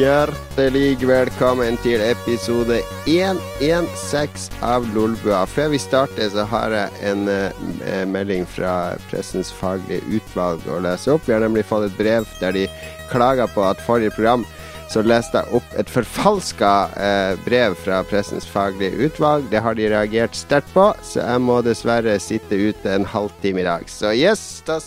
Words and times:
Hjertelig 0.00 1.02
velkommen 1.04 1.74
til 1.84 2.00
episode 2.00 2.78
116 3.10 4.62
av 4.64 4.86
Lolbua. 4.94 5.42
Før 5.44 5.74
vi 5.74 5.80
starter, 5.82 6.30
så 6.32 6.46
har 6.48 6.72
jeg 6.72 7.02
en 7.10 7.28
uh, 7.28 8.06
melding 8.08 8.46
fra 8.48 8.94
Pressens 9.10 9.50
faglige 9.52 10.00
utvalg 10.16 10.64
å 10.72 10.78
lese 10.86 11.12
opp. 11.12 11.28
Vi 11.28 11.36
har 11.36 11.44
nemlig 11.44 11.66
fått 11.68 11.90
et 11.90 12.00
brev 12.00 12.24
der 12.40 12.56
de 12.56 12.64
klager 13.12 13.52
på 13.52 13.66
at 13.66 13.84
forrige 13.84 14.16
program 14.16 14.48
så 14.88 15.04
leste 15.04 15.42
jeg 15.42 15.60
opp 15.60 15.78
et 15.82 15.92
forfalska 15.92 16.74
uh, 16.96 17.36
brev 17.44 17.76
fra 17.84 18.00
Pressens 18.08 18.48
faglige 18.48 19.04
utvalg. 19.04 19.52
Det 19.52 19.60
har 19.60 19.76
de 19.76 19.92
reagert 19.92 20.38
sterkt 20.38 20.72
på, 20.72 20.94
så 21.04 21.26
jeg 21.26 21.44
må 21.44 21.60
dessverre 21.66 22.16
sitte 22.24 22.56
ute 22.56 22.96
en 22.96 23.04
halvtime 23.04 23.60
i 23.60 23.68
dag. 23.68 23.90
Så 24.00 24.16
yes, 24.16 24.62
da 24.64 24.80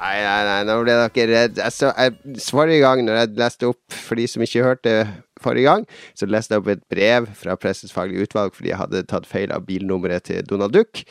Nei, 0.00 0.20
nei, 0.24 0.44
nei, 0.48 0.60
nå 0.64 0.78
ble 0.80 0.94
dere 0.96 1.26
redd. 1.28 1.58
Jeg 1.60 1.74
så, 1.76 1.90
jeg, 1.92 2.38
forrige 2.46 2.80
gang 2.80 3.02
når 3.04 3.18
jeg 3.18 3.34
leste 3.36 3.68
opp, 3.68 3.82
for 3.92 4.16
de 4.16 4.24
som 4.32 4.44
ikke 4.44 4.64
hørte 4.64 4.94
forrige 5.44 5.68
gang, 5.68 5.84
så 6.16 6.28
leste 6.28 6.56
jeg 6.56 6.62
opp 6.62 6.70
et 6.72 6.82
brev 6.92 7.28
fra 7.36 7.56
Pressens 7.60 7.92
faglige 7.92 8.24
utvalg 8.28 8.56
fordi 8.56 8.72
jeg 8.72 8.80
hadde 8.80 9.04
tatt 9.10 9.28
feil 9.28 9.52
av 9.52 9.66
bilnummeret 9.68 10.24
til 10.30 10.46
Donald 10.48 10.72
Duck. 10.76 11.02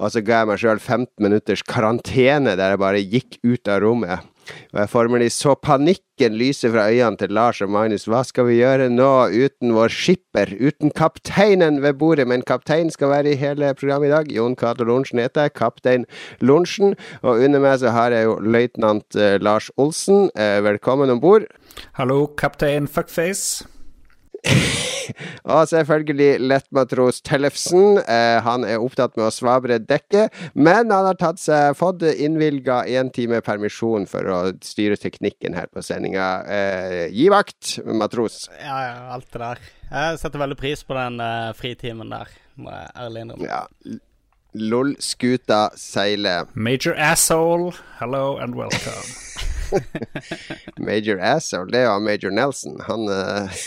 Og 0.00 0.12
så 0.14 0.24
ga 0.24 0.40
jeg 0.40 0.50
meg 0.50 0.62
sjøl 0.62 0.80
15 0.80 1.10
minutters 1.20 1.64
karantene 1.68 2.56
der 2.56 2.74
jeg 2.74 2.80
bare 2.80 3.04
gikk 3.04 3.40
ut 3.44 3.72
av 3.72 3.82
rommet. 3.84 4.29
Og 4.72 4.80
jeg 4.80 5.20
de 5.22 5.30
så 5.30 5.54
panikken 5.54 6.36
lyser 6.38 6.70
fra 6.74 6.86
øynene 6.90 7.16
til 7.16 7.32
Lars 7.34 7.60
og 7.60 7.70
Magnus. 7.70 8.06
Hva 8.10 8.22
skal 8.26 8.46
vi 8.46 8.60
gjøre 8.60 8.90
nå 8.92 9.30
uten 9.32 9.74
vår 9.74 9.90
skipper, 9.94 10.52
uten 10.60 10.90
kapteinen 10.90 11.80
ved 11.82 11.98
bordet? 11.98 12.28
Men 12.28 12.42
kaptein 12.42 12.90
skal 12.90 13.10
være 13.10 13.32
i 13.32 13.40
hele 13.40 13.74
programmet 13.74 14.08
i 14.10 14.14
dag. 14.14 14.30
Jon 14.32 14.56
Cato 14.56 14.84
Lorentzen 14.84 15.18
heter 15.18 15.48
jeg, 15.48 15.56
kaptein 15.58 16.06
Lorentzen. 16.40 16.94
Og 17.22 17.42
under 17.44 17.60
meg 17.60 17.80
så 17.82 17.90
har 17.96 18.14
jeg 18.14 18.28
jo 18.28 18.38
løytnant 18.40 19.16
eh, 19.16 19.38
Lars 19.42 19.70
Olsen. 19.76 20.30
Eh, 20.36 20.60
velkommen 20.64 21.10
om 21.10 21.20
bord. 21.20 21.48
Hallo, 21.98 22.26
kaptein 22.38 22.88
Fuckface. 22.88 23.79
og 25.54 25.68
selvfølgelig 25.70 26.40
lettmatros 26.40 27.20
Tellefsen. 27.26 28.00
Eh, 28.04 28.38
han 28.44 28.64
er 28.66 28.82
opptatt 28.82 29.16
med 29.18 29.28
å 29.28 29.34
svabre 29.34 29.80
dekket, 29.82 30.34
men 30.54 30.92
han 30.92 31.08
har 31.08 31.18
tatt 31.20 31.40
seg, 31.42 31.74
fått 31.78 32.04
innvilga 32.10 32.82
én 32.90 33.12
time 33.14 33.42
permisjon 33.44 34.06
for 34.10 34.28
å 34.30 34.40
styre 34.64 34.98
teknikken 35.00 35.56
her 35.58 35.70
på 35.72 35.84
sendinga. 35.84 36.28
Eh, 36.48 37.00
gi 37.14 37.28
vakt, 37.32 37.78
matros. 37.86 38.44
Ja, 38.60 38.78
ja, 38.88 38.94
alt 39.16 39.30
det 39.32 39.42
der. 39.44 39.66
Jeg 39.90 40.20
setter 40.22 40.44
veldig 40.44 40.60
pris 40.60 40.84
på 40.86 40.94
den 40.98 41.18
eh, 41.24 41.50
fritimen 41.58 42.14
der, 42.14 42.30
må 42.60 42.72
jeg 42.74 42.94
ærlig 43.06 43.26
innrømme. 43.26 43.50
Ja. 43.50 43.98
LOL-skuta 44.54 45.70
seiler. 45.78 46.48
Major 46.54 46.94
asshole, 46.98 47.72
hello 48.00 48.36
and 48.36 48.56
welcome. 48.56 49.06
Major 50.78 51.20
asshole, 51.20 51.70
det 51.70 51.84
er 51.84 51.86
jo 51.86 51.98
Major 52.02 52.30
Nelson. 52.34 52.80
Han 52.88 53.06
uh, 53.08 53.60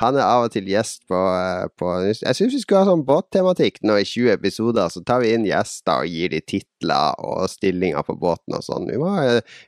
Han 0.00 0.16
er 0.16 0.24
av 0.24 0.46
og 0.46 0.52
til 0.54 0.64
gjest 0.70 1.02
på, 1.10 1.16
eh, 1.16 1.66
på 1.76 1.86
Jeg 2.08 2.36
syns 2.36 2.54
vi 2.56 2.60
skulle 2.62 2.80
ha 2.80 2.86
sånn 2.88 3.08
båttematikk 3.08 3.76
nå 3.84 3.94
i 4.00 4.06
20 4.08 4.32
episoder. 4.32 4.88
Så 4.88 5.00
tar 5.04 5.20
vi 5.20 5.34
inn 5.34 5.48
gjester 5.48 5.94
og 6.00 6.06
gir 6.08 6.28
de 6.32 6.40
titler 6.40 7.14
og 7.20 7.50
stillinger 7.52 8.02
på 8.06 8.14
båten 8.20 8.54
og 8.56 8.62
sånn. 8.64 8.88
Vi 8.88 8.96
må 9.00 9.08
ha 9.12 9.22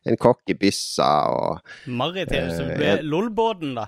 en 0.09 0.17
kokk 0.21 0.43
i 0.53 0.55
byssa 0.57 1.11
og 1.33 1.49
Maritim, 1.87 2.51
så 2.53 2.63
det 2.71 2.77
blir 2.81 3.03
LOL-båten, 3.05 3.75
da. 3.77 3.87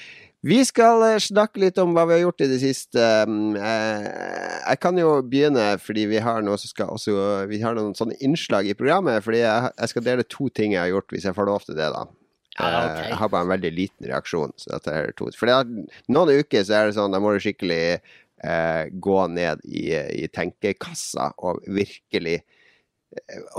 Vi 0.43 0.57
skal 0.67 0.99
eh, 1.07 1.21
snakke 1.23 1.61
litt 1.61 1.77
om 1.79 1.93
hva 1.95 2.03
vi 2.03 2.17
har 2.17 2.25
gjort 2.25 2.41
i 2.43 2.49
det 2.51 2.57
siste. 2.59 2.99
Jeg 2.99 4.79
kan 4.83 4.97
jo 4.99 5.13
begynne, 5.23 5.69
fordi 5.79 6.03
vi 6.11 6.19
har, 6.19 6.43
noe 6.43 6.57
også, 6.59 7.13
vi 7.47 7.61
har 7.61 7.77
noen 7.77 7.95
sånne 7.95 8.17
innslag 8.19 8.67
i 8.67 8.75
programmet. 8.75 9.23
Fordi 9.23 9.39
jeg 9.39 9.93
skal 9.93 10.03
dele 10.03 10.27
to 10.27 10.49
ting 10.51 10.75
jeg 10.75 10.83
har 10.83 10.91
gjort, 10.91 11.15
hvis 11.15 11.29
jeg 11.29 11.37
får 11.37 11.47
lov 11.47 11.63
til 11.63 11.79
det, 11.79 11.87
da. 11.95 12.03
Ja, 12.59 12.67
okay. 12.85 13.07
Jeg 13.09 13.17
har 13.17 13.29
bare 13.33 13.47
en 13.47 13.53
veldig 13.53 13.71
liten 13.73 14.09
reaksjon. 14.09 14.53
Så 14.61 14.75
dette 14.75 14.93
er 14.93 15.13
to. 15.17 15.29
For 15.37 15.49
noen 16.13 16.33
uker 16.43 16.65
så 16.65 16.79
er 16.79 16.89
det 16.89 16.97
sånn, 16.97 17.13
da 17.13 17.21
må 17.23 17.33
du 17.33 17.41
skikkelig 17.41 17.83
eh, 17.97 18.83
gå 18.91 19.21
ned 19.33 19.63
i, 19.65 19.87
i, 19.93 20.27
tenkekassa 20.33 21.31
og 21.41 21.63
virkelig 21.65 22.41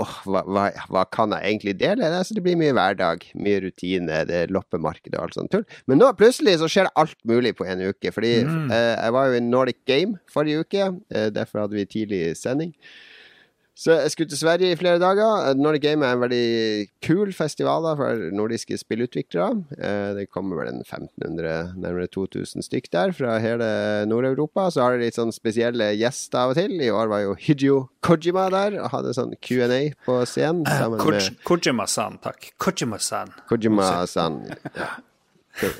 oh, 0.01 0.13
hva, 0.27 0.43
hva, 0.47 0.65
hva, 0.91 1.03
kan 1.13 1.33
jeg 1.35 1.49
egentlig 1.49 1.75
dele? 1.79 2.07
Altså, 2.07 2.37
det 2.37 2.43
blir 2.45 2.59
mye 2.59 2.75
hverdag, 2.75 3.25
mye 3.39 3.63
rutine, 3.65 4.21
det 4.29 4.39
er 4.43 4.53
loppemarked 4.53 5.15
og 5.15 5.25
alt 5.25 5.39
sånt 5.39 5.53
tull. 5.53 5.65
Men 5.89 6.01
nå 6.01 6.11
plutselig 6.19 6.57
så 6.61 6.69
skjer 6.71 6.89
det 6.89 6.95
alt 7.01 7.17
mulig 7.27 7.55
på 7.57 7.67
en 7.67 7.83
uke. 7.89 8.13
Fordi 8.15 8.37
mm. 8.47 8.69
eh, 8.69 8.93
jeg 8.93 9.17
var 9.17 9.27
jo 9.29 9.39
i 9.39 9.43
Nordic 9.43 9.81
Game 9.89 10.21
forrige 10.31 10.65
uke, 10.65 10.87
eh, 11.11 11.27
derfor 11.35 11.65
hadde 11.65 11.79
vi 11.79 11.89
tidlig 11.89 12.23
sending. 12.39 12.73
Så 13.75 13.91
jeg 13.91 14.11
skulle 14.13 14.31
til 14.31 14.39
Sverige 14.39 14.71
i 14.71 14.77
flere 14.79 14.99
dager. 15.03 15.49
Nordic 15.59 15.81
Game 15.83 16.05
er 16.07 16.15
en 16.15 16.21
veldig 16.21 16.87
kul 17.03 17.33
festival 17.35 17.83
da, 17.83 17.91
for 17.99 18.21
nordiske 18.31 18.77
spillutviklere. 18.79 19.49
Eh, 19.75 20.11
det 20.15 20.29
kommer 20.31 20.61
vel 20.61 20.69
en 20.71 20.79
1500, 20.79 21.73
nærmere 21.83 22.07
2000 22.07 22.63
stykk 22.63 22.87
der 22.93 23.11
fra 23.17 23.33
hele 23.43 23.67
Nord-Europa. 24.07 24.69
Så 24.71 24.79
har 24.79 24.95
de 24.95 25.03
litt 25.03 25.17
sånn 25.19 25.35
spesielle 25.35 25.89
gjester 25.99 26.39
av 26.39 26.53
og 26.53 26.59
til. 26.61 26.71
I 26.79 26.87
år 26.87 27.11
var 27.11 27.25
jo 27.25 27.33
Hideo 27.35 27.81
Kojima 27.99 28.45
der 28.53 28.77
og 28.79 28.93
hadde 28.93 29.11
sånn 29.17 29.35
Q&A 29.43 29.81
på 30.05 30.15
scenen. 30.23 30.63
Eh, 30.63 30.79
sammen 30.79 31.03
uh, 31.03 31.09
med 31.11 31.43
Kojima-san, 31.49 32.15
takk. 32.23 32.47
Kojima-san. 32.63 33.33
Kojima-san. 33.51 34.37
Ja. 34.77 34.87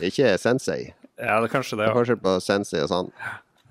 Ikke 0.03 0.33
sensei. 0.41 0.81
Ja, 1.15 1.39
det 1.39 1.47
er 1.47 1.53
kanskje 1.53 1.79
det. 1.79 1.85
Det 1.85 1.93
er 1.93 1.95
forskjell 2.01 2.19
på 2.27 2.35
sensei 2.43 2.83
og 2.83 2.91
sånn. 2.91 3.13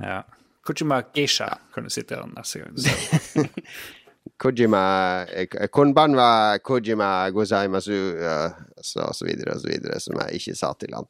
Ja. 0.00 0.22
Kojima 0.64 1.02
Geisha 1.12 1.50
kan 1.76 1.84
du 1.84 1.92
sitte 1.92 2.16
her 2.16 2.24
neste 2.32 2.64
gang. 2.64 3.52
Kojima 4.40 4.82
Konbanwa 5.72 6.58
Kojima 6.58 7.30
gozaimasu 7.34 7.98
så, 8.84 9.04
og 9.06 9.14
så 9.16 9.26
videre 9.26 9.54
og 9.54 9.62
så 9.62 9.70
videre, 9.70 10.00
som 10.02 10.18
jeg 10.20 10.40
ikke 10.40 10.56
sa 10.58 10.72
til 10.78 10.96
han. 10.96 11.06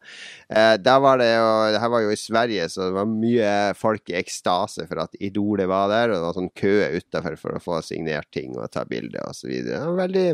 Eh, 0.49 0.76
var 1.03 1.19
det 1.19 1.31
jo 1.32 1.49
Det 1.75 1.81
her 1.82 1.93
var 1.94 2.05
jo 2.05 2.12
i 2.12 2.21
Sverige, 2.21 2.69
så 2.69 2.88
det 2.88 2.99
var 2.99 3.11
mye 3.11 3.50
folk 3.79 4.12
i 4.12 4.19
ekstase 4.21 4.87
for 4.91 5.03
at 5.06 5.19
Idolet 5.21 5.69
var 5.69 5.88
der, 5.91 6.12
og 6.12 6.17
det 6.19 6.26
var 6.29 6.38
sånn 6.38 6.53
kø 6.55 6.76
utafor 7.00 7.37
for 7.41 7.56
å 7.56 7.65
få 7.65 7.81
signert 7.82 8.31
ting 8.32 8.55
og 8.59 8.71
ta 8.71 8.85
bilde 8.88 9.21
og 9.25 9.35
så 9.35 9.50
videre. 9.50 9.82
Veldig 9.99 10.29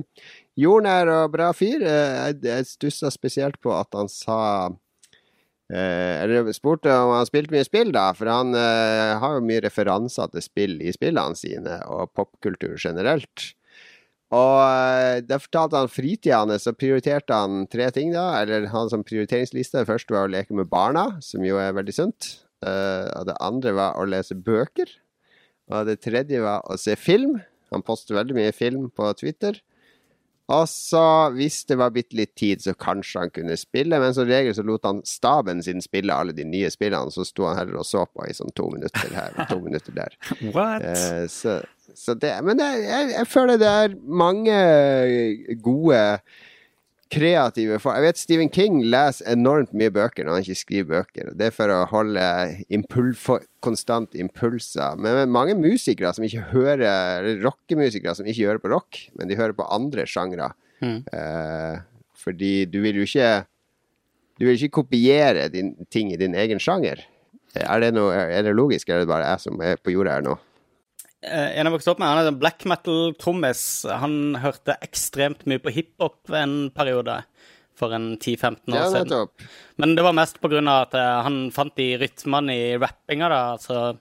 jordnær 0.61 1.15
og 1.17 1.33
bra 1.33 1.51
fyr. 1.57 1.81
Eh, 1.81 2.21
jeg, 2.21 2.39
jeg 2.51 2.71
stussa 2.75 3.11
spesielt 3.15 3.61
på 3.63 3.73
at 3.79 3.95
han 3.97 4.11
sa 4.13 4.41
Eh, 4.69 4.90
eller 5.71 6.51
spurte 6.57 6.91
om 6.91 7.13
han 7.15 7.29
spilte 7.29 7.55
mye 7.55 7.67
spill, 7.67 7.93
da, 7.95 8.11
for 8.17 8.31
han 8.31 8.57
eh, 8.59 9.15
har 9.23 9.37
jo 9.37 9.47
mye 9.47 9.63
referanser 9.63 10.33
til 10.33 10.45
spill 10.45 10.77
i 10.83 10.93
spillene 10.95 11.39
sine, 11.39 11.79
og 11.87 12.11
popkultur 12.17 12.75
generelt. 12.81 13.53
Og 14.31 14.57
uh, 14.63 15.19
da 15.27 15.41
fortalte 15.43 15.79
han 15.79 15.91
fritida 15.91 16.39
hans, 16.45 16.63
så 16.67 16.75
prioriterte 16.75 17.35
han 17.35 17.65
tre 17.71 17.89
ting, 17.95 18.13
da. 18.15 18.29
Eller 18.39 18.69
han 18.71 18.91
som 18.93 19.03
prioriteringsliste. 19.07 19.83
Det 19.83 19.91
første 19.91 20.15
var 20.15 20.29
å 20.29 20.31
leke 20.31 20.55
med 20.55 20.71
barna, 20.71 21.17
som 21.25 21.43
jo 21.43 21.59
er 21.59 21.75
veldig 21.75 21.97
sunt. 21.97 22.29
Og 22.61 23.25
det 23.27 23.35
andre 23.41 23.73
var 23.75 23.99
å 23.99 24.05
lese 24.07 24.37
bøker. 24.39 24.93
Og 25.73 25.89
det 25.89 26.01
tredje 26.05 26.43
var 26.45 26.63
å 26.71 26.77
se 26.79 26.95
film. 26.95 27.41
Han 27.75 27.83
poster 27.87 28.19
veldig 28.19 28.37
mye 28.37 28.55
film 28.55 28.89
på 28.95 29.11
Twitter. 29.19 29.59
Og 30.51 30.67
så, 30.69 31.03
hvis 31.37 31.63
det 31.71 31.77
var 31.79 31.93
bitte 31.95 32.17
litt 32.19 32.33
tid, 32.39 32.63
så 32.65 32.75
kanskje 32.75 33.25
han 33.25 33.33
kunne 33.35 33.57
spille. 33.59 34.01
Men 34.03 34.15
som 34.17 34.27
regel 34.27 34.55
så 34.57 34.65
lot 34.67 34.87
han 34.89 35.03
staben 35.07 35.63
sin 35.63 35.83
spille 35.85 36.15
alle 36.15 36.35
de 36.35 36.47
nye 36.49 36.71
spillene. 36.73 37.13
Så 37.15 37.27
sto 37.29 37.47
han 37.47 37.59
heller 37.61 37.81
og 37.81 37.87
så 37.87 38.03
på 38.11 38.27
i 38.27 38.35
sånn 38.35 38.55
to 38.59 38.67
minutter 38.75 39.15
her 39.15 39.37
og 39.37 39.51
to 39.51 39.61
minutter 39.67 39.95
der. 39.95 40.17
What? 40.51 40.83
Eh, 40.83 41.25
så, 41.31 41.61
så 41.95 42.17
det 42.19 42.35
Men 42.47 42.63
jeg, 42.63 42.85
jeg, 42.89 43.11
jeg 43.15 43.31
føler 43.31 43.61
det 43.63 43.71
er 43.85 43.99
mange 44.25 44.57
gode 45.63 46.03
kreative 47.11 47.79
for 47.83 47.99
Jeg 47.99 48.07
vet 48.07 48.21
Stephen 48.21 48.51
King 48.53 48.81
leser 48.87 49.29
enormt 49.33 49.73
mye 49.77 49.93
bøker 49.93 50.27
når 50.27 50.37
han 50.37 50.47
ikke 50.47 50.61
skriver 50.61 50.89
bøker. 50.91 51.31
Det 51.37 51.49
er 51.49 51.55
for 51.55 51.73
å 51.75 51.83
holde 51.91 52.25
impul 52.73 53.13
for, 53.19 53.45
konstant 53.65 54.15
impulser. 54.19 54.99
Men 55.01 55.33
mange 55.35 55.57
musikere 55.59 56.13
som 56.17 56.25
ikke 56.27 56.49
hører 56.53 56.87
Eller 57.21 57.43
rockemusikere 57.45 58.15
som 58.17 58.29
ikke 58.31 58.47
hører 58.47 58.63
på 58.63 58.73
rock, 58.73 59.01
men 59.19 59.31
de 59.31 59.39
hører 59.39 59.57
på 59.59 59.67
andre 59.69 60.07
sjangre. 60.09 60.53
Mm. 60.81 61.01
Eh, 61.13 61.81
fordi 62.17 62.55
du 62.71 62.81
vil 62.85 63.03
jo 63.03 63.09
ikke 63.09 63.31
Du 64.41 64.47
vil 64.47 64.57
ikke 64.57 64.81
kopiere 64.81 65.51
din, 65.53 65.75
ting 65.93 66.15
i 66.15 66.21
din 66.21 66.35
egen 66.35 66.63
sjanger. 66.63 67.03
Er 67.53 67.83
det, 67.83 67.91
noe, 67.93 68.15
er 68.15 68.47
det 68.47 68.55
logisk, 68.55 68.89
eller 68.89 69.03
er 69.03 69.05
det 69.05 69.11
bare 69.11 69.27
jeg 69.27 69.43
som 69.43 69.61
er 69.61 69.81
på 69.83 69.93
jordet 69.93 70.15
her 70.15 70.25
nå? 70.25 70.37
Eh, 71.23 71.51
en 71.61 71.69
jeg 71.69 71.75
vokste 71.75 71.93
opp 71.93 72.01
med, 72.01 72.09
han 72.09 72.23
er 72.23 72.31
en 72.31 72.41
black 72.41 72.65
metal-trommis. 72.69 73.63
Han 74.03 74.39
hørte 74.41 74.79
ekstremt 74.81 75.45
mye 75.51 75.61
på 75.61 75.73
hiphop 75.75 76.33
en 76.37 76.71
periode 76.73 77.19
for 77.77 77.93
en 77.97 78.15
10-15 78.21 78.75
år 78.75 78.77
Ja, 78.77 78.89
siden. 78.93 79.29
Men 79.81 79.95
det 79.97 80.05
var 80.05 80.17
mest 80.17 80.41
pga. 80.41 80.61
at 80.83 80.95
eh, 80.95 81.23
han 81.27 81.51
fant 81.51 81.77
de 81.77 81.97
rytmene 82.01 82.57
i 82.57 82.77
rappinga. 82.81 83.29
da, 83.29 83.41
altså 83.57 83.99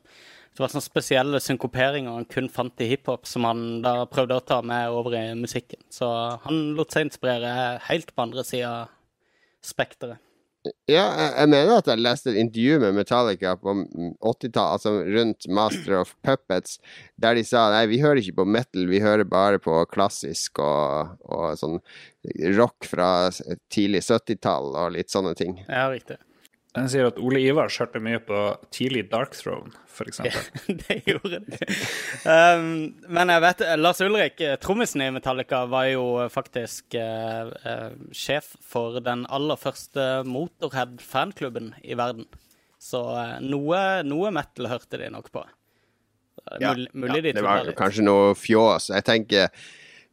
Det 0.53 0.59
var 0.63 0.71
sånne 0.73 0.83
spesielle 0.89 1.39
synkoperinger 1.39 2.11
han 2.11 2.25
kun 2.25 2.49
fant 2.51 2.81
i 2.83 2.87
hiphop, 2.89 3.25
som 3.25 3.45
han 3.47 3.81
da 3.81 4.05
prøvde 4.05 4.35
å 4.35 4.43
ta 4.43 4.61
med 4.61 4.89
over 4.89 5.15
i 5.15 5.33
musikken. 5.35 5.79
Så 5.89 6.07
han 6.43 6.73
lot 6.75 6.91
seg 6.91 7.07
inspirere 7.07 7.79
helt 7.87 8.15
på 8.15 8.25
andre 8.25 8.43
sida 8.43 8.87
spekteret. 9.63 10.19
Ja, 10.89 11.05
jeg, 11.39 11.47
mener 11.47 11.77
at 11.79 11.87
jeg 11.87 12.01
leste 12.03 12.33
et 12.33 12.39
intervju 12.41 12.81
med 12.83 12.97
Metallica 12.97 13.53
på 13.55 13.77
80-tallet, 13.79 14.73
altså 14.75 14.91
rundt 15.07 15.47
Master 15.55 15.95
of 16.01 16.11
Puppets, 16.25 16.81
der 17.15 17.37
de 17.39 17.45
sa 17.47 17.69
nei, 17.71 17.85
vi 17.87 18.01
hører 18.03 18.19
ikke 18.19 18.41
på 18.41 18.47
metal, 18.57 18.89
vi 18.91 18.99
hører 18.99 19.23
bare 19.29 19.61
på 19.63 19.77
klassisk 19.93 20.59
og, 20.59 21.15
og 21.31 21.55
sånn 21.61 21.79
rock 22.59 22.89
fra 22.91 23.29
tidlig 23.71 24.03
70-tall 24.09 24.73
og 24.73 24.97
litt 24.97 25.13
sånne 25.13 25.31
ting. 25.39 25.61
Ja, 25.69 25.87
riktig. 25.93 26.19
Den 26.77 26.89
sier 26.91 27.07
at 27.09 27.17
Ole 27.17 27.41
Ivar 27.41 27.71
hørte 27.73 27.99
mye 28.03 28.19
på 28.21 28.39
tidlig 28.73 29.07
Dark 29.09 29.33
Throne, 29.33 29.71
f.eks. 29.89 30.19
det 30.83 30.99
gjorde 31.07 31.39
det. 31.47 31.69
Um, 32.21 32.93
men 33.09 33.33
jeg 33.33 33.43
vet 33.47 33.63
Lars 33.81 34.01
Ulrik, 34.05 34.37
eh, 34.45 34.53
trommisen 34.61 35.01
i 35.01 35.09
Metallica, 35.15 35.63
var 35.71 35.87
jo 35.89 36.05
faktisk 36.29 36.93
uh, 37.01 37.49
uh, 37.65 37.95
sjef 38.13 38.51
for 38.61 39.01
den 39.01 39.25
aller 39.33 39.57
første 39.57 40.21
Motorhead-fanklubben 40.29 41.73
i 41.81 41.97
verden. 41.97 42.29
Så 42.77 43.01
uh, 43.17 43.39
noe, 43.41 43.81
noe 44.05 44.29
metal 44.35 44.69
hørte 44.69 45.01
de 45.01 45.09
nok 45.15 45.33
på. 45.33 45.47
Ja, 46.61 46.75
er 46.75 46.85
Mulig, 46.93 47.17
ja, 47.17 47.21
de 47.25 47.33
det 47.33 47.43
var 47.43 47.65
litt. 47.65 47.77
kanskje 47.81 48.05
noe 48.05 48.33
fjås. 48.37 48.91
Jeg 48.93 49.09
tenker 49.09 49.49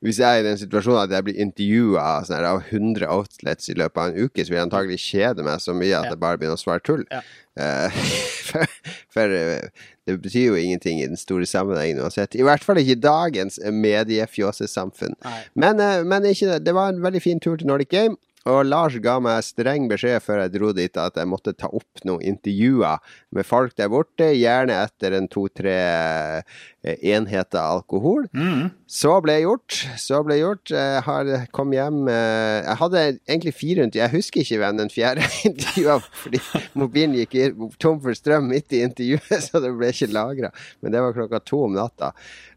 hvis 0.05 0.21
jeg 0.21 0.29
er 0.29 0.43
i 0.43 0.47
den 0.47 0.59
situasjonen 0.61 1.07
at 1.07 1.15
jeg 1.17 1.25
blir 1.25 1.41
intervjua 1.41 2.07
sånn 2.29 2.45
av 2.45 2.63
100 2.69 3.09
outlets 3.09 3.71
i 3.73 3.77
løpet 3.79 4.03
av 4.03 4.11
en 4.11 4.27
uke, 4.27 4.45
så 4.45 4.53
vil 4.53 4.59
jeg 4.59 4.69
antagelig 4.69 4.99
kjede 5.01 5.47
meg 5.47 5.63
så 5.65 5.75
mye 5.77 5.97
at 5.97 6.11
jeg 6.13 6.21
bare 6.21 6.41
begynner 6.41 6.59
å 6.59 6.63
svare 6.63 6.85
tull. 6.85 7.07
Ja. 7.11 7.23
Eh, 7.57 8.01
for 8.51 8.67
for 9.17 9.33
eh, 9.33 9.69
det 10.07 10.19
betyr 10.23 10.51
jo 10.51 10.61
ingenting 10.61 11.01
i 11.01 11.09
den 11.09 11.19
store 11.19 11.49
sammenhengen 11.49 12.03
uansett. 12.05 12.37
I 12.37 12.45
hvert 12.47 12.65
fall 12.65 12.79
ikke 12.83 12.95
i 12.95 13.01
dagens 13.01 13.59
mediefjåsesamfunn. 13.59 15.17
Men, 15.55 15.81
eh, 15.81 16.05
men 16.05 16.29
ikke, 16.29 16.61
det. 16.61 16.77
var 16.77 16.93
en 16.93 17.03
veldig 17.03 17.23
fin 17.25 17.41
tur 17.41 17.57
til 17.57 17.67
Nordic 17.67 17.91
Game. 17.91 18.21
Og 18.47 18.61
Lars 18.63 18.95
ga 19.03 19.17
meg 19.19 19.43
streng 19.43 19.89
beskjed 19.91 20.23
før 20.23 20.45
jeg 20.45 20.53
dro 20.55 20.69
dit 20.77 21.01
at 21.03 21.17
jeg 21.19 21.27
måtte 21.27 21.57
ta 21.59 21.67
opp 21.67 22.05
noen 22.07 22.23
intervjuer 22.31 23.01
med 23.35 23.49
folk 23.49 23.75
der 23.75 23.91
borte, 23.91 24.29
gjerne 24.39 24.77
etter 24.85 25.17
en 25.19 25.27
to-tre 25.27 25.75
enheter 26.85 27.59
alkohol. 27.59 28.29
Mm. 28.31 28.69
Så 28.87 29.11
ble 29.25 29.35
gjort. 29.43 29.81
Så 29.99 30.21
ble 30.23 30.37
gjort. 30.39 30.71
Jeg 30.71 31.01
har 31.03 31.31
kom 31.57 31.73
hjem 31.75 32.05
eh, 32.07 32.63
Jeg 32.63 32.79
hadde 32.79 33.01
egentlig 33.27 33.53
fire 33.59 33.83
intervjuer. 33.87 34.05
Jeg 34.07 34.15
husker 34.15 34.45
ikke 34.45 34.61
hvem 34.63 34.79
den 34.79 34.93
fjerde 34.95 35.27
intervjua 35.51 35.97
fordi 36.23 36.41
mobilen 36.79 37.17
gikk 37.19 37.35
i- 37.41 37.71
tom 37.83 37.99
for 38.05 38.15
strøm 38.15 38.47
midt 38.53 38.71
i 38.79 38.85
intervjuet, 38.87 39.43
så 39.49 39.59
det 39.65 39.73
ble 39.75 39.91
ikke 39.91 40.13
lagra. 40.15 40.53
Men 40.81 40.95
det 40.95 41.03
var 41.03 41.17
klokka 41.19 41.43
to 41.43 41.65
om 41.67 41.75
natta. 41.75 42.13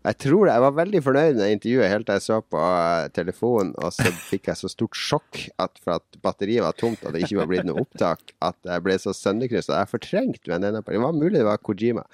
Jeg 0.05 0.15
tror 0.23 0.47
jeg 0.47 0.61
var 0.63 0.71
veldig 0.77 0.99
fornøyd 1.03 1.35
med 1.41 1.51
intervjuet 1.57 1.89
helt 1.91 2.05
til 2.07 2.15
jeg 2.19 2.23
så 2.23 2.37
på 2.45 2.61
eh, 2.61 3.09
telefonen, 3.17 3.73
og 3.81 3.89
så 3.91 4.05
fikk 4.29 4.51
jeg 4.53 4.61
så 4.61 4.69
stort 4.71 4.95
sjokk 4.95 5.41
at 5.59 5.81
for 5.83 5.97
at 5.97 6.21
batteriet 6.23 6.63
var 6.63 6.77
tomt 6.79 7.01
og 7.09 7.11
det 7.17 7.25
ikke 7.25 7.41
var 7.41 7.49
blitt 7.51 7.65
noe 7.67 7.81
opptak, 7.83 8.35
at 8.45 8.55
jeg 8.69 8.85
ble 8.85 8.95
så 9.01 9.11
sønderkryssa. 9.17 9.81
Jeg 9.81 9.91
fortrengte 9.91 10.53
ved 10.53 10.61
denne 10.63 10.83
perioden. 10.85 11.01
Det 11.01 11.09
var 11.09 11.19
mulig 11.19 11.41
det 11.41 11.47
var 11.49 11.59
Kojima. 11.65 12.05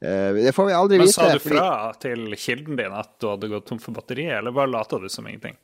Eh, 0.00 0.38
det 0.46 0.54
får 0.56 0.70
vi 0.70 0.78
aldri 0.78 1.02
vite. 1.02 1.10
Men 1.10 1.18
sa 1.18 1.28
du 1.34 1.42
fordi- 1.44 1.58
fra 1.58 1.92
til 2.06 2.38
kilden 2.46 2.78
din 2.80 2.96
at 3.02 3.12
du 3.20 3.28
hadde 3.34 3.48
gått 3.48 3.54
tom 3.60 3.78
for 3.82 3.96
batteri, 3.96 4.26
eller 4.32 4.54
bare 4.54 4.70
lata 4.70 4.98
du 5.02 5.08
som 5.12 5.26
ingenting? 5.26 5.56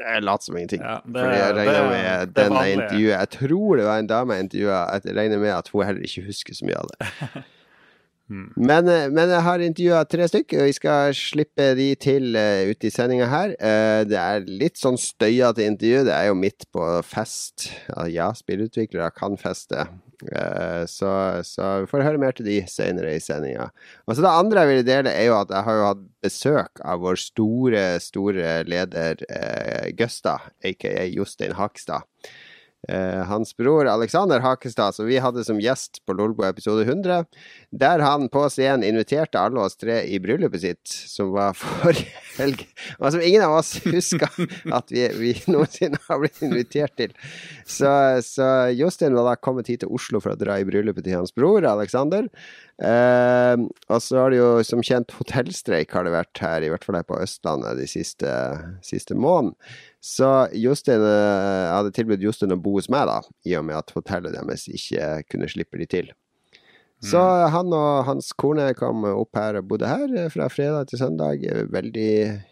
Jeg 0.00 0.22
later 0.24 0.44
som 0.48 0.56
ingenting. 0.56 0.80
Ja, 0.80 0.98
det- 1.04 1.22
Fordi 1.22 1.36
jeg 1.36 1.54
regner 1.56 1.88
med 1.90 2.26
det 2.26 2.34
den 2.34 2.52
jeg 2.52 2.72
intervjuet 2.72 3.18
Jeg 3.18 3.28
tror 3.30 3.76
det 3.76 3.84
var 3.84 3.98
en 3.98 4.06
dame 4.06 4.34
jeg 4.34 4.44
intervjua. 4.44 4.78
Jeg 5.04 5.16
regner 5.16 5.38
med 5.38 5.50
at 5.50 5.68
hun 5.68 5.84
heller 5.84 6.02
ikke 6.02 6.26
husker 6.26 6.54
så 6.54 6.64
mye 6.64 6.78
av 6.78 6.86
det. 6.88 7.08
Men, 8.30 8.86
eh, 8.86 9.08
men 9.10 9.28
jeg 9.28 9.42
har 9.42 9.58
intervjua 9.58 10.04
tre 10.06 10.28
stykker, 10.30 10.60
og 10.62 10.68
vi 10.68 10.74
skal 10.76 11.14
slippe 11.18 11.64
de 11.74 11.88
til 11.98 12.36
uh, 12.38 12.70
ute 12.70 12.86
i 12.86 12.92
sendinga 12.94 13.26
her. 13.26 13.56
Uh, 13.58 14.04
det 14.06 14.20
er 14.20 14.46
litt 14.46 14.78
sånn 14.78 14.94
støyete 14.94 15.66
intervju. 15.66 16.04
Det 16.06 16.14
er 16.14 16.28
jo 16.28 16.36
midt 16.38 16.68
på 16.70 16.84
fest. 17.02 17.72
Uh, 17.90 18.06
ja 18.06 18.28
spillutviklere 18.38 19.10
kan 19.10 19.34
feste. 19.40 19.88
Eh, 20.28 20.84
så, 20.90 21.12
så 21.46 21.70
vi 21.84 21.90
får 21.90 22.04
høre 22.06 22.20
mer 22.20 22.36
til 22.36 22.48
de 22.48 22.58
senere 22.70 23.14
i 23.16 23.22
sendinga. 23.22 23.70
Og 24.06 24.16
så 24.16 24.24
det 24.24 24.32
andre 24.32 24.64
jeg 24.64 24.72
ville 24.72 24.88
dele, 24.88 25.14
er 25.14 25.30
jo 25.30 25.38
at 25.38 25.54
jeg 25.54 25.66
har 25.68 25.78
jo 25.78 25.88
hatt 25.88 26.04
besøk 26.24 26.84
av 26.84 27.02
vår 27.04 27.20
store, 27.22 27.84
store 28.04 28.60
leder 28.68 29.24
eh, 29.28 29.90
Gøsta, 29.96 30.38
aka 30.66 31.08
Jostein 31.08 31.56
Hakstad. 31.58 32.08
Eh, 32.88 33.22
hans 33.24 33.56
bror 33.56 33.86
Alexander 33.86 34.40
Hakestad, 34.40 34.94
som 34.94 35.06
vi 35.06 35.18
hadde 35.20 35.44
som 35.44 35.58
gjest 35.60 36.00
på 36.08 36.14
Lolbo 36.16 36.46
episode 36.46 36.86
100, 36.86 37.26
der 37.76 38.00
han 38.00 38.30
på 38.32 38.46
scenen 38.48 38.86
inviterte 38.88 39.36
alle 39.40 39.60
oss 39.60 39.76
tre 39.76 39.98
i 40.08 40.16
bryllupet 40.22 40.62
sitt, 40.62 40.88
som 40.88 41.34
var 41.34 41.58
forrige 41.60 42.08
helg, 42.40 42.64
og 42.96 43.12
som 43.12 43.20
ingen 43.20 43.44
av 43.44 43.58
oss 43.58 43.74
huska 43.84 44.30
at 44.72 44.94
vi, 44.94 45.04
vi 45.20 45.34
noensinne 45.52 46.00
har 46.06 46.22
blitt 46.22 46.40
invitert 46.46 46.96
til. 46.96 47.12
Så, 47.68 47.92
så 48.24 48.48
Jostein 48.72 49.18
var 49.18 49.28
da 49.28 49.36
kommet 49.36 49.68
hit 49.68 49.84
til 49.84 49.92
Oslo 49.92 50.22
for 50.24 50.32
å 50.32 50.40
dra 50.40 50.56
i 50.56 50.66
bryllupet 50.68 51.04
til 51.04 51.20
hans 51.20 51.36
bror 51.36 51.68
Alexander. 51.68 52.32
Eh, 52.80 53.60
og 53.92 54.00
så 54.00 54.22
har 54.22 54.32
det 54.32 54.40
jo 54.40 54.50
som 54.64 54.80
kjent 54.80 55.12
hotellstreik 55.18 55.92
har 55.92 56.08
det 56.08 56.16
vært 56.16 56.40
her, 56.40 56.64
i 56.64 56.72
hvert 56.72 56.86
fall 56.86 56.96
her 56.96 57.04
på 57.04 57.20
Østlandet 57.20 57.76
de 57.76 57.88
siste, 57.92 58.32
siste 58.88 59.18
måneden. 59.18 59.52
Så 60.00 60.26
Jostein 60.56 61.02
jeg 61.04 61.72
hadde 61.74 61.92
tilbudt 61.96 62.24
Jostein 62.24 62.56
å 62.56 62.60
bo 62.60 62.78
hos 62.78 62.88
meg, 62.92 63.04
da, 63.10 63.20
i 63.44 63.56
og 63.58 63.66
med 63.68 63.76
at 63.76 63.92
hotellet 63.92 64.32
deres 64.36 64.64
ikke 64.72 65.20
kunne 65.28 65.48
slippe 65.52 65.80
de 65.80 65.88
til. 65.90 66.12
Så 67.00 67.20
han 67.48 67.72
og 67.72 68.04
hans 68.04 68.28
kone 68.36 68.66
kom 68.76 69.06
opp 69.08 69.38
her 69.40 69.56
og 69.56 69.70
bodde 69.70 69.88
her 69.88 70.10
eh, 70.12 70.28
fra 70.32 70.50
fredag 70.52 70.90
til 70.90 71.00
søndag. 71.00 71.46
Veldig 71.72 72.10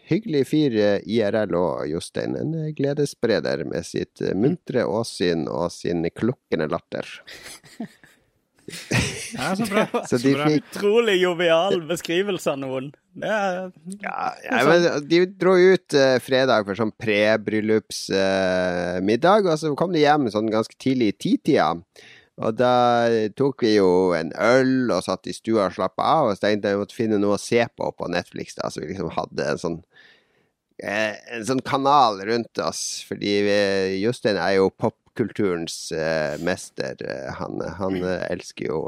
hyggelig 0.09 0.41
fyr 0.49 0.77
eh, 0.81 1.05
IRL 1.05 1.53
og 1.57 1.83
Jostein. 1.91 2.33
En 2.39 2.55
eh, 2.57 2.71
gledesspreder 2.73 3.61
med 3.69 3.85
sitt 3.85 4.23
eh, 4.25 4.33
muntre 4.33 4.87
åsyn 4.89 5.45
og 5.45 5.69
sin 5.75 6.01
klukkende 6.17 6.65
latter. 6.73 7.05
Ja, 9.35 9.55
så 9.55 9.65
bra. 9.69 9.85
Så 10.09 10.15
de 10.17 10.21
Så 10.23 10.33
bra. 10.37 10.45
fikk 10.49 10.63
Utrolig 10.73 11.17
jovial 11.21 11.75
beskrivelse 11.89 12.47
av 12.53 12.57
noen. 12.61 12.85
Det 13.19 13.29
er 13.29 13.71
Ja, 14.03 14.33
ja, 14.45 14.51
men 14.67 14.77
de 15.09 15.17
dro 15.41 15.53
ut 15.57 15.89
uh, 15.97 16.17
fredag 16.23 16.65
for 16.67 16.75
sånn 16.79 16.93
pre-bryllupsmiddag, 17.01 19.41
og 19.49 19.55
så 19.59 19.65
kom 19.79 19.91
de 19.95 20.01
hjem 20.05 20.23
sånn 20.33 20.49
ganske 20.53 20.75
tidlig 20.79 21.07
i 21.13 21.17
titida. 21.27 21.69
Og 22.39 22.51
da 22.55 22.73
tok 23.35 23.63
vi 23.65 23.73
jo 23.75 24.13
en 24.15 24.29
øl 24.39 24.87
og 24.95 25.03
satt 25.03 25.27
i 25.27 25.33
stua 25.35 25.65
og 25.67 25.73
slappa 25.75 26.03
av, 26.07 26.25
og 26.29 26.35
så 26.37 26.41
tenkte 26.47 26.69
jeg 26.71 26.77
vi 26.77 26.83
måtte 26.85 26.95
finne 26.95 27.17
noe 27.19 27.35
å 27.35 27.41
se 27.41 27.59
på 27.75 27.85
på 27.97 28.07
Netflix, 28.11 28.55
da, 28.55 28.69
så 28.71 28.79
vi 28.79 28.87
liksom 28.93 29.11
hadde 29.17 29.43
en 29.43 29.59
sånn 29.59 29.75
eh, 30.79 31.15
en 31.35 31.43
sånn 31.49 31.59
kanal 31.67 32.21
rundt 32.29 32.55
oss, 32.63 33.03
fordi 33.09 33.33
vi, 33.43 33.57
Jostein 34.05 34.39
er 34.39 34.53
jo 34.55 34.69
popkulturens 35.19 35.91
eh, 35.91 36.39
mester. 36.43 36.95
Eh, 37.03 37.33
Han, 37.39 37.61
han 37.77 38.03
eh, 38.03 38.25
elsker 38.31 38.69
jo 38.71 38.85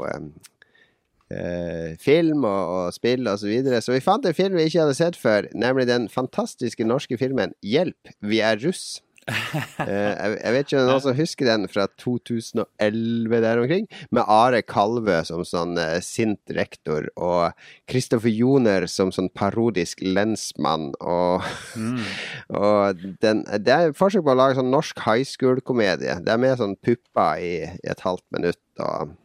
film 1.96 2.42
og, 2.44 2.64
og 2.68 2.92
spill 2.92 3.24
og 3.24 3.38
så 3.40 3.46
videre. 3.48 3.78
Så 3.80 3.94
vi 3.94 4.02
fant 4.04 4.26
en 4.28 4.34
film 4.36 4.58
vi 4.58 4.66
ikke 4.68 4.82
hadde 4.82 4.96
sett 4.98 5.16
før, 5.16 5.46
nemlig 5.56 5.86
den 5.88 6.10
fantastiske 6.12 6.84
norske 6.84 7.16
filmen 7.16 7.54
'Hjelp, 7.64 8.10
vi 8.20 8.42
er 8.44 8.60
russ'. 8.60 9.00
Eh, 9.82 9.88
jeg, 9.88 10.34
jeg 10.38 10.54
vet 10.54 10.68
ikke 10.68 10.80
om 10.80 10.88
noen 10.88 11.02
som 11.02 11.16
husker 11.16 11.48
den 11.48 11.64
fra 11.70 11.84
2011 12.00 13.40
der 13.44 13.60
omkring, 13.62 13.86
med 14.14 14.28
Are 14.30 14.62
Kalvø 14.64 15.16
som 15.26 15.42
sånn 15.46 15.78
eh, 15.80 15.98
sint 16.04 16.52
rektor, 16.54 17.08
og 17.16 17.56
Kristoffer 17.90 18.32
Joner 18.32 18.86
som 18.90 19.12
sånn 19.14 19.30
parodisk 19.34 20.02
lensmann, 20.04 20.92
og, 21.00 21.46
og 22.62 23.02
den, 23.24 23.44
Det 23.62 23.74
er 23.74 23.96
forsøk 23.98 24.26
på 24.26 24.34
å 24.34 24.38
lage 24.38 24.60
sånn 24.60 24.72
norsk 24.72 25.02
high 25.06 25.26
school-komedie. 25.26 26.20
Det 26.22 26.32
er 26.32 26.42
med 26.42 26.60
sånn 26.60 26.78
pupper 26.82 27.42
i, 27.42 27.54
i 27.74 27.92
et 27.92 28.06
halvt 28.06 28.26
minutt. 28.34 28.62
og 28.80 29.18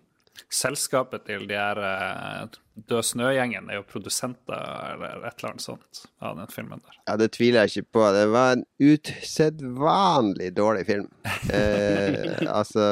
Selskapet 0.54 1.25
til 1.27 1.44
de 1.50 1.58
her 1.60 1.80
eh, 1.84 2.58
Død 2.88 3.04
snø-gjengen 3.04 3.72
er 3.72 3.80
jo 3.80 3.88
produsenter 3.89 4.94
eller 4.94 5.25
et 5.25 5.39
eller 5.39 5.50
annet 5.50 5.63
sånt 5.66 6.04
av 6.22 6.38
den 6.38 6.51
filmen 6.54 6.80
der. 6.84 7.00
Ja, 7.10 7.16
det 7.20 7.32
tviler 7.34 7.66
jeg 7.66 7.82
ikke 7.82 7.98
på. 7.98 8.04
Det 8.13 8.27
var 8.30 8.54
en 8.54 8.63
usedvanlig 8.77 10.51
dårlig 10.56 10.86
film. 10.86 11.08
Eh, 11.50 12.38
altså, 12.60 12.84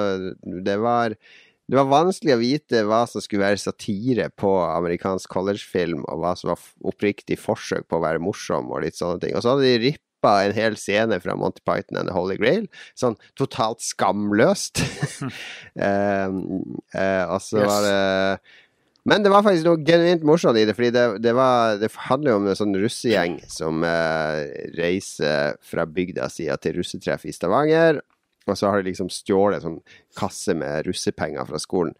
det 0.41 0.79
var 0.81 1.13
det 1.65 1.79
var 1.79 1.87
vanskelig 1.89 2.33
å 2.35 2.41
vite 2.41 2.81
hva 2.85 3.05
som 3.09 3.23
skulle 3.23 3.45
være 3.47 3.61
satire 3.61 4.27
på 4.37 4.51
amerikansk 4.67 5.31
collegefilm, 5.33 6.03
og 6.05 6.21
hva 6.21 6.35
som 6.37 6.51
var 6.51 6.61
oppriktig 6.85 7.39
forsøk 7.41 7.87
på 7.89 7.97
å 7.97 8.03
være 8.03 8.21
morsom, 8.21 8.69
og 8.69 8.83
litt 8.83 8.99
sånne 8.99 9.23
ting. 9.23 9.33
Og 9.33 9.41
så 9.41 9.55
hadde 9.55 9.65
de 9.65 9.79
rippa 10.25 10.45
en 10.45 10.53
hel 10.57 10.75
scene 10.77 11.19
fra 11.21 11.35
Monty 11.35 11.61
Python 11.65 11.97
and 11.99 12.09
The 12.09 12.15
Holy 12.15 12.37
Grail, 12.37 12.67
sånn 12.97 13.17
totalt 13.37 13.81
skamløst. 13.85 14.81
eh, 15.75 16.29
eh, 16.95 17.25
og 17.29 17.41
så 17.41 17.61
Yes. 17.61 17.67
var 17.69 17.81
det 17.85 18.39
men 19.05 19.21
det 19.21 19.29
var 19.29 19.43
faktisk 19.45 19.67
noe 19.67 19.83
genuint 19.85 20.23
morsomt 20.25 20.57
i 20.57 20.63
det, 20.65 20.73
fordi 20.73 20.89
det, 20.89 21.21
det, 21.21 21.35
var, 21.37 21.75
det 21.77 21.91
handler 22.07 22.31
jo 22.31 22.37
om 22.39 22.47
en 22.49 22.57
sånn 22.57 22.73
russegjeng 22.81 23.35
som 23.53 23.83
eh, 23.85 24.47
reiser 24.73 25.59
fra 25.61 25.85
bygda 25.85 26.25
si 26.33 26.47
til 26.63 26.79
russetreff 26.79 27.27
i 27.29 27.31
Stavanger. 27.35 27.99
Og 28.49 28.57
så 28.57 28.71
har 28.71 28.81
de 28.81 28.89
liksom 28.89 29.11
stjålet 29.13 29.59
en 29.59 29.65
sånn 29.67 29.77
kasse 30.17 30.57
med 30.57 30.87
russepenger 30.89 31.45
fra 31.45 31.61
skolen. 31.61 31.93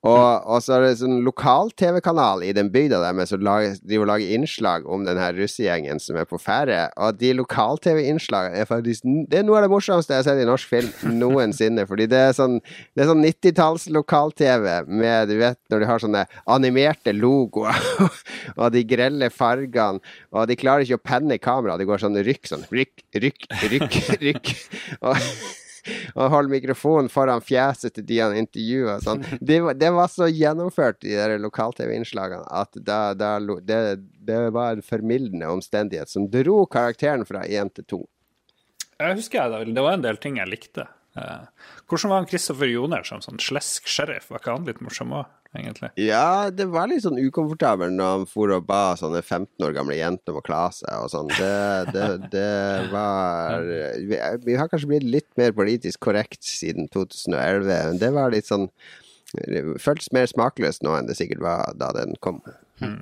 Og, 0.00 0.46
og 0.48 0.62
så 0.64 0.78
er 0.78 0.84
det 0.86 0.94
sånn 1.02 1.18
lokal-TV-kanal 1.26 2.40
i 2.46 2.54
den 2.56 2.70
bygda 2.72 3.02
der 3.02 3.16
med 3.16 3.28
som 3.28 3.42
lager, 3.44 3.74
og 3.98 4.06
lager 4.08 4.32
innslag 4.32 4.86
om 4.88 5.04
den 5.04 5.20
her 5.20 5.36
russegjengen 5.36 6.00
som 6.00 6.16
er 6.16 6.28
på 6.28 6.40
ferde. 6.40 6.86
Og 6.96 7.18
de 7.20 7.34
lokal-TV-innslagene 7.36 8.62
er 8.62 8.68
faktisk 8.70 9.04
Det 9.04 9.42
er 9.42 9.44
noe 9.44 9.60
av 9.60 9.66
det 9.66 9.72
morsomste 9.72 10.16
jeg 10.16 10.22
har 10.22 10.28
sett 10.30 10.40
i 10.40 10.48
norsk 10.48 10.72
film 10.72 10.88
noensinne. 11.20 11.84
Fordi 11.90 12.08
det 12.08 12.22
er 12.30 12.34
sånn 12.36 12.58
Det 12.64 13.04
er 13.04 13.10
sånn 13.12 13.24
90-talls 13.26 13.88
lokal-TV 13.92 14.88
med 14.88 15.28
Du 15.28 15.36
vet 15.42 15.60
når 15.72 15.84
de 15.84 15.90
har 15.92 16.04
sånne 16.06 16.26
animerte 16.50 17.12
logoer 17.16 17.76
og 18.60 18.70
de 18.72 18.82
grelle 18.88 19.28
fargene, 19.32 20.00
og 20.32 20.48
de 20.48 20.56
klarer 20.58 20.84
ikke 20.84 20.98
å 20.98 21.08
penne 21.10 21.36
kameraet. 21.40 21.80
Det 21.80 21.88
går 21.88 22.02
sånn 22.02 22.18
rykk, 22.24 22.48
sånn 22.48 22.64
rykk, 22.72 23.04
rykk, 23.20 23.48
rykk, 23.72 23.98
rykk. 24.20 24.52
Og 25.06 25.16
og 26.14 26.30
holde 26.32 26.52
mikrofonen 26.52 27.10
foran 27.12 27.42
fjeset 27.44 27.94
til 27.96 28.06
de 28.08 28.20
han 28.22 28.36
intervjuer. 28.42 29.02
Sånn. 29.04 29.24
Det, 29.40 29.60
det 29.80 29.90
var 29.94 30.10
så 30.12 30.28
gjennomført 30.28 31.04
i 31.06 31.16
de 31.16 31.40
lokal-TV-innslagene 31.42 32.46
at 32.60 32.76
da, 32.86 33.00
da, 33.16 33.34
det, 33.64 33.80
det 34.26 34.40
var 34.54 34.76
en 34.76 34.84
formildende 34.84 35.48
omstendighet 35.50 36.12
som 36.12 36.28
dro 36.30 36.62
karakteren 36.70 37.26
fra 37.28 37.44
én 37.46 37.72
til 37.74 37.86
to. 37.88 38.00
Jeg 39.00 39.16
husker 39.16 39.40
jeg, 39.40 39.74
Det 39.74 39.84
var 39.84 39.96
en 39.96 40.04
del 40.04 40.18
ting 40.20 40.36
jeg 40.36 40.50
likte. 40.50 40.86
Eh, 41.20 41.68
hvordan 41.90 42.12
var 42.12 42.22
han 42.22 42.28
Kristoffer 42.30 42.70
Joner 42.70 43.04
som 43.06 43.20
sånn 43.24 43.40
slesk 43.42 43.88
sheriff? 43.90 44.30
Var 44.30 44.42
ikke 44.42 44.54
han 44.54 44.68
litt 44.68 44.80
morsom 44.84 45.12
òg, 45.16 45.28
egentlig? 45.56 45.90
Ja, 46.00 46.48
det 46.54 46.68
var 46.72 46.90
litt 46.90 47.04
sånn 47.04 47.20
ukomfortabelt 47.20 47.94
når 47.96 48.14
han 48.14 48.26
for 48.30 48.54
og 48.54 48.66
ba 48.68 48.94
sånne 49.00 49.20
15 49.22 49.66
år 49.66 49.76
gamle 49.76 49.98
jenter 49.98 50.34
om 50.34 50.40
å 50.40 50.44
kle 50.46 50.62
seg 50.76 51.04
og 51.04 51.12
sånn. 51.12 51.30
Det, 51.36 51.92
det, 51.94 52.08
det 52.32 52.48
var 52.94 53.68
vi, 54.46 54.56
har 54.56 54.72
kanskje 54.72 54.92
blitt 54.94 55.08
litt 55.18 55.30
mer 55.40 55.54
politisk 55.56 56.02
korrekt 56.08 56.42
siden 56.46 56.90
2011, 56.94 57.70
men 57.70 58.02
det 58.02 58.12
var 58.16 58.34
litt 58.34 58.48
sånn 58.50 58.70
Det 59.30 59.60
føltes 59.78 60.10
mer 60.14 60.26
smakløst 60.26 60.82
nå 60.82 60.96
enn 60.98 61.06
det 61.06 61.14
sikkert 61.18 61.42
var 61.44 61.76
da 61.78 61.92
den 61.94 62.16
kom. 62.24 62.40
Ja. 62.82 62.96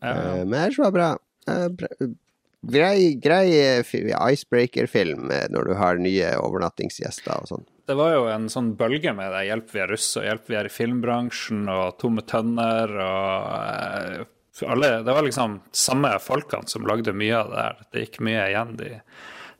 Uh, 0.00 0.46
Men 0.46 0.54
ellers 0.62 0.78
var 0.80 0.88
det 0.88 0.96
bra. 0.96 1.08
Uh. 1.50 2.14
Grei, 2.60 3.14
grei 3.16 3.54
eh, 3.56 3.80
icebreaker-film 3.80 5.30
eh, 5.32 5.46
når 5.48 5.70
du 5.70 5.76
har 5.78 6.00
nye 6.00 6.34
overnattingsgjester 6.36 7.32
og 7.40 7.48
sånn. 7.48 7.64
Det 7.88 7.96
var 7.96 8.12
jo 8.12 8.26
en 8.30 8.50
sånn 8.52 8.74
bølge 8.78 9.14
med 9.16 9.32
det 9.32 9.46
'Hjelp, 9.46 9.72
vi 9.72 9.80
er 9.80 9.88
russ', 9.88 10.12
og 10.20 10.26
'Hjelp, 10.26 10.44
vi 10.46 10.58
er 10.60 10.68
i 10.68 10.74
filmbransjen', 10.74 11.64
og 11.72 11.96
'Tomme 11.98 12.22
tønner', 12.28 12.94
og 13.00 14.20
eh, 14.20 14.68
alle, 14.68 15.02
Det 15.02 15.16
var 15.16 15.24
liksom 15.24 15.60
samme 15.72 16.12
folkene 16.20 16.68
som 16.68 16.84
lagde 16.84 17.16
mye 17.16 17.32
av 17.32 17.48
det 17.48 17.56
der. 17.56 17.76
Det 17.92 18.04
gikk 18.04 18.20
mye 18.28 18.48
igjen, 18.50 18.76
de 18.76 18.90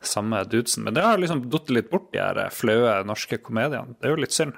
samme 0.04 0.44
dudesen. 0.44 0.84
Men 0.84 0.94
det 0.94 1.02
har 1.02 1.16
liksom 1.16 1.46
datt 1.48 1.70
litt 1.72 1.88
bort, 1.90 2.12
de 2.12 2.20
her 2.20 2.50
flaue 2.52 2.98
norske 3.08 3.40
komediene. 3.40 3.96
Det 3.96 4.10
er 4.10 4.12
jo 4.12 4.20
litt 4.20 4.36
synd. 4.36 4.52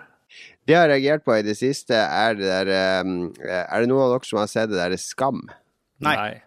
Det 0.67 0.75
jeg 0.75 0.83
har 0.83 0.91
reagert 0.91 1.25
på 1.25 1.37
i 1.39 1.47
det 1.47 1.55
siste, 1.59 1.95
er 1.95 2.35
det 2.35 2.47
der 2.47 2.67
Er 2.73 3.81
det 3.81 3.89
noen 3.89 4.03
av 4.03 4.17
dere 4.17 4.27
som 4.27 4.39
har 4.43 4.51
sett 4.51 4.71
det 4.71 4.83
der 4.83 4.97
Skam? 4.99 5.47
Nei. 6.03 6.43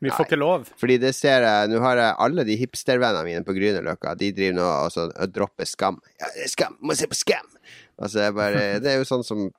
Vi 0.00 0.10
får 0.10 0.26
ikke 0.28 0.40
lov. 0.40 0.68
Fordi 0.80 0.96
det 1.02 1.12
ser 1.16 1.44
jeg 1.44 1.70
Nå 1.72 1.80
har 1.84 2.00
jeg 2.00 2.16
alle 2.24 2.44
de 2.48 2.56
hipstervennene 2.56 3.26
mine 3.26 3.44
på 3.44 3.54
Grünerløkka. 3.56 4.14
De 4.20 4.30
driver 4.36 4.56
nå 4.56 4.68
og 4.68 4.92
så 4.94 5.08
og 5.10 5.34
dropper 5.34 5.68
Skam. 5.68 6.00
Ja, 6.20 6.30
Skam! 6.48 6.78
Må 6.80 6.96
se 6.96 7.08
på 7.10 7.18
Skam! 7.18 7.50
Altså, 8.00 8.24
jeg 8.24 8.36
bare 8.38 8.62
Det 8.80 8.94
er 8.94 9.02
jo 9.02 9.08
sånn 9.08 9.26
som, 9.26 9.50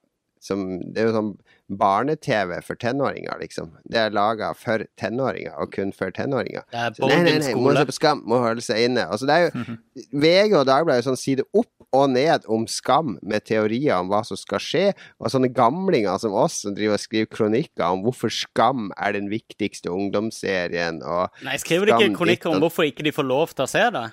som 0.41 0.79
Det 0.91 1.03
er 1.03 1.09
jo 1.09 1.15
sånn 1.15 1.33
barne-TV 1.71 2.57
for 2.65 2.75
tenåringer, 2.75 3.37
liksom. 3.39 3.69
Det 3.87 3.99
er 4.01 4.15
laga 4.15 4.51
for 4.57 4.83
tenåringer, 4.99 5.53
og 5.61 5.71
kun 5.75 5.93
for 5.95 6.11
tenåringer. 6.11 6.65
Det 6.71 6.81
er 6.81 6.95
Så, 6.97 7.07
nei, 7.07 7.19
nei, 7.23 7.37
nei, 7.39 7.53
må 7.55 7.75
se 7.77 7.85
på 7.87 7.95
Skam, 7.95 8.23
må 8.27 8.41
holde 8.43 8.65
seg 8.65 8.89
inne. 8.89 9.05
Altså, 9.07 9.29
det 9.29 9.37
er 9.37 9.45
jo 9.45 9.77
VG 10.11 10.57
og 10.57 10.65
Dagbladet 10.67 10.97
er 10.97 11.03
jo 11.03 11.09
sånn 11.11 11.21
side 11.21 11.47
opp 11.53 11.69
og 11.91 12.07
ned 12.13 12.45
om 12.47 12.63
skam, 12.71 13.17
med 13.21 13.43
teorier 13.43 13.97
om 13.99 14.07
hva 14.11 14.21
som 14.23 14.39
skal 14.39 14.61
skje, 14.63 14.83
og 15.19 15.31
sånne 15.33 15.49
gamlinger 15.51 16.21
som 16.23 16.35
oss 16.39 16.61
som 16.63 16.75
driver 16.75 16.95
og 16.95 17.03
skriver 17.03 17.27
kronikker 17.27 17.83
om 17.83 18.05
hvorfor 18.05 18.31
Skam 18.31 18.89
er 18.95 19.17
den 19.17 19.27
viktigste 19.31 19.91
ungdomsserien, 19.91 21.01
og 21.03 21.43
Nei, 21.43 21.57
skriver 21.59 21.91
de 21.91 21.97
ikke 21.97 22.15
kronikker 22.21 22.53
om 22.53 22.63
hvorfor 22.63 22.87
ikke 22.87 23.03
de 23.03 23.11
får 23.15 23.27
lov 23.27 23.51
til 23.55 23.67
å 23.67 23.71
se 23.71 23.83
det? 23.91 24.05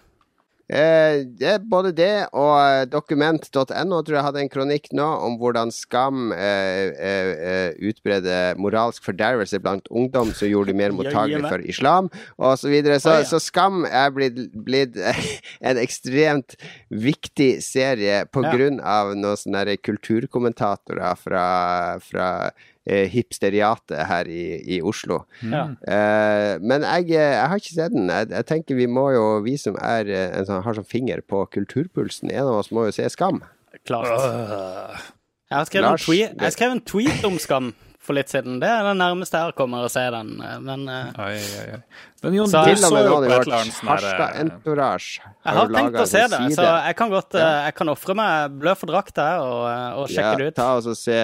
Eh, 0.69 1.25
det 1.41 1.55
både 1.65 1.95
det 1.97 2.27
og 2.37 2.53
eh, 2.61 2.83
dokument.no 2.93 4.01
tror 4.05 4.17
jeg 4.19 4.25
hadde 4.27 4.43
en 4.43 4.51
kronikk 4.53 4.91
nå 4.93 5.07
om 5.25 5.39
hvordan 5.41 5.73
Skam 5.73 6.29
eh, 6.37 6.93
eh, 6.93 7.31
eh, 7.51 7.79
utbredde 7.89 8.37
moralsk 8.61 9.07
fordervelse 9.07 9.63
blant 9.65 9.89
ungdom 9.89 10.35
som 10.37 10.51
gjorde 10.51 10.75
de 10.75 10.79
mer 10.83 10.93
mottagelige 10.99 11.49
for 11.49 11.65
islam, 11.65 12.13
og 12.37 12.59
så 12.61 12.69
videre. 12.69 13.01
Så, 13.01 13.17
så 13.31 13.41
Skam 13.41 13.87
er 13.89 14.13
blitt, 14.13 14.43
blitt 14.53 15.01
en 15.69 15.81
ekstremt 15.81 16.59
viktig 16.93 17.55
serie 17.65 18.27
på 18.29 18.45
grunn 18.45 18.83
av 18.85 19.15
noen 19.17 19.41
sånne 19.41 19.79
kulturkommentatorer 19.81 21.17
fra, 21.17 21.47
fra 22.05 22.29
hipsteriatet 23.13 24.07
her 24.09 24.29
i, 24.33 24.43
i 24.77 24.81
Oslo. 24.83 25.21
Ja. 25.43 25.65
Eh, 25.87 26.55
men 26.65 26.87
jeg, 26.87 27.11
eh, 27.13 27.35
jeg 27.37 27.49
har 27.53 27.63
ikke 27.63 27.75
sett 27.77 27.95
den. 27.95 28.09
Jeg, 28.13 28.31
jeg 28.35 28.49
tenker 28.49 28.79
vi 28.79 28.87
må 28.91 29.09
jo, 29.15 29.25
vi 29.45 29.57
som 29.61 29.77
er 29.83 30.09
eh, 30.09 30.31
en 30.39 30.49
sånn, 30.49 30.63
har 30.65 30.79
sånn 30.79 30.89
finger 30.89 31.21
på 31.27 31.45
kulturpulsen, 31.55 32.33
en 32.33 32.47
av 32.49 32.61
oss 32.63 32.73
må 32.75 32.87
jo 32.89 32.95
se 32.97 33.09
Skam. 33.13 33.43
Klart. 33.89 34.09
Jeg 35.49 35.57
har 35.57 35.69
skrevet 35.69 35.85
en 35.87 35.95
Lars, 35.95 36.05
tweet, 36.09 36.35
jeg 36.41 36.57
skrev 36.57 36.75
en 36.75 36.83
tweet 36.85 37.25
om 37.29 37.39
Skam 37.41 37.71
for 38.09 38.17
litt 38.17 38.31
siden. 38.33 38.57
Det 38.63 38.69
er 38.73 38.87
det 38.87 38.95
nærmeste 38.97 39.41
jeg 39.41 39.55
kommer 39.57 39.85
å 39.85 39.91
se 39.93 40.05
den. 40.13 40.35
eh, 40.41 40.59
Men 40.65 40.87
eh, 40.89 41.21
oi, 41.21 41.35
oi, 41.37 41.67
oi. 41.77 41.81
Men 42.23 42.35
Jon, 42.35 42.49
Så- 42.49 42.59
og 42.59 42.77
så 42.77 43.05
jo 43.05 43.15
på 43.15 43.25
i 43.25 43.31
et 43.31 43.47
eller 43.47 43.57
annet 43.61 43.75
sånn 43.75 43.89
Harstad 43.89 44.31
eh, 44.35 44.41
Entourage 44.43 45.21
jeg 45.23 45.55
har 45.55 45.69
tenkt 45.71 45.99
å 46.03 46.07
se 46.11 46.23
det, 46.29 46.39
så 46.57 46.65
jeg 46.67 46.97
kan 46.99 47.13
godt 47.13 47.35
eh, 47.39 47.59
Jeg 47.69 47.75
kan 47.79 47.89
ofre 47.93 48.15
meg 48.19 48.57
blø 48.59 48.75
for 48.77 48.91
drakta 48.91 49.27
her 49.29 49.43
og, 49.45 49.61
eh, 49.71 49.99
og 50.01 50.09
sjekke 50.11 50.33
ja, 50.33 50.39
det 50.41 50.49
ut. 50.51 50.57
Ta 50.59 50.67
oss 50.77 50.89
og 50.91 50.97
se, 50.99 51.19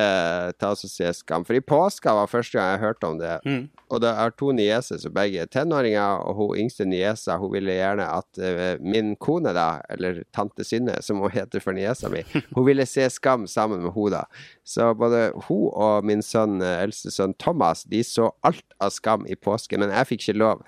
ta 0.58 0.70
oss 0.70 0.84
og 0.86 0.92
se 0.92 1.10
Skam. 1.18 1.44
For 1.44 1.58
i 1.58 1.60
påska 1.60 2.14
var 2.14 2.30
første 2.30 2.56
gang 2.56 2.70
jeg 2.72 2.82
hørte 2.84 3.10
om 3.10 3.18
det. 3.18 3.34
Mm. 3.44 3.64
Og 3.90 4.00
det 4.00 4.12
er 4.22 4.34
to 4.38 4.52
nieser 4.56 5.00
som 5.02 5.12
begge 5.14 5.42
er 5.42 5.50
tenåringer, 5.50 6.22
og 6.24 6.38
hun 6.38 6.62
yngste 6.64 6.86
niesa 6.88 7.36
hun 7.42 7.52
ville 7.52 7.74
gjerne 7.74 8.06
at 8.08 8.80
min 8.82 9.12
kone, 9.20 9.52
da, 9.54 9.80
eller 9.92 10.22
tante 10.34 10.64
Synne, 10.66 10.96
som 11.04 11.20
hun 11.22 11.30
heter 11.34 11.62
for 11.62 11.76
niesa 11.76 12.08
mi, 12.10 12.24
hun 12.56 12.66
ville 12.66 12.86
se 12.88 13.06
Skam 13.12 13.46
sammen 13.50 13.82
med 13.84 13.94
hun 13.94 14.14
da. 14.14 14.24
Så 14.64 14.92
både 14.98 15.26
hun 15.48 15.68
og 15.68 16.06
min 16.06 16.24
sønn, 16.24 16.60
eldste 16.64 17.12
sønn 17.14 17.36
Thomas, 17.38 17.84
de 17.90 18.02
så 18.06 18.30
alt 18.46 18.64
av 18.80 18.94
Skam 18.94 19.28
i 19.30 19.36
påsken, 19.36 19.84
men 19.84 19.92
jeg 19.94 20.14
fikk 20.14 20.28
ikke 20.28 20.40
lov. 20.40 20.64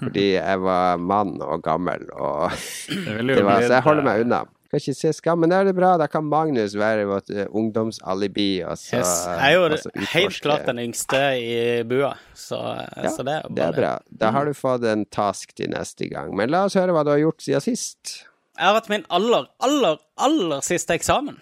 Fordi 0.00 0.26
jeg 0.36 0.60
var 0.62 1.00
mann 1.02 1.36
og 1.42 1.62
gammel, 1.64 2.04
og 2.14 2.52
det 2.90 3.24
det 3.36 3.42
var, 3.46 3.64
så 3.64 3.78
jeg 3.78 3.86
holder 3.86 4.04
eh, 4.04 4.08
meg 4.10 4.26
unna. 4.26 4.44
Kan 4.66 4.80
ikke 4.82 4.94
se 4.98 5.12
Skam, 5.14 5.38
men 5.38 5.52
da 5.52 5.60
er 5.62 5.68
det 5.68 5.76
bra. 5.78 5.92
Da 6.00 6.08
kan 6.10 6.24
Magnus 6.26 6.74
være 6.78 7.04
vårt 7.06 7.30
eh, 7.30 7.46
ungdomsalibi. 7.54 8.64
Og 8.66 8.78
så, 8.80 8.98
Yes. 8.98 9.12
Jeg 9.30 9.52
er 9.52 9.54
jo 9.54 10.06
helt 10.12 10.40
klart 10.42 10.66
den 10.66 10.80
yngste 10.82 11.20
i 11.38 11.58
bua, 11.86 12.16
så, 12.34 12.58
Ja, 12.96 13.12
så 13.14 13.22
det 13.26 13.36
er 13.38 13.46
Det 13.46 13.62
er 13.68 13.76
bra. 13.76 13.92
Da 14.10 14.32
har 14.34 14.48
du 14.48 14.54
fått 14.58 14.84
en 14.90 15.04
task 15.06 15.54
til 15.54 15.70
neste 15.70 16.10
gang. 16.10 16.34
Men 16.36 16.50
la 16.50 16.64
oss 16.66 16.74
høre 16.78 16.96
hva 16.96 17.04
du 17.06 17.12
har 17.14 17.22
gjort 17.22 17.46
siden 17.46 17.62
sist. 17.62 18.16
Jeg 18.56 18.66
har 18.66 18.74
hatt 18.80 18.90
min 18.90 19.04
aller, 19.12 19.46
aller, 19.62 19.98
aller 20.16 20.64
siste 20.66 20.96
eksamen. 20.96 21.38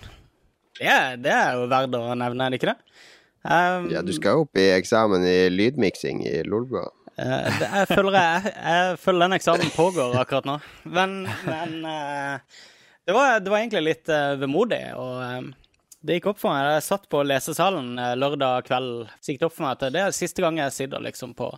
Det 0.78 0.88
er, 0.90 1.16
det 1.22 1.30
er 1.30 1.54
jo 1.54 1.68
verdt 1.70 1.94
å 1.94 2.14
nevne, 2.18 2.44
er 2.44 2.52
det 2.52 2.58
ikke 2.58 2.72
det? 2.72 2.80
Um, 3.44 3.88
Ja, 3.92 4.00
du 4.02 4.12
skal 4.16 4.40
opp 4.42 4.56
i 4.58 4.70
eksamen 4.74 5.24
i 5.28 5.48
lydmiksing 5.52 6.24
i 6.26 6.40
Lolbua. 6.48 6.88
Eh, 7.16 7.58
jeg, 7.64 7.88
føler 7.90 8.16
jeg, 8.18 8.54
jeg 8.54 8.94
føler 9.02 9.26
den 9.26 9.38
eksamen 9.38 9.74
pågår 9.74 10.16
akkurat 10.22 10.48
nå. 10.48 10.56
Men, 10.84 11.20
men 11.46 11.76
eh, 11.90 12.62
det, 13.04 13.12
var, 13.12 13.40
det 13.40 13.52
var 13.52 13.60
egentlig 13.60 13.84
litt 13.84 14.10
uh, 14.12 14.34
vemodig. 14.40 14.82
Og 14.98 15.20
eh, 15.24 15.52
det 16.04 16.18
gikk 16.18 16.30
opp 16.34 16.40
for 16.42 16.52
meg. 16.52 16.68
Jeg 16.76 16.84
satt 16.84 17.06
på 17.12 17.22
lesesalen 17.24 17.94
eh, 17.96 18.14
lørdag 18.18 18.66
kveld. 18.68 19.06
Det 19.24 19.38
opp 19.46 19.54
for 19.56 19.64
meg 19.64 19.76
at 19.78 19.94
det 19.94 20.02
er 20.02 20.16
siste 20.16 20.44
gang 20.44 20.60
jeg 20.60 20.74
sitter 20.76 21.04
liksom 21.04 21.32
på, 21.38 21.48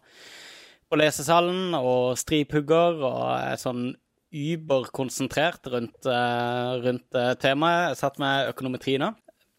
på 0.86 0.98
lesesalen 1.00 1.74
og 1.78 2.14
striphugger 2.20 3.00
og 3.00 3.22
er 3.40 3.58
sånn 3.58 3.88
überkonsentrert 4.36 5.66
rundt, 5.72 6.06
eh, 6.06 6.72
rundt 6.84 7.18
eh, 7.18 7.32
temaet. 7.42 7.90
Jeg 7.90 8.00
satt 8.04 8.20
med 8.22 8.52
økonometri 8.52 8.96
nå. 9.02 9.10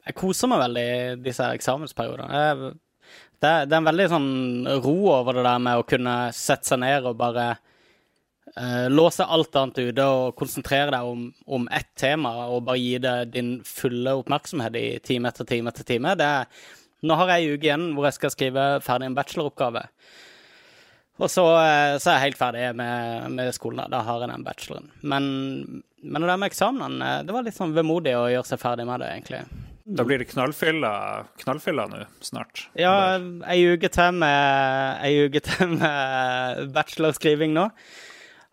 Jeg 0.08 0.16
koser 0.16 0.48
meg 0.48 0.63
veldig 0.63 0.89
disse 1.25 1.51
eksamensperiodene. 1.58 2.44
Jeg, 2.44 2.74
det, 3.38 3.54
det 3.70 3.76
er 3.76 3.80
en 3.80 3.90
veldig 3.90 4.10
sånn 4.12 4.30
ro 4.84 4.98
over 5.14 5.38
det 5.38 5.46
der 5.48 5.64
med 5.64 5.80
å 5.80 5.88
kunne 5.88 6.16
sette 6.36 6.72
seg 6.72 6.82
ned 6.82 7.06
og 7.06 7.20
bare 7.20 7.46
eh, 8.56 8.88
låse 8.90 9.26
alt 9.26 9.60
annet 9.60 9.82
ute 9.92 10.08
og 10.08 10.36
konsentrere 10.40 10.96
deg 10.96 11.12
om, 11.12 11.28
om 11.46 11.68
ett 11.70 11.92
tema 12.00 12.34
og 12.48 12.66
bare 12.70 12.82
gi 12.82 12.98
det 13.04 13.18
din 13.36 13.58
fulle 13.68 14.16
oppmerksomhet 14.22 14.80
i 14.80 14.88
time 15.06 15.30
etter 15.30 15.46
time 15.50 15.74
etter 15.74 15.86
time. 15.88 16.16
Det 16.18 16.32
nå 17.06 17.18
har 17.20 17.30
jeg 17.30 17.44
ei 17.44 17.54
uke 17.54 17.70
igjen 17.70 17.92
hvor 17.94 18.08
jeg 18.08 18.18
skal 18.18 18.34
skrive 18.34 18.66
ferdig 18.86 19.12
en 19.12 19.18
bacheloroppgave. 19.18 19.86
Og 21.18 21.30
så, 21.34 21.44
eh, 21.62 21.96
så 21.98 22.12
er 22.12 22.18
jeg 22.18 22.26
helt 22.28 22.40
ferdig 22.40 22.66
med, 22.78 23.32
med 23.34 23.54
skolen. 23.56 23.84
Da. 23.84 23.90
da 23.98 24.04
har 24.06 24.22
jeg 24.22 24.32
den 24.32 24.46
bacheloren. 24.46 24.92
Men, 25.02 25.24
men 26.04 26.22
det 26.22 26.30
der 26.30 26.42
med 26.42 26.52
eksamenene, 26.52 27.14
eh, 27.20 27.24
det 27.26 27.34
var 27.34 27.46
litt 27.46 27.58
sånn 27.58 27.74
vemodig 27.78 28.14
å 28.18 28.28
gjøre 28.30 28.50
seg 28.50 28.62
ferdig 28.62 28.86
med 28.90 29.02
det, 29.02 29.10
egentlig. 29.16 29.42
Da 29.88 30.03
blir 30.03 30.20
det 30.20 30.27
knallfylla, 30.27 30.91
knallfylla 31.39 31.86
nå 31.88 32.01
snart. 32.20 32.65
Ja, 32.75 33.15
ei 33.48 33.62
uke 33.72 33.88
til 33.94 34.17
med, 34.20 35.00
ei 35.08 35.27
uke 35.27 35.39
til 35.46 35.77
med 35.77 36.74
bachelorskriving 36.75 37.56
nå. 37.56 37.70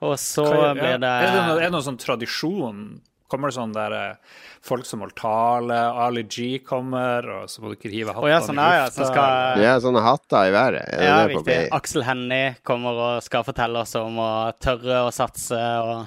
Og 0.04 0.14
så 0.20 0.44
Hva- 0.46 0.68
ja. 0.68 0.74
blir 0.78 0.98
det 1.02 1.10
Er 1.10 1.26
det 1.32 1.42
noen, 1.42 1.58
er 1.58 1.66
det 1.66 1.72
noen 1.74 1.86
sånn 1.88 1.98
tradisjon? 1.98 2.86
Kommer 3.30 3.50
det 3.50 3.56
sånn 3.56 3.72
der 3.74 3.94
eh, 3.96 4.40
folk 4.62 4.86
som 4.86 5.00
holder 5.02 5.16
tale, 5.18 5.78
Ali 6.06 6.22
G 6.22 6.58
kommer, 6.62 7.26
og 7.40 7.50
så 7.50 7.64
må 7.64 7.72
dere 7.72 7.90
hive 7.90 8.14
Å 8.14 8.20
oh, 8.22 8.28
ja, 8.30 8.40
sånn 8.44 8.60
er 8.60 8.76
ja. 8.82 8.88
så 8.94 9.08
skal 9.08 9.64
er 9.64 9.80
sånne 9.82 10.02
hatter 10.04 10.50
i 10.50 10.52
været. 10.54 10.90
Det 10.92 11.08
Ja, 11.08 11.16
riktig. 11.30 11.56
Aksel 11.74 12.04
Hennie 12.06 12.54
kommer 12.62 13.00
og 13.08 13.24
skal 13.26 13.46
fortelle 13.46 13.82
oss 13.82 13.96
om 13.98 14.20
å 14.22 14.30
tørre 14.62 15.06
å 15.08 15.10
satse 15.14 15.58
og 15.82 16.04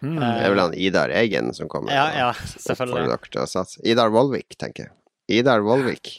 Det 0.00 0.28
er 0.30 0.52
vel 0.52 0.62
han 0.62 0.76
Idar 0.78 1.12
Eggen 1.14 1.50
som 1.56 1.70
kommer 1.70 1.92
Ja, 1.94 2.06
ja, 2.14 2.30
selvfølgelig. 2.54 3.08
dere 3.10 3.30
til 3.32 3.42
å 3.42 3.46
satse. 3.50 3.82
Idar 3.86 4.12
Vollvik, 4.14 4.54
tenker 4.60 4.86
jeg. 4.86 4.94
Idar 5.40 5.60
Vollvik. 5.66 6.16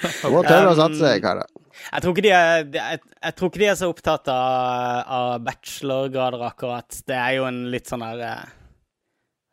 Du 0.00 0.30
må 0.32 0.40
tørre 0.46 0.70
å 0.72 0.76
satse, 0.78 1.10
karer. 1.22 1.48
Jeg 1.80 2.02
tror 2.02 2.14
ikke 2.14 2.24
de 2.24 2.32
er, 2.34 2.62
jeg, 2.72 3.00
jeg 3.24 3.34
tror 3.36 3.50
ikke 3.50 3.60
de 3.62 3.68
er 3.70 3.76
så 3.78 3.88
opptatt 3.92 4.30
av, 4.32 5.10
av 5.16 5.28
bachelorgrader, 5.44 6.44
akkurat. 6.48 7.00
Det 7.08 7.16
er 7.16 7.36
jo 7.38 7.46
en 7.48 7.60
litt 7.72 7.90
sånn 7.90 8.04
der 8.04 8.22
eh, 8.24 8.48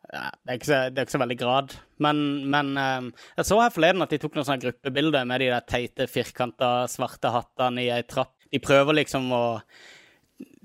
ja, 0.08 0.24
det, 0.32 0.48
er 0.48 0.58
ikke 0.58 0.68
så, 0.70 0.80
det 0.88 1.02
er 1.02 1.06
ikke 1.06 1.16
så 1.16 1.22
veldig 1.24 1.38
grad. 1.40 1.76
Men, 2.04 2.22
men 2.52 2.72
eh, 2.80 3.28
jeg 3.40 3.48
så 3.50 3.60
her 3.60 3.74
forleden 3.74 4.04
at 4.04 4.14
de 4.14 4.20
tok 4.22 4.38
noen 4.38 4.48
sånne 4.48 4.64
gruppebilder 4.64 5.28
med 5.28 5.44
de 5.44 5.50
der 5.52 5.68
teite, 5.68 6.08
firkanta, 6.10 6.72
svarte 6.90 7.32
hattene 7.34 7.84
i 7.84 7.92
ei 7.92 8.02
trapp. 8.08 8.34
De 8.48 8.60
prøver 8.64 9.02
liksom 9.02 9.28
å 9.36 9.44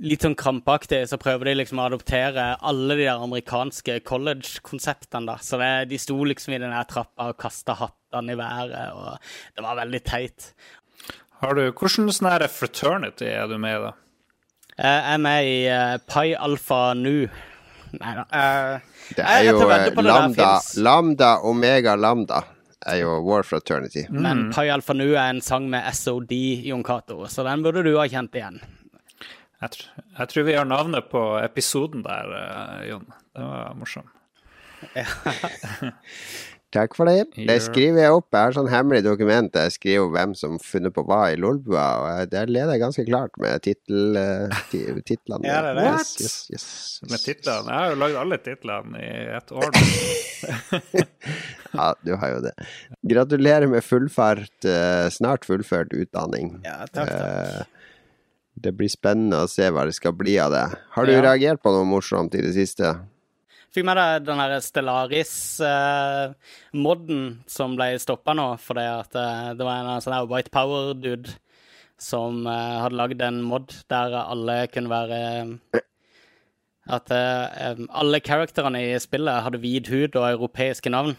Litt 0.03 0.25
sånn 0.25 0.35
krampaktig 0.37 1.03
så 1.09 1.17
prøver 1.21 1.47
de 1.49 1.55
liksom 1.61 1.79
å 1.79 1.87
adoptere 1.87 2.51
alle 2.61 2.97
de 2.97 3.05
der 3.07 3.23
amerikanske 3.23 3.99
college-konseptene, 4.05 5.29
da. 5.31 5.37
Så 5.41 5.57
det, 5.61 5.71
de 5.93 5.99
sto 6.01 6.17
liksom 6.27 6.53
i 6.53 6.61
den 6.61 6.75
trappa 6.89 7.31
og 7.31 7.39
kasta 7.41 7.77
hattene 7.79 8.35
i 8.35 8.39
været, 8.39 8.75
og 8.93 9.55
det 9.55 9.65
var 9.65 9.79
veldig 9.79 10.01
teit. 10.05 10.51
Har 11.43 11.57
du, 11.57 11.65
Hvordan 11.71 12.11
sånn 12.13 12.47
fraternity 12.51 13.31
er 13.31 13.49
du 13.51 13.57
med 13.61 13.77
i, 13.79 13.81
da? 13.87 13.93
Jeg 14.73 15.01
er 15.13 15.19
med 15.21 15.45
i 15.45 15.57
uh, 15.69 15.97
Pi 16.09 16.33
Alpha 16.33 16.81
Nu. 16.97 17.27
Nei 17.93 18.13
da. 18.17 18.23
Uh, 18.33 18.93
Det 19.13 19.25
er 19.27 19.43
jo 19.45 19.57
eh, 19.57 19.59
på 19.59 19.67
det 19.69 19.79
der 19.83 20.07
lambda, 20.07 20.51
lambda, 20.81 21.33
omega, 21.45 21.95
lambda. 21.99 22.41
Er 22.89 23.03
jo 23.03 23.19
War 23.23 23.43
Fraternity. 23.47 24.07
Men 24.09 24.47
Pi 24.55 24.65
Alpha 24.73 24.95
Nu 24.97 25.11
er 25.13 25.29
en 25.29 25.43
sang 25.45 25.69
med 25.69 25.85
SOD, 25.93 26.33
Jon 26.65 26.83
Cato, 26.83 27.21
så 27.29 27.45
den 27.47 27.63
burde 27.63 27.83
du 27.85 27.93
ha 27.99 28.07
kjent 28.09 28.33
igjen. 28.35 28.57
Jeg, 29.63 29.71
tr 29.71 29.83
jeg 30.19 30.31
tror 30.31 30.43
vi 30.49 30.55
har 30.57 30.67
navnet 30.67 31.07
på 31.11 31.21
episoden 31.39 32.03
der, 32.03 32.33
eh, 32.35 32.89
Jon. 32.89 33.05
Det 33.31 33.45
var 33.47 33.77
morsomt. 33.79 34.11
Takk 36.73 36.95
for 36.97 37.05
det. 37.05 37.27
Det 37.37 37.55
skriver 37.61 38.01
jeg 38.01 38.15
opp. 38.17 38.27
Jeg 38.33 38.47
har 38.49 38.55
sånn 38.55 38.69
hemmelig 38.71 39.03
dokument 39.05 39.51
der 39.53 39.67
jeg 39.69 39.75
skriver 39.75 40.09
hvem 40.15 40.31
som 40.35 40.55
funnet 40.59 40.95
på 40.95 41.03
hva 41.05 41.19
i 41.29 41.37
Lolbua, 41.37 41.83
og 42.01 42.31
der 42.31 42.49
leder 42.49 42.73
jeg 42.73 42.81
ganske 42.81 43.05
klart 43.05 43.37
med 43.41 43.61
tittel, 43.63 44.17
eh, 44.17 44.55
titlene. 45.05 45.45
Ja, 45.45 45.59
det 45.61 45.73
er 45.75 45.77
det. 45.77 45.85
Yes, 45.91 46.15
yes, 46.23 46.37
yes, 46.55 46.65
Med 47.11 47.21
titlene. 47.21 47.69
Jeg 47.69 47.77
har 47.77 47.93
jo 47.93 47.99
lagd 48.01 48.19
alle 48.23 48.39
titlene 48.41 49.03
i 49.05 49.11
et 49.37 49.55
år. 49.61 49.69
nå. 49.77 51.05
Ja, 51.73 51.87
du 52.05 52.11
har 52.21 52.29
jo 52.35 52.41
det. 52.43 52.51
Gratulerer 53.09 53.65
med 53.65 53.81
fullfart, 53.81 54.65
eh, 54.69 55.07
snart 55.09 55.45
fullført 55.47 55.93
utdanning. 55.97 56.59
Ja, 56.65 56.83
takk, 56.85 57.09
takk. 57.09 57.72
Eh, 58.55 58.61
Det 58.61 58.71
blir 58.77 58.89
spennende 58.89 59.43
å 59.43 59.47
se 59.49 59.69
hva 59.69 59.85
det 59.85 59.93
skal 59.95 60.11
bli 60.13 60.39
av 60.39 60.51
det. 60.51 60.77
Har 60.91 61.05
du 61.05 61.11
Ja. 61.11 61.21
reagert 61.21 61.61
på 61.61 61.71
noe 61.71 61.85
morsomt 61.85 62.35
i 62.35 62.41
det 62.41 62.53
siste? 62.53 62.99
Fikk 63.73 63.85
med 63.85 63.97
deg 63.97 64.25
den 64.25 64.37
der 64.37 64.59
Stellaris-modden 64.61 67.37
som 67.47 67.75
ble 67.75 67.97
stoppa 67.97 68.33
nå, 68.35 68.57
fordi 68.59 68.99
at 68.99 69.15
eh, 69.15 69.53
det 69.57 69.65
var 69.65 69.75
en 69.81 70.01
sånn 70.01 70.27
White 70.29 70.51
Power-dude 70.51 71.29
som 71.97 72.45
eh, 72.45 72.81
hadde 72.83 72.95
lagd 72.95 73.21
en 73.21 73.41
mod 73.41 73.73
der 73.89 74.13
alle 74.13 74.67
kunne 74.67 74.89
være 74.89 75.59
At 76.85 77.09
eh, 77.09 77.75
alle 77.89 78.19
karakterene 78.19 78.93
i 78.93 78.99
spillet 78.99 79.41
hadde 79.41 79.57
hvit 79.63 79.87
hud 79.87 80.15
og 80.19 80.27
europeiske 80.33 80.89
navn. 80.91 81.15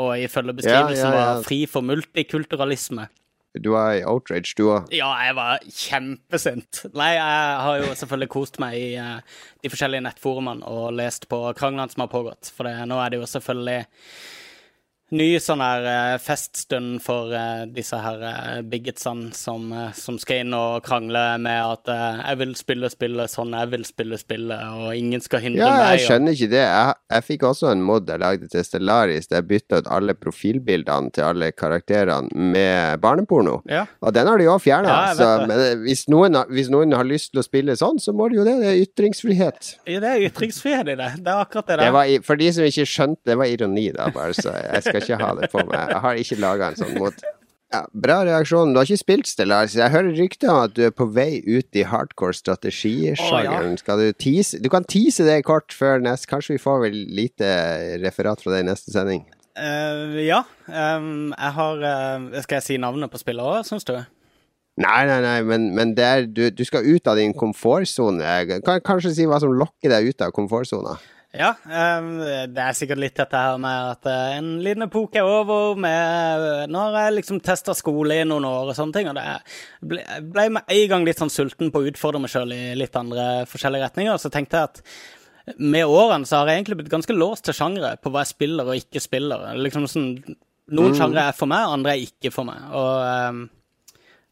Og 0.00 0.16
ifølge 0.16 0.54
beskrivelsen 0.56 1.04
ja, 1.04 1.12
ja. 1.12 1.34
var 1.34 1.42
fri 1.44 1.66
for 1.68 1.84
multikulturalisme. 1.84 3.10
Du 3.60 3.74
er 3.76 3.98
i 3.98 4.04
outrage, 4.08 4.54
du 4.56 4.64
òg. 4.72 4.88
Ja, 4.96 5.10
jeg 5.26 5.36
var 5.36 5.64
kjempesint. 5.68 6.84
Nei, 6.96 7.10
jeg 7.18 7.56
har 7.66 7.82
jo 7.82 7.90
selvfølgelig 8.00 8.30
kost 8.32 8.56
meg 8.62 8.78
i 8.80 8.86
eh, 8.96 9.40
de 9.60 9.70
forskjellige 9.72 10.06
nettforumene 10.06 10.64
og 10.72 10.94
lest 10.96 11.28
på 11.28 11.42
kranglene 11.58 11.92
som 11.92 12.06
har 12.06 12.12
pågått. 12.14 12.48
For 12.56 12.68
det, 12.68 12.78
nå 12.88 12.96
er 13.02 13.12
det 13.12 13.20
jo 13.20 13.28
selvfølgelig 13.28 13.82
ny 15.12 15.26
sånn 15.44 15.60
her 15.60 15.84
eh, 15.84 16.18
feststund 16.24 17.02
for 17.04 17.32
eh, 17.36 17.66
disse 17.68 17.98
her 18.00 18.22
uh, 18.24 18.62
biggetsene 18.64 19.32
som, 19.36 19.66
eh, 19.76 19.90
som 19.92 20.16
skal 20.18 20.40
inn 20.46 20.54
og 20.56 20.78
krangle 20.86 21.36
med 21.42 21.58
at 21.60 21.90
eh, 21.92 22.22
'jeg 22.22 22.38
vil 22.40 22.54
spille 22.56 22.88
spillet 22.90 23.28
sånn 23.32 23.52
jeg 23.52 23.70
vil 23.74 23.84
spille 23.84 24.16
spillet', 24.16 24.62
og 24.72 24.96
ingen 24.96 25.20
skal 25.20 25.40
hindre 25.44 25.60
Ja, 25.66 25.70
meg. 25.76 25.82
jeg 25.84 26.00
og- 26.00 26.06
skjønner 26.08 26.32
ikke 26.32 26.50
det. 26.54 26.62
Jeg, 26.64 26.94
jeg 27.12 27.22
fikk 27.28 27.42
også 27.50 27.70
en 27.72 27.82
mod 27.82 28.08
jeg 28.08 28.20
lagde 28.20 28.48
til 28.48 28.64
Stellaris, 28.64 29.26
der 29.28 29.36
jeg 29.42 29.48
bytta 29.48 29.76
ut 29.82 29.86
alle 29.92 30.14
profilbildene 30.14 31.12
til 31.12 31.24
alle 31.28 31.52
karakterene 31.52 32.28
med 32.32 33.00
barneporno. 33.00 33.60
Ja. 33.68 33.84
Og 34.02 34.14
den 34.14 34.26
har 34.26 34.38
de 34.38 34.44
jo 34.44 34.56
fjerna. 34.58 34.88
Ja, 34.88 35.14
jeg 35.14 35.48
det. 35.48 35.58
eh, 35.72 35.76
hvis 35.84 36.08
noen, 36.08 36.34
har- 36.34 36.46
hvis 36.48 36.70
noen 36.72 36.92
har 36.96 37.04
lyst 37.04 37.32
til 37.32 37.40
å 37.42 37.44
spille 37.44 37.76
sånn, 37.76 37.98
så 38.00 38.14
må 38.16 38.30
de 38.30 38.36
jo 38.40 38.44
det. 38.44 38.56
Det 38.62 38.70
er 38.72 38.80
ytringsfrihet. 38.86 39.74
Ja, 39.86 40.00
det 40.00 40.08
er 40.08 40.28
ytringsfrihet 40.30 40.88
i 40.88 40.96
det. 40.96 41.10
Det 41.22 41.28
er 41.28 41.44
akkurat 41.44 41.66
det 41.66 41.76
Det 41.78 41.84
der. 41.84 41.92
var, 41.92 42.06
for 42.22 42.36
de 42.36 42.50
som 42.52 42.64
ikke 42.64 42.86
skjønte, 42.88 43.22
det 43.26 43.36
var 43.36 43.44
ironi, 43.46 43.92
da, 43.92 44.08
bare, 44.10 44.32
så 44.32 44.52
jeg 44.72 44.82
skal 44.82 45.00
ikke 45.02 45.20
ha 45.20 45.30
det 45.38 45.52
på 45.52 45.62
meg. 45.68 45.78
Jeg 45.78 46.02
har 46.06 46.24
ikke 46.24 46.42
laga 46.42 46.72
en 46.72 46.78
sånn 46.80 46.98
mot. 46.98 47.24
Ja, 47.72 47.86
bra 47.96 48.18
reaksjon. 48.28 48.74
Du 48.74 48.80
har 48.80 48.88
ikke 48.88 49.00
spilt 49.00 49.28
Stellaris. 49.30 49.74
Jeg 49.78 49.92
hører 49.94 50.12
rykter 50.18 50.50
om 50.52 50.58
at 50.66 50.74
du 50.76 50.82
er 50.84 50.92
på 50.92 51.06
vei 51.08 51.40
ut 51.46 51.78
i 51.78 51.86
hardcore 51.88 52.36
strategisjangeren. 52.36 53.78
Skal 53.80 54.02
du 54.02 54.10
tease 54.12 54.60
Du 54.60 54.68
kan 54.72 54.84
tease 54.84 55.24
det 55.24 55.38
kort 55.48 55.72
før 55.72 56.02
neste 56.04 56.28
Kanskje 56.28 56.58
vi 56.58 56.62
får 56.62 56.82
vel 56.84 56.98
lite 57.16 57.48
referat 58.02 58.44
fra 58.44 58.52
det 58.52 58.64
i 58.66 58.68
neste 58.68 58.92
sending? 58.92 59.24
Uh, 59.56 60.20
ja. 60.20 60.42
Um, 60.68 61.32
jeg 61.32 61.56
har 61.56 61.80
uh, 61.80 62.42
Skal 62.44 62.60
jeg 62.60 62.66
si 62.66 62.76
navnet 62.80 63.12
på 63.12 63.20
spillet 63.20 63.40
òg, 63.44 63.64
syns 63.68 63.88
du? 63.88 63.96
Nei, 64.80 65.00
nei, 65.08 65.18
nei, 65.20 65.38
men, 65.44 65.66
men 65.76 65.96
er, 66.00 66.24
du, 66.24 66.46
du 66.52 66.62
skal 66.64 66.86
ut 66.88 67.08
av 67.08 67.18
din 67.20 67.34
komfortsone. 67.36 68.24
Kan 68.64 68.84
kanskje 68.84 69.12
si 69.16 69.26
hva 69.28 69.40
som 69.40 69.52
lokker 69.52 69.92
deg 69.92 70.12
ut 70.12 70.24
av 70.24 70.32
komfortsona? 70.32 70.96
Ja, 71.32 71.54
det 71.64 72.60
er 72.60 72.74
sikkert 72.76 73.00
litt 73.00 73.16
dette 73.16 73.40
her 73.40 73.56
med 73.60 73.94
at 73.94 74.08
eh, 74.10 74.34
en 74.36 74.50
liten 74.60 74.84
epoke 74.84 75.16
er 75.16 75.28
over. 75.28 75.78
Med, 75.80 76.68
nå 76.68 76.82
har 76.82 77.06
jeg 77.06 77.14
liksom 77.22 77.40
testa 77.40 77.72
skole 77.76 78.18
i 78.20 78.26
noen 78.28 78.44
år 78.44 78.74
og 78.74 78.76
sånne 78.76 78.98
ting, 78.98 79.08
og 79.08 79.16
det 79.16 79.24
ble, 79.80 80.44
med 80.58 80.76
en 80.76 80.84
gang 80.92 81.08
litt 81.08 81.22
sånn 81.22 81.32
sulten 81.32 81.72
på 81.72 81.80
å 81.80 81.88
utfordre 81.88 82.20
meg 82.20 82.34
sjøl 82.34 82.52
i 82.52 82.60
litt 82.76 82.98
andre 83.00 83.46
forskjellige 83.48 83.88
retninger. 83.88 84.20
Så 84.20 84.28
tenkte 84.34 84.60
jeg 84.60 84.70
at 84.74 85.56
med 85.56 85.88
årene 85.88 86.28
så 86.28 86.42
har 86.42 86.52
jeg 86.52 86.60
egentlig 86.60 86.82
blitt 86.82 86.92
ganske 86.92 87.16
låst 87.16 87.48
til 87.48 87.56
sjangre 87.56 87.96
på 88.02 88.12
hva 88.12 88.26
jeg 88.26 88.34
spiller 88.34 88.68
og 88.68 88.84
ikke 88.84 89.02
spiller. 89.02 89.48
Liksom 89.58 89.88
sånn, 89.90 90.12
Noen 90.72 90.94
sjangre 90.96 91.26
er 91.28 91.34
for 91.36 91.50
meg, 91.50 91.64
andre 91.68 91.96
er 91.96 92.04
ikke 92.04 92.30
for 92.32 92.46
meg. 92.48 92.60
Og 92.76 93.48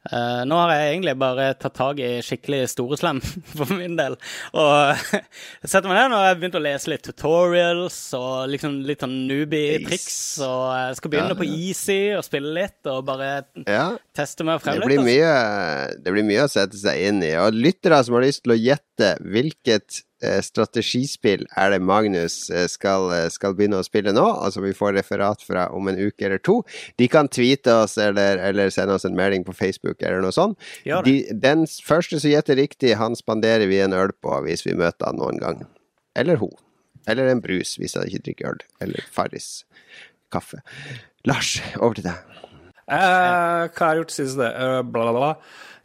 Eh, 0.08 0.42
nå 0.48 0.56
har 0.56 0.70
jeg 0.72 0.94
egentlig 0.94 1.12
bare 1.20 1.46
tatt 1.60 1.74
tak 1.76 1.98
i 2.00 2.22
skikkelig 2.24 2.62
store 2.72 2.96
slem 2.96 3.18
for 3.58 3.68
min 3.76 3.98
del. 3.98 4.14
Og 4.56 5.02
setter 5.68 5.90
meg 5.90 5.98
ned 5.98 6.14
og 6.16 6.24
har 6.24 6.38
begynt 6.40 6.56
å 6.56 6.62
lese 6.64 6.88
litt 6.88 7.04
tutorials 7.04 7.98
og 8.16 8.48
liksom 8.54 8.78
litt 8.88 9.04
sånn 9.04 9.18
newbie-triks. 9.28 10.16
Og 10.46 10.64
jeg 10.72 10.98
skal 11.02 11.12
begynne 11.12 11.36
på 11.36 11.48
easy 11.50 11.98
og 12.16 12.24
spille 12.24 12.54
litt 12.62 12.88
og 12.90 13.04
bare 13.10 13.30
Ja. 13.68 13.90
teste 14.16 14.46
meg 14.48 14.62
frem 14.64 14.80
Det 14.80 14.88
litt. 14.88 15.02
altså. 15.02 15.10
mye, 15.12 15.96
det 16.06 16.14
blir 16.16 16.28
mye 16.32 16.46
å 16.48 16.52
sette 16.56 16.80
seg 16.80 17.04
inn 17.10 17.20
i. 17.26 17.34
Og 17.44 17.52
lyttere 17.60 18.00
som 18.06 18.16
har 18.16 18.24
lyst 18.24 18.44
til 18.46 18.56
å 18.56 18.60
gjette 18.60 19.14
hvilket 19.20 20.00
strategispill 20.44 21.46
er 21.56 21.72
det 21.72 21.80
Magnus 21.84 22.50
eh, 22.52 22.66
skal, 22.70 23.08
eh, 23.16 23.26
skal 23.32 23.54
begynne 23.56 23.80
å 23.80 23.86
spille 23.86 24.12
nå, 24.14 24.24
altså 24.44 24.62
vi 24.64 24.74
får 24.76 24.94
referat 24.98 25.44
fra 25.46 25.68
om 25.76 25.88
en 25.90 25.98
uke 26.00 26.26
eller 26.28 26.42
to, 26.44 26.60
de 27.00 27.08
kan 27.10 27.30
tweete 27.32 27.74
oss 27.84 27.96
eller, 28.00 28.40
eller 28.50 28.72
sende 28.74 28.96
oss 28.98 29.06
en 29.08 29.16
melding 29.18 29.46
på 29.46 29.56
Facebook 29.56 30.02
eller 30.02 30.24
noe 30.24 30.34
sånt. 30.36 30.58
De, 30.84 31.16
den 31.32 31.66
første 31.86 32.20
som 32.20 32.32
gjetter 32.32 32.60
riktig, 32.60 32.94
han 33.00 33.16
spanderer 33.18 33.70
vi 33.70 33.80
en 33.84 33.96
øl 33.96 34.12
på 34.22 34.42
hvis 34.46 34.66
vi 34.66 34.76
møter 34.78 35.10
han 35.10 35.20
noen 35.20 35.40
gang. 35.40 35.64
Eller 36.18 36.40
hun. 36.40 36.52
Eller 37.08 37.30
en 37.30 37.40
brus 37.42 37.76
hvis 37.80 37.96
han 37.96 38.08
ikke 38.08 38.26
drikker 38.28 38.52
øl. 38.52 38.64
Eller 38.84 39.06
Farris 39.12 39.64
kaffe. 40.32 40.60
Lars, 41.28 41.58
over 41.80 41.98
til 41.98 42.06
deg. 42.06 42.46
Eh, 42.90 43.66
hva 43.70 43.86
har 43.86 43.94
jeg 43.94 44.02
gjort 44.02 44.14
siste? 44.14 44.46
Uh, 44.46 44.80
bla, 44.82 45.06
bla, 45.06 45.12
bla. 45.14 45.32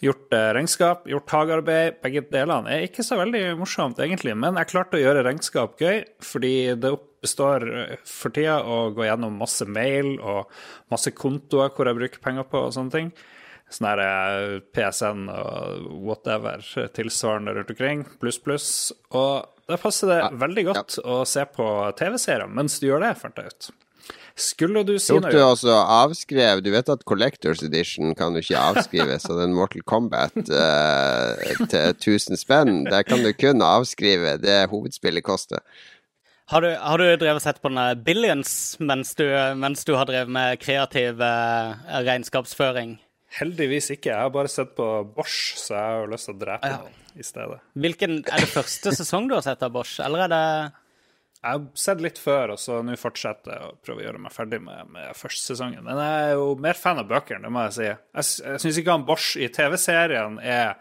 Gjort 0.04 0.34
eh, 0.36 0.50
regnskap, 0.58 1.06
gjort 1.08 1.32
hagearbeid. 1.32 2.00
Begge 2.04 2.26
delene 2.32 2.74
er 2.74 2.88
ikke 2.88 3.06
så 3.06 3.18
veldig 3.20 3.44
morsomt, 3.60 4.00
egentlig, 4.04 4.36
men 4.38 4.60
jeg 4.60 4.72
klarte 4.74 5.00
å 5.00 5.04
gjøre 5.04 5.24
regnskap 5.28 5.80
gøy, 5.80 6.02
fordi 6.26 6.56
det 6.82 6.92
består 7.24 7.66
eh, 7.72 7.96
for 8.10 8.36
tida 8.36 8.60
å 8.62 8.90
gå 8.96 9.08
gjennom 9.08 9.40
masse 9.40 9.68
mail 9.68 10.18
og 10.20 10.52
masse 10.94 11.16
kontoer 11.16 11.72
hvor 11.76 11.90
jeg 11.90 12.00
bruker 12.02 12.24
penger 12.24 12.48
på 12.52 12.68
og 12.68 12.76
sånne 12.76 12.96
ting. 12.98 13.16
Sånn 13.72 13.90
her 13.90 14.04
eh, 14.04 14.60
PSN 14.76 15.30
og 15.32 15.88
whatever 16.06 16.62
tilsvarende 16.94 17.56
rundt 17.56 17.72
omkring, 17.74 18.06
pluss, 18.22 18.42
pluss. 18.44 18.70
Og 19.16 19.48
da 19.66 19.80
passer 19.82 20.12
det 20.12 20.20
veldig 20.44 20.68
godt 20.68 21.00
å 21.02 21.24
se 21.30 21.48
på 21.56 21.66
TV-serier 21.98 22.52
mens 22.52 22.78
du 22.82 22.90
gjør 22.92 23.08
det, 23.08 23.16
fant 23.24 23.42
jeg 23.42 23.56
ut. 23.56 23.72
Skulle 24.36 24.82
du 24.84 24.98
si 25.00 25.14
Tok 25.14 25.30
du 25.32 25.38
noe 25.38 25.52
også 25.54 25.72
avskrev 25.72 26.60
Du 26.66 26.68
vet 26.74 26.90
at 26.92 27.06
Collectors 27.08 27.62
Edition 27.64 28.12
kan 28.20 28.36
du 28.36 28.42
ikke 28.42 28.60
avskrive, 28.60 29.16
så 29.24 29.38
den 29.40 29.54
Mortal 29.56 29.86
Kombat 29.88 30.36
eh, 30.52 31.54
til 31.72 31.94
1000 31.96 32.42
spenn, 32.42 32.82
der 32.90 33.06
kan 33.08 33.24
du 33.24 33.32
kun 33.32 33.64
avskrive 33.64 34.36
det 34.44 34.58
hovedspillet 34.74 35.24
koster. 35.24 35.64
Har 36.52 36.62
du, 36.62 36.68
har 36.78 37.00
du 37.02 37.08
drevet 37.18 37.42
sett 37.42 37.62
på 37.64 37.72
den 37.74 38.04
Billions 38.06 38.76
mens 38.84 39.16
du, 39.18 39.24
mens 39.58 39.88
du 39.88 39.96
har 39.98 40.06
drevet 40.06 40.30
med 40.30 40.60
kreativ 40.62 41.24
eh, 41.24 41.72
regnskapsføring? 42.06 42.98
Heldigvis 43.40 43.90
ikke. 43.96 44.12
Jeg 44.14 44.20
har 44.28 44.30
bare 44.36 44.52
sett 44.52 44.76
på 44.78 44.86
Bosch, 45.16 45.56
så 45.60 45.74
jeg 45.74 45.82
har 45.82 46.04
jo 46.04 46.12
lyst 46.14 46.30
til 46.30 46.36
å 46.36 46.42
drepe 46.44 46.70
Ja. 46.70 46.78
den 46.84 47.20
i 47.20 47.24
stedet. 47.26 47.58
Hvilken, 47.74 48.20
Er 48.32 48.44
det 48.44 48.52
første 48.52 48.92
sesong 48.96 49.28
du 49.32 49.36
har 49.40 49.44
sett 49.48 49.64
av 49.64 49.72
Bosch, 49.74 49.98
eller 50.04 50.28
er 50.28 50.32
det 50.36 50.44
Jeg 51.46 51.60
har 51.60 51.66
sett 51.78 52.00
litt 52.02 52.18
før, 52.18 52.56
og 52.56 52.60
så 52.62 52.80
nå 52.82 52.96
fortsetter 52.98 53.52
jeg 53.54 53.68
å 53.68 53.76
prøve 53.86 54.02
å 54.02 54.06
gjøre 54.08 54.22
meg 54.24 54.34
ferdig 54.34 54.58
med, 54.66 54.88
med 54.90 55.18
første 55.18 55.52
sesongen. 55.52 55.84
Men 55.86 56.00
jeg 56.02 56.24
er 56.24 56.32
jo 56.40 56.48
mer 56.66 56.80
fan 56.80 56.98
av 56.98 57.10
bøkene, 57.12 57.44
det 57.46 57.52
må 57.54 57.68
jeg 57.68 57.76
si. 57.76 57.86
Jeg, 57.86 58.26
jeg 58.48 58.62
syns 58.64 58.80
ikke 58.82 58.96
han 58.96 59.06
Bosch 59.06 59.36
i 59.38 59.52
TV-serien 59.54 60.40
er 60.42 60.74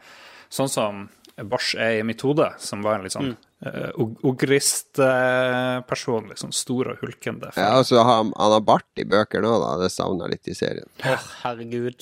sånn 0.55 0.73
som 0.73 1.03
Bosch 1.51 1.75
er 1.77 1.99
i 1.99 2.07
mitt 2.07 2.23
hode, 2.25 2.47
som 2.63 2.83
var 2.87 2.97
en 2.97 3.05
litt 3.05 3.13
sånn 3.13 3.35
mm. 3.35 3.37
uh, 3.67 3.91
ogrist-person. 4.31 6.29
liksom 6.31 6.53
stor 6.57 6.93
og 6.95 7.05
hulkende. 7.05 7.53
Ja, 7.59 7.79
og 7.81 7.85
så 7.91 8.01
har 8.01 8.23
han, 8.23 8.33
han 8.39 8.53
har 8.55 8.65
bart 8.65 8.89
i 8.97 9.05
bøker 9.05 9.43
nå, 9.45 9.53
da. 9.61 9.75
Det 9.83 9.91
savner 9.93 10.25
jeg 10.29 10.33
litt 10.39 10.49
i 10.49 10.59
serien. 10.63 10.89
Oh, 11.05 11.25
herregud. 11.43 12.01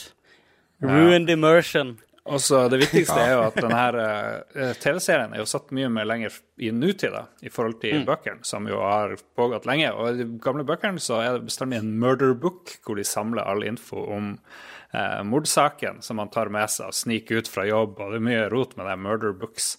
Ruined 0.85 1.31
immersion. 1.33 1.97
Og 2.31 2.39
så 2.41 2.69
Det 2.71 2.79
viktigste 2.79 3.19
er 3.25 3.33
jo 3.35 3.41
at 3.49 3.57
denne 3.59 4.75
TV-serien 4.79 5.35
er 5.35 5.43
jo 5.43 5.49
satt 5.51 5.73
mye 5.75 5.89
mer 5.93 6.07
lenger 6.07 6.37
i 6.63 6.71
nutida 6.75 7.25
i 7.43 7.51
forhold 7.51 7.81
til 7.83 8.05
bøkene, 8.07 8.45
som 8.47 8.69
jo 8.71 8.79
har 8.85 9.17
pågått 9.39 9.67
lenge. 9.67 9.91
Og 9.97 10.13
i 10.13 10.21
de 10.23 10.29
gamle 10.43 10.67
bøkene 10.69 11.03
så 11.03 11.19
er 11.23 11.39
det 11.39 11.49
bestandig 11.49 11.81
en 11.83 11.97
murder 12.03 12.37
book, 12.39 12.77
hvor 12.87 13.01
de 13.01 13.07
samler 13.07 13.43
all 13.43 13.67
info 13.67 14.07
om 14.15 14.37
eh, 14.37 15.21
mordsaken 15.27 16.03
som 16.07 16.21
man 16.23 16.31
tar 16.33 16.53
med 16.55 16.71
seg 16.71 16.93
og 16.93 16.99
sniker 17.01 17.43
ut 17.43 17.51
fra 17.51 17.67
jobb, 17.67 17.99
og 17.99 18.15
det 18.15 18.23
er 18.23 18.29
mye 18.31 18.49
rot 18.55 18.79
med 18.79 18.87
de 18.87 18.97
murder 19.03 19.35
books. 19.37 19.75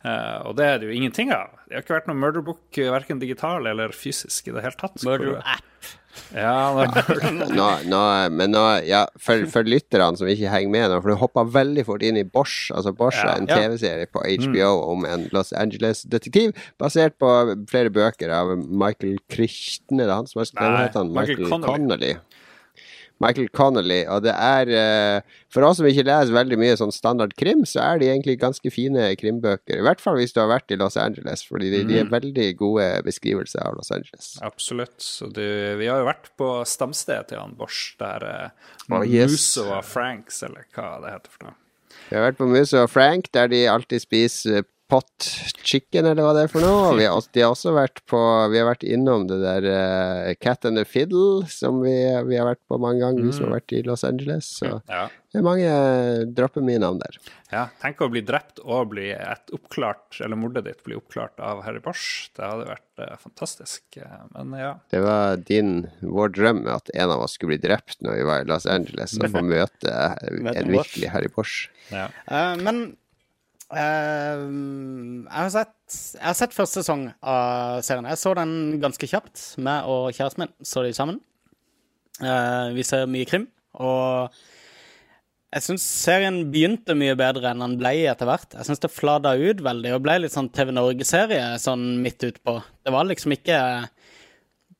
Uh, 0.00 0.40
og 0.48 0.54
det 0.56 0.64
er 0.64 0.78
det 0.80 0.86
jo 0.88 0.94
ingenting 0.96 1.28
av. 1.34 1.58
Det 1.68 1.76
har 1.76 1.82
ikke 1.84 1.92
vært 1.98 2.06
noen 2.08 2.22
murder 2.22 2.44
book, 2.44 2.62
verken 2.72 3.18
digital 3.20 3.66
eller 3.68 3.92
fysisk 3.92 4.48
i 4.48 4.54
det 4.56 4.62
hele 4.64 4.78
tatt. 4.80 4.96
Murder 5.04 5.42
app. 5.42 5.90
Ja, 6.34 6.86
det- 6.94 7.30
Nå, 7.58 7.66
nå, 7.90 8.00
men 8.34 8.50
nå, 8.54 8.62
ja, 8.86 9.04
for, 9.18 9.44
for 9.50 9.66
lytterne 9.66 10.18
som 10.18 10.28
ikke 10.30 10.50
henger 10.52 10.70
med 10.74 10.90
nå, 10.92 10.98
for 11.02 11.10
du 11.14 11.18
hoppa 11.20 11.44
veldig 11.46 11.84
fort 11.86 12.02
inn 12.06 12.18
i 12.20 12.24
Bosch. 12.26 12.70
Altså 12.74 12.92
Bosch 12.96 13.18
Ja. 13.22 13.32
er 13.34 13.40
en 13.42 13.48
Ja. 13.50 13.56
TV-serie 13.62 14.06
på 14.10 14.22
HBO 14.26 14.70
om 14.92 15.04
en 15.08 15.28
Los 15.34 15.52
Angeles-detektiv, 15.52 16.52
basert 16.78 17.16
på 17.18 17.30
flere 17.70 17.90
bøker 17.94 18.30
av 18.34 18.52
Michael 18.58 19.18
Crichton, 19.30 20.00
er 20.00 20.12
han 20.14 20.26
som 20.30 20.40
har 20.42 20.50
skrevet? 20.50 20.94
Michael 20.94 21.10
Michael 21.14 21.48
Connolly. 21.50 21.70
Connolly. 21.74 22.14
Michael 23.20 23.50
Connolly, 23.52 23.98
og 24.08 24.22
det 24.24 24.32
er 24.32 24.70
eh, 24.72 25.20
For 25.52 25.62
oss 25.66 25.76
som 25.76 25.86
ikke 25.86 26.06
leser 26.08 26.32
veldig 26.32 26.56
mye 26.60 26.76
sånn 26.80 26.92
standard 26.94 27.34
krim, 27.36 27.66
så 27.68 27.82
er 27.84 27.98
de 28.00 28.08
egentlig 28.08 28.38
ganske 28.40 28.70
fine 28.72 29.10
krimbøker. 29.20 29.76
I 29.76 29.84
hvert 29.84 30.00
fall 30.00 30.16
hvis 30.16 30.32
du 30.32 30.40
har 30.40 30.48
vært 30.48 30.72
i 30.72 30.78
Los 30.80 30.96
Angeles, 30.96 31.42
fordi 31.44 31.68
de, 31.74 31.82
de 31.90 31.98
er 32.00 32.08
Mm. 32.08 32.14
veldig 32.14 32.46
gode 32.56 32.86
beskrivelser 33.04 33.60
av 33.66 33.76
Los 33.76 33.90
Angeles. 33.92 34.30
Absolutt. 34.42 34.96
Så 35.04 35.28
du, 35.28 35.42
vi 35.76 35.86
har 35.90 36.00
jo 36.00 36.08
vært 36.08 36.30
på 36.40 36.48
stamstedet 36.64 37.28
til 37.28 37.38
han 37.42 37.52
Bosch, 37.58 37.94
der 38.00 38.24
eh, 38.24 38.68
Oh, 38.90 39.04
yes. 39.04 39.30
Muso 39.36 39.68
og 39.70 39.84
Franks, 39.84 40.42
eller 40.42 40.64
hva 40.74 40.96
det 41.04 41.12
heter 41.18 41.30
for 41.36 41.50
noe. 41.50 41.58
Vi 42.10 42.16
har 42.16 42.24
vært 42.30 42.38
på 42.40 42.46
Muso 42.50 42.80
og 42.86 42.90
Frank, 42.90 43.28
der 43.36 43.50
de 43.52 43.66
alltid 43.70 44.00
spiser 44.02 44.64
pot 44.90 45.28
chicken, 45.62 46.04
eller 46.10 46.24
hva 46.26 46.32
det 46.36 46.42
er 46.46 46.50
for 46.52 46.64
noe. 46.64 46.90
Og 46.90 46.98
vi 46.98 47.06
har, 47.06 47.22
de 47.36 47.44
har 47.44 47.54
også 47.54 47.72
vært 47.76 48.02
på 48.10 48.20
Vi 48.52 48.58
har 48.60 48.66
vært 48.68 48.84
innom 48.88 49.26
det 49.30 49.38
der 49.42 49.66
uh, 49.70 50.34
Cat 50.42 50.66
and 50.68 50.80
the 50.80 50.84
Fiddle, 50.88 51.46
som 51.50 51.80
vi, 51.84 51.94
vi 52.28 52.38
har 52.40 52.48
vært 52.50 52.62
på 52.70 52.78
mange 52.82 53.02
ganger, 53.04 53.24
vi 53.28 53.34
som 53.36 53.48
har 53.48 53.60
vært 53.60 53.76
i 53.78 53.82
Los 53.86 54.04
Angeles. 54.08 54.50
Så 54.60 54.72
Ja. 54.90 55.06
det 55.30 55.38
er 55.38 55.46
mange 55.46 55.70
dropper 56.34 56.64
mye 56.66 56.80
navn 56.82 56.98
der. 57.02 57.18
ja. 57.52 57.64
Tenk 57.82 58.00
å 58.02 58.08
bli 58.10 58.22
drept 58.26 58.58
og 58.64 58.90
bli 58.92 59.08
et 59.14 59.52
oppklart, 59.54 60.18
eller 60.24 60.38
mordet 60.40 60.64
ditt 60.66 60.82
bli 60.86 60.96
oppklart 60.98 61.38
av 61.38 61.62
Harry 61.66 61.80
Bosch. 61.84 62.30
Det 62.36 62.42
hadde 62.44 62.66
vært 62.72 63.04
uh, 63.04 63.14
fantastisk. 63.22 64.00
Men 64.34 64.56
ja. 64.58 64.72
Det 64.90 65.02
var 65.04 65.36
din, 65.46 65.84
vår 66.02 66.34
drøm 66.34 66.64
at 66.72 66.90
en 66.94 67.14
av 67.14 67.22
oss 67.24 67.38
skulle 67.38 67.54
bli 67.56 67.62
drept 67.68 68.00
når 68.02 68.18
vi 68.20 68.26
var 68.32 68.42
i 68.42 68.48
Los 68.50 68.66
Angeles, 68.66 69.14
og 69.20 69.30
få 69.36 69.44
møte 69.54 69.94
en 70.30 70.74
virkelig 70.74 71.12
Harry 71.14 71.30
Bosch. 71.36 71.68
ja. 71.94 72.08
Uh, 72.26 72.56
men 72.66 72.82
eh, 73.76 74.44
jeg, 74.44 75.36
har 75.36 75.50
sett, 75.54 75.74
jeg 76.16 76.26
har 76.26 76.38
sett 76.38 76.56
første 76.56 76.82
sesong 76.82 77.08
av 77.20 77.82
serien. 77.86 78.08
Jeg 78.10 78.20
så 78.20 78.34
den 78.38 78.54
ganske 78.82 79.10
kjapt. 79.10 79.42
Meg 79.62 79.90
og 79.90 80.10
kjæresten 80.16 80.46
min 80.46 80.54
så 80.66 80.84
de 80.86 80.94
sammen. 80.96 81.20
Uh, 82.20 82.74
vi 82.76 82.84
ser 82.84 83.06
mye 83.08 83.24
krim, 83.24 83.46
og 83.80 84.34
jeg 85.50 85.64
syns 85.64 85.82
serien 85.82 86.42
begynte 86.52 86.94
mye 86.94 87.16
bedre 87.18 87.50
enn 87.50 87.62
den 87.64 87.78
ble 87.80 87.94
etter 88.10 88.28
hvert. 88.28 88.52
Jeg 88.54 88.68
syns 88.68 88.82
det 88.82 88.92
flada 88.92 89.32
ut 89.34 89.62
veldig 89.64 89.94
og 89.96 90.04
ble 90.04 90.18
litt 90.20 90.34
sånn 90.34 90.50
TV 90.54 90.70
Norge-serie 90.76 91.56
sånn 91.58 91.96
midt 92.04 92.22
utpå. 92.28 92.60
Det 92.84 92.92
var 92.94 93.08
liksom 93.08 93.34
ikke 93.34 93.56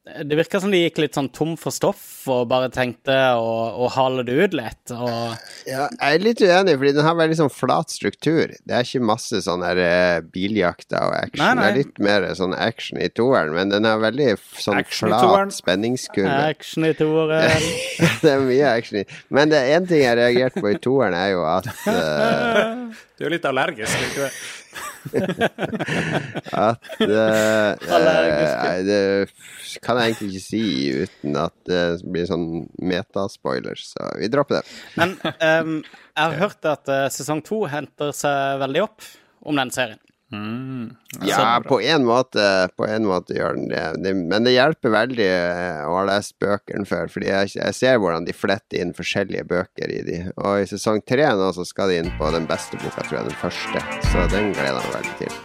Det 0.00 0.36
virka 0.36 0.56
som 0.62 0.72
de 0.72 0.78
gikk 0.80 0.96
litt 1.02 1.16
sånn 1.16 1.28
tom 1.28 1.50
for 1.60 1.74
stoff 1.76 2.00
og 2.32 2.46
bare 2.48 2.70
tenkte 2.72 3.12
å, 3.36 3.50
å 3.84 3.88
hale 3.92 4.22
det 4.24 4.32
ut 4.32 4.54
litt. 4.56 4.92
Og 4.96 5.34
Ja, 5.68 5.90
jeg 5.92 6.16
er 6.16 6.24
litt 6.24 6.40
uenig, 6.40 6.78
fordi 6.80 6.94
den 6.96 7.04
har 7.04 7.18
veldig 7.18 7.36
sånn 7.42 7.52
flat 7.52 7.92
struktur. 7.92 8.54
Det 8.64 8.76
er 8.78 8.88
ikke 8.88 9.04
masse 9.10 9.42
sånn 9.44 9.60
der 9.60 9.80
eh, 9.84 10.22
biljakter 10.24 11.04
og 11.04 11.18
action. 11.18 11.42
Nei, 11.42 11.50
nei. 11.58 11.66
Det 11.66 11.70
er 11.70 11.78
litt 11.82 12.00
mer 12.08 12.26
sånn 12.38 12.56
action 12.56 13.00
i 13.00 13.10
toeren, 13.12 13.52
men 13.58 13.74
den 13.74 13.88
har 13.88 14.00
veldig 14.00 14.30
sånn 14.40 14.80
Action 14.80 15.12
flat 15.12 15.54
spenningskurve. 15.58 16.38
action 16.54 16.88
i 16.88 16.94
toeren. 16.96 17.68
det 18.24 18.32
er 18.32 18.48
mye 18.48 18.72
action 18.72 19.02
i. 19.02 19.04
Men 19.28 19.52
det 19.52 19.60
er 19.60 19.76
én 19.76 19.90
ting 19.90 20.00
jeg 20.06 20.16
reagerte 20.16 20.64
på 20.64 20.72
i 20.72 20.80
toeren, 20.80 21.18
er 21.20 21.34
jo 21.34 21.44
at 21.44 21.68
uh... 21.84 23.04
Du 23.20 23.28
er 23.28 23.36
litt 23.36 23.44
allergisk, 23.44 23.92
er 23.92 24.08
ikke 24.08 24.26
det? 24.30 24.32
At 26.52 26.84
uh, 27.00 27.72
eh, 27.86 28.80
Det 28.90 29.28
kan 29.84 29.98
jeg 30.00 30.12
egentlig 30.12 30.28
ikke 30.30 30.44
si 30.44 30.64
uten 31.04 31.38
at 31.40 31.54
det 31.68 31.84
blir 32.04 32.28
sånn 32.28 32.46
metaspoilers, 32.82 33.90
så 33.94 34.10
vi 34.18 34.30
dropper 34.32 34.60
det. 34.60 34.64
Men 35.00 35.16
um, 35.22 35.74
jeg 35.84 36.24
har 36.24 36.38
hørt 36.40 36.68
at 36.68 36.90
eh, 36.90 37.08
sesong 37.12 37.40
to 37.46 37.64
henter 37.70 38.12
seg 38.16 38.60
veldig 38.64 38.82
opp 38.88 39.06
om 39.46 39.60
den 39.60 39.70
serien. 39.74 40.00
Ja, 41.26 41.58
på 41.66 41.80
en 41.82 42.04
måte, 42.06 42.44
på 42.78 42.86
en 42.86 43.08
måte 43.08 43.34
gjør 43.34 43.58
den 43.58 43.68
det. 43.72 43.84
det. 44.04 44.14
Men 44.14 44.46
det 44.46 44.54
hjelper 44.54 44.94
veldig 44.94 45.26
eh, 45.26 45.82
å 45.88 45.96
ha 45.98 46.06
lest 46.06 46.36
bøkene 46.42 46.86
før, 46.86 47.10
fordi 47.10 47.32
jeg, 47.32 47.52
jeg 47.58 47.78
ser 47.80 47.98
hvordan 47.98 48.28
de 48.28 48.36
fletter 48.36 48.84
inn 48.84 48.94
forskjellige 48.96 49.48
bøker 49.50 49.90
i 49.90 50.00
de. 50.06 50.22
Og 50.38 50.62
i 50.62 50.70
sesong 50.70 51.02
tre 51.02 51.26
nå 51.34 51.52
så 51.56 51.66
skal 51.66 51.90
de 51.90 52.02
inn 52.04 52.12
på 52.20 52.30
den 52.34 52.46
beste 52.50 52.78
boka, 52.78 53.02
tror 53.02 53.22
jeg, 53.22 53.30
den 53.32 53.40
første. 53.42 53.86
Så 54.12 54.26
den 54.30 54.52
gleder 54.54 54.78
jeg 54.78 54.84
meg 54.84 55.00
veldig 55.00 55.16
til. 55.24 55.40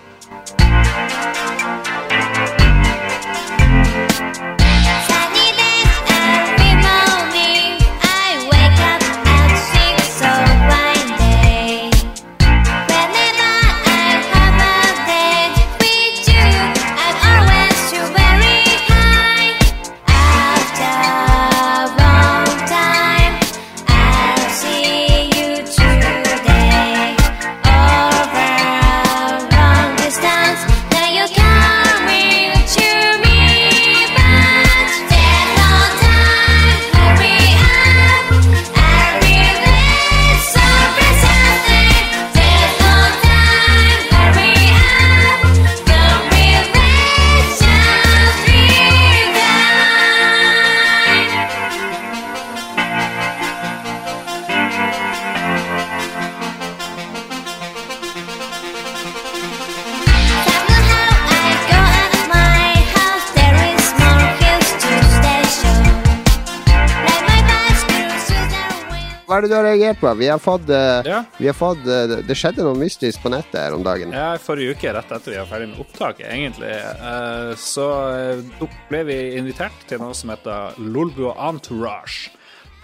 Hva 69.36 69.42
er 69.42 69.50
det 69.50 69.52
du 69.52 69.58
har 69.58 69.66
reagert 69.68 70.00
på? 70.00 70.12
Vi 70.16 70.28
har 70.32 70.40
fått, 70.40 70.70
uh, 70.70 71.04
Ja. 71.04 71.24
vi 71.38 71.48
har 71.50 71.54
fått 71.58 71.84
uh, 71.84 72.22
Det 72.24 72.36
skjedde 72.40 72.64
noe 72.64 72.78
mystisk 72.80 73.20
på 73.20 73.32
nettet 73.34 73.58
her 73.60 73.76
om 73.76 73.84
dagen. 73.84 74.14
Ja, 74.16 74.38
forrige 74.40 74.78
uke, 74.78 74.94
rett 74.96 75.12
etter 75.12 75.34
vi 75.34 75.38
var 75.42 75.50
ferdig 75.50 75.68
med 75.74 75.82
opptaket, 75.84 76.30
egentlig, 76.32 76.72
eh, 76.72 77.52
så 77.60 77.88
eh, 78.16 78.70
ble 78.88 79.02
vi 79.10 79.18
invitert 79.36 79.84
til 79.90 80.00
noe 80.00 80.16
som 80.16 80.32
heter 80.32 80.80
Lolbua 80.80 81.36
Entourage 81.50 82.32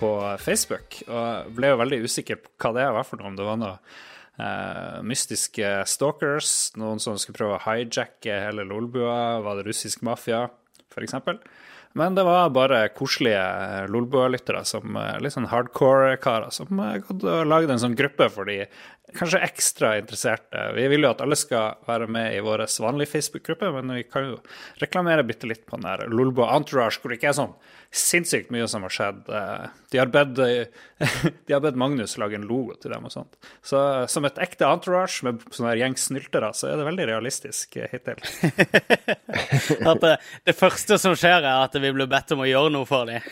på 0.01 0.11
Facebook. 0.43 0.99
Og 1.07 1.55
ble 1.55 1.71
jo 1.71 1.79
veldig 1.79 2.01
usikker 2.03 2.41
på 2.43 2.51
hva 2.59 2.73
det 2.75 2.87
var 2.97 3.07
for 3.07 3.21
noe, 3.21 3.31
om 3.31 3.39
det 3.39 3.47
var 3.47 3.61
noe 3.61 3.77
Uh, 4.41 5.03
mystiske 5.05 5.67
stalkers, 5.85 6.71
noen 6.79 7.01
som 7.03 7.17
skulle 7.19 7.35
prøve 7.35 7.57
å 7.59 7.61
hijacke 7.61 8.31
hele 8.47 8.63
Lolbua, 8.65 9.37
var 9.43 9.59
det 9.59 9.67
russisk 9.67 10.01
mafia, 10.07 10.47
f.eks. 10.89 11.13
Men 11.93 12.15
det 12.15 12.23
var 12.23 12.49
bare 12.55 12.85
koselige 12.95 13.87
Lolbua-lyttere, 13.91 14.63
som 14.67 14.95
eh, 14.95 15.17
litt 15.23 15.35
sånn 15.35 15.49
hardcore-karer, 15.51 16.51
som 16.55 16.79
eh, 16.79 17.43
lagd 17.47 17.73
en 17.73 17.81
sånn 17.83 17.97
gruppe 17.99 18.29
for 18.31 18.47
de 18.47 18.63
kanskje 19.17 19.41
ekstra 19.45 19.93
interesserte. 19.99 20.63
Vi 20.77 20.87
vil 20.91 21.05
jo 21.05 21.11
at 21.11 21.21
alle 21.23 21.37
skal 21.39 21.77
være 21.87 22.07
med 22.11 22.35
i 22.37 22.41
vår 22.45 22.65
vanlige 22.83 23.11
Facebook-gruppe, 23.15 23.71
men 23.75 23.93
vi 23.99 24.05
kan 24.07 24.29
jo 24.31 24.39
reklamere 24.81 25.25
bitte 25.27 25.49
litt 25.49 25.65
på 25.67 25.77
den 25.79 25.87
der 25.89 26.07
Lolbo 26.11 26.47
Entourage, 26.47 27.01
hvor 27.01 27.11
det 27.13 27.19
ikke 27.19 27.31
er 27.33 27.39
sånn 27.41 27.55
sinnssykt 27.91 28.53
mye 28.55 28.67
som 28.71 28.85
har 28.87 28.93
skjedd. 28.95 29.25
Eh, 29.27 29.65
De 29.91 29.99
har 29.99 30.07
bedt, 30.07 30.37
de 31.47 31.51
har 31.53 31.59
bedt 31.63 31.75
Magnus 31.79 32.13
lage 32.21 32.37
en 32.39 32.45
logo 32.47 32.77
til 32.79 32.93
dem 32.93 33.03
og 33.09 33.11
sånt. 33.11 33.35
Så 33.67 33.81
som 34.11 34.23
et 34.29 34.37
ekte 34.39 34.69
entourage 34.69 35.25
med 35.27 35.41
sånn 35.51 35.67
her 35.67 35.81
gjeng 35.81 35.97
snyltere, 35.99 36.53
så 36.55 36.69
er 36.71 36.79
det 36.79 36.87
veldig 36.87 37.09
realistisk 37.11 37.75
eh, 37.81 37.91
hittil. 37.91 38.21
At 39.91 39.99
det, 40.05 40.13
det 40.47 40.55
første 40.55 40.97
som 41.01 41.17
skjer, 41.19 41.43
er 41.43 41.65
at 41.65 41.75
vi 41.81 41.91
blir 41.91 42.07
bedt 42.11 42.31
om 42.35 42.43
å 42.45 42.47
gjøre 42.47 42.71
noe 42.77 42.87
for 42.87 43.09
dem. 43.09 43.19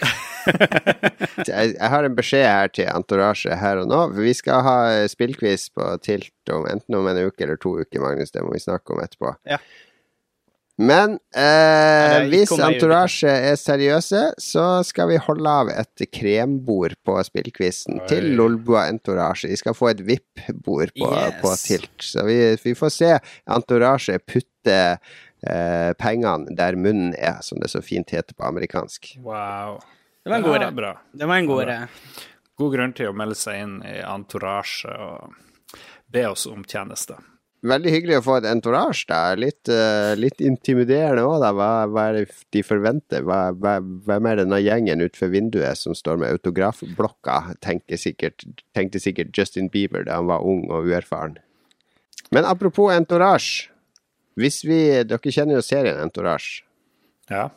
Jeg, 1.47 1.73
jeg 1.75 1.89
har 1.93 2.03
en 2.03 2.15
beskjed 2.17 2.43
her 2.47 2.71
til 2.73 2.87
Entourage 2.89 3.53
her 3.61 3.79
og 3.79 3.87
nå. 3.87 3.99
Vi 4.17 4.31
skal 4.35 4.63
ha 4.65 4.75
spillquiz 5.11 5.68
på 5.75 5.91
Tilt 6.05 6.53
om, 6.53 6.65
enten 6.69 6.95
om 6.99 7.07
en 7.11 7.21
uke 7.27 7.43
eller 7.45 7.59
to 7.61 7.75
uker, 7.81 8.01
Magnus. 8.03 8.31
Det 8.31 8.41
må 8.45 8.53
vi 8.55 8.59
snakke 8.63 8.93
om 8.95 9.01
etterpå. 9.03 9.35
Ja. 9.49 9.57
Men 10.79 11.17
eh, 11.35 12.21
hvis. 12.31 12.53
Entourage 12.55 13.27
er 13.27 13.57
seriøse, 13.59 14.21
så 14.39 14.65
skal 14.87 15.09
vi 15.11 15.17
holde 15.19 15.51
av 15.51 15.71
et 15.73 16.05
krembord 16.15 16.93
på 17.03 17.17
spillquizen 17.27 17.99
til 18.07 18.29
Lolbua 18.39 18.85
Entourage. 18.87 19.49
De 19.51 19.57
skal 19.59 19.75
få 19.75 19.89
et 19.91 19.99
VIP-bord 20.07 20.93
på, 20.95 21.09
Yes. 21.11 21.41
på 21.41 21.51
Tilt. 21.65 21.97
Så 22.13 22.23
vi, 22.29 22.37
vi 22.63 22.75
får 22.79 22.93
se 22.95 23.11
Entourage 23.51 24.15
putte 24.23 24.77
eh, 24.95 25.91
pengene 25.99 26.55
der 26.55 26.79
munnen 26.79 27.11
er, 27.19 27.41
som 27.43 27.59
det 27.59 27.73
så 27.75 27.83
fint 27.83 28.15
heter 28.15 28.39
på 28.39 28.47
amerikansk. 28.47 29.17
Wow. 29.19 29.81
Det 30.23 30.31
var 30.31 30.39
en 30.39 30.47
god 30.47 30.55
Ja, 30.61 30.63
idé. 30.69 30.71
Bra. 30.79 30.93
Det 31.11 31.27
var 31.27 31.43
en 31.43 31.51
god 31.51 31.63
idé. 31.67 31.77
God 32.59 32.73
grunn 32.77 32.95
til 32.95 33.11
å 33.11 33.15
melde 33.19 33.35
seg 33.39 33.59
inn 33.65 33.77
i 33.87 33.99
Entourage 34.03 34.87
og 34.95 35.35
be 36.11 36.25
oss 36.29 36.45
om 36.49 36.63
tjenester. 36.67 37.19
Veldig 37.59 37.91
hyggelig 37.91 38.19
å 38.21 38.23
få 38.23 38.37
et 38.39 38.45
entourage, 38.47 39.03
da. 39.09 39.33
Litt, 39.35 39.67
uh, 39.67 40.13
litt 40.15 40.39
intimiderende 40.39 41.25
òg, 41.27 41.41
da. 41.43 41.49
Hva, 41.55 41.71
hva 41.91 42.05
er 42.07 42.21
det 42.21 42.37
de 42.55 42.61
forventer? 42.63 43.25
Hva, 43.27 43.49
hva, 43.51 43.75
hvem 44.07 44.29
er 44.29 44.39
denne 44.39 44.61
gjengen 44.63 45.03
utenfor 45.03 45.33
vinduet 45.33 45.81
som 45.81 45.97
står 45.97 46.21
med 46.21 46.37
autografblokka? 46.37 47.57
Tenkte 47.65 47.99
sikkert, 47.99 48.47
tenkte 48.77 49.03
sikkert 49.03 49.35
Justin 49.35 49.67
Bieber 49.73 50.07
da 50.07 50.21
han 50.21 50.31
var 50.31 50.47
ung 50.47 50.69
og 50.71 50.87
uerfaren. 50.87 51.35
Men 52.31 52.47
apropos 52.47 52.93
entourage. 52.95 53.67
Hvis 54.39 54.61
vi 54.63 54.79
Dere 55.03 55.33
kjenner 55.33 55.57
jo 55.57 55.65
serien 55.65 55.99
Entourage. 55.99 56.61
Ja. 57.27 57.49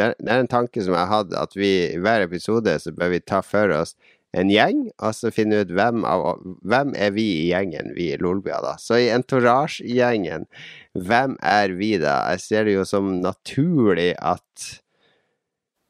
Det 0.00 0.14
det 0.18 0.32
er 0.32 0.42
en 0.42 0.50
tanke 0.50 0.82
som 0.82 0.96
jeg 0.96 1.06
har 1.06 1.12
hatt, 1.12 1.34
at 1.36 1.54
vi 1.54 1.70
i 1.92 2.00
hver 2.02 2.24
episode 2.24 2.72
så 2.82 2.90
bør 2.96 3.12
vi 3.14 3.20
ta 3.22 3.44
for 3.46 3.70
oss 3.76 3.94
en 4.36 4.50
gjeng, 4.52 4.84
og 5.02 5.14
så 5.16 5.32
finne 5.34 5.62
ut 5.64 5.72
hvem, 5.74 6.04
av, 6.06 6.42
hvem 6.66 6.92
er 6.98 7.14
vi 7.16 7.26
i 7.40 7.48
gjengen, 7.50 7.94
vi 7.96 8.10
i 8.14 8.20
Lolbua, 8.20 8.60
da. 8.62 8.76
Så 8.78 9.00
i 9.02 9.08
Entourage-gjengen, 9.14 10.46
hvem 10.94 11.34
er 11.42 11.74
vi 11.78 11.96
da? 12.02 12.20
Jeg 12.34 12.44
ser 12.44 12.68
det 12.68 12.76
jo 12.78 12.86
som 12.88 13.16
naturlig 13.24 14.12
at 14.18 14.70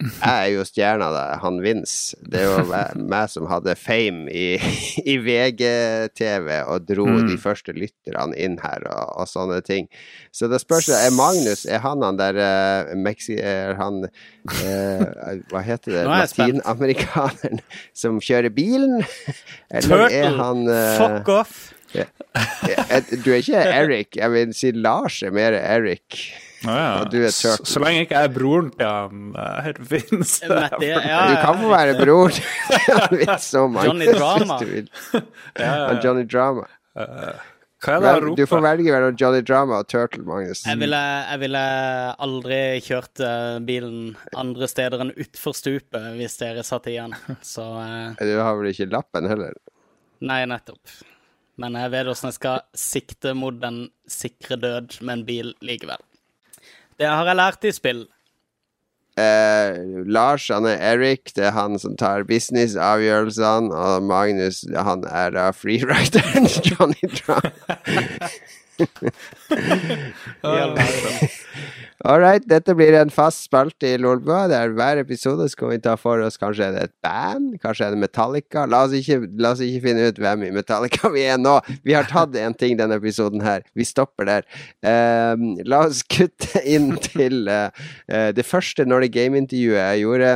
jeg 0.01 0.31
er 0.33 0.49
jo 0.55 0.63
stjerna, 0.65 1.11
da. 1.13 1.25
Han 1.43 1.59
Vince. 1.65 2.17
Det 2.25 2.41
er 2.41 2.47
jo 2.49 2.65
meg- 3.13 3.29
som 3.31 3.47
hadde 3.51 3.75
fame 3.77 4.31
i, 4.33 4.57
i 5.05 5.17
VGTV 5.21 6.49
og 6.67 6.87
dro 6.89 7.07
Mm. 7.11 7.27
de 7.29 7.37
første 7.41 7.73
lytterne 7.77 8.37
inn 8.39 8.57
her 8.63 8.85
og, 8.89 9.13
og 9.21 9.29
sånne 9.29 9.61
ting. 9.67 9.89
Så 10.33 10.49
det 10.51 10.61
spørs 10.63 10.89
Er 10.95 11.11
Magnus 11.13 11.65
Er 11.67 11.81
han 11.85 12.03
han 12.07 12.17
der 12.21 12.39
uh, 12.39 12.95
Mexi... 12.97 13.37
Er 13.41 13.75
han 13.81 14.05
eh, 14.07 15.35
Hva 15.51 15.63
heter 15.67 15.93
det? 15.93 16.05
Er. 16.05 16.13
Latinamerikaneren 16.23 17.61
som 17.97 18.21
kjører 18.23 18.53
bilen? 18.55 19.03
Eller 19.77 20.07
er 20.09 20.37
han 20.39 20.65
eh, 20.71 20.97
Fuck 21.01 21.29
off! 21.35 21.57
eh, 21.95 22.07
Du 23.25 23.33
er 23.33 23.41
ikke 23.43 23.65
Eric. 23.67 24.17
Jeg 24.21 24.31
vil 24.33 24.55
si 24.55 24.71
Lars 24.77 25.21
er 25.27 25.35
mer 25.35 25.57
Eric. 25.59 26.21
Å 26.61 26.73
ja. 26.77 26.89
Og 27.01 27.11
du 27.13 27.19
er 27.25 27.31
så, 27.33 27.55
Turtle. 27.57 27.69
så 27.73 27.81
lenge 27.81 28.03
ikke 28.05 28.19
jeg 28.19 28.29
er 28.29 28.33
broren 28.35 28.67
til 28.75 28.89
han 28.91 29.79
Vince. 29.91 30.49
Mette, 30.51 30.89
ja, 30.91 31.21
Du 31.31 31.37
kan 31.41 31.61
få 31.63 31.71
være 31.73 31.95
broren 31.97 32.37
Johnny 33.87 34.11
Drama. 34.13 34.59
Johnny 36.05 36.27
Drama. 36.29 36.67
Hva 37.81 37.95
er 37.97 38.03
det 38.05 38.11
Vel, 38.13 38.27
du 38.37 38.43
får 38.45 38.61
velge 38.61 38.93
mellom 38.93 39.15
Johnny 39.17 39.41
Drama 39.49 39.79
og 39.81 39.87
Turtle, 39.89 40.21
Magnus. 40.29 40.67
Jeg 40.69 40.77
ville, 40.83 40.99
jeg 41.31 41.41
ville 41.47 41.63
aldri 42.27 42.59
kjørt 42.85 43.23
eh, 43.25 43.55
bilen 43.65 44.11
andre 44.37 44.69
steder 44.69 45.01
enn 45.07 45.15
utfor 45.17 45.57
stupet 45.57 46.11
hvis 46.19 46.37
dere 46.43 46.65
satt 46.67 46.91
igjen. 46.93 47.17
Så 47.41 47.65
eh, 47.81 48.21
Du 48.21 48.35
har 48.37 48.59
vel 48.61 48.69
ikke 48.75 48.91
lappen 48.93 49.31
heller? 49.33 49.57
nei, 50.21 50.43
nettopp. 50.45 50.93
Men 51.61 51.73
jeg 51.81 51.91
vet 51.95 52.09
åssen 52.13 52.29
jeg 52.29 52.37
skal 52.37 52.61
sikte 52.77 53.33
mot 53.37 53.57
den 53.61 53.87
sikre 54.13 54.61
død 54.61 54.99
med 55.01 55.15
en 55.15 55.25
bil 55.29 55.55
likevel. 55.65 56.05
Det 57.01 57.09
har 57.09 57.25
jeg 57.25 57.39
lært 57.39 57.65
i 57.65 57.73
spill. 57.73 58.03
Eh, 59.21 60.05
Lars, 60.07 60.49
han 60.53 60.69
er 60.69 60.81
Eric. 60.93 61.33
Det 61.37 61.47
er 61.49 61.57
han 61.57 61.79
som 61.81 61.97
tar 61.97 62.27
businessavgjørelsene. 62.29 63.73
Og 63.73 64.05
Magnus, 64.05 64.63
han 64.77 65.05
er 65.09 65.33
da 65.37 65.49
freerideren 65.57 66.49
Johnny 66.69 67.09
Drama. 67.17 67.53
All 72.01 72.17
right, 72.17 72.41
dette 72.49 72.73
blir 72.73 72.95
en 72.97 73.11
fast 73.13 73.43
spalte 73.45 73.85
i 73.93 73.99
Lolbua. 74.01 74.47
Det 74.49 74.57
er 74.57 74.71
Hver 74.73 74.97
episode 75.03 75.45
skal 75.53 75.75
vi 75.75 75.79
ta 75.85 75.97
for 76.01 76.23
oss 76.25 76.41
Kanskje 76.41 76.65
er 76.71 76.73
det 76.73 76.85
et 76.87 76.95
band, 77.05 77.59
kanskje 77.61 77.85
er 77.87 77.93
det 77.93 78.01
Metallica. 78.01 78.65
La 78.71 78.85
oss 78.87 78.95
ikke, 78.97 79.19
la 79.37 79.53
oss 79.53 79.61
ikke 79.65 79.83
finne 79.89 80.09
ut 80.09 80.21
hvem 80.23 80.47
i 80.49 80.53
Metallica 80.57 81.11
vi 81.13 81.27
er 81.29 81.37
nå. 81.41 81.59
Vi 81.85 81.93
har 81.97 82.09
tatt 82.09 82.33
en 82.41 82.57
ting 82.57 82.79
denne 82.81 82.97
episoden 82.97 83.45
her. 83.45 83.61
Vi 83.77 83.85
stopper 83.85 84.25
der. 84.31 84.49
Um, 84.81 85.59
la 85.69 85.85
oss 85.91 86.01
kutte 86.09 86.65
inn 86.65 86.95
til 87.05 87.45
uh, 87.53 87.69
uh, 88.09 88.31
det 88.33 88.49
første 88.49 88.89
Nordic 88.89 89.13
Game-intervjuet 89.19 89.81
jeg 89.81 90.05
gjorde. 90.07 90.33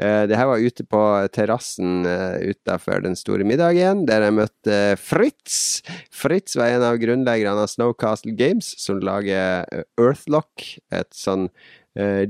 Eh, 0.00 0.22
det 0.30 0.38
her 0.38 0.48
var 0.48 0.62
ute 0.64 0.84
på 0.88 1.00
terrassen 1.34 2.06
uh, 2.08 2.38
utafor 2.40 3.02
den 3.04 3.16
store 3.18 3.44
middagen, 3.44 4.06
der 4.08 4.24
jeg 4.24 4.36
møtte 4.38 4.78
Fritz. 5.00 5.82
Fritz 6.14 6.56
var 6.56 6.72
en 6.72 6.86
av 6.86 7.00
grunnleggerne 7.02 7.66
av 7.66 7.68
Snowcastle 7.68 8.32
Games, 8.38 8.72
som 8.80 9.02
lager 9.04 9.66
eh, 9.68 9.84
Earthlock, 10.00 10.78
et 10.94 11.10
sånn 11.16 11.50
eh, 11.98 12.24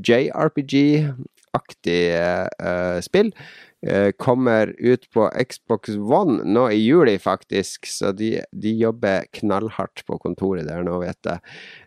JRPG-aktig 1.50 2.14
uh, 2.62 3.00
spill. 3.00 3.32
Uh, 3.80 4.10
kommer 4.18 4.74
ut 4.78 5.06
på 5.10 5.30
Xbox 5.48 5.88
One 5.96 6.44
nå 6.44 6.66
i 6.70 6.76
juli, 6.82 7.18
faktisk, 7.18 7.86
så 7.88 8.12
de, 8.12 8.42
de 8.52 8.74
jobber 8.76 9.24
knallhardt 9.32 10.02
på 10.04 10.18
kontoret 10.20 10.68
der 10.68 10.84
nå, 10.84 10.98
vet 11.00 11.16
jeg. 11.24 11.40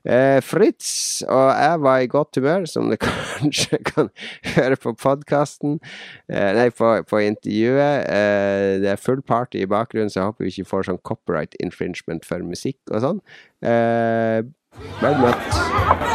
Uh, 0.09 0.39
Fritz 0.41 1.21
og 1.27 1.51
jeg 1.53 1.83
var 1.85 1.99
i 2.01 2.09
godt 2.09 2.39
humør, 2.39 2.65
som 2.65 2.89
du 2.89 2.97
kanskje 3.03 3.77
kan 3.85 4.09
høre 4.55 4.75
på 4.75 4.95
podkasten. 4.97 5.77
Eh, 6.31 6.49
nei, 6.57 6.71
på, 6.73 6.95
på 7.05 7.21
intervjuet. 7.21 8.09
Eh, 8.09 8.81
det 8.81 8.89
er 8.89 8.99
full 8.99 9.21
party 9.21 9.61
i 9.61 9.69
bakgrunnen, 9.69 10.09
så 10.09 10.23
jeg 10.23 10.31
håper 10.31 10.47
vi 10.47 10.55
ikke 10.55 10.71
får 10.71 10.89
sånn 10.89 11.01
copyright 11.05 11.53
infringement 11.61 12.25
for 12.25 12.41
musikk 12.41 12.81
og 12.89 13.05
sånn. 13.05 13.23
Eh, 14.73 15.01
Vel 15.03 15.17
møtt. 15.19 15.55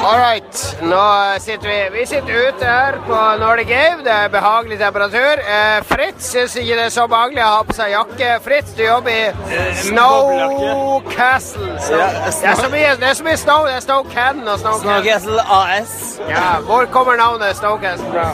All 0.03 0.19
right. 0.19 0.61
Nå 0.83 1.01
sitter 1.43 1.69
vi 1.69 1.99
Vi 1.99 2.05
sitter 2.07 2.49
ute 2.49 2.65
her 2.67 2.97
på 3.07 3.19
Nordic 3.41 3.69
Game. 3.69 4.03
Det 4.05 4.13
er 4.13 4.29
behagelig 4.33 4.79
temperatur. 4.81 5.43
Eh, 5.43 5.79
Fritz 5.87 6.31
syns 6.33 6.57
ikke 6.57 6.79
det 6.79 6.87
er 6.87 6.95
så 6.95 7.07
behagelig 7.11 7.43
å 7.45 7.51
ha 7.53 7.63
på 7.69 7.77
seg 7.77 7.93
jakke. 7.93 8.31
Fritz, 8.45 8.73
du 8.79 8.83
jobber 8.83 9.11
i 9.13 9.75
Snowcastle. 9.83 11.69
Så, 11.87 11.99
det, 12.01 12.49
er 12.51 12.55
så 12.63 12.71
mye, 12.73 12.95
det 13.01 13.11
er 13.11 13.19
så 13.21 13.27
mye 13.29 13.41
snow. 13.41 13.67
Det 13.69 13.77
er 13.77 13.85
Snowcan 13.87 14.43
og 14.47 14.63
Snowcastle. 14.63 14.87
Snowcastle 14.87 15.47
AS. 15.59 15.97
Ja, 16.31 16.47
hvor 16.67 16.89
kommer 16.95 17.21
navnet 17.21 17.57
Snowcastle 17.61 18.11
fra? 18.15 18.31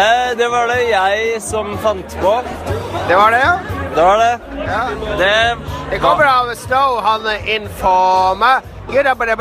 Eh, 0.00 0.32
det 0.38 0.50
var 0.50 0.70
det 0.72 0.80
jeg 0.88 1.42
som 1.44 1.76
fant 1.84 2.18
på. 2.22 2.38
Det 3.08 3.16
var 3.18 3.36
det, 3.36 3.44
ja? 3.44 3.54
Det 3.94 4.02
var 4.06 4.16
det. 4.22 4.34
ja. 4.66 4.82
Det 5.18 5.32
Det 5.90 5.98
kommer 5.98 6.24
av 6.24 6.54
Snow, 6.54 7.00
han 7.02 7.26
er 7.26 7.40
informe. 8.90 9.34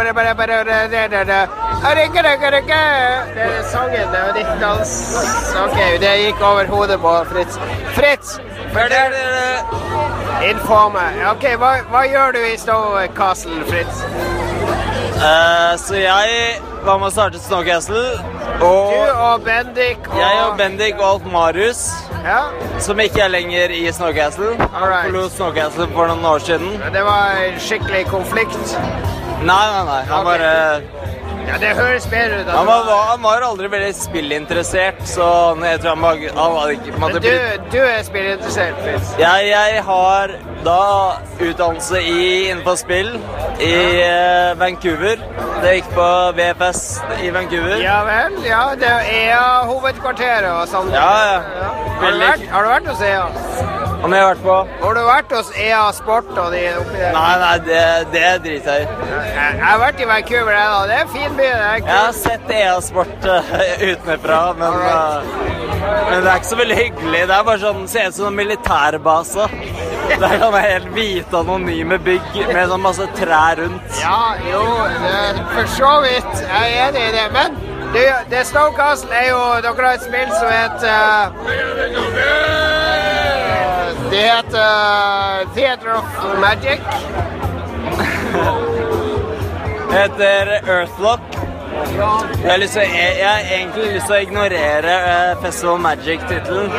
Det 3.36 3.44
er 3.46 3.64
sangen, 3.72 4.08
det 4.14 4.20
er 4.20 4.34
ditt 4.38 4.54
dans. 4.62 4.92
Ok, 5.64 5.80
det 6.02 6.14
gikk 6.24 6.42
over 6.42 6.66
hodet 6.68 7.00
på 7.00 7.16
Fritz. 7.32 7.60
Fritz! 7.98 8.40
Fortell 8.74 9.16
Info. 10.50 10.82
Ok, 11.32 11.46
hva, 11.58 11.72
hva 11.90 12.04
gjør 12.06 12.38
du 12.38 12.44
i 12.46 12.58
Snow 12.58 13.00
Castle, 13.18 13.64
Fritz? 13.68 14.04
Uh, 15.20 15.76
så 15.78 15.96
jeg 16.00 16.62
var 16.86 17.00
med 17.02 17.10
å 17.10 17.12
starte 17.12 17.40
Snowcastle, 17.44 18.04
Du 18.60 18.66
og 18.66 19.10
og 19.20 19.42
Bendik 19.44 20.06
og 20.08 20.20
jeg 20.22 20.38
og 20.46 20.54
Bendik 20.60 20.96
og 21.02 21.08
Alf 21.10 21.26
Marius, 21.34 21.82
Ja, 22.24 22.40
som 22.80 23.00
ikke 23.04 23.26
er 23.26 23.34
lenger 23.34 23.74
i 23.76 23.82
Snowcastle, 23.92 24.54
han 24.60 24.70
forlot 24.72 25.34
Snow 25.34 25.52
Snowcastle 25.52 25.90
for 25.92 26.08
noen 26.08 26.24
år 26.24 26.40
siden. 26.48 26.80
det 26.94 27.04
var 27.04 27.36
en 27.44 27.60
skikkelig 27.60 28.06
konflikt. 28.08 28.78
Nei, 29.42 29.72
nei, 29.72 29.84
nei. 29.86 30.06
Han, 30.06 30.24
bare, 30.24 30.84
Ja, 31.50 31.58
det 31.62 31.72
høres 31.80 32.06
bedre 32.12 32.42
ut. 32.44 32.50
han, 32.54 32.68
var, 32.70 32.90
han 33.10 33.24
var 33.24 33.46
aldri 33.48 33.70
veldig 33.74 33.92
spillinteressert, 33.98 35.02
så 35.10 35.30
jeg 35.66 35.80
tror 35.82 35.96
han, 35.96 36.04
var, 36.06 36.22
han 36.38 36.54
var 36.56 36.74
ikke 36.76 36.92
på 36.92 36.96
en 37.00 37.02
måte 37.06 37.14
Men 37.20 37.26
blitt 37.26 37.66
du, 37.72 37.78
du 37.78 37.82
er 37.84 38.04
spillinteressert, 38.06 38.80
Fritz. 38.86 39.14
jeg, 39.20 39.50
jeg 39.50 39.84
har 39.90 40.36
da 40.66 40.80
utdannelse 41.40 42.02
i, 42.04 42.22
innenfor 42.52 42.76
spill 42.80 43.14
i 43.64 43.74
eh, 44.04 44.54
Vancouver. 44.60 45.22
Det 45.64 45.74
gikk 45.80 45.90
på 45.96 46.08
VFS 46.38 46.84
i 47.26 47.32
Vancouver. 47.36 47.82
Ja 47.84 47.98
vel, 48.08 48.38
ja. 48.48 48.62
Det 48.80 48.88
er 48.88 49.10
EA-hovedkvarteret 49.18 50.52
og 50.54 50.68
sånn. 50.72 50.92
Ja, 50.96 51.10
ja. 51.34 51.42
Har, 51.50 52.00
du 52.00 52.06
Veldig. 52.06 52.28
vært, 52.30 52.46
har 52.54 52.64
du 52.64 52.70
vært 52.76 52.90
hos 52.94 53.02
EA? 53.04 53.26
Om 54.00 54.14
jeg 54.16 54.24
har 54.24 54.30
vært 54.30 54.44
på 54.46 54.54
Har 54.86 54.94
du 54.96 55.00
vært 55.04 55.34
hos 55.36 55.50
EA 55.60 55.80
Sport 55.98 56.30
og 56.40 56.54
de 56.56 56.62
oppi 56.80 56.96
der? 57.02 57.12
Nei, 57.18 57.34
nei, 57.42 57.56
det, 57.66 57.82
det 58.14 58.28
driter 58.46 58.78
jeg 58.78 58.86
i. 58.86 59.08
Jeg, 59.10 59.34
jeg 59.60 59.66
har 59.66 59.82
vært 59.82 60.00
i 60.00 60.08
Vancouver, 60.14 60.54
jeg, 60.56 60.70
da. 60.72 60.80
Det 60.88 60.96
er 60.96 61.04
en 61.04 61.12
fin 61.18 61.36
Jeg 61.44 61.84
har 61.88 62.12
sett 62.16 62.52
EA-sport 62.52 63.26
uh, 63.26 63.52
utenfra, 63.82 64.40
men, 64.60 64.74
uh, 64.74 65.24
men 66.10 66.24
det 66.24 66.32
er 66.32 66.36
ikke 66.36 66.50
så 66.50 66.60
veldig 66.60 66.78
hyggelig. 66.80 67.22
Det 67.30 67.36
er 67.36 67.46
bare 67.48 67.62
sånn, 67.64 67.88
ser 67.92 68.10
ut 68.10 68.18
som 68.18 68.28
en 68.30 68.38
militærbase. 68.40 69.48
Det 70.10 70.26
er 70.26 70.40
sånn 70.42 70.58
helt 70.60 70.90
hvite, 70.96 71.40
anonyme 71.40 71.98
bygg 72.04 72.40
med 72.50 72.70
sånn 72.72 72.84
masse 72.84 73.08
trær 73.20 73.56
rundt. 73.62 74.00
Ja, 74.02 74.36
jo, 74.50 74.64
det, 75.06 75.18
for 75.54 75.66
så 75.78 75.92
vidt. 76.06 76.34
Jeg 76.44 76.66
er 76.74 76.88
enig 76.90 77.04
i 77.08 77.12
det. 77.16 77.28
Men 77.36 77.50
det, 77.94 78.06
det 78.34 78.46
Snow 78.50 78.70
Castle 78.78 79.14
er 79.16 79.30
jo 79.32 79.42
Dere 79.66 79.86
har 79.86 79.94
et 79.98 80.04
spill 80.06 80.30
som 80.38 80.50
heter 80.54 81.34
Det 84.10 84.24
heter 84.28 84.62
uh, 84.62 85.54
Theater 85.56 85.90
of 85.98 86.06
Magic. 86.44 86.82
Heter 89.90 90.70
Earthlock. 90.70 91.22
Jeg 91.90 92.52
har, 92.52 92.58
lyst 92.58 92.74
til, 92.74 92.82
jeg, 92.82 93.16
jeg 93.20 93.30
har 93.30 93.40
egentlig 93.56 93.86
lyst 93.94 94.06
til 94.10 94.16
å 94.16 94.20
ignorere 94.24 94.94
eh, 95.10 95.32
Festival 95.44 95.80
Magic-tittelen. 95.84 96.72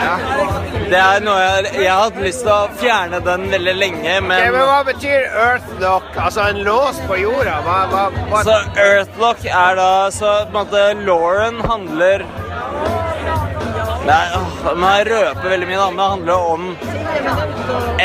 Det 0.90 0.98
er 0.98 1.24
noe 1.24 1.36
jeg, 1.40 1.70
jeg 1.76 1.90
har 1.90 2.02
hatt 2.04 2.20
lyst 2.22 2.44
til 2.44 2.52
å 2.54 2.58
fjerne 2.80 3.20
den 3.24 3.46
veldig 3.52 3.74
lenge, 3.78 4.16
men 4.26 4.44
men 4.54 4.66
hva 4.68 4.80
betyr 4.88 5.26
Earthlock? 5.28 6.10
Altså 6.18 6.46
en 6.50 6.60
lås 6.66 7.00
på 7.08 7.18
jorda? 7.20 7.56
Hva, 7.66 7.78
hva, 7.92 8.04
hva? 8.32 8.42
Så 8.46 8.58
Earthlock 8.84 9.46
er 9.46 9.78
da 9.78 9.90
Så 10.14 10.26
på 10.26 10.50
en 10.50 10.56
måte 10.58 10.84
Lauren 11.06 11.60
handler 11.70 12.26
Nei, 14.06 14.22
åh, 14.36 14.70
nå 14.74 14.94
jeg 14.96 15.10
røpe 15.10 15.50
veldig 15.52 15.68
mye, 15.68 15.80
da, 15.80 15.90
men 15.90 16.00
det 16.00 16.12
handler 16.14 16.38
om 16.54 16.62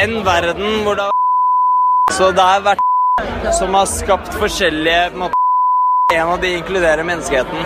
en 0.04 0.18
verden 0.28 0.82
hvor 0.86 1.00
det 1.00 1.08
er 1.10 2.18
Så 2.18 2.34
det 2.36 2.50
er 2.56 2.68
vært 2.70 2.84
som 3.54 3.74
har 3.74 3.86
skapt 3.86 4.34
forskjellige 4.34 5.10
måter 5.14 5.34
en 6.14 6.20
En 6.22 6.28
av 6.28 6.42
de 6.42 6.56
inkluderer 6.56 7.04
menneskeheten. 7.04 7.58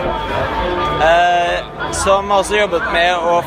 Eh, 1.03 1.91
som 1.91 2.29
har 2.29 2.39
også 2.39 2.55
jobbet 2.55 2.83
med 2.93 3.15
å 3.17 3.41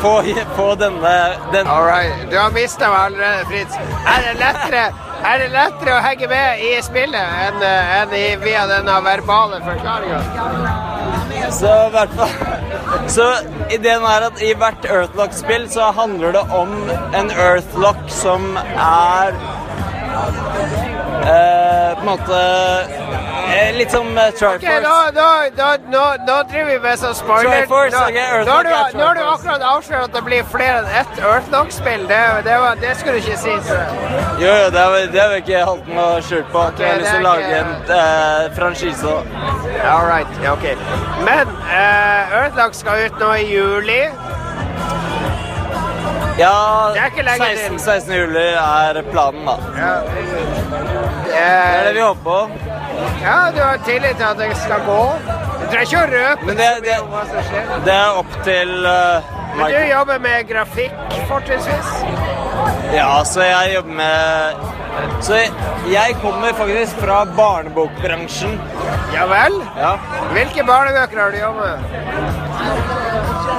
få, 0.00 0.12
få 0.56 0.68
denne 0.74 1.14
den, 1.52 1.66
All 1.66 1.84
right. 1.84 2.30
Du 2.30 2.38
har 2.38 2.50
mista 2.54 2.88
meg 2.88 3.00
allerede, 3.00 3.44
Fritz. 3.50 3.76
Er 4.14 4.24
det 4.28 4.34
lettere, 4.40 4.84
er 5.32 5.42
det 5.42 5.48
lettere 5.52 5.96
å 5.96 6.00
henge 6.06 6.30
med 6.32 6.62
i 6.64 6.70
spillet 6.86 7.36
enn 7.48 7.66
eh, 7.68 7.92
enn 7.98 8.14
i, 8.16 8.24
via 8.46 8.64
denne 8.70 8.96
verbale 9.04 9.60
forklaringa? 9.66 10.22
Så 11.52 11.68
i 11.68 11.90
hvert 11.92 12.14
fall 12.16 12.32
Så 13.12 13.26
ideen 13.74 14.04
er 14.08 14.28
at 14.30 14.40
i 14.42 14.54
hvert 14.56 14.86
Earthlock-spill 14.88 15.68
så 15.68 15.90
handler 15.98 16.32
det 16.38 16.46
om 16.62 16.72
en 17.12 17.30
Earthlock 17.30 18.00
som 18.22 18.56
er 18.56 19.36
eh, 20.14 21.94
på 21.94 22.00
en 22.00 22.06
måte 22.06 22.38
uh, 22.38 23.76
Litt 23.78 23.90
som 23.90 24.06
uh, 24.18 24.22
Triforce. 24.34 24.80
nå, 24.82 24.94
nå, 25.14 25.28
nå, 25.56 25.68
nå, 25.92 26.02
nå 26.26 26.36
driver 26.50 26.70
vi 26.72 26.78
med 26.82 26.98
sånn 27.00 27.14
spoiler. 27.16 27.62
Triforce, 27.64 27.94
Nå, 27.96 28.02
ok, 28.08 28.16
nå, 28.18 28.24
Earthlock 28.24 28.54
har 28.54 28.64
du, 28.92 29.00
har 29.02 29.14
du 29.18 29.22
akkurat 29.22 29.64
avslørt 29.70 30.04
at 30.08 30.14
det 30.16 30.22
blir 30.26 30.44
flere 30.52 30.82
enn 30.82 30.90
ett 31.00 31.20
Earthlock-spill. 31.30 32.06
Det, 32.10 32.20
det, 32.48 32.58
det 32.82 32.92
skulle 32.98 33.18
du 33.18 33.28
ikke 33.28 33.38
si. 33.44 33.54
Så. 33.68 33.78
Jo, 34.42 34.50
jo, 34.50 34.70
det 34.74 34.80
har 34.84 34.94
vi- 35.34 35.40
ikke 35.44 35.64
holdt 35.68 35.88
noe 35.94 36.22
skjult 36.22 36.50
på. 36.52 36.60
At 36.68 36.78
vi 36.78 36.84
har 36.88 37.00
lyst 37.02 37.10
til 37.14 37.20
å 37.20 37.28
lage 37.28 37.46
ikke- 37.46 37.60
en 37.62 37.72
uh, 37.90 38.54
franchise. 38.58 39.16
All 39.84 40.06
right, 40.08 40.38
ja, 40.42 40.52
ok. 40.54 40.66
Men 41.26 41.48
uh, 41.68 42.38
Earthlock 42.40 42.74
skal 42.74 43.06
ut 43.06 43.18
nå 43.22 43.32
i 43.38 43.46
juli. 43.54 44.02
Ja, 46.38 46.90
Det 46.94 47.00
er 47.00 47.10
ikke 47.12 47.22
lenge 47.22 47.46
16, 47.46 47.78
16. 47.78 48.12
juli 48.18 48.44
er 48.58 49.02
planen, 49.12 49.44
da. 49.46 49.54
Ja. 49.78 49.92
Det 51.28 51.42
er 51.42 51.84
det 51.86 51.94
vi 51.94 52.00
håper 52.00 52.24
på. 52.24 52.38
ja, 53.22 53.36
du 53.54 53.60
har 53.62 53.78
tillit 53.86 54.16
til 54.16 54.24
at 54.24 54.38
det 54.38 54.48
skal 54.56 54.82
gå. 54.86 55.00
Du 55.60 55.64
trenger 55.70 55.86
ikke 55.86 56.00
å 56.00 56.08
røpe 56.14 56.46
Men 56.48 56.56
det, 56.58 56.68
det, 56.84 56.96
hva 57.12 57.22
som 57.30 57.46
skjer. 57.48 57.68
det, 57.70 57.78
det 57.86 57.94
er 57.94 58.18
opp 58.20 58.34
til 58.44 58.72
uh, 58.86 59.30
Men 59.56 59.70
du 59.72 59.78
jobber 59.92 60.18
med 60.26 60.48
grafikk 60.50 61.16
fortrinnsvis? 61.30 61.92
Ja, 62.94 63.08
så 63.26 63.46
jeg 63.46 63.74
jobber 63.74 63.94
med 64.02 64.66
Så 65.26 65.38
jeg, 65.38 65.54
jeg 65.90 66.18
kommer 66.22 66.52
faktisk 66.58 67.00
fra 67.02 67.24
barnebokbransjen. 67.36 68.58
Ja 69.14 69.24
vel? 69.30 69.56
Ja. 69.78 69.96
Hvilke 70.34 70.66
barnebøker 70.66 71.22
har 71.24 71.30
du 71.34 71.38
jobbet 71.38 71.64
med? 71.70 73.03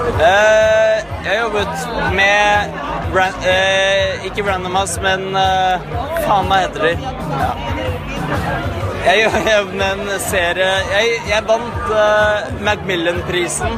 Eh, 0.06 0.98
jeg 1.26 1.32
har 1.32 1.42
jobbet 1.42 1.68
med 2.14 2.70
Bran 3.14 3.34
eh, 3.42 4.26
Ikke 4.26 4.46
Randomas, 4.46 5.00
men 5.02 5.36
eh, 5.36 5.82
faen, 6.28 6.50
hva 6.52 6.62
heter 6.62 6.86
de? 6.86 6.94
Ja. 7.42 8.75
Jeg 9.06 9.20
jeg 9.22 9.58
jobbet 9.58 9.76
med 9.78 10.00
en 10.10 10.20
serie 10.20 10.70
Jeg, 10.90 11.10
jeg 11.30 11.44
vant 11.46 11.90
uh, 11.92 12.48
Macmillan-prisen 12.66 13.76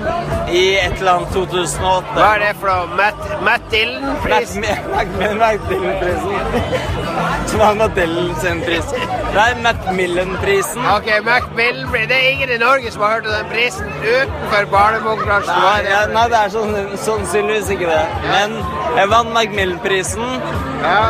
i 0.47 0.61
et 0.80 0.93
eller 1.01 1.17
annet 1.17 1.34
2008. 1.36 2.13
Hva 2.15 2.28
er 2.38 2.43
det 2.45 2.51
for 2.61 2.71
noe? 2.71 2.95
Matt, 2.95 3.25
Matt 3.43 3.65
Dillon-prisen? 3.73 4.63
Macmillan- 4.93 5.41
Macmillan-prisen. 5.41 6.88
Som 7.51 7.63
er 7.63 7.75
Matillen 7.82 8.32
sin 8.39 8.61
pris. 8.63 8.88
Nei, 9.36 9.49
Macmillan-prisen. 9.65 10.88
Ok, 10.95 11.11
Macmillan 11.28 11.91
Det 12.07 12.15
er 12.15 12.30
ingen 12.32 12.55
i 12.55 12.57
Norge 12.63 12.91
som 12.91 13.03
har 13.03 13.17
hørt 13.17 13.28
om 13.28 13.36
den 13.36 13.51
prisen 13.51 13.91
utenfor 14.03 14.67
barnebokbransjen. 14.71 15.63
Nei, 15.67 15.80
ja, 15.91 16.01
nei, 16.15 16.25
det 16.32 16.39
er 16.39 16.53
sånn, 16.55 16.75
sannsynligvis 17.03 17.71
ikke 17.75 17.91
det. 17.91 18.03
Men 18.32 18.59
jeg 18.95 19.11
vant 19.11 19.36
Macmillan-prisen. 19.36 20.38
Ja. 20.84 21.01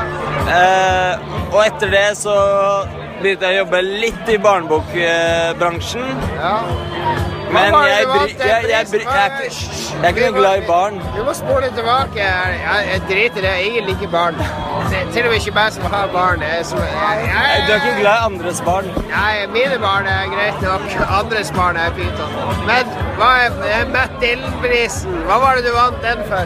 Uh, 0.48 1.36
og 1.54 1.62
etter 1.68 1.92
det 1.94 2.08
så 2.18 2.38
begynte 3.22 3.50
jeg 3.50 3.56
å 3.56 3.64
jobbe 3.66 3.82
litt 3.88 4.30
i 4.30 4.38
barnebokbransjen. 4.38 6.22
ja. 6.38 6.58
Men 7.48 7.74
jeg, 7.88 8.08
bry, 8.08 8.24
jeg, 8.28 8.64
jeg, 8.70 8.88
bry, 8.92 9.00
jeg, 9.00 9.32
er 10.04 10.10
ikke- 10.10 10.32
noe 10.32 10.40
glad 10.40 10.58
i 10.58 10.66
barn. 10.68 10.98
Du 11.16 11.24
må 11.24 11.34
spole 11.34 11.70
tilbake. 11.76 12.20
Jeg, 12.20 13.02
driter 13.10 13.38
i 13.38 13.42
det. 13.46 13.54
Jeg 13.76 13.84
liker 13.88 14.10
barn. 14.12 14.36
Til 15.14 15.24
og 15.24 15.32
med 15.32 15.40
ikke 15.40 15.54
meg 15.56 15.72
som 15.72 15.84
har 15.94 16.10
barn. 16.14 16.44
Som, 16.64 16.80
Du 16.80 17.72
er 17.72 17.76
ikke 17.80 18.00
glad 18.02 18.14
i 18.20 18.26
andres 18.26 18.62
barn. 18.62 18.92
Nei, 19.10 19.48
mine 19.54 19.80
barn 19.80 20.06
er 20.12 20.28
greit 20.34 20.62
nok. 20.62 20.82
Andres 21.20 21.52
barn 21.56 21.78
er 21.78 21.90
pyton. 21.96 22.36
Men 22.68 22.92
hva 23.18 23.32
er 23.48 23.86
Matt 23.94 24.20
Dillon-prisen? 24.22 25.16
Hva 25.30 25.40
var 25.40 25.56
det 25.56 25.64
du 25.66 25.72
vant 25.72 26.02
den 26.04 26.24
for? 26.28 26.46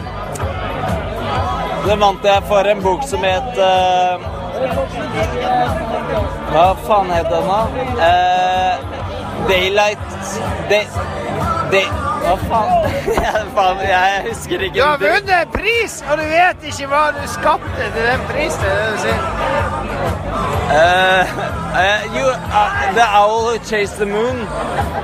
Det 1.86 1.98
vant 2.00 2.24
jeg 2.24 2.42
for 2.46 2.62
en 2.70 2.82
bok 2.82 3.02
som 3.10 3.24
het 3.26 3.58
eh, 3.58 4.41
Hva 6.52 6.68
faen 6.86 7.10
het 7.10 7.28
den, 7.30 7.46
da? 7.48 7.60
Eh, 8.08 8.74
Daylight 9.48 9.98
Day... 10.68 10.86
Day 11.70 11.86
hva 12.22 12.36
faen? 12.46 12.90
faen? 13.56 13.80
Jeg 13.88 14.24
husker 14.28 14.60
ikke. 14.60 14.78
Du 14.78 14.84
har 14.84 14.98
vunnet 15.00 15.32
en 15.40 15.50
pris, 15.54 15.96
og 16.10 16.18
du 16.20 16.24
vet 16.30 16.66
ikke 16.70 16.86
hva 16.92 17.04
du 17.16 17.22
skapte 17.32 17.88
til 17.96 18.06
den 18.06 18.22
prisen. 18.30 18.62
Det 19.02 19.16
uh, 20.72 21.32
eh, 21.82 22.06
you, 22.16 22.28
uh, 22.30 22.94
the 22.94 23.06
Owl 23.18 23.58
Chased 23.66 23.96
the 23.98 24.06
Moon. 24.06 24.46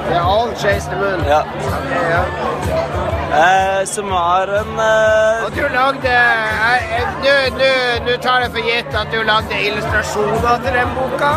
The 0.09 0.21
owl 0.21 0.49
all 0.49 0.55
chase 0.55 0.87
the 0.89 0.97
moon. 0.97 1.25
Ja. 1.27 1.41
Ok, 1.41 1.91
ja. 2.11 3.18
Eh, 3.33 3.85
som 3.87 4.11
var 4.11 4.49
en 4.61 4.79
eh, 4.85 5.45
Og 5.47 5.51
du 5.57 5.63
lagde 5.75 6.13
eh, 6.13 7.01
eh, 7.33 8.05
Nå 8.07 8.17
tar 8.23 8.41
jeg 8.47 8.51
for 8.55 8.69
gitt 8.71 8.95
at 9.03 9.13
du 9.13 9.23
lagde 9.23 9.59
illustrasjoner 9.69 10.63
til 10.65 10.79
den 10.79 10.95
boka. 10.97 11.33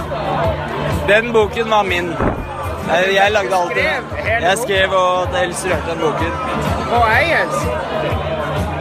Den 1.08 1.32
boken 1.34 1.70
var 1.70 1.84
min. 1.84 2.14
Jeg, 2.92 3.14
Jeg 3.16 3.32
lagde 3.32 3.56
alt 3.56 3.76
Jeg 3.78 4.02
boken? 4.10 4.58
skrev 4.64 4.94
og 4.94 5.28
illustrerte 5.44 5.92
den 5.92 6.00
boken. 6.00 6.32
På 6.92 7.02
engelsk. 7.22 7.68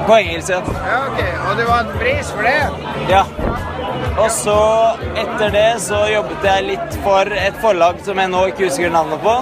På 0.07 0.15
engelsk, 0.17 0.49
ja. 0.51 0.61
Ja, 0.91 0.99
ok. 1.09 1.21
Og 1.51 1.57
du 1.59 1.65
vant 1.73 1.93
pris 2.01 2.31
for 2.35 2.43
det? 2.43 2.63
Ja. 3.09 3.23
Og 4.21 4.31
så, 4.31 4.57
etter 5.17 5.53
det, 5.55 5.69
så 5.81 6.01
jobbet 6.11 6.45
jeg 6.45 6.67
litt 6.67 6.97
for 7.05 7.31
et 7.33 7.57
forlag 7.63 8.03
som 8.05 8.19
jeg 8.21 8.29
nå 8.33 8.43
ikke 8.51 8.67
husker 8.67 8.93
navnet 8.93 9.23
på. 9.25 9.37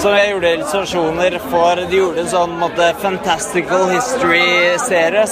Som 0.00 0.14
jeg 0.16 0.30
gjorde 0.30 0.52
illustrasjoner 0.56 1.36
for. 1.52 1.82
De 1.90 1.98
gjorde 1.98 2.22
en 2.22 2.30
sånn 2.32 2.54
måte, 2.60 2.86
Fantastical 3.02 3.84
History-serie, 3.92 5.26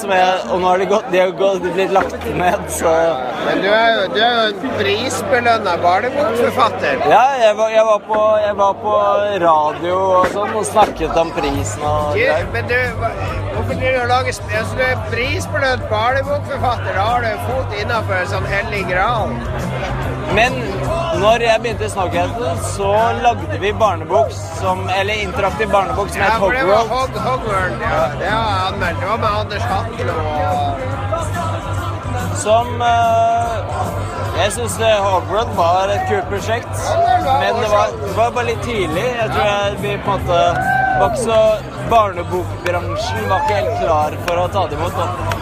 Og 0.51 0.61
nå 0.61 0.69
har 0.69 0.83
de 0.83 0.89
gått, 0.91 1.09
de 1.13 1.23
har 1.23 1.33
gått, 1.39 1.65
blitt 1.75 1.95
lagt 1.97 2.27
ned, 2.37 2.67
så 2.69 2.93
Men 3.47 3.63
du 3.65 3.69
er 3.73 4.01
du 4.13 4.19
er 4.21 4.35
jo 4.37 4.43
en 4.51 4.77
prisbelønna 4.77 5.77
barnebokforfatter. 5.81 7.01
Ja, 7.09 7.23
jeg 7.41 7.57
var, 7.57 7.73
jeg, 7.73 7.85
var 7.89 8.05
på, 8.11 8.21
jeg 8.45 8.57
var 8.61 8.77
på 8.85 8.95
radio 9.45 9.97
og 10.21 10.29
sånn 10.35 10.57
og 10.61 10.67
snakket 10.69 11.17
om 11.23 11.33
prisen 11.37 11.87
og 11.87 12.19
Du, 12.19 12.53
men 12.53 12.69
du, 12.69 12.77
hvorfor 13.57 13.73
driver 13.73 13.97
du 13.97 14.03
og 14.03 14.13
lager 14.13 14.35
altså, 14.35 14.77
Du 14.77 14.85
er 14.85 15.03
prisbelønt 15.09 15.89
barnebokforfatter. 15.93 16.93
Da 16.99 17.09
har 17.09 17.25
du 17.25 17.31
en 17.31 17.45
fot 17.49 17.79
innafor 17.81 18.29
sånn 18.35 18.50
hellig 18.51 18.83
gral. 18.89 19.31
Men 20.35 20.53
når 21.21 21.43
jeg 21.45 21.61
begynte 21.63 21.85
i 21.87 21.91
Snowcastle, 21.91 22.53
så 22.77 22.91
lagde 23.23 23.59
vi 23.61 23.73
barnebok 23.73 24.31
som 24.61 24.89
Eller 24.99 25.15
interaktiv 25.25 25.71
barnebok 25.73 26.09
som 26.09 26.21
Ja, 26.21 26.25
het 26.25 26.39
for 26.39 26.51
det 26.55 26.65
var 26.69 26.85
Hogworld. 27.27 27.83
Ja, 27.83 28.03
det 28.21 28.31
var, 28.31 28.69
anmeldt. 28.69 29.01
Det 29.01 29.09
var 29.09 29.19
med 29.25 29.31
Anders 29.41 29.63
Hatlo 29.73 30.15
og 30.45 30.71
Som 32.45 32.67
uh, 32.81 32.87
Jeg 34.39 34.53
syns 34.53 34.77
Hogworld 35.07 35.57
var 35.57 35.95
et 35.97 36.07
kult 36.09 36.31
prosjekt. 36.31 36.75
Men 37.27 37.51
det 37.63 37.69
var, 37.75 37.87
det 38.07 38.15
var 38.17 38.31
bare 38.31 38.49
litt 38.53 38.63
tidlig. 38.65 39.09
Jeg 39.19 39.29
tror 39.35 39.45
jeg, 39.51 39.77
vi 39.83 39.97
på 40.07 40.11
en 40.15 40.25
måte 40.29 40.41
var 41.01 41.11
ikke 41.11 41.25
så 41.27 41.43
Barnebokbransjen 41.91 43.29
var 43.29 43.45
ikke 43.45 43.61
helt 43.61 43.79
klar 43.83 44.19
for 44.27 44.45
å 44.45 44.49
ta 44.55 44.67
det 44.71 44.79
imot. 44.79 44.95
Da. 44.99 45.40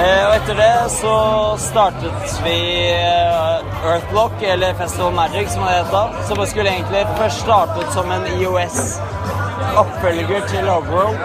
Eh, 0.00 0.24
og 0.26 0.34
etter 0.38 0.54
det 0.56 0.90
så 0.94 1.14
startet 1.60 2.38
vi 2.44 2.90
eh, 2.92 3.58
Earthlock, 3.84 4.32
eller 4.42 4.74
Festival 4.74 5.12
Magic 5.12 5.50
som 5.52 5.62
det 5.66 5.72
het 5.74 5.90
da. 5.92 6.08
Som 6.28 6.46
skulle 6.46 6.70
egentlig 6.70 7.06
først 7.18 7.40
startet 7.44 7.92
som 7.92 8.10
en 8.14 8.26
IOS-oppfølger 8.38 10.40
til 10.48 10.68
Hogworld. 10.70 11.18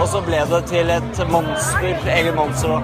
Og 0.00 0.08
så 0.12 0.20
ble 0.22 0.36
det 0.50 0.64
til 0.70 0.90
et 0.94 1.28
monster, 1.32 1.96
eget 2.06 2.34
monster. 2.36 2.68
da. 2.68 2.80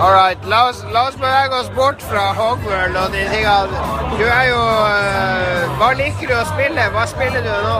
All 0.00 0.12
right, 0.12 0.38
la 0.48 0.68
oss, 0.68 0.84
la 0.92 1.06
oss 1.08 1.16
bevege 1.16 1.54
oss 1.60 1.70
bort 1.76 2.02
fra 2.02 2.32
Hogworld 2.40 2.96
og 2.96 3.12
de 3.12 3.28
tingene. 3.32 3.76
Du 4.18 4.24
er 4.24 4.44
jo 4.48 4.60
øh, 4.64 5.78
Hva 5.78 5.92
liker 5.96 6.26
du 6.28 6.34
å 6.36 6.44
spille? 6.54 6.82
Hva 6.92 7.06
spiller 7.08 7.40
du 7.44 7.50
nå? 7.68 7.78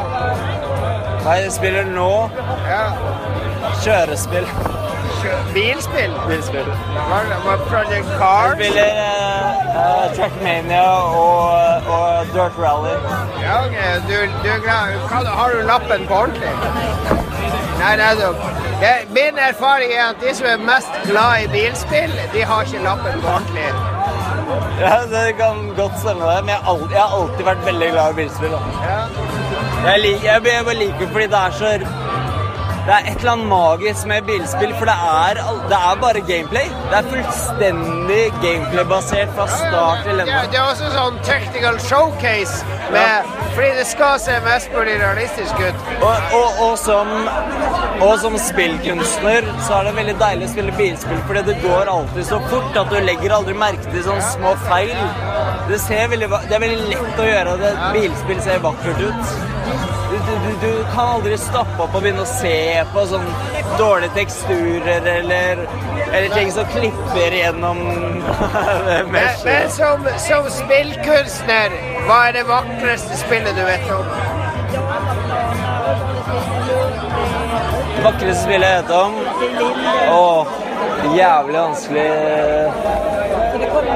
Hva 1.24 1.32
jeg 1.40 1.52
spiller 1.52 1.84
nå? 1.96 2.30
Ja, 2.68 2.84
Kjørespill. 3.84 4.46
Bilspill? 5.54 6.12
Bilspill. 6.28 6.68
Hva, 7.08 7.20
hva 7.44 7.56
Project 7.70 8.10
Jeg 8.10 8.52
spiller 8.54 9.00
eh, 9.02 10.16
Trackmania 10.16 10.84
og, 11.22 11.90
og 11.96 12.26
Dirt 12.34 12.58
Rally. 12.58 12.94
Ja, 13.42 13.58
ok. 13.64 13.76
Du, 14.08 14.16
du 14.44 14.50
glad. 14.62 14.98
Har 15.10 15.50
du 15.54 15.66
lappen 15.66 16.06
på 16.06 16.14
ordentlig? 16.14 16.52
Nei, 17.80 17.96
nettopp. 17.96 18.36
Min 19.16 19.38
erfaring 19.50 19.92
er 19.92 20.08
at 20.10 20.20
de 20.20 20.34
som 20.36 20.46
er 20.46 20.56
mest 20.70 20.92
glad 21.10 21.44
i 21.44 21.46
bilspill, 21.52 22.12
de 22.34 22.42
har 22.50 22.62
ikke 22.62 22.82
lappen 22.84 23.20
på 23.22 23.28
ordentlig. 23.28 23.70
Ja, 24.80 24.96
det 25.12 25.36
kan 25.36 25.72
godt 25.76 25.98
stemme 26.00 26.24
det, 26.30 26.40
men 26.44 26.48
jeg 26.48 26.58
har 26.62 26.72
alltid, 26.72 26.90
jeg 26.96 27.02
har 27.02 27.14
alltid 27.20 27.44
vært 27.44 27.64
veldig 27.66 27.88
glad 27.94 28.10
i 28.10 28.16
bilspill. 28.20 28.52
Da. 28.56 28.60
Ja. 28.88 29.00
Jeg, 29.86 30.00
lik, 30.00 30.24
jeg, 30.24 30.44
jeg 30.52 30.64
bare 30.64 30.74
liker 30.74 30.98
det 30.98 31.08
fordi 31.12 31.26
det 31.34 31.40
er 31.46 31.56
så 31.60 31.72
Det 32.86 32.94
er 32.94 33.06
et 33.10 33.16
eller 33.18 33.32
annet 33.32 33.48
magisk 33.50 34.06
med 34.06 34.26
bilspill, 34.28 34.72
for 34.78 34.86
det 34.86 34.94
er, 35.12 35.38
det 35.70 35.78
er 35.78 35.96
bare 36.02 36.20
gameplay. 36.28 36.68
Det 36.90 36.98
er 37.00 37.08
fullstendig 37.10 38.20
gameplay-basert 38.44 39.32
fra 39.34 39.46
start 39.50 40.04
til 40.06 40.20
ende. 40.22 40.30
Ja, 40.30 40.44
det 40.52 40.60
er 40.60 40.68
også 40.70 40.90
sånn 40.94 41.18
technical 41.26 41.80
showcase, 41.82 42.60
med, 42.94 43.32
fordi 43.56 43.72
det 43.80 43.88
skal 43.90 44.20
se 44.22 44.36
mest 44.46 44.70
mulig 44.76 44.94
realistisk 45.02 45.64
ut. 45.64 45.90
Og, 45.96 46.30
og, 46.38 46.62
og, 46.68 46.78
som, 46.84 47.10
og 48.06 48.14
som 48.22 48.38
spillkunstner 48.46 49.50
så 49.66 49.80
er 49.80 49.90
det 49.90 49.96
veldig 49.98 50.16
deilig 50.22 50.46
å 50.46 50.54
spille 50.54 50.78
bilspill, 50.78 51.20
fordi 51.26 51.44
det 51.50 51.58
går 51.66 51.90
alltid 51.96 52.30
så 52.30 52.38
fort 52.46 52.80
at 52.84 52.94
du 52.94 53.00
legger 53.02 53.34
aldri 53.40 53.58
merke 53.66 53.90
til 53.90 54.06
sånne 54.06 54.30
små 54.30 54.54
feil. 54.70 54.94
Det, 55.66 55.82
ser 55.88 56.06
veldig, 56.14 56.30
det 56.46 56.54
er 56.54 56.66
veldig 56.68 56.90
lett 56.94 57.22
å 57.26 57.30
gjøre 57.32 57.58
at 57.58 57.86
bilspill 57.98 58.42
ser 58.46 58.62
vakkert 58.70 59.08
ut. 59.10 59.94
Du, 60.10 60.16
du, 60.16 60.66
du, 60.66 60.84
kan 60.94 61.08
aldri 61.16 61.36
stoppe 61.38 61.82
opp 61.82 61.94
og 61.98 62.02
begynne 62.04 62.22
å 62.22 62.28
se 62.30 62.84
på 62.92 63.02
sånn 63.10 63.24
dårlige 63.74 64.14
teksturer 64.14 65.08
eller, 65.10 65.62
eller 66.12 66.28
ting 66.34 66.52
som 66.54 66.68
klipper 66.70 67.34
gjennom 67.34 67.80
Men, 69.12 69.26
men 69.44 69.70
som, 69.74 70.06
som 70.22 70.46
spillkunstner, 70.60 71.74
hva 72.06 72.20
er 72.28 72.38
det 72.38 72.44
vakreste 72.46 73.18
spillet 73.18 73.58
du 73.58 73.64
vet 73.66 73.90
om? 73.96 74.06
Det 77.96 78.04
Vakreste 78.04 78.42
spillet 78.44 78.68
jeg 78.68 78.82
vet 78.82 78.90
om? 78.94 79.12
Åh, 80.14 80.46
jævlig 81.16 81.58
vanskelig. 81.58 82.06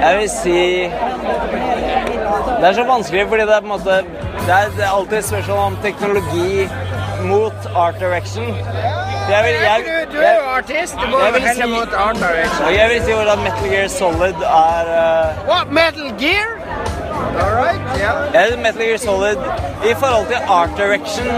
Jeg 0.00 0.18
vil 0.18 0.30
si 0.30 0.58
Det 2.58 2.68
er 2.68 2.72
så 2.78 2.84
vanskelig 2.88 3.26
fordi 3.28 3.42
det 3.48 3.54
er 3.56 3.60
på 3.60 3.68
en 3.68 3.72
måte 3.74 3.96
Det 4.46 4.52
er, 4.56 4.70
det 4.76 4.84
er 4.84 4.92
alltid 4.96 5.22
spørsmål 5.22 5.58
om 5.58 5.76
teknologi 5.82 6.68
mot 7.22 7.52
art 7.76 7.94
direction. 8.00 8.46
Jeg 9.30 9.40
vil, 9.44 9.54
jeg, 9.62 9.82
du, 9.86 10.16
du 10.16 10.18
er 10.22 10.34
jo 10.40 10.46
artist, 10.56 10.94
du 11.02 11.06
må 11.10 11.18
jeg 11.20 11.32
helle 11.34 11.54
si- 11.64 11.68
mot 11.74 11.92
art 12.04 12.16
direction. 12.16 12.70
jeg 12.78 12.88
vil 12.92 13.02
si 13.04 13.12
hvordan 13.12 13.38
Metal 13.46 13.68
Gear 13.72 13.88
Solid 13.88 14.38
er 14.50 14.84
uh, 15.02 15.48
What, 15.50 15.66
Metal 15.80 16.08
Gear? 16.22 16.48
All 17.42 17.52
right. 17.64 17.80
Jeg 18.34 18.46
synes 18.46 18.62
Metal 18.62 18.86
Gear 18.86 18.98
Solid 18.98 19.36
I 19.90 19.94
forhold 19.94 20.26
til 20.26 20.40
art 20.48 20.70
direction 20.76 21.28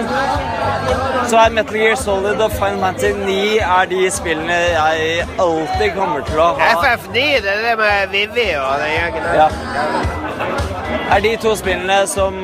så 1.30 1.36
er 1.38 1.50
Metal 1.50 1.76
Gear 1.78 1.94
Solid 1.96 2.40
og 2.46 2.50
Final 2.52 2.80
Fantasy 2.80 3.12
9 3.26 3.58
er 3.58 3.84
de 3.90 4.10
spillene 4.10 4.52
jeg 4.54 5.26
alltid 5.40 5.90
kommer 5.96 6.20
til 6.30 6.38
å 6.42 6.48
ha. 6.58 6.72
FF9, 6.82 7.14
det 7.44 7.52
er 7.56 7.62
det 7.68 7.76
med 7.78 8.08
Vivi 8.12 8.48
og 8.58 8.72
den 8.82 8.90
gjengen 8.96 9.22
der. 9.22 9.34
Ja. 9.42 9.48
Er 11.12 11.20
de 11.20 11.36
to 11.36 11.50
spillene 11.56 12.06
som 12.08 12.36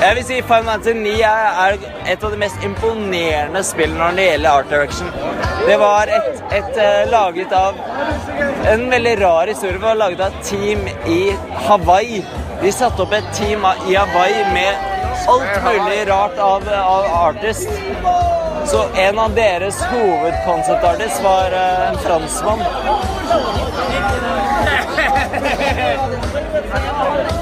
Jeg 0.00 0.16
vil 0.16 0.24
si 0.28 0.40
Final 0.44 0.66
Fantasy 0.66 0.92
9 0.98 1.12
er, 1.24 1.76
et 2.12 2.24
av 2.24 2.30
de 2.34 2.38
mest 2.42 2.64
imponerende 2.66 3.62
spillene 3.64 3.98
når 4.02 4.18
det 4.18 4.26
gjelder 4.26 4.50
art 4.50 4.68
direction. 4.68 5.08
Det 5.64 5.76
var 5.80 6.12
et, 6.18 6.42
et 6.58 6.76
uh, 6.76 7.08
laget 7.08 7.54
av 7.56 7.74
En 8.72 8.84
veldig 8.90 9.14
rar 9.22 9.46
historie. 9.48 9.78
Det 9.78 9.84
var 9.86 9.94
laget 9.96 10.20
av 10.20 10.26
et 10.28 10.44
team 10.44 10.84
i 11.08 11.32
Hawaii. 11.68 12.20
De 12.60 12.72
satte 12.72 13.02
opp 13.06 13.12
et 13.16 13.30
team 13.38 13.64
i 13.88 13.96
Hawaii 13.96 14.44
med 14.52 14.72
alt 15.32 15.64
mulig 15.64 16.02
rart 16.10 16.36
av, 16.50 16.68
av 16.82 17.04
artist. 17.22 17.70
Så 18.68 18.84
en 19.06 19.18
av 19.24 19.30
deres 19.40 19.80
hovedkonsertartist 19.94 21.24
var 21.24 21.48
uh, 21.56 21.88
en 21.88 21.98
franskmann. 22.04 22.60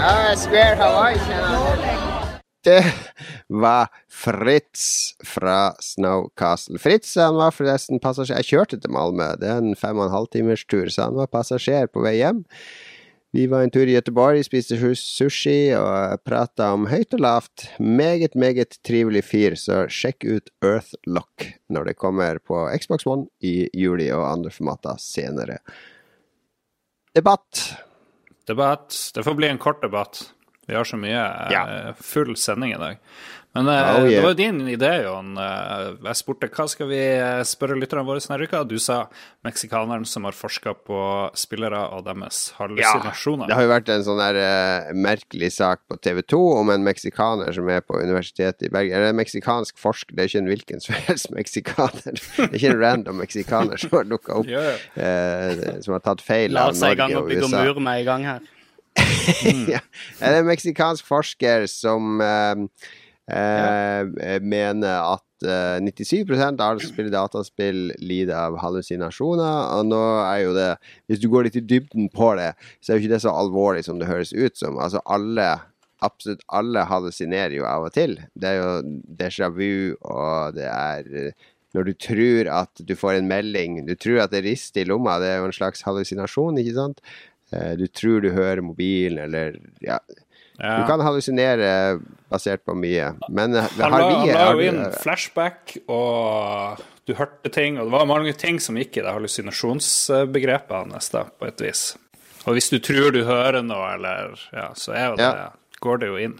Til. 0.00 1.96
Det 2.64 2.80
var 3.48 3.90
Fritz 4.08 5.12
fra 5.28 5.74
Snowcastle. 5.80 6.80
Fritz 6.80 7.18
han 7.20 7.36
var 7.36 7.52
forresten 7.52 8.00
passasjer. 8.00 8.40
Jeg 8.40 8.48
kjørte 8.48 8.78
til 8.80 8.94
Malmö. 8.96 9.34
Det 9.40 9.50
er 9.50 9.60
en 9.60 9.76
fem 9.76 9.98
og 10.00 10.06
en 10.06 10.14
halv 10.14 10.30
timers 10.32 10.64
tur, 10.64 10.88
så 10.88 11.10
han 11.10 11.18
var 11.18 11.28
passasjer 11.28 11.90
på 11.92 12.04
vei 12.04 12.14
hjem. 12.18 12.40
Vi 13.36 13.44
var 13.52 13.66
en 13.66 13.74
tur 13.74 13.84
i 13.84 13.98
Göteborg, 13.98 14.40
spiste 14.42 14.78
sushi 14.98 15.58
og 15.76 16.24
prata 16.24 16.72
om 16.78 16.88
høyt 16.88 17.12
og 17.18 17.20
lavt. 17.20 17.68
Meget, 17.78 18.34
meget 18.34 18.80
trivelig 18.86 19.26
fyr, 19.28 19.58
så 19.60 19.84
sjekk 19.92 20.24
ut 20.24 20.50
Earthlock 20.64 21.50
når 21.68 21.92
det 21.92 21.96
kommer 22.00 22.40
på 22.40 22.64
Xbox 22.72 23.04
One 23.04 23.28
i 23.44 23.68
juli 23.76 24.08
og 24.16 24.24
andre 24.32 24.56
formater 24.56 24.96
senere. 24.96 25.60
Debatt. 27.12 27.68
Debatt. 28.46 29.10
Det 29.14 29.22
får 29.22 29.34
bli 29.34 29.48
en 29.48 29.58
kort 29.58 29.82
debatt. 29.82 30.22
Vi 30.66 30.74
har 30.74 30.84
så 30.84 30.96
mye 30.96 31.50
Ja. 31.50 31.68
eh, 31.68 31.92
full 32.00 32.36
sending 32.36 32.72
i 32.72 32.78
dag. 32.78 32.96
Men 33.52 33.66
Oh, 33.66 33.72
yeah. 33.74 34.06
det 34.06 34.20
var 34.22 34.30
jo 34.30 34.36
din 34.38 34.58
idé, 34.70 34.90
Jon. 35.02 35.32
Eh, 35.34 35.86
Jeg 36.06 36.18
spurte 36.20 36.46
hva 36.54 36.68
skal 36.70 36.86
vi 36.86 36.98
eh, 37.02 37.40
spørre 37.42 37.74
lytterne 37.80 38.04
våre 38.06 38.22
denne 38.22 38.46
uka. 38.46 38.60
Du 38.62 38.76
sa 38.78 39.08
meksikaneren 39.42 40.04
som 40.06 40.22
har 40.28 40.36
forska 40.38 40.76
på 40.86 41.00
spillere 41.34 41.80
og 41.96 42.04
deres 42.06 42.52
hallusinasjoner. 42.60 43.50
Det 43.50 43.56
har 43.58 43.66
jo 43.66 43.72
vært 43.72 43.90
en 43.90 44.04
sånn 44.06 44.20
der 44.22 44.38
uh, 44.38 44.92
merkelig 44.94 45.50
sak 45.56 45.82
på 45.90 45.98
TV 45.98 46.22
2 46.30 46.38
om 46.60 46.70
en 46.76 46.86
meksikaner 46.86 47.50
som 47.56 47.66
er 47.74 47.82
på 47.82 47.98
Universitetet 47.98 48.68
i 48.68 48.70
Bergen. 48.70 48.94
Eller 49.00 49.10
en 49.10 49.18
meksikansk 49.18 49.82
forsker, 49.82 50.14
det 50.14 50.22
er 50.22 50.30
ikke 50.30 50.44
en 50.44 50.52
hvilken 50.52 50.86
som 50.86 51.00
helst 51.10 51.34
meksikaner. 51.40 52.22
Det 52.22 52.46
er 52.46 52.56
ikke 52.60 52.72
en 52.76 52.80
random 52.86 53.18
meksikaner 53.24 53.82
som 53.82 53.98
har 53.98 54.06
dukka 54.14 54.38
opp, 54.44 54.46
Ja, 54.54 54.62
ja. 54.62 54.78
eh, 54.94 55.66
som 55.82 55.98
har 55.98 56.06
tatt 56.06 56.22
feil 56.22 56.54
La 56.54 56.68
av 56.68 56.76
oss 56.76 56.86
i 56.86 56.94
gang 56.94 57.10
Norge 57.10 57.18
og 57.18 57.26
og 57.26 57.34
bygge 57.34 57.50
mur 57.74 57.82
med 57.90 58.06
i 58.06 58.08
gang 58.12 58.30
her. 58.30 58.48
ja. 59.74 59.82
Det 59.82 60.26
er 60.30 60.38
en 60.40 60.48
meksikansk 60.48 61.06
forsker 61.06 61.66
som 61.70 62.22
eh, 62.22 62.66
eh, 63.30 64.40
mener 64.42 65.00
at 65.14 65.46
eh, 65.46 65.78
97% 65.86 66.60
av 66.60 66.66
alle 66.66 66.84
som 66.84 66.92
spiller 66.92 67.12
dataspill, 67.14 67.92
lider 67.98 68.36
av 68.36 68.58
hallusinasjoner. 68.62 69.78
Og 69.78 69.88
nå 69.90 70.02
er 70.26 70.38
jo 70.44 70.54
det 70.56 70.70
Hvis 71.08 71.22
du 71.22 71.28
går 71.32 71.48
litt 71.48 71.58
i 71.60 71.64
dybden 71.64 72.10
på 72.14 72.34
det, 72.40 72.52
så 72.80 72.92
er 72.92 72.98
jo 72.98 73.04
ikke 73.04 73.14
det 73.16 73.22
så 73.24 73.34
alvorlig 73.34 73.84
som 73.86 74.00
det 74.00 74.10
høres 74.10 74.32
ut 74.34 74.56
som. 74.60 74.78
Altså 74.78 75.02
alle 75.06 75.52
Absolutt 76.00 76.40
alle 76.48 76.80
hallusinerer 76.88 77.52
jo 77.58 77.66
av 77.68 77.84
og 77.84 77.92
til. 77.92 78.14
Det 78.32 78.48
er 78.48 78.54
jo 78.56 79.00
déjà 79.20 79.50
vu, 79.52 79.98
og 80.00 80.54
det 80.56 80.64
er 80.64 81.10
eh, 81.12 81.48
når 81.76 81.86
du 81.86 81.92
tror 82.02 82.48
at 82.50 82.80
du 82.82 82.94
får 82.98 83.18
en 83.18 83.28
melding 83.30 83.76
Du 83.86 83.92
tror 83.94 84.24
at 84.24 84.32
det 84.32 84.40
rister 84.46 84.80
i 84.82 84.88
lomma, 84.88 85.18
det 85.20 85.28
er 85.28 85.36
jo 85.42 85.50
en 85.50 85.54
slags 85.54 85.84
hallusinasjon, 85.86 86.56
ikke 86.58 86.72
sant? 86.78 87.04
Eh, 87.52 87.76
Du 87.76 87.84
tror 87.86 88.24
du 88.24 88.30
hører 88.32 88.64
mobilen, 88.64 89.20
eller 89.28 89.60
ja. 89.84 90.00
Du 90.60 90.86
kan 90.86 91.00
hallusinere 91.00 92.00
basert 92.30 92.62
på 92.68 92.74
mye. 92.76 93.14
Men 93.32 93.54
eh, 93.56 93.62
har 93.80 93.96
vi 93.96 94.04
han 94.04 94.26
vi 94.26 94.32
la 94.34 94.46
jo 94.52 94.58
du- 94.58 94.64
inn 94.68 94.82
flashback, 95.00 95.76
og 95.88 96.82
du 97.08 97.14
hørte 97.16 97.48
ting, 97.50 97.78
og 97.80 97.88
det 97.88 97.92
var 97.96 98.04
mange 98.06 98.32
ting 98.36 98.60
som 98.60 98.76
gikk 98.76 98.98
i 99.00 99.04
det 99.06 99.14
hallusinasjonsbegrepet 99.16 100.76
hans, 100.92 101.08
da, 101.10 101.24
på 101.40 101.48
et 101.48 101.60
vis. 101.64 101.96
Og 102.46 102.54
hvis 102.56 102.70
du 102.72 102.78
tror 102.80 103.10
du 103.12 103.22
hører 103.28 103.62
noe, 103.64 103.94
eller 103.96 104.36
ja, 104.52 104.68
så 104.78 104.92
er 104.96 105.06
jo 105.10 105.16
det, 105.20 105.30
Ja. 105.32 105.48
går 105.80 105.98
det 106.00 106.08
jo 106.08 106.16
inn. 106.16 106.38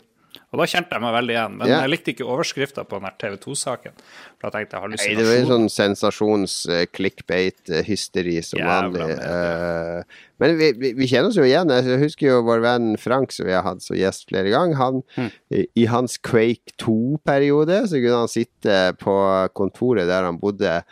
Og 0.50 0.58
da 0.58 0.64
kjente 0.66 0.90
jeg 0.96 1.02
meg 1.04 1.12
veldig 1.14 1.34
igjen. 1.36 1.52
Men 1.60 1.68
Ja. 1.68 1.76
jeg 1.84 1.90
likte 1.92 2.10
ikke 2.10 2.26
overskrifta 2.26 2.82
på 2.82 2.98
den 2.98 3.06
her 3.06 3.14
TV 3.22 3.34
2-saken. 3.38 3.94
For 4.40 4.44
da 4.48 4.58
tenkte 4.58 4.74
jeg 4.74 4.82
Nei, 4.90 5.14
det 5.14 5.26
var 5.28 5.36
en 5.36 5.52
sånn 5.52 5.70
sensasjons-clickbait-hysteri 5.76 8.36
som 8.42 8.58
Jævla 8.58 8.90
vanlig. 8.90 9.14
Eh, 9.30 10.02
men 10.42 10.48
vi, 10.58 10.68
vi, 10.72 10.88
vi 10.98 11.06
kjenner 11.06 11.30
oss 11.30 11.38
jo 11.38 11.46
igjen. 11.46 11.70
Jeg 11.70 12.02
husker 12.02 12.26
jo 12.32 12.42
vår 12.48 12.60
venn 12.66 12.98
Frank, 12.98 13.30
som 13.36 13.46
vi 13.46 13.54
har 13.54 13.62
hatt 13.62 13.78
som 13.84 13.94
gjest 13.94 14.26
flere 14.26 14.50
ganger. 14.50 14.74
Han, 14.80 15.06
mm. 15.14 15.30
i, 15.54 15.70
I 15.84 15.86
hans 15.92 16.18
Quake 16.18 16.74
2-periode 16.82 17.86
så 17.86 17.94
kunne 18.02 18.18
han 18.24 18.34
sitte 18.34 18.74
på 18.98 19.14
kontoret 19.54 20.10
der 20.10 20.26
han 20.26 20.42
bodde 20.42 20.82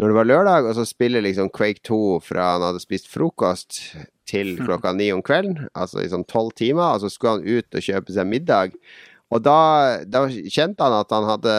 når 0.00 0.08
det 0.08 0.16
var 0.16 0.24
lørdag, 0.26 0.64
og 0.66 0.72
så 0.74 0.84
spille 0.88 1.20
liksom 1.22 1.50
Quake 1.54 1.80
2 1.86 2.18
fra 2.24 2.56
han 2.56 2.64
hadde 2.64 2.80
spist 2.82 3.06
frokost 3.12 3.92
til 4.28 4.56
Hm. 4.56 4.66
klokka 4.66 4.92
ni 4.96 5.12
om 5.12 5.22
kvelden, 5.22 5.68
altså 5.74 6.02
i 6.02 6.10
sånn 6.10 6.26
tolv 6.28 6.52
timer, 6.58 6.94
og 6.94 7.02
så 7.02 7.10
skulle 7.10 7.38
han 7.40 7.48
ut 7.58 7.78
og 7.78 7.88
kjøpe 7.88 8.14
seg 8.14 8.28
middag. 8.28 8.76
Og 9.32 9.40
da, 9.40 10.02
da 10.04 10.26
kjente 10.28 10.84
han 10.84 10.94
at 10.98 11.12
han 11.14 11.24
hadde 11.24 11.52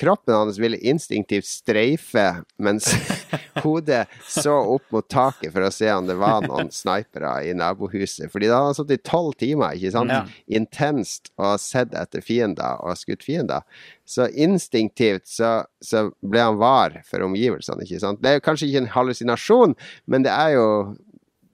Kroppen 0.00 0.34
hans 0.36 0.58
ville 0.60 0.76
instinktivt 0.84 1.46
streife 1.48 2.24
mens 2.60 2.90
hodet 3.64 4.02
så 4.28 4.56
opp 4.74 4.84
mot 4.92 5.06
taket 5.08 5.54
for 5.54 5.64
å 5.64 5.70
se 5.72 5.88
om 5.94 6.08
det 6.08 6.18
var 6.20 6.44
noen 6.44 6.68
snipere 6.74 7.36
i 7.48 7.54
nabohuset. 7.56 8.28
Fordi 8.32 8.50
da 8.50 8.58
hadde 8.58 8.72
han 8.72 8.76
sittet 8.76 9.00
i 9.00 9.08
tolv 9.08 9.38
timer, 9.40 9.78
ikke 9.78 9.94
sant? 9.94 10.12
Ja. 10.12 10.24
Intenst 10.60 11.32
og 11.38 11.56
sett 11.62 11.94
etter 11.96 12.24
fiender 12.24 12.82
og 12.84 12.98
skutt 13.00 13.24
fiender. 13.24 13.64
Så 14.04 14.28
instinktivt 14.28 15.30
så, 15.30 15.62
så 15.80 16.10
ble 16.20 16.44
han 16.44 16.60
var 16.60 17.00
for 17.08 17.24
omgivelsene, 17.24 17.86
ikke 17.86 18.02
sant. 18.02 18.20
Det 18.20 18.34
er 18.34 18.40
jo 18.40 18.46
kanskje 18.50 18.68
ikke 18.68 18.84
en 18.84 18.94
hallusinasjon, 18.98 19.78
men 20.10 20.26
det 20.26 20.34
er 20.34 20.58
jo 20.58 20.68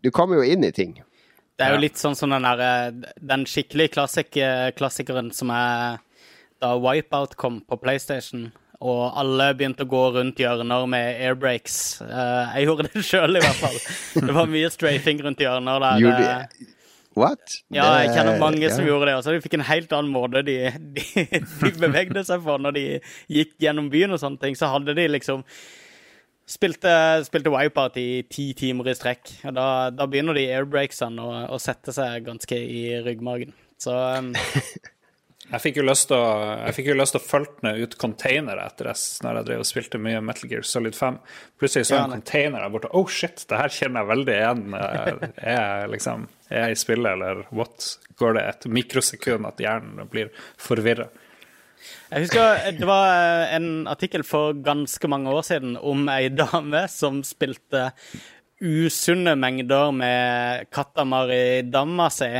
Du 0.02 0.10
kommer 0.10 0.40
jo 0.40 0.46
inn 0.46 0.64
i 0.64 0.72
ting. 0.72 0.96
Det 1.60 1.66
er 1.66 1.74
jo 1.76 1.82
litt 1.82 2.00
sånn 2.00 2.16
som 2.16 2.32
den 2.32 2.46
der, 2.46 2.94
den 3.20 3.42
skikkelige 3.48 3.92
klassik 3.98 4.30
klassikeren 4.78 5.28
som 5.36 5.50
er 5.52 5.98
da 6.60 6.74
Wipeout 6.80 7.34
kom 7.40 7.58
på 7.68 7.76
PlayStation, 7.80 8.46
og 8.80 9.12
alle 9.20 9.50
begynte 9.56 9.84
å 9.84 9.88
gå 9.88 10.00
rundt 10.16 10.40
hjørner 10.40 10.86
med 10.88 11.20
airbrakes. 11.20 11.76
Eh, 12.04 12.54
jeg 12.56 12.68
gjorde 12.68 12.88
det 12.88 13.02
sjøl, 13.10 13.36
i 13.36 13.42
hvert 13.44 13.60
fall. 13.60 13.78
Det 14.24 14.36
var 14.36 14.48
mye 14.48 14.70
strafing 14.72 15.20
rundt 15.24 15.40
hjørner 15.44 15.80
der. 15.84 16.00
Gjorde 16.04 16.30
eh, 16.30 16.68
What? 17.18 17.56
Ja, 17.74 17.88
jeg 18.00 18.12
kjenner 18.14 18.36
Det- 18.38 18.40
mange 18.40 18.62
ja. 18.64 18.70
som 18.72 18.86
gjorde 18.86 19.08
det. 19.10 19.16
Og 19.18 19.24
så 19.26 19.34
de 19.34 19.40
fikk 19.44 19.56
en 19.58 19.66
helt 19.68 19.92
annen 19.92 20.12
måte 20.14 20.40
de, 20.46 20.56
de, 20.96 21.04
de 21.60 21.72
bevegde 21.82 22.24
seg 22.24 22.40
på 22.46 22.56
når 22.62 22.76
de 22.78 22.84
gikk 23.36 23.56
gjennom 23.60 23.88
byen 23.92 24.16
og 24.16 24.20
sånne 24.22 24.40
ting. 24.40 24.56
Så 24.56 24.70
hadde 24.72 24.94
de 24.96 25.08
liksom 25.12 25.42
Spilte, 26.50 26.92
spilte 27.26 27.52
Wipeout 27.54 27.98
i 28.00 28.24
ti 28.26 28.48
timer 28.58 28.90
i 28.90 28.94
strekk. 28.98 29.36
Og 29.46 29.54
da, 29.54 29.66
da 29.94 30.06
begynner 30.10 30.34
de 30.34 30.48
airbrakesene 30.50 31.22
å, 31.22 31.34
å 31.54 31.58
sette 31.62 31.94
seg 31.94 32.24
ganske 32.26 32.58
i 32.58 32.82
ryggmargen. 33.04 33.54
Så 33.80 33.94
um, 33.94 34.32
Jeg 35.50 35.62
fikk 35.64 35.80
jo 35.80 35.84
lyst 35.84 36.10
til 36.10 36.20
å, 36.20 37.22
følge 37.24 37.72
ut 37.82 37.96
containere 37.98 38.68
etter 38.68 38.90
det 38.90 38.94
når 39.24 39.40
jeg 39.40 39.46
drev 39.48 39.62
og 39.64 39.66
spilte 39.66 39.98
mye 40.02 40.20
Metal 40.22 40.50
Gear 40.50 40.66
Solid 40.66 40.94
5. 40.94 41.16
Plutselig 41.58 41.88
så 41.88 41.96
jeg 41.96 42.04
en 42.04 42.14
container 42.14 42.62
der 42.62 42.74
borte. 42.74 42.90
Oh 42.94 43.10
shit, 43.10 43.42
det 43.50 43.58
her 43.58 43.74
kjenner 43.74 44.04
jeg 44.04 44.10
veldig 44.12 44.36
igjen. 44.36 44.62
Er 44.76 45.56
jeg 45.56 45.90
liksom 45.96 46.28
Er 46.50 46.68
jeg 46.68 46.76
i 46.76 46.78
spillet, 46.84 47.10
eller 47.16 47.42
what? 47.50 47.88
Går 48.20 48.38
det 48.38 48.46
et 48.46 48.68
mikrosekund 48.78 49.48
at 49.50 49.62
hjernen 49.62 50.06
blir 50.12 50.30
forvirra? 50.60 51.08
Jeg 52.10 52.26
husker 52.26 52.70
det 52.76 52.88
var 52.88 53.06
eh, 53.14 53.54
en 53.56 53.70
artikkel 53.90 54.24
for 54.26 54.56
ganske 54.66 55.10
mange 55.10 55.32
år 55.32 55.46
siden 55.46 55.76
om 55.76 56.08
ei 56.12 56.28
dame 56.32 56.84
som 56.92 57.22
spilte 57.26 57.90
usunne 58.60 59.36
mengder 59.40 59.92
med 59.96 60.66
katamar 60.74 61.32
i 61.32 61.62
damma 61.64 62.10
si. 62.12 62.30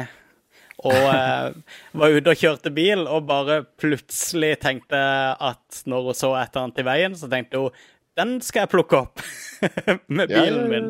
Og 0.80 0.97
eh, 0.97 1.76
var 2.01 2.16
ute 2.16 2.34
og 2.34 2.43
kjørte 2.43 2.72
bil 2.72 3.07
og 3.07 3.26
bare 3.28 3.62
plutselig 3.80 4.55
tenkte 4.62 5.01
at 5.34 5.82
når 5.88 6.11
hun 6.11 6.18
så 6.18 6.34
et 6.38 6.53
eller 6.53 6.68
annet 6.68 6.82
i 6.82 6.86
veien, 6.88 7.16
så 7.16 7.28
tenkte 7.32 7.64
hun 7.64 7.88
den 8.18 8.41
skal 8.45 8.64
jeg 8.64 8.72
plukke 8.72 8.99
opp 9.05 9.22
med 10.16 10.32
bilen 10.32 10.64
min. 10.68 10.88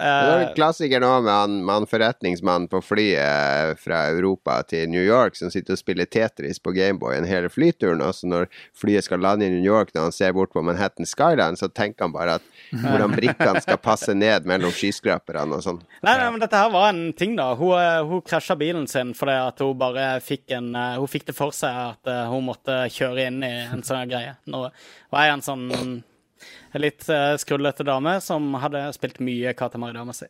Det 0.00 0.30
var 0.30 0.40
Eh, 0.40 0.48
en 0.48 0.54
klassiker 0.54 1.00
nå 1.00 1.10
med 1.20 1.32
han, 1.32 1.64
med 1.64 1.74
han 1.74 1.86
forretningsmannen 1.86 2.68
på 2.68 2.80
flyet 2.82 3.80
fra 3.80 4.02
Europa 4.08 4.62
til 4.62 4.88
New 4.90 5.02
York 5.02 5.36
som 5.36 5.50
sitter 5.52 5.76
og 5.76 5.80
spiller 5.80 6.08
Tetris 6.08 6.60
på 6.62 6.72
Gameboyen 6.76 7.28
hele 7.28 7.50
flyturen. 7.52 8.02
Og 8.04 8.14
så 8.16 8.30
når 8.30 8.48
flyet 8.76 9.06
skal 9.06 9.22
lande 9.22 9.46
i 9.46 9.52
New 9.52 9.64
York, 9.64 9.92
når 9.94 10.08
han 10.08 10.16
ser 10.16 10.34
bort 10.36 10.52
på 10.54 10.62
Manhattan 10.64 11.08
Skyline, 11.08 11.58
så 11.60 11.68
tenker 11.68 12.06
han 12.06 12.14
bare 12.16 12.38
at 12.40 12.48
hvordan 12.72 13.14
brikkene 13.16 13.62
skal 13.64 13.80
passe 13.82 14.14
ned 14.16 14.48
mellom 14.48 14.72
skyskraperne 14.74 15.58
og 15.58 15.64
sånn. 15.66 15.80
Nei, 16.00 16.16
nei, 16.16 16.28
men 16.30 16.42
dette 16.42 16.60
her 16.60 16.72
var 16.72 16.90
en 16.92 17.10
ting, 17.16 17.36
da. 17.38 17.52
Hun, 17.58 17.76
eh, 17.78 18.00
hun 18.06 18.24
krasja 18.26 18.56
bilen 18.60 18.88
sin 18.90 19.14
fordi 19.16 19.36
at 19.40 19.60
hun 19.64 19.78
bare 19.80 20.12
fikk 20.24 20.54
en 20.56 20.74
eh, 20.76 20.98
Hun 21.00 21.08
fikk 21.10 21.26
det 21.30 21.34
for 21.36 21.54
seg 21.54 21.74
at 21.74 22.10
eh, 22.10 22.28
hun 22.30 22.46
måtte 22.46 22.82
kjøre 22.92 23.26
inn 23.28 23.42
i 23.46 23.52
en 23.70 23.84
sånn 23.86 24.08
greie. 24.10 24.36
Nå 24.50 24.66
var 25.10 25.26
jeg 25.26 25.36
en 25.36 25.44
sånn 25.44 25.66
en 26.74 26.80
litt 26.84 27.06
uh, 27.08 27.34
skrullete 27.40 27.84
dame 27.86 28.18
som 28.24 28.52
hadde 28.62 28.86
spilt 28.96 29.20
mye 29.24 29.52
Katamari 29.58 29.96
dama 29.96 30.12
si. 30.16 30.26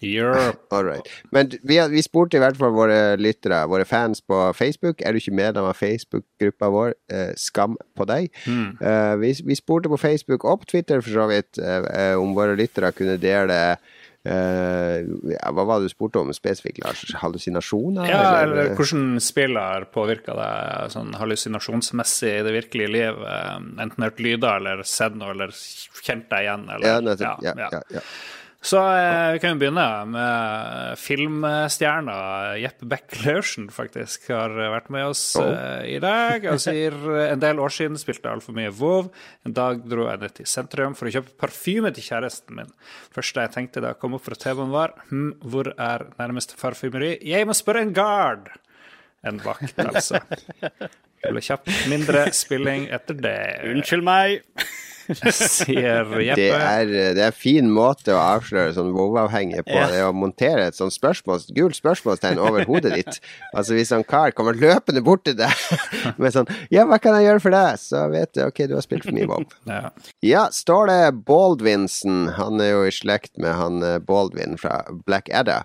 Yeah. 0.00 0.52
All 0.70 0.84
right. 0.86 1.06
Men 1.34 1.50
vi, 1.66 1.76
har- 1.78 1.88
vi 1.90 2.02
spurte 2.02 2.38
i 2.38 2.42
hvert 2.42 2.56
fall 2.58 2.70
våre 2.74 3.16
lyttere, 3.18 3.64
våre 3.70 3.84
fans 3.86 4.20
på 4.22 4.38
Facebook. 4.54 5.00
Er 5.02 5.12
du 5.12 5.18
ikke 5.18 5.34
medlem 5.34 5.66
av 5.66 5.74
Facebook-gruppa 5.78 6.68
vår, 6.70 6.94
eh, 7.10 7.32
Skam 7.38 7.74
på 7.98 8.06
deg? 8.06 8.28
Eh, 8.46 9.14
vi, 9.22 9.32
vi 9.46 9.56
spurte 9.58 9.90
på 9.90 9.98
Facebook 9.98 10.46
og 10.46 10.62
på 10.62 10.70
Twitter 10.76 11.02
for 11.02 11.14
så 11.18 11.26
vidt 11.30 11.58
eh, 11.58 11.88
eh, 11.94 12.14
om 12.18 12.34
våre 12.38 12.54
lyttere 12.58 12.92
kunne 12.94 13.18
dele 13.22 13.58
eh, 13.72 13.96
Hva 14.26 15.64
var 15.64 15.78
det 15.80 15.88
du 15.88 15.92
spurte 15.92 16.20
om 16.20 16.32
spesifikt, 16.34 16.80
Lars? 16.84 17.04
Hallusinasjoner? 17.20 18.08
Ja, 18.10 18.18
eller- 18.42 18.56
eller 18.64 18.74
hvordan 18.76 19.20
spill 19.22 19.56
har 19.56 19.84
påvirka 19.94 20.34
deg 20.34 20.90
sånn 20.90 21.14
hallusinasjonsmessig 21.14 22.40
i 22.40 22.42
det 22.42 22.52
virkelige 22.56 22.90
liv? 22.90 23.22
eh, 23.24 23.58
Enten 23.82 24.02
hørt 24.04 24.18
lyder 24.20 24.56
eller 24.56 24.82
sett 24.82 25.14
noe 25.14 25.30
eller 25.30 25.48
kjent 25.48 26.28
deg 26.28 26.44
igjen. 26.44 26.68
Eller, 26.68 26.86
ja, 26.86 27.00
nettopp. 27.00 27.42
Ja, 27.42 27.54
ja, 27.56 27.82
ja. 27.90 28.00
Så 28.60 28.80
eh, 28.90 29.32
vi 29.32 29.38
kan 29.38 29.54
jo 29.54 29.60
begynne 29.60 29.84
med 30.10 30.98
filmstjerna 30.98 32.14
Jeppe 32.58 32.88
Beck 32.90 33.14
Laursen, 33.22 33.68
faktisk, 33.70 34.26
har 34.34 34.50
vært 34.50 34.88
med 34.90 35.06
oss 35.12 35.22
eh, 35.38 35.84
i 35.94 36.00
dag. 36.02 36.42
Han 36.42 36.58
sier 36.62 36.96
eh, 37.14 37.28
en 37.30 37.42
del 37.42 37.62
år 37.62 37.70
siden 37.76 38.00
spilte 38.00 38.26
jeg 38.26 38.40
altfor 38.40 38.56
mye 38.58 38.72
Vov. 38.74 39.12
En 39.46 39.54
dag 39.54 39.84
dro 39.86 40.08
jeg 40.08 40.22
ned 40.24 40.34
til 40.40 40.50
sentrum 40.50 40.98
for 40.98 41.06
å 41.06 41.14
kjøpe 41.14 41.36
parfyme 41.38 41.92
til 41.94 42.08
kjæresten 42.10 42.58
min. 42.58 42.74
Første 43.14 43.46
jeg 43.46 43.54
tenkte 43.54 43.84
da 43.84 43.94
jeg 43.94 44.02
kom 44.02 44.18
opp 44.18 44.26
fra 44.26 44.40
TV-en 44.42 44.74
var 44.74 44.96
hm, 45.12 45.30
hvor 45.46 45.70
er 45.78 46.08
nærmeste 46.18 46.58
parfymeri? 46.58 47.14
Jeg 47.30 47.46
må 47.46 47.54
spørre 47.56 47.86
en 47.86 47.94
guard! 47.94 48.50
En 49.26 49.38
vakt, 49.42 49.78
altså. 49.82 50.18
Det 51.18 51.32
ble 51.34 51.40
kjapt 51.42 51.70
mindre 51.90 52.28
spilling 52.34 52.84
etter 52.94 53.16
det. 53.18 53.38
Unnskyld 53.66 54.04
meg. 54.06 54.44
sier 55.32 56.04
Det 56.36 56.50
er, 56.52 56.90
det 57.16 57.22
er 57.22 57.30
en 57.30 57.36
fin 57.36 57.70
måte 57.72 58.12
å 58.14 58.20
avsløre 58.20 58.74
sånn 58.76 58.92
WoW-avhengige 58.96 59.64
på. 59.66 59.76
Ja. 59.76 59.88
Det 59.92 60.02
å 60.06 60.12
montere 60.16 60.68
et 60.68 60.78
sånt 60.78 60.94
spørsmål, 60.94 61.46
gult 61.56 61.78
spørsmålstegn 61.78 62.40
over 62.42 62.66
hodet 62.68 62.94
ditt. 62.96 63.20
Altså 63.58 63.74
Hvis 63.74 63.90
en 63.94 64.04
kar 64.06 64.30
kommer 64.36 64.56
løpende 64.58 65.00
bort 65.04 65.24
til 65.26 65.34
deg 65.38 65.52
med 66.20 66.34
sånn 66.34 66.48
'Ja, 66.70 66.84
hva 66.88 66.98
kan 67.02 67.16
jeg 67.18 67.28
gjøre 67.28 67.42
for 67.42 67.54
deg?' 67.54 67.80
så 67.80 68.04
vet 68.12 68.32
du 68.36 68.42
ok, 68.44 68.60
du 68.68 68.74
har 68.76 68.84
spilt 68.84 69.06
for 69.06 69.16
mye 69.16 69.28
WoW. 69.28 69.46
Ja. 69.66 69.90
Ja, 70.22 70.44
det 70.88 71.24
Baldwinsen, 71.28 72.28
han 72.36 72.60
er 72.60 72.70
jo 72.72 72.84
i 72.88 72.92
slekt 72.94 73.38
med 73.40 73.54
han 73.56 73.82
eh, 73.82 73.98
Baldwin 73.98 74.58
fra 74.60 74.82
Black 75.06 75.30
Adda. 75.32 75.62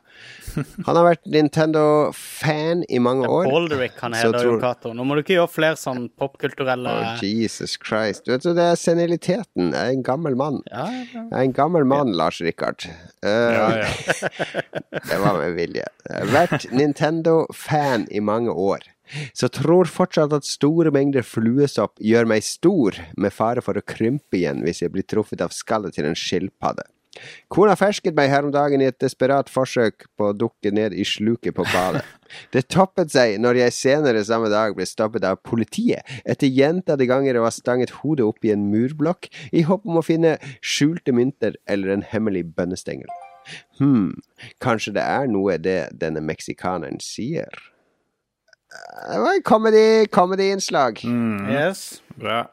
Han 0.85 0.97
har 0.97 1.05
vært 1.07 1.25
Nintendo-fan 1.33 2.83
i 2.89 2.99
mange 3.03 3.27
år. 3.27 3.47
Baldrick 3.49 3.99
han 4.01 4.15
heter, 4.17 4.37
tror- 4.37 4.57
jo 4.57 4.59
Cato. 4.61 4.93
Nå 4.93 5.05
må 5.07 5.15
du 5.17 5.23
ikke 5.23 5.37
gjøre 5.37 5.51
flere 5.51 5.79
sånn 5.79 6.07
popkulturelle 6.19 6.93
oh, 6.93 7.23
Jesus 7.25 7.77
Christ. 7.81 8.25
Du 8.25 8.33
vet, 8.33 8.45
så 8.45 8.53
det 8.57 8.67
er 8.71 8.79
seniliteten. 9.33 9.73
Jeg 9.73 9.87
er 9.87 9.97
en 9.97 10.03
gammel 10.03 10.35
mann. 10.35 10.61
ja, 10.71 10.85
ja. 11.13 11.23
Jeg 11.29 11.37
er 11.39 11.43
en 11.43 11.53
gammel 11.53 11.85
mann, 11.85 12.13
Lars 12.13 12.41
Rikard. 12.41 12.87
Uh, 13.23 13.29
Ja, 13.29 13.67
ja. 13.77 13.87
Det 15.09 15.19
var 15.19 15.37
med 15.39 15.55
vilje. 15.57 15.85
Vært 16.31 16.71
Nintendo-fan 16.71 18.07
i 18.11 18.19
mange 18.19 18.51
år. 18.51 18.83
Så 19.35 19.49
tror 19.51 19.85
fortsatt 19.85 20.33
at 20.33 20.45
store 20.47 20.91
mengder 20.91 21.21
fluesopp 21.21 21.99
gjør 21.99 22.25
meg 22.25 22.43
stor, 22.43 22.95
med 23.17 23.33
fare 23.33 23.61
for 23.61 23.77
å 23.77 23.83
krympe 23.85 24.39
igjen 24.39 24.63
hvis 24.63 24.81
jeg 24.81 24.93
blir 24.93 25.05
truffet 25.05 25.41
av 25.43 25.53
skallet 25.53 25.93
til 25.93 26.07
en 26.07 26.17
skilpadde. 26.17 26.85
Kona 27.53 27.75
fersket 27.77 28.15
meg 28.17 28.31
her 28.31 28.47
om 28.47 28.53
dagen 28.53 28.81
i 28.81 28.87
et 28.89 28.97
desperat 28.97 29.51
forsøk 29.51 30.07
på 30.17 30.31
å 30.31 30.33
dukke 30.33 30.71
ned 30.73 30.95
i 30.97 31.05
sluket 31.05 31.53
på 31.53 31.65
badet. 31.69 32.01
Det 32.53 32.67
toppet 32.73 33.11
seg 33.13 33.39
når 33.43 33.59
jeg 33.61 33.75
senere 33.77 34.23
samme 34.27 34.49
dag 34.53 34.75
ble 34.77 34.85
stoppet 34.89 35.25
av 35.27 35.41
politiet 35.45 36.01
etter 36.25 36.47
gjentatte 36.51 37.07
ganger 37.09 37.39
å 37.39 37.45
ha 37.47 37.51
stanget 37.53 37.93
hodet 38.01 38.25
opp 38.27 38.45
i 38.45 38.53
en 38.55 38.69
murblokk 38.71 39.29
i 39.51 39.65
håp 39.67 39.85
om 39.85 39.99
å 40.01 40.05
finne 40.05 40.37
skjulte 40.61 41.13
mynter 41.15 41.57
eller 41.67 41.93
en 41.93 42.05
hemmelig 42.13 42.45
bønnestengel. 42.55 43.09
Hm, 43.79 44.13
kanskje 44.63 44.93
det 44.95 45.03
er 45.03 45.27
noe 45.27 45.57
det 45.59 45.77
denne 45.99 46.21
meksikaneren 46.23 47.01
sier? 47.03 47.51
Det 48.73 49.19
var 49.21 49.35
en 49.35 49.43
comedy, 49.45 50.05
comedy-innslag. 50.07 51.03
Mm, 51.03 51.49
Yes. 51.51 52.01
bra. 52.15 52.47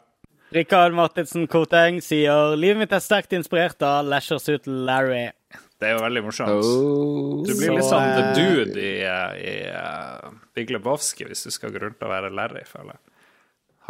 Rikard 0.52 0.92
Martinsen 0.92 1.46
Koteng 1.46 2.00
sier 2.02 2.56
livet 2.58 2.80
mitt 2.82 2.92
er 2.92 2.98
sterkt 2.98 3.32
inspirert 3.32 3.80
av 3.86 4.04
Leisure 4.04 4.58
Larry. 4.66 5.30
Det 5.80 5.88
er 5.88 5.94
jo 5.96 6.02
veldig 6.04 6.22
morsomt. 6.26 6.50
Oh. 6.60 7.38
Du 7.46 7.54
blir 7.56 7.70
Så, 7.70 7.76
litt 7.78 7.86
sånn 7.88 8.10
the 8.16 8.24
eh, 8.24 8.34
dude 8.36 8.80
i, 8.80 8.90
eh, 9.00 9.38
i 9.40 9.54
uh, 9.72 10.30
Big 10.54 10.68
Lebowski 10.74 11.24
hvis 11.24 11.46
du 11.46 11.50
skal 11.54 11.72
gå 11.72 11.80
rundt 11.80 12.02
og 12.04 12.10
være 12.12 12.28
Larry, 12.36 12.66
føler 12.68 12.92
jeg. 12.98 13.00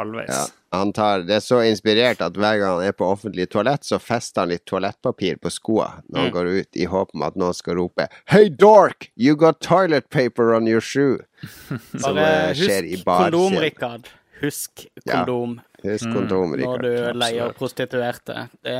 Halvveis. 0.00 0.30
Ja, 0.32 0.44
han 0.78 0.92
tar, 0.96 1.24
det 1.28 1.34
er 1.34 1.42
så 1.44 1.58
inspirert 1.66 2.22
at 2.24 2.36
hver 2.38 2.60
gang 2.60 2.76
han 2.78 2.86
er 2.86 2.94
på 2.96 3.04
offentlig 3.10 3.48
toalett, 3.52 3.82
så 3.84 3.98
fester 4.00 4.46
han 4.46 4.52
litt 4.54 4.62
toalettpapir 4.70 5.36
på 5.42 5.50
skoa 5.52 5.88
når 6.08 6.20
han 6.22 6.30
Mm. 6.30 6.32
går 6.36 6.46
ut, 6.60 6.70
i 6.78 6.86
håp 6.88 7.10
om 7.14 7.22
at 7.26 7.36
noen 7.36 7.52
skal 7.58 7.74
rope 7.76 8.06
Hey 8.32 8.48
dork, 8.48 9.10
you 9.16 9.34
got 9.36 9.60
toilet 9.60 10.08
paper 10.08 10.54
on 10.54 10.66
your 10.70 10.80
shoe. 10.80 11.18
Som 11.98 12.14
Bare 12.14 12.28
eh, 12.50 12.54
skjer 12.54 12.86
i 12.86 12.94
husk 12.94 13.04
bar. 13.04 13.26
kondom, 13.30 13.58
Rikard. 13.60 14.08
Husk 14.40 14.86
Ja. 15.04 15.24
kondom 15.26 15.58
Husk 15.82 16.06
kondom, 16.14 16.54
når 16.54 16.62
Rikard. 16.62 16.82
du 17.12 17.18
leier 17.18 17.52
prostituerte. 17.58 18.48
Det 18.64 18.78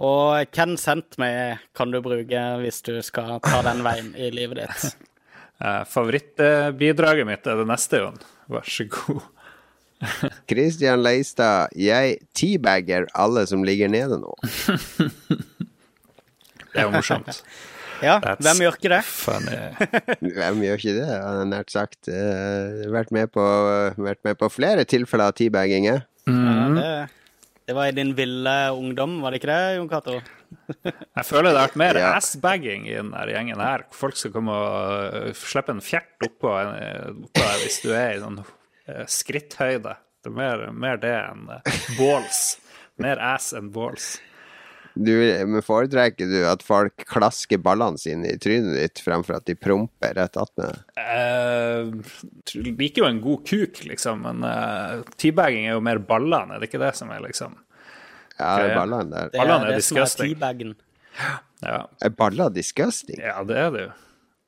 og 0.00 0.46
Ken 0.54 0.76
sendt 0.80 1.18
meg 1.20 1.58
kan 1.76 1.92
du 1.92 1.98
bruke 2.04 2.40
hvis 2.62 2.80
du 2.86 2.94
skal 3.04 3.40
ta 3.44 3.60
den 3.66 3.82
veien 3.86 4.12
i 4.16 4.30
livet 4.34 4.64
ditt. 4.64 4.90
Eh, 5.60 5.82
Favorittbidraget 5.84 7.26
mitt 7.28 7.44
er 7.44 7.58
det 7.60 7.66
neste, 7.68 7.98
Jon. 8.00 8.14
Vær 8.48 8.64
så 8.64 8.86
god. 8.88 9.18
Christian 10.48 11.02
Leistad, 11.04 11.68
jeg 11.76 12.14
teabagger 12.32 13.04
alle 13.12 13.42
som 13.44 13.60
ligger 13.68 13.92
nede 13.92 14.16
nå. 14.22 14.32
Det 16.70 16.80
er 16.80 16.86
jo 16.86 16.94
morsomt. 16.94 17.42
Ja, 18.00 18.14
That's 18.24 18.40
hvem 18.46 18.62
gjør 18.64 18.78
ikke 18.78 18.92
det? 18.94 19.02
Funny. 19.04 19.58
Hvem 20.38 20.62
gjør 20.64 20.80
ikke 20.80 20.96
det? 20.96 21.04
Han 21.10 21.42
jeg 21.42 21.50
nært 21.52 21.74
sagt 21.76 22.08
eh, 22.08 22.88
vært, 22.96 23.12
med 23.12 23.28
på, 23.34 23.44
vært 24.00 24.24
med 24.24 24.40
på 24.40 24.48
flere 24.54 24.88
tilfeller 24.88 25.28
av 25.28 25.36
teabagging. 25.36 25.90
eh? 25.92 26.00
Ja, 26.24 26.56
det, 26.78 26.88
det 27.70 27.74
var 27.78 27.86
i 27.88 27.94
din 27.94 28.10
ville 28.18 28.54
ungdom, 28.74 29.20
var 29.22 29.30
det 29.30 29.38
ikke 29.40 29.52
det, 29.52 29.76
Jon 29.78 29.88
Cato? 29.92 30.16
Jeg 31.18 31.24
føler 31.28 31.52
det 31.52 31.60
har 31.60 31.68
vært 31.68 31.78
mer 31.78 31.98
Ja. 32.00 32.08
assbagging 32.18 32.88
i 32.90 32.96
den 32.98 33.12
gjengen 33.30 33.60
her. 33.62 33.84
Folk 33.94 34.16
skal 34.18 34.32
komme 34.34 34.50
og 34.56 35.14
øh, 35.20 35.28
slippe 35.38 35.70
en 35.76 35.82
fjert 35.84 36.26
oppå, 36.26 36.50
en- 36.58 37.20
oppå 37.28 37.44
deg 37.44 37.62
hvis 37.62 37.78
du 37.84 37.92
er 37.94 38.16
i 38.16 38.22
sånn 38.24 38.40
skritthøyde. 39.06 39.94
Det 40.20 40.28
er 40.32 40.34
mer, 40.36 40.66
mer 40.76 40.98
det 41.00 41.12
enn 41.14 41.46
balls. 41.96 42.40
Mer 43.00 43.20
ass 43.30 43.52
enn 43.56 43.70
balls. 43.72 44.16
Du, 44.94 45.12
men 45.46 45.62
foretrekker 45.62 46.26
du 46.26 46.40
at 46.50 46.64
folk 46.66 47.04
klasker 47.08 47.60
ballene 47.62 47.98
sine 48.00 48.32
i 48.32 48.38
trynet 48.42 48.74
ditt 48.74 49.02
fremfor 49.04 49.36
at 49.38 49.46
de 49.46 49.54
promper 49.54 50.16
rett 50.18 50.36
attmed? 50.40 50.80
Jeg 50.98 52.72
liker 52.74 53.04
jo 53.04 53.08
en 53.08 53.20
god 53.22 53.44
kuk, 53.46 53.82
liksom, 53.86 54.24
men 54.26 54.42
uh, 54.46 55.04
teabagging 55.20 55.68
er 55.68 55.76
jo 55.76 55.84
mer 55.86 56.02
ballene, 56.02 56.56
er 56.56 56.62
det 56.64 56.70
ikke 56.72 56.82
det 56.82 56.92
som 56.98 57.12
er 57.14 57.22
liksom 57.28 57.54
Ja, 58.40 58.50
det 58.58 58.70
er 58.72 58.76
ballene 58.80 59.10
der. 59.14 59.30
Det 59.30 59.38
Ballene 59.44 59.70
er 59.70 59.78
det 59.78 59.86
som 59.86 60.02
er 60.02 60.12
teabagen. 60.16 60.74
Ja, 61.60 61.78
Er 62.00 62.12
baller 62.16 62.52
disgusting? 62.54 63.18
ja 63.20 63.40
det 63.46 63.56
er 63.60 63.72
det 63.74 63.86
jo. 63.88 63.90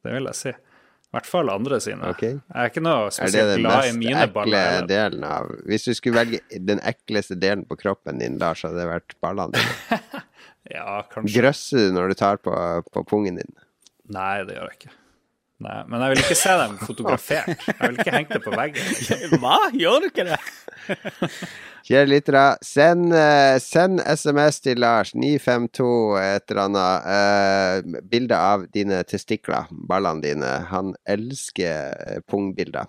Det 0.03 0.13
vil 0.17 0.29
jeg 0.33 0.39
si. 0.39 0.53
I 0.53 1.13
hvert 1.19 1.27
fall 1.29 1.51
andre 1.53 1.77
sine. 1.85 2.09
Okay. 2.09 2.39
Jeg 2.41 2.57
er 2.57 2.71
ikke 2.71 2.81
noe 2.83 3.03
Er 3.03 3.11
det 3.11 3.17
spesielt 3.19 3.59
glad 3.61 3.85
i 3.85 3.93
mine 3.99 4.23
baller. 4.33 4.87
delen 4.89 5.27
av 5.29 5.51
Hvis 5.69 5.85
du 5.85 5.93
skulle 5.99 6.23
velge 6.23 6.41
den 6.71 6.81
ekleste 6.89 7.37
delen 7.37 7.67
på 7.69 7.77
kroppen 7.83 8.17
din, 8.23 8.39
Lars, 8.41 8.63
hadde 8.65 8.81
det 8.81 8.89
vært 8.89 9.13
ballene 9.21 9.61
dine. 9.61 10.23
Ja, 10.73 11.03
kanskje. 11.13 11.37
Grøsser 11.41 11.87
du 11.87 11.97
når 11.99 12.13
du 12.13 12.19
tar 12.19 12.41
på, 12.43 12.57
på 12.93 13.05
pungen 13.09 13.39
din? 13.41 13.55
Nei, 14.13 14.43
det 14.49 14.57
gjør 14.57 14.71
jeg 14.71 14.81
ikke. 14.81 14.95
Nei, 15.63 15.83
Men 15.87 16.03
jeg 16.03 16.13
vil 16.13 16.23
ikke 16.25 16.39
se 16.39 16.55
dem 16.59 16.79
fotografert. 16.81 17.67
Jeg 17.69 17.83
vil 17.83 18.01
ikke 18.01 18.15
henge 18.17 18.33
det 18.33 18.41
på 18.43 18.55
veggen. 18.57 18.89
Liksom. 18.89 19.37
Hva? 19.43 19.59
Gjør 19.79 20.03
du 20.03 20.09
ikke 20.09 20.25
det? 20.33 20.41
Kjære 21.83 22.07
lyttere, 22.07 22.43
send, 22.63 23.13
eh, 23.15 23.57
send 23.59 24.03
SMS 24.07 24.61
til 24.63 24.79
Lars, 24.79 25.15
952 25.19 26.19
et 26.23 26.51
eller 26.51 26.63
annet. 26.63 27.07
Uh, 27.07 28.03
bilde 28.07 28.39
av 28.39 28.67
dine 28.75 29.01
testikler, 29.03 29.71
ballene 29.91 30.23
dine. 30.23 30.53
Han 30.71 30.95
elsker 31.11 31.97
eh, 32.07 32.21
pungbilder. 32.31 32.87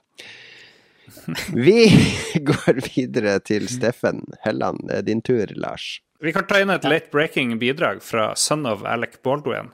Vi 1.53 1.77
går 2.49 2.83
videre 2.85 3.39
til 3.41 3.65
Steffen 3.69 4.21
Helland. 4.45 4.85
Det 4.89 5.01
er 5.01 5.07
din 5.09 5.25
tur, 5.25 5.49
Lars. 5.57 5.97
Vi 6.23 6.31
kan 6.33 6.45
ta 6.47 6.61
inn 6.63 6.71
et 6.71 6.85
late 6.87 7.11
breaking 7.11 7.57
bidrag 7.59 7.99
fra 8.05 8.29
son 8.39 8.65
of 8.69 8.85
Alec 8.87 9.17
Baldwin, 9.25 9.73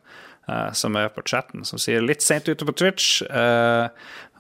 eh, 0.50 0.72
som 0.74 0.96
er 0.98 1.12
på 1.14 1.22
chatten, 1.30 1.62
som 1.68 1.78
sier 1.82 2.02
litt 2.02 2.24
seint 2.26 2.50
ute 2.50 2.66
på 2.66 2.74
Twitch, 2.74 3.22
eh, 3.30 3.90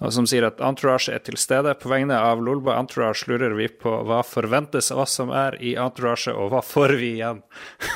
og 0.01 0.13
som 0.15 0.25
sier 0.29 0.47
at 0.47 0.61
Entourage 0.63 1.11
er 1.13 1.19
til 1.21 1.37
stede. 1.37 1.73
På 1.77 1.91
vegne 1.91 2.17
av 2.17 2.41
Lolba 2.41 2.77
Entourage 2.79 3.27
lurer 3.29 3.53
vi 3.57 3.67
på 3.69 3.93
hva 4.07 4.23
forventes 4.25 4.89
av 4.95 5.03
oss 5.05 5.17
som 5.19 5.29
er 5.29 5.57
i 5.61 5.75
Entourage, 5.77 6.33
og 6.33 6.49
hva 6.53 6.63
får 6.65 6.95
vi 6.97 7.11
igjen? 7.19 7.43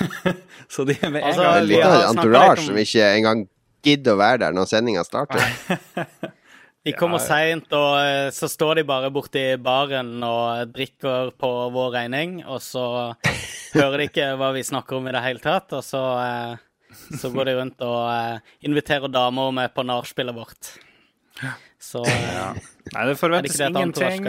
Så 0.73 0.85
de 0.85 0.97
er 1.01 1.09
med 1.09 1.23
en 1.23 1.29
Altså, 1.31 1.47
gang 1.49 1.67
vi 1.71 1.81
har 1.81 2.05
entourage 2.11 2.59
om- 2.59 2.65
som 2.69 2.77
ikke 2.83 3.09
engang 3.17 3.47
gidder 3.83 4.13
å 4.13 4.19
være 4.21 4.43
der 4.45 4.51
når 4.59 4.69
sendinga 4.75 5.03
starter. 5.07 5.41
De 6.83 6.91
kommer 6.99 7.21
seint, 7.23 7.69
og 7.71 7.93
eh, 8.01 8.27
så 8.35 8.49
står 8.51 8.81
de 8.81 8.83
bare 8.87 9.11
borti 9.13 9.43
baren 9.63 10.17
og 10.27 10.73
drikker 10.75 11.31
på 11.39 11.51
vår 11.71 11.93
regning, 11.95 12.41
og 12.43 12.59
så 12.63 12.85
hører 13.77 14.01
de 14.01 14.07
ikke 14.09 14.33
hva 14.39 14.51
vi 14.55 14.65
snakker 14.67 14.99
om 14.99 15.07
i 15.07 15.13
det 15.15 15.21
hele 15.23 15.43
tatt, 15.43 15.71
og 15.77 15.85
så, 15.87 16.01
eh, 16.19 16.97
så 17.21 17.31
går 17.31 17.47
de 17.47 17.53
rundt 17.61 17.85
og 17.87 18.01
eh, 18.11 18.57
inviterer 18.67 19.13
damer 19.13 19.55
med 19.55 19.71
på 19.71 19.85
nachspielet 19.87 20.35
vårt. 20.35 20.73
Så 21.83 22.03
ja. 22.07 22.51
Nei, 22.55 23.05
det 23.07 23.13
det 23.13 23.19
forventes 23.19 23.57
det 23.59 23.71
ingenting. 23.71 24.27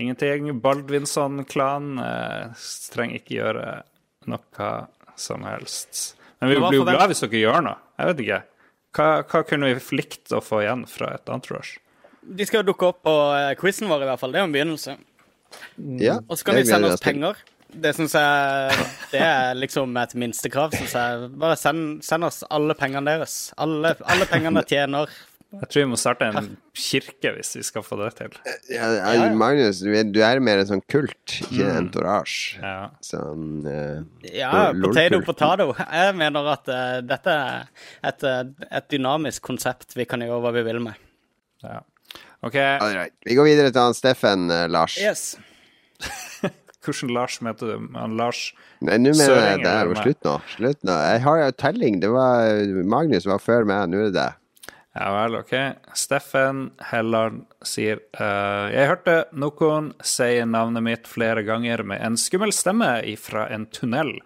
Ingenting. 0.00 0.48
Baldvinsson-klan 0.62 1.98
eh, 2.02 2.64
trenger 2.94 3.20
ikke 3.20 3.36
gjøre 3.40 3.66
noe 4.30 4.70
som 5.18 5.44
helst. 5.50 6.14
Men 6.40 6.54
vi 6.54 6.62
blir 6.62 6.78
jo 6.78 6.86
glad 6.88 7.10
hvis 7.10 7.26
dere 7.26 7.42
gjør 7.42 7.66
noe. 7.66 7.78
Jeg 7.98 8.10
vet 8.10 8.24
ikke. 8.24 8.40
Hva, 8.96 9.22
hva 9.22 9.44
kunne 9.46 9.70
vi 9.70 9.98
likt 10.00 10.32
å 10.34 10.40
få 10.42 10.64
igjen 10.64 10.82
fra 10.90 11.12
et 11.14 11.30
entourage? 11.30 11.78
De 12.20 12.46
skal 12.46 12.66
dukke 12.66 12.90
opp 12.90 13.00
på 13.06 13.14
eh, 13.36 13.52
quizen 13.60 13.88
vår, 13.90 14.04
i 14.04 14.10
hvert 14.10 14.20
fall. 14.20 14.34
Det 14.34 14.40
er 14.40 14.44
jo 14.44 14.50
en 14.50 14.56
begynnelse. 14.56 14.96
Ja, 16.02 16.18
Og 16.26 16.38
så 16.38 16.46
kan 16.46 16.58
de 16.58 16.66
sende 16.68 16.90
oss 16.92 17.02
penger. 17.02 17.38
Det 17.70 17.92
syns 17.94 18.16
jeg 18.18 18.86
Det 19.12 19.20
er 19.22 19.54
liksom 19.58 19.94
et 19.98 20.14
minstekrav, 20.18 20.74
syns 20.74 20.94
jeg. 20.98 21.28
Bare 21.38 21.58
send, 21.58 22.00
send 22.06 22.26
oss 22.26 22.42
alle 22.50 22.74
pengene 22.78 23.06
deres. 23.14 23.36
Alle, 23.62 23.94
alle 24.10 24.26
pengene 24.30 24.64
tjener. 24.66 25.10
Jeg 25.50 25.66
tror 25.66 25.80
vi 25.82 25.86
må 25.90 25.96
starte 25.98 26.28
en 26.30 26.50
kirke 26.78 27.32
hvis 27.34 27.56
vi 27.58 27.62
skal 27.66 27.82
få 27.82 27.96
det 27.98 28.10
til. 28.20 28.36
Ja, 28.70 28.86
ja, 29.16 29.24
Magnus, 29.34 29.80
du 29.82 29.88
er, 29.90 30.04
du 30.06 30.20
er 30.22 30.38
mer 30.46 30.60
en 30.62 30.68
sånn 30.68 30.82
kult, 30.86 31.16
ikke 31.42 31.64
en 31.64 31.72
Mm. 31.72 31.78
entourage. 31.80 32.60
Ja. 32.62 32.76
Sånn 33.02 33.66
uh, 33.66 34.04
Ja, 34.30 34.70
potato, 34.78 35.18
potato. 35.26 35.66
Jeg 35.80 36.14
mener 36.20 36.52
at 36.52 36.70
uh, 36.70 37.00
dette 37.02 37.34
er 37.34 37.66
et, 38.12 38.22
eh, 38.30 38.44
et 38.70 38.88
dynamisk 38.94 39.42
konsept 39.42 39.96
vi 39.98 40.06
kan 40.06 40.22
gjøre 40.22 40.38
hva 40.46 40.52
vi 40.54 40.62
vil 40.70 40.78
med. 40.86 40.94
ja. 41.66 41.80
OK. 42.42 42.54
All 42.56 42.94
right. 42.96 43.12
Vi 43.26 43.34
går 43.36 43.44
videre 43.50 43.68
til 43.74 43.82
han 43.82 43.92
Steffen, 43.98 44.46
uh, 44.48 44.64
Lars. 44.70 44.94
Yes. 45.02 45.34
Hvordan 46.80 47.10
Lars 47.12 47.40
møter 47.44 47.74
du? 47.74 47.88
Han 47.98 48.14
Lars 48.16 48.54
Nei, 48.80 48.96
nå 48.96 49.10
mener 49.12 49.42
jeg 49.44 49.58
det 49.66 49.72
er 49.74 49.90
slutt 50.00 50.24
nå. 50.24 50.36
Slutt 50.54 50.86
nå. 50.88 50.94
Jeg 51.10 51.20
har 51.26 51.42
jo 51.42 51.50
telling. 51.60 51.98
Det 52.00 52.08
var 52.14 52.62
Magnus 52.88 53.26
var 53.28 53.42
før 53.44 53.66
meg, 53.68 53.90
nå 53.92 53.98
er 54.00 54.08
det 54.08 54.14
det. 54.16 54.30
Ja 54.92 55.10
vel, 55.14 55.36
ok. 55.38 55.52
Steffen 55.94 56.64
Helland 56.90 57.44
sier 57.62 58.00
uh, 58.18 58.66
Jeg 58.72 58.88
hørte 58.90 59.14
noen 59.38 59.92
si 60.02 60.40
navnet 60.42 60.82
mitt 60.82 61.10
flere 61.10 61.44
ganger 61.46 61.84
med 61.86 62.02
en 62.02 62.18
skummel 62.18 62.50
stemme 62.54 62.90
fra 63.22 63.46
en 63.54 63.68
tunnel 63.70 64.16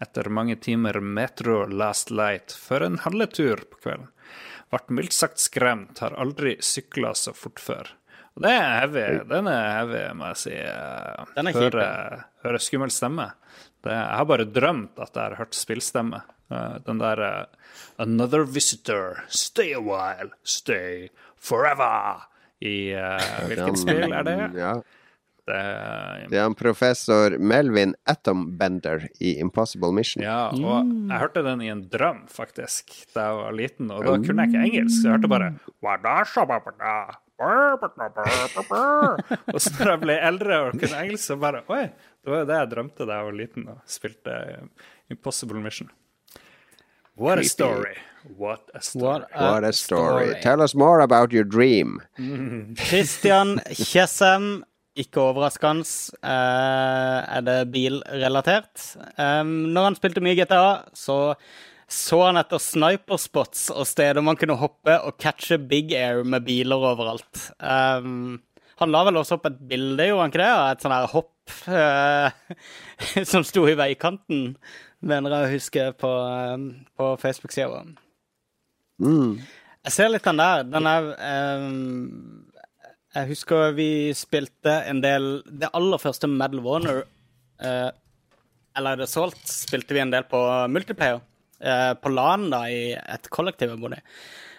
etter 0.00 0.30
mange 0.32 0.56
timer 0.56 0.96
Metro 1.04 1.66
Last 1.68 2.08
Light 2.10 2.56
før 2.56 2.86
en 2.88 2.98
handletur 3.04 3.66
på 3.68 3.82
kvelden. 3.84 4.08
Vart 4.72 4.88
mildt 4.88 5.12
sagt 5.12 5.38
skremt, 5.38 6.00
har 6.00 6.16
aldri 6.18 6.56
sykla 6.64 7.12
så 7.14 7.34
fort 7.36 7.60
før. 7.60 7.92
Og 8.34 8.42
det 8.42 8.50
er 8.50 8.72
heavy. 8.80 9.04
Den 9.30 9.46
er 9.46 9.66
heavy, 9.76 10.02
må 10.18 10.32
jeg 10.32 10.40
si. 10.40 10.54
Den 11.36 11.50
er 11.50 11.54
kjip, 11.54 11.76
Høre, 11.76 11.90
høre 12.42 12.62
skummel 12.64 12.90
stemme. 12.90 13.28
Det, 13.84 13.92
jeg 13.92 14.16
har 14.18 14.26
bare 14.26 14.48
drømt 14.48 14.98
at 14.98 15.12
jeg 15.12 15.22
har 15.22 15.36
hørt 15.38 15.54
spillstemme. 15.54 16.24
Eh, 16.50 16.76
Den 16.86 16.98
der 16.98 17.22
eh, 17.22 17.44
Another 17.96 18.44
visitor, 18.44 19.24
stay 19.28 19.72
a 19.74 19.80
while, 19.80 20.30
stay 20.42 21.08
forever. 21.36 22.26
I 22.60 22.92
eh, 22.92 23.30
hvilket 23.48 23.78
spill 23.78 24.12
er 24.12 24.26
det? 24.26 24.36
Ja. 24.58 24.74
Det 25.44 25.56
Det 26.30 26.38
er 26.40 26.46
en 26.46 26.54
professor 26.56 27.34
Melvin 27.38 27.92
Atombender 28.08 29.08
i 29.20 29.34
Impossible 29.40 29.92
Mission. 29.92 30.22
Ja, 30.24 30.48
og 30.48 30.88
jeg 31.10 31.20
hørte 31.20 31.42
den 31.44 31.60
i 31.60 31.68
en 31.68 31.82
drøm, 31.92 32.22
faktisk, 32.32 32.94
da 33.12 33.26
jeg 33.28 33.40
var 33.42 33.52
liten. 33.52 33.90
Og 33.92 34.06
da 34.06 34.16
kunne 34.16 34.46
jeg 34.46 34.54
ikke 34.54 34.64
engelsk. 34.70 35.04
Jeg 35.04 35.12
hørte 35.18 35.28
bare 35.28 35.50
Og 39.52 39.60
så 39.60 39.74
da 39.74 39.90
jeg 39.90 40.00
ble 40.04 40.16
eldre 40.30 40.60
og 40.68 40.78
kunne 40.78 41.02
engelsk, 41.02 41.26
så 41.26 41.36
bare 41.36 41.64
Oi, 41.68 41.82
det 42.22 42.32
var 42.32 42.44
jo 42.44 42.48
det 42.48 42.58
jeg 42.62 42.70
drømte 42.72 43.08
da 43.10 43.18
jeg 43.18 43.28
var 43.28 43.36
liten 43.42 43.68
og 43.74 43.82
spilte 43.90 44.38
Impossible 45.12 45.60
Mission. 45.60 45.90
What 47.16 47.38
a 47.38 47.44
story. 47.44 47.96
What 48.36 48.70
a 48.74 48.80
story. 48.82 49.04
What 49.04 49.28
a, 49.34 49.52
What 49.52 49.64
a 49.64 49.72
story. 49.72 50.34
Tell 50.40 50.60
us 50.60 50.74
more 50.74 51.00
about 51.00 51.32
your 51.32 51.44
dream. 51.44 52.00
Christian 52.88 53.60
Kjessem, 53.70 54.64
ikke 54.96 55.20
overraskende, 55.20 55.84
eh, 56.22 57.36
er 57.36 57.44
det 57.46 57.58
bilrelatert. 57.74 58.96
Når 59.18 59.88
han 59.90 59.98
spilte 59.98 60.22
mye 60.24 60.38
GTA, 60.38 60.84
så 60.94 61.36
så 61.94 62.18
han 62.24 62.40
etter 62.40 62.58
sniperspots 62.62 63.68
og 63.74 63.84
steder 63.86 64.24
man 64.24 64.38
kunne 64.40 64.56
hoppe 64.58 64.96
og 65.04 65.18
catche 65.20 65.58
big 65.60 65.92
air 65.94 66.24
med 66.24 66.46
biler 66.46 66.80
overalt. 66.92 67.50
Um, 67.60 68.40
han 68.80 68.90
la 68.90 69.04
vel 69.06 69.20
også 69.20 69.36
opp 69.38 69.46
et 69.50 69.60
bilde, 69.70 70.08
gjorde 70.08 70.24
han 70.24 70.32
ikke 70.32 70.40
det? 70.40 70.54
Et 70.72 70.84
sånn 70.84 70.94
her 70.96 71.10
hopp 71.12 71.54
eh, 71.70 73.24
som 73.30 73.44
sto 73.46 73.66
i 73.70 73.76
veikanten, 73.78 74.56
mener 75.04 75.34
jeg 75.34 75.46
å 75.46 75.52
huske, 75.54 75.84
på, 76.00 76.10
um, 76.54 76.68
på 76.96 77.10
Facebook-sida 77.22 77.68
vår. 77.70 77.92
Jeg 79.84 79.92
ser 79.92 80.12
litt 80.12 80.24
den 80.24 80.40
der. 80.40 80.64
Den 80.70 80.88
er 80.88 81.10
um, 81.58 82.46
Jeg 83.14 83.30
husker 83.32 83.74
vi 83.76 83.88
spilte 84.16 84.78
en 84.88 85.02
del 85.02 85.42
Det 85.44 85.72
aller 85.74 86.00
første 86.00 86.30
Medal 86.30 86.62
of 86.62 86.70
Honor, 86.70 87.02
uh, 87.64 87.90
eller 88.78 89.02
The 89.02 89.10
Salt, 89.10 89.42
spilte 89.50 89.94
vi 89.94 90.02
en 90.02 90.14
del 90.14 90.26
på 90.30 90.40
multiplayer. 90.72 91.20
Uh, 91.64 91.92
på 92.00 92.10
LAN, 92.12 92.48
da, 92.52 92.64
i 92.68 92.94
et 92.94 93.30
kollektiv 93.32 93.74
jeg 93.74 93.82
bodde 93.82 94.00
i. 94.00 94.08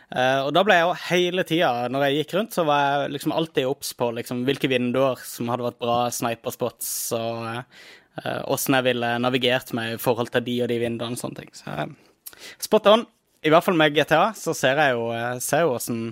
Uh, 0.05 0.45
og 0.45 0.51
da 0.53 0.61
ble 0.65 0.75
jeg 0.77 0.85
jo 0.85 0.97
hele 1.07 1.43
tida, 1.47 1.69
når 1.89 2.05
jeg 2.05 2.17
gikk 2.19 2.33
rundt, 2.37 2.55
så 2.55 2.63
var 2.67 2.83
jeg 2.83 3.13
liksom 3.15 3.33
alltid 3.33 3.67
obs 3.67 3.89
på 3.97 4.11
liksom, 4.19 4.43
hvilke 4.45 4.69
vinduer 4.69 5.21
som 5.25 5.49
hadde 5.49 5.65
vært 5.65 5.81
bra 5.81 5.97
sniperspots, 6.13 6.91
og 7.17 7.39
eh, 7.49 7.87
åssen 8.23 8.77
jeg 8.77 8.87
ville 8.87 9.11
navigert 9.19 9.73
meg 9.75 9.95
i 9.95 10.01
forhold 10.01 10.31
til 10.31 10.45
de 10.45 10.55
og 10.63 10.69
de 10.71 10.79
vinduene 10.79 11.17
og 11.17 11.21
sånne 11.21 11.41
ting. 11.41 11.51
Så, 11.55 11.71
eh, 11.71 12.35
spot 12.63 12.87
on. 12.91 13.05
I 13.45 13.51
hvert 13.53 13.65
fall 13.65 13.77
med 13.77 13.93
GTA 13.93 14.31
så 14.37 14.55
ser 14.57 14.79
jeg 14.81 14.95
jo 14.95 15.09
eh, 15.13 15.39
ser 15.43 15.69
åssen 15.69 16.05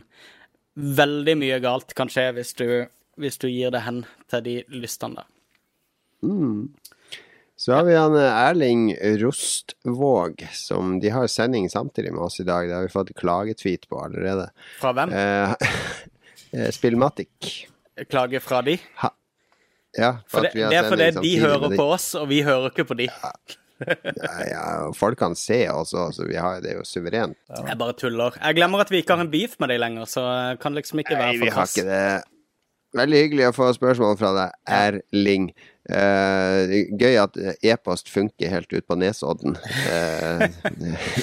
veldig 0.73 1.37
mye 1.39 1.59
galt 1.63 1.93
kan 1.97 2.09
skje 2.09 2.27
hvis 2.37 2.53
du, 2.59 2.67
hvis 3.21 3.39
du 3.41 3.47
gir 3.49 3.73
det 3.73 3.85
hen 3.85 4.03
til 4.29 4.43
de 4.45 4.55
lystene 4.73 5.21
der. 5.21 5.29
Så 7.63 7.73
har 7.73 7.83
vi 7.87 7.95
han 7.95 8.15
eh, 8.15 8.39
Erling 8.47 8.93
Rostvåg, 9.21 10.47
som 10.51 10.99
de 10.99 11.09
har 11.09 11.27
sending 11.27 11.69
samtidig 11.69 12.13
med 12.13 12.25
oss 12.25 12.39
i 12.39 12.47
dag. 12.47 12.67
Det 12.67 12.75
har 12.75 12.87
vi 12.87 12.93
fått 12.93 13.13
klagetweet 13.15 13.87
på 13.89 14.01
allerede. 14.03 14.49
Fra 14.81 14.93
hvem? 14.97 15.13
Eh, 15.13 15.53
eh, 16.51 16.69
Spillmatic. 16.75 17.67
Klage 18.09 18.41
fra 18.43 18.61
de? 18.65 18.77
Ja, 19.97 20.15
For 20.27 20.45
det, 20.45 20.53
vi 20.55 20.63
har 20.65 20.73
det 20.73 20.79
er 20.79 20.89
fordi 20.89 21.07
sending 21.11 21.25
de 21.25 21.33
hører 21.43 21.69
med 21.69 21.77
på 21.77 21.85
oss, 21.93 22.07
og 22.17 22.27
vi 22.31 22.41
hører 22.45 22.71
ikke 22.71 22.85
på 22.89 22.97
de. 22.97 23.09
Ja, 23.83 24.33
ja, 24.47 24.65
og 24.87 24.95
folk 24.95 25.17
kan 25.19 25.35
se 25.35 25.59
også, 25.69 26.05
så 26.15 26.27
vi 26.29 26.37
har, 26.39 26.61
det 26.63 26.71
er 26.71 26.77
jo 26.79 26.85
suverent. 26.87 27.35
Jeg 27.51 27.77
bare 27.77 27.95
tuller. 27.99 28.37
Jeg 28.39 28.55
glemmer 28.55 28.83
at 28.83 28.93
vi 28.93 29.01
ikke 29.03 29.17
har 29.17 29.25
en 29.25 29.31
beef 29.33 29.57
med 29.59 29.73
de 29.73 29.77
lenger, 29.81 30.05
så 30.09 30.23
kan 30.61 30.77
liksom 30.77 31.03
ikke 31.03 31.17
være 31.19 31.41
for 31.41 31.57
krass. 31.57 31.75
det. 31.75 32.23
Veldig 32.93 33.21
hyggelig 33.25 33.47
å 33.49 33.53
få 33.57 33.71
spørsmål 33.73 34.17
fra 34.19 34.31
deg, 34.37 34.57
Erling. 34.69 35.49
Eh, 35.83 36.87
gøy 36.95 37.17
at 37.19 37.35
e-post 37.59 38.07
funker 38.07 38.51
helt 38.53 38.71
ut 38.71 38.85
på 38.87 38.95
Nesodden, 38.95 39.57
eh, 39.91 40.45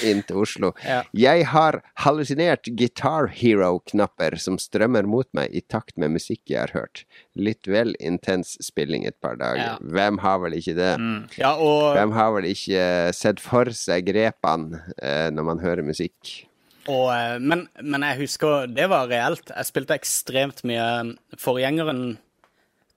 inn 0.04 0.24
til 0.28 0.42
Oslo. 0.44 0.74
Ja. 0.90 1.02
Jeg 1.14 1.44
har 1.52 1.76
hallusinert 2.02 2.66
Guitar 2.74 3.28
Hero-knapper 3.30 4.34
som 4.42 4.56
strømmer 4.58 5.06
mot 5.06 5.28
meg 5.36 5.52
i 5.54 5.60
takt 5.62 5.94
med 6.00 6.16
musikk 6.16 6.50
jeg 6.50 6.64
har 6.64 6.72
hørt. 6.74 7.04
Litt 7.38 7.68
vel 7.70 7.92
intens 8.02 8.56
spilling 8.64 9.04
et 9.06 9.14
par 9.22 9.38
dager. 9.38 9.76
Ja. 9.76 9.76
Hvem 9.80 10.18
har 10.24 10.40
vel 10.42 10.56
ikke 10.58 10.74
det? 10.78 10.92
Ja, 11.38 11.52
og, 11.54 11.92
Hvem 11.94 12.16
har 12.16 12.34
vel 12.34 12.48
ikke 12.50 12.84
sett 13.14 13.42
for 13.44 13.70
seg 13.76 14.08
grepene 14.08 14.82
eh, 14.98 15.28
når 15.30 15.50
man 15.52 15.62
hører 15.62 15.86
musikk? 15.86 16.40
og, 16.90 17.10
eh, 17.14 17.36
men, 17.38 17.66
men 17.82 18.04
jeg 18.06 18.24
husker 18.24 18.70
det 18.70 18.88
var 18.90 19.10
reelt. 19.10 19.52
Jeg 19.52 19.68
spilte 19.68 19.96
ekstremt 19.98 20.64
mye 20.68 21.14
forgjengeren 21.40 22.18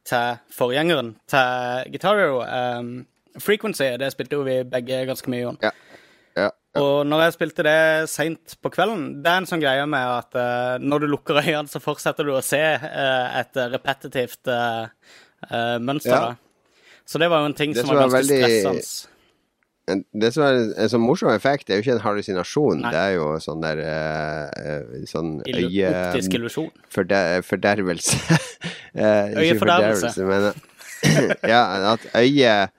til 0.08 0.39
forgjengeren 0.54 1.16
til 1.32 1.91
Guitar 1.93 2.20
Hero. 2.20 2.43
Um, 2.43 3.06
Frequency, 3.41 3.88
det 3.97 4.12
spilte 4.14 4.38
jo 4.38 4.45
vi 4.45 4.60
begge 4.70 5.06
ganske 5.10 5.32
mye 5.32 5.54
om. 5.54 5.60
Ja. 5.64 5.72
Ja. 6.38 6.49
Og 6.82 7.06
når 7.06 7.28
jeg 7.28 7.34
spilte 7.36 7.66
det 7.66 8.10
seint 8.10 8.56
på 8.62 8.72
kvelden, 8.74 9.06
det 9.22 9.30
er 9.30 9.41
en 9.43 9.49
sånn 9.49 9.62
greie 9.62 9.86
med 9.89 10.10
at 10.10 10.38
uh, 10.38 10.82
når 10.82 11.06
du 11.06 11.12
lukker 11.12 11.38
øynene, 11.43 11.70
så 11.70 11.82
fortsetter 11.84 12.26
du 12.26 12.34
å 12.34 12.41
se 12.45 12.62
uh, 12.62 13.39
et 13.39 13.60
repetitivt 13.76 14.49
uh, 14.49 14.86
mønster. 15.82 16.34
Så 17.06 17.20
det 17.22 17.30
var 17.30 17.43
jo 17.43 17.51
en 17.51 17.58
ting 17.58 17.76
som 17.78 17.86
som 17.86 17.97
var 17.97 18.08
ganske 18.08 18.24
veldig- 18.24 18.45
stressende. 18.45 19.10
Det 19.84 20.30
som 20.32 20.45
er 20.45 20.58
en 20.80 20.89
sånn 20.93 21.01
morsom 21.04 21.28
effekt, 21.34 21.68
det 21.68 21.74
er 21.76 21.82
jo 21.82 21.84
ikke 21.84 21.95
en 21.97 22.06
hallusinasjon. 22.06 22.86
Nei. 22.86 22.91
Det 22.95 22.99
er 23.01 23.16
jo 23.18 23.26
sånn 23.43 23.66
der 23.66 23.82
Sånn 25.12 25.34
øye... 25.43 25.89
Optisk 25.89 26.38
illusjon. 26.39 26.70
Forder, 26.88 27.43
Fordervelse. 27.43 28.38
Eh, 28.96 29.34
Øyefordervelse. 29.41 30.26
men 30.26 30.54
Ja, 31.54 31.94
at 31.94 32.00
øyet 32.16 32.70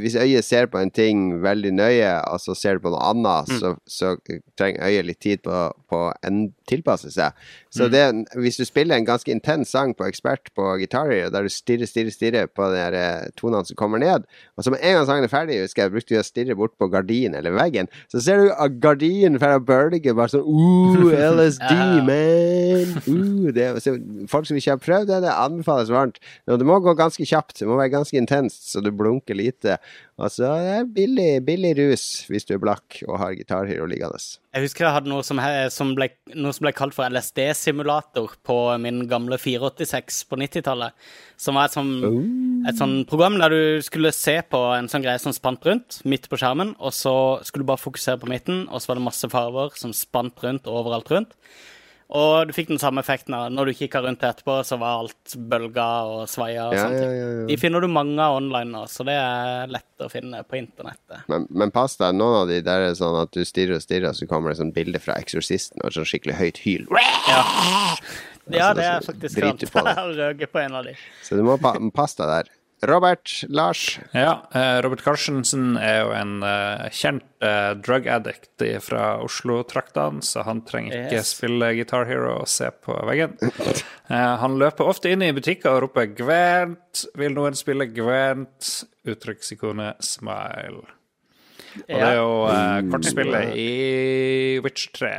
Hvis 0.00 0.16
øyet 0.18 0.44
ser 0.44 0.66
på 0.66 0.78
en 0.82 0.90
ting 0.90 1.42
veldig 1.42 1.70
nøye, 1.72 2.14
og 2.26 2.40
så 2.42 2.54
ser 2.58 2.74
du 2.74 2.80
på 2.80 2.90
noe 2.90 3.02
annet, 3.10 3.48
Mm. 3.48 3.58
så, 3.60 3.74
så 3.86 4.16
trenger 4.58 4.82
øyet 4.88 5.06
litt 5.06 5.20
tid 5.22 5.38
på 5.44 5.72
å 5.96 6.42
tilpasse 6.70 7.10
seg. 7.14 7.34
Mm. 7.36 7.74
Så 7.76 7.88
det, 7.92 8.02
hvis 8.42 8.58
du 8.60 8.64
spiller 8.68 8.98
en 8.98 9.08
ganske 9.08 9.30
intens 9.32 9.72
sang 9.74 9.94
på 9.96 10.06
ekspert 10.08 10.50
på 10.56 10.68
gitarer, 10.82 11.30
der 11.32 11.46
du 11.46 11.52
stirrer, 11.52 11.88
stirrer, 11.88 12.12
stirrer 12.14 12.50
på 12.50 12.68
de 12.72 12.78
der 12.80 12.96
eh, 13.00 13.28
tonene 13.38 13.64
som 13.68 13.78
kommer 13.78 14.02
ned, 14.02 14.26
og 14.56 14.64
så 14.66 14.72
med 14.74 14.82
en 14.84 14.98
gang 14.98 15.08
sangen 15.08 15.26
er 15.28 15.32
ferdig, 15.32 15.60
husker 15.64 15.86
jeg 15.86 15.94
brukte 15.96 16.14
vi 16.14 16.20
å 16.20 16.26
stirre 16.26 16.56
bort 16.58 16.74
på 16.80 16.88
gardinen 16.92 17.38
eller 17.40 17.56
veggen, 17.56 17.90
så 18.12 18.22
ser 18.22 18.44
du 18.44 18.52
at 18.54 18.78
gardinen 18.82 19.40
fra 19.42 19.56
bølge 19.62 20.14
bare 20.16 20.34
sånn 20.34 20.46
Ooh, 20.46 21.10
LSD, 21.36 21.70
Ja. 21.70 22.02
man! 22.06 22.96
Ooh, 23.10 23.50
det, 23.54 23.68
så 23.84 23.96
folk 24.30 24.48
som 24.48 24.58
ikke 24.58 24.74
har 24.76 24.82
prøvd 24.82 25.10
det, 25.10 25.20
det 25.26 25.32
anbefales 25.34 25.90
varmt. 25.92 26.20
Og 26.50 26.60
det 26.60 26.66
må 26.68 26.78
gå 26.84 26.94
ganske 26.98 27.26
kjapt, 27.26 27.58
det 27.60 27.68
må 27.68 27.78
være 27.78 27.94
ganske 27.96 28.18
intenst, 28.18 28.70
så 28.72 28.82
du 28.84 28.90
blunker 28.94 29.36
lite. 29.38 29.78
Og 30.16 30.32
det 30.32 30.48
er 30.48 30.86
billig, 30.88 31.26
billig 31.44 31.70
rus 31.76 32.04
hvis 32.30 32.46
du 32.48 32.54
er 32.56 32.60
blakk 32.62 33.02
og 33.04 33.18
har 33.20 33.34
gitarhero 33.36 33.84
liggende. 33.84 34.16
Jeg 34.56 34.64
husker 34.64 34.86
jeg 34.86 34.94
hadde 34.94 35.10
noe 35.12 35.20
som, 35.28 35.36
he- 35.44 35.66
som, 35.68 35.90
ble, 35.98 36.06
noe 36.32 36.54
som 36.56 36.64
ble 36.64 36.72
kalt 36.72 36.96
for 36.96 37.04
LSD-simulator 37.12 38.32
på 38.48 38.56
min 38.80 39.02
gamle 39.10 39.36
486 39.36 40.22
på 40.30 40.38
90-tallet. 40.40 40.96
Som 41.36 41.58
var 41.60 41.68
et 41.68 41.76
sånn, 41.76 41.92
et 42.70 42.80
sånn 42.80 42.96
program 43.10 43.36
der 43.42 43.52
du 43.52 43.60
skulle 43.84 44.14
se 44.16 44.38
på 44.48 44.62
en 44.78 44.88
sånn 44.88 45.04
greie 45.04 45.20
som 45.20 45.36
spant 45.36 45.60
rundt 45.68 46.00
midt 46.08 46.30
på 46.32 46.40
skjermen, 46.40 46.72
og 46.80 46.96
så 46.96 47.14
skulle 47.44 47.66
du 47.66 47.70
bare 47.74 47.84
fokusere 47.84 48.16
på 48.24 48.30
midten, 48.32 48.64
og 48.72 48.80
så 48.80 48.94
var 48.94 49.02
det 49.02 49.08
masse 49.10 49.28
farver 49.36 49.76
som 49.76 49.92
spant 49.92 50.40
rundt 50.48 50.64
overalt 50.72 51.12
rundt. 51.12 51.36
Og 52.14 52.46
du 52.46 52.52
fikk 52.54 52.68
den 52.70 52.78
samme 52.78 53.02
effekten 53.02 53.34
av 53.34 53.48
når 53.50 53.66
du 53.72 53.72
kikka 53.80 53.98
rundt 54.04 54.22
etterpå, 54.22 54.60
så 54.64 54.76
var 54.78 55.00
alt 55.00 55.32
bølger 55.50 56.12
og 56.12 56.28
svaier 56.30 56.68
og 56.68 56.76
Ja, 56.76 56.84
sånne 56.84 57.00
ting. 57.00 57.14
ja, 57.18 57.30
ja. 57.40 57.46
De 57.48 57.56
finner 57.58 57.82
du 57.82 57.88
mange 57.90 58.20
av 58.22 58.36
online 58.38 58.70
nå, 58.76 58.84
så 58.92 59.02
det 59.08 59.16
er 59.18 59.72
lett 59.74 60.04
å 60.06 60.10
finne 60.12 60.44
på 60.46 60.60
internettet. 60.60 61.24
Men, 61.32 61.48
men 61.50 61.72
pass 61.74 61.98
deg, 61.98 62.14
noen 62.14 62.44
av 62.44 62.52
de 62.52 62.60
der 62.62 62.86
er 62.92 62.94
sånn 62.94 63.18
at 63.24 63.34
du 63.34 63.42
stirrer 63.48 63.80
og 63.80 63.82
stirrer, 63.82 64.14
så 64.14 64.28
kommer 64.30 64.54
det 64.54 64.60
sånn 64.60 64.70
bilde 64.76 65.02
fra 65.02 65.18
Eksorsisten 65.18 65.82
og 65.82 65.90
et 65.90 65.98
sånn 65.98 66.06
skikkelig 66.06 66.38
høyt 66.38 66.62
hyl. 66.66 66.86
Ja, 67.26 67.42
Altså, 68.46 68.74
det 68.78 68.84
er 68.86 69.00
faktisk 69.02 69.40
sant. 69.42 69.62
Jeg 69.66 69.94
har 69.98 70.12
røket 70.14 70.52
på 70.52 70.60
en 70.62 70.74
av 70.78 70.84
de. 70.86 70.92
Så 71.26 71.34
du 71.34 71.42
må 71.42 71.56
pa 71.58 71.72
passe 71.90 72.20
deg 72.20 72.30
der. 72.30 72.50
Robert, 72.84 73.30
Lars. 73.48 73.98
Ja, 74.12 74.42
eh, 74.52 74.82
Robert 74.84 75.00
Carstensen 75.02 75.78
er 75.80 76.02
jo 76.04 76.10
en 76.12 76.42
eh, 76.44 76.90
kjent 76.92 77.24
eh, 77.40 77.70
drug 77.80 78.06
addict 78.12 78.62
fra 78.84 79.16
Oslo-traktene, 79.24 80.20
så 80.22 80.44
han 80.44 80.60
trenger 80.68 81.06
ikke 81.06 81.16
Yes. 81.22 81.30
spille 81.38 81.70
Guitar 81.78 82.04
Hero 82.06 82.34
og 82.42 82.48
se 82.52 82.68
på 82.84 82.92
veggen. 83.08 83.38
Eh, 83.40 84.36
han 84.42 84.58
løper 84.60 84.84
ofte 84.92 85.08
inn 85.10 85.22
i 85.24 85.32
butikker 85.32 85.72
og 85.72 85.82
roper 85.86 86.06
'Gwent'. 86.12 87.06
Vil 87.16 87.32
noen 87.34 87.56
spille 87.56 87.88
Gwent? 87.96 88.84
Uttrykksikonet 89.08 90.02
smile. 90.04 90.84
Og 91.76 91.88
det 91.88 92.02
er 92.02 92.14
jo 92.16 92.28
kortspillet 92.92 93.56
i 93.56 94.60
Witcher 94.64 94.92
3. 94.92 95.10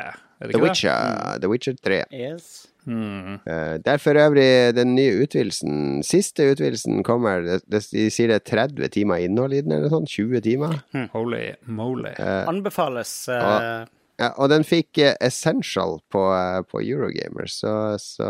Er 0.42 0.48
det 0.48 0.54
The 0.54 0.58
ikke 0.58 0.62
det? 0.62 0.70
Witcher, 0.70 1.40
The 1.42 1.50
Witcher 1.50 1.74
3. 1.84 2.04
Yes. 2.14 2.67
Eh, 2.88 3.74
det 3.84 3.94
er 3.94 4.02
for 4.02 4.20
øvrig 4.20 4.48
den 4.78 4.96
nye 4.96 5.18
utvidelsen. 5.26 6.00
Siste 6.08 6.52
utvidelsen 6.54 7.04
kommer 7.08 7.44
det, 7.44 7.60
det, 7.68 7.84
De 7.92 8.08
sier 8.14 8.32
det 8.32 8.42
er 8.42 8.48
30 8.70 8.94
timer 8.96 9.26
innhold 9.26 9.54
i 9.58 9.62
den, 9.66 9.76
eller 9.76 9.92
sånn. 9.94 10.08
20 10.08 10.42
timer. 10.48 10.80
Holy 11.14 11.52
moly. 11.68 12.16
Anbefales. 12.48 13.14
eh, 13.30 13.44
og, 13.44 13.94
Ja, 14.18 14.32
og 14.42 14.50
den 14.50 14.64
fikk 14.66 14.98
eh, 14.98 15.14
Essential 15.22 16.00
på, 16.10 16.22
eh, 16.34 16.64
på 16.66 16.80
Eurogamer, 16.82 17.46
så, 17.54 17.74
så, 18.02 18.30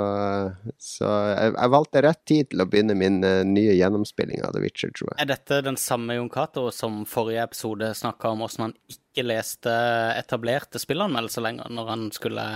så 0.84 1.12
jeg, 1.30 1.54
jeg 1.54 1.72
valgte 1.72 2.02
rett 2.04 2.24
tid 2.28 2.50
til 2.52 2.64
å 2.64 2.68
begynne 2.68 2.98
min 3.00 3.22
eh, 3.24 3.46
nye 3.48 3.78
gjennomspilling 3.78 4.44
av 4.44 4.52
The 4.52 4.66
Witcher, 4.66 4.92
tror 4.92 5.14
jeg. 5.14 5.22
Er 5.24 5.30
dette 5.32 5.62
den 5.64 5.80
samme 5.80 6.18
Jon 6.18 6.28
Cato 6.34 6.66
som 6.76 7.06
forrige 7.08 7.46
episode 7.48 7.94
snakka 7.96 8.34
om 8.34 8.44
hvordan 8.44 8.66
han 8.66 8.76
ikke 8.92 9.24
leste 9.30 9.78
etablerte 10.20 10.82
spillanmeldelser 10.84 11.48
lenger, 11.48 11.72
når 11.72 11.94
han 11.94 12.04
skulle 12.12 12.50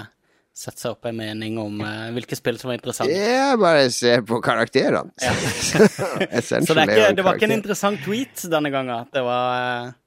sette 0.61 0.83
seg 0.83 0.93
opp 0.93 1.07
en 1.09 1.17
mening 1.17 1.57
om 1.61 1.79
uh, 1.81 2.09
hvilke 2.15 2.37
spill 2.37 2.59
som 2.61 2.69
var 2.69 2.77
interessante? 2.77 3.15
Ja, 3.17 3.55
bare 3.59 3.87
se 3.93 4.17
på 4.27 4.37
karakterene. 4.45 5.09
Ja. 5.21 5.33
Så 6.41 6.61
det, 6.77 6.85
ikke, 6.85 7.11
det 7.17 7.25
var 7.25 7.39
ikke 7.39 7.49
en 7.49 7.55
interessant 7.57 8.03
tweet 8.05 8.45
denne 8.51 8.69
gangen. 8.73 9.09
Det 9.13 9.23
var 9.25 9.55
eh, 9.57 9.97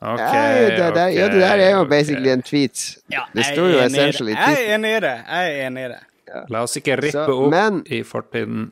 Ok, 0.00 0.16
Nei, 0.16 0.60
det, 0.64 0.76
der, 0.96 1.08
ja, 1.12 1.26
det 1.28 1.40
der 1.42 1.60
er 1.60 1.74
jo 1.74 1.82
basically 1.84 2.30
okay. 2.30 2.38
en 2.38 2.42
tweet. 2.42 2.84
ja, 3.12 3.26
det 3.34 3.44
står 3.50 3.66
jo 3.68 3.82
essentially 3.84 4.32
det. 4.32 4.46
Jeg 4.46 4.62
er 4.62 4.74
enig 4.78 4.94
i 4.96 5.00
det. 5.04 5.16
Jeg 5.28 5.50
er 5.50 5.66
enig 5.66 5.82
i 5.84 5.90
det. 5.92 6.00
La 6.48 6.62
oss 6.64 6.78
ikke 6.80 6.96
rippe 7.02 7.12
Så, 7.12 7.26
opp 7.34 7.50
men- 7.52 7.82
i 7.84 8.00
fortiden. 8.06 8.70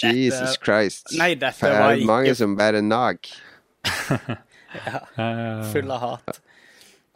Jesus 0.00 0.56
Christ. 0.64 1.12
Nei, 1.18 1.34
dette 1.36 1.54
For 1.58 1.70
var 1.70 1.92
er 1.92 2.04
mange 2.08 2.34
som 2.34 2.56
bærer 2.58 2.82
nag. 2.82 3.18
ja. 4.86 5.00
Full 5.70 5.92
av 5.92 6.00
hat. 6.06 6.40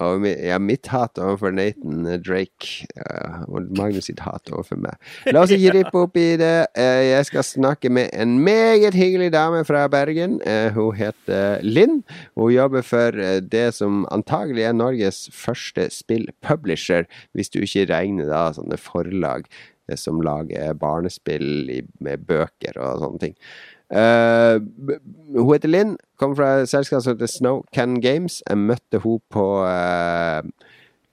Og 0.05 0.27
ja, 0.29 0.59
mitt 0.63 0.89
hat 0.93 1.19
overfor 1.21 1.55
Nathan 1.57 2.05
eh, 2.07 2.19
Drake 2.23 2.87
ja, 2.95 3.43
og 3.49 3.71
Magnus 3.79 4.09
sitt 4.11 4.21
hat 4.25 4.51
overfor 4.53 4.81
meg. 4.85 4.99
La 5.33 5.43
oss 5.45 5.53
ikke 5.55 5.75
rippe 5.79 6.03
opp 6.07 6.19
i 6.21 6.27
det. 6.41 6.53
Eh, 6.79 7.03
Jeg 7.11 7.29
skal 7.31 7.47
snakke 7.49 7.91
med 7.93 8.11
en 8.13 8.37
meget 8.45 8.95
hyggelig 8.99 9.33
dame 9.35 9.65
fra 9.69 9.87
Bergen. 9.93 10.41
Eh, 10.47 10.71
Hun 10.77 10.95
heter 10.99 11.61
Linn. 11.65 12.03
Hun 12.39 12.53
jobber 12.55 12.85
for 12.87 13.17
eh, 13.21 13.41
det 13.41 13.69
som 13.79 14.05
antagelig 14.15 14.67
er 14.69 14.77
Norges 14.77 15.25
første 15.35 15.89
spillpublisher, 15.95 17.07
hvis 17.35 17.51
du 17.55 17.61
ikke 17.65 17.87
regner 17.93 18.29
da 18.31 18.49
sånne 18.57 18.79
forlag 18.81 19.47
eh, 19.89 19.97
som 20.01 20.21
lager 20.25 20.75
barnespill 20.81 21.71
i, 21.71 21.81
med 22.05 22.27
bøker 22.29 22.79
og 22.81 23.03
sånne 23.05 23.23
ting. 23.29 23.39
Eh, 23.95 24.57
hun 25.37 25.51
heter 25.53 25.71
Linn, 25.71 25.97
kommer 26.19 26.39
fra 26.39 26.53
et 26.63 26.71
selskap 26.71 27.03
som 27.05 27.15
heter 27.15 27.31
Snow 27.31 27.63
Can 27.75 28.01
Games. 28.03 28.41
Jeg 28.49 28.59
møtte 28.59 28.99
henne 29.03 29.23
på 29.31 29.47
uh, 29.63 30.43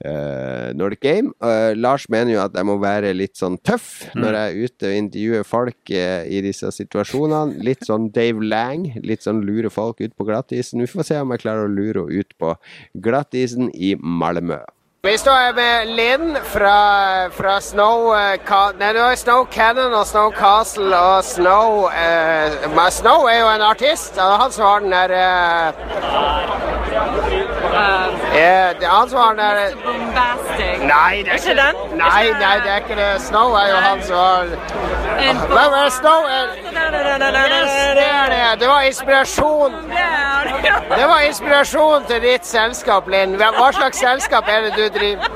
uh, 0.06 0.68
Nordic 0.78 1.04
Game. 1.06 1.34
Lars 1.78 2.08
mener 2.10 2.36
jo 2.36 2.42
at 2.44 2.58
jeg 2.58 2.70
må 2.70 2.80
være 2.82 3.14
litt 3.18 3.38
sånn 3.38 3.60
tøff 3.62 4.08
når 4.18 4.38
jeg 4.38 4.50
er 4.50 4.66
ute 4.66 4.90
og 4.90 5.00
intervjuer 5.04 5.48
folk 5.48 5.94
i 5.94 6.42
disse 6.46 6.74
situasjonene. 6.80 7.62
Litt 7.62 7.86
sånn 7.90 8.10
Dave 8.16 8.42
Lang. 8.42 8.90
Litt 9.06 9.28
sånn 9.28 9.46
lure 9.46 9.74
folk 9.74 10.02
ut 10.02 10.18
på 10.18 10.30
glattisen. 10.30 10.82
Vi 10.82 10.90
får 10.90 11.12
se 11.12 11.22
om 11.22 11.34
jeg 11.36 11.46
klarer 11.46 11.70
å 11.70 11.74
lure 11.74 12.08
henne 12.08 12.26
ut 12.26 12.38
på 12.42 12.56
glattisen 12.98 13.70
i 13.78 13.94
Malmö. 14.02 14.64
Vi 15.04 15.18
står 15.18 15.54
med 15.54 15.88
Linn 15.88 16.38
fra, 16.44 17.30
fra 17.30 17.62
Snow 17.62 18.14
eh, 18.14 18.38
Nei, 18.78 19.16
Snow 19.18 19.48
Cannon 19.50 19.96
og 19.98 20.06
Snow 20.06 20.30
Castle 20.30 20.94
og 20.94 21.24
Snow 21.26 21.88
eh, 21.90 22.54
Snow 22.94 23.26
er 23.26 23.40
jo 23.40 23.48
en 23.50 23.66
artist. 23.66 24.20
Han 24.22 24.52
som 24.54 24.66
har 24.68 24.80
den 24.86 24.94
der 24.94 25.10
eh, 25.18 25.74
Det 27.72 28.86
er 28.86 28.90
han 28.90 29.10
som 29.10 29.20
har 29.20 29.34
der 29.34 29.76
Bombastic. 29.86 30.80
Nei, 30.82 31.18
det 31.24 31.30
er 31.30 31.34
Ikke 31.34 31.56
den? 31.62 31.98
Nei, 31.98 32.24
nei, 32.44 32.56
det 32.64 32.72
er 32.72 32.78
ikke 32.84 32.96
det. 32.96 33.22
Snow 33.22 33.54
er 33.54 33.68
jo 33.70 33.76
han 33.76 34.04
som 34.04 34.16
har 34.16 34.46
Hvem 35.48 35.74
er 35.84 35.90
Snow? 35.90 36.22
Er, 36.38 36.48
yes, 36.66 37.72
det 37.96 38.08
er 38.14 38.26
det. 38.30 38.62
Det 38.62 38.68
var 38.68 38.82
inspirasjon. 38.82 39.74
Det 40.98 41.08
var 41.08 41.20
inspirasjon 41.28 42.06
til 42.10 42.22
ditt 42.22 42.46
selskap, 42.46 43.08
Linn. 43.08 43.36
Hva 43.40 43.52
hva 43.58 43.72
slags 43.76 44.00
selskap 44.02 44.50
er 44.50 44.68
det 44.68 44.72
du 44.78 45.00
driver? 45.00 45.28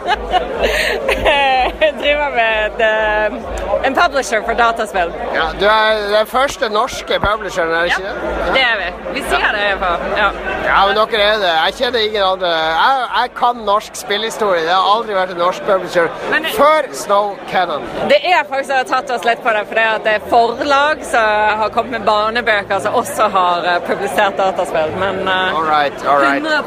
Jeg 1.25 1.93
driver 1.99 2.29
med 2.35 2.81
eh, 2.85 3.87
en 3.87 3.95
publisher 3.95 4.41
for 4.45 4.53
dataspill. 4.53 5.13
Ja, 5.35 5.45
du 5.59 5.65
er 5.65 6.17
den 6.17 6.27
første 6.27 6.69
norske 6.69 7.19
publisheren, 7.19 7.71
er 7.71 7.79
det 7.79 7.85
ikke 7.85 8.07
det? 8.07 8.15
Ja, 8.39 8.53
det 8.53 8.63
er 8.71 8.77
vi. 8.81 8.89
Vi 9.19 9.23
sier 9.29 9.51
det 9.55 9.63
i 9.63 9.77
hvert 9.77 9.79
fall. 9.85 9.99
Ja. 10.17 10.29
Ja, 10.65 10.79
men 10.87 10.95
dere 10.97 11.23
er 11.23 11.37
det. 11.43 11.53
Jeg 11.65 11.73
kjenner 11.79 11.99
ingen 11.99 12.23
andre. 12.25 12.49
Jeg, 12.49 13.07
jeg 13.15 13.29
kan 13.39 13.55
norsk 13.67 13.95
spillhistorie. 13.95 14.63
Det 14.67 14.73
har 14.75 14.83
aldri 14.95 15.13
vært 15.17 15.31
en 15.35 15.41
norsk 15.45 15.61
publisher 15.69 16.05
det- 16.31 16.53
før 16.55 16.81
Snow 16.93 17.35
Cannon. 17.51 17.83
Det 18.09 18.19
er 18.23 18.43
faktisk 18.49 18.65
som 18.65 18.75
har 18.77 18.83
tatt 18.83 19.09
oss 19.11 19.25
litt 19.25 19.43
på 19.43 19.49
det, 19.53 19.65
for 19.69 19.75
det 19.75 19.85
det 20.03 20.13
er 20.15 20.19
forlag 20.29 21.05
som 21.05 21.21
har 21.59 21.69
kommet 21.69 21.91
med 21.91 22.05
barnebøker 22.05 22.79
som 22.79 22.93
også 22.99 23.23
har 23.33 23.65
eh, 23.65 23.79
publisert 23.87 24.37
dataspill. 24.37 24.91
Men 24.99 25.27
uh, 25.27 25.55
All 25.55 25.63
right, 25.63 26.05
all 26.05 26.19
right. 26.21 26.45
100 26.45 26.59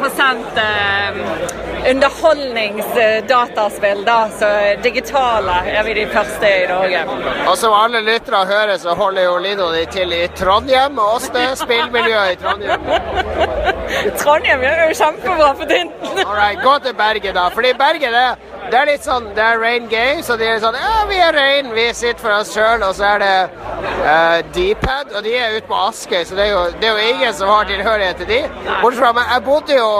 eh, 0.56 1.12
underholdningsdataspill, 1.90 4.04
da, 4.04 4.28
så 4.38 4.46
digitale 4.82 5.52
er 5.66 5.82
vi 5.86 5.94
de 6.00 6.06
første 6.12 6.46
i 6.62 6.66
Norge. 6.70 7.00
Og 7.46 7.56
som 7.58 7.72
alle 7.76 8.00
lyttere 8.06 8.44
hører, 8.48 8.76
så 8.78 8.94
holder 8.98 9.22
jo 9.28 9.34
Lino 9.42 9.66
de 9.74 9.84
til 9.92 10.12
i 10.12 10.26
Trondheim, 10.38 10.98
og 10.98 11.04
også 11.18 11.30
det 11.34 11.48
spillmiljøet 11.62 12.30
i 12.32 12.36
Trondheim. 12.42 12.80
Trondheim 14.20 14.60
gjør 14.66 14.78
jo 14.84 14.90
kjempebra 15.02 15.47
for 15.54 15.64
tiden. 15.64 15.92
All 16.26 16.36
right, 16.36 16.62
gå 16.62 16.78
til 16.84 16.94
Bergen, 16.94 17.34
da. 17.34 17.48
Fordi 17.48 17.72
Bergen 17.78 18.14
er, 18.14 18.36
det 18.68 18.76
er 18.76 18.88
litt 18.90 19.04
sånn 19.06 19.30
Det 19.36 19.40
er 19.40 19.60
Rain 19.62 19.86
gay, 19.88 20.18
så 20.22 20.36
de 20.36 20.44
er 20.44 20.58
sånn 20.60 20.76
Ja, 20.76 21.04
vi 21.08 21.16
er 21.24 21.32
Rain, 21.32 21.70
vi 21.72 21.86
sitter 21.96 22.20
for 22.20 22.34
oss 22.36 22.52
sjøl. 22.52 22.84
Og 22.84 22.94
så 22.98 23.06
er 23.14 23.22
det 23.22 23.34
uh, 24.02 24.38
Dpad, 24.54 25.14
og 25.16 25.24
de 25.24 25.34
er 25.38 25.56
ute 25.56 25.68
på 25.70 25.78
Askøy, 25.86 26.20
så 26.28 26.36
det 26.38 26.48
er, 26.48 26.52
jo, 26.52 26.64
det 26.80 26.90
er 26.90 26.98
jo 26.98 27.14
ingen 27.14 27.36
som 27.38 27.52
har 27.52 27.68
tilhørighet 27.70 28.20
til 28.22 28.30
de. 28.32 28.40
Bortsett 28.82 29.00
fra 29.00 29.12
meg. 29.16 29.32
Jeg 29.32 29.44
bodde 29.48 29.78
jo 29.78 29.90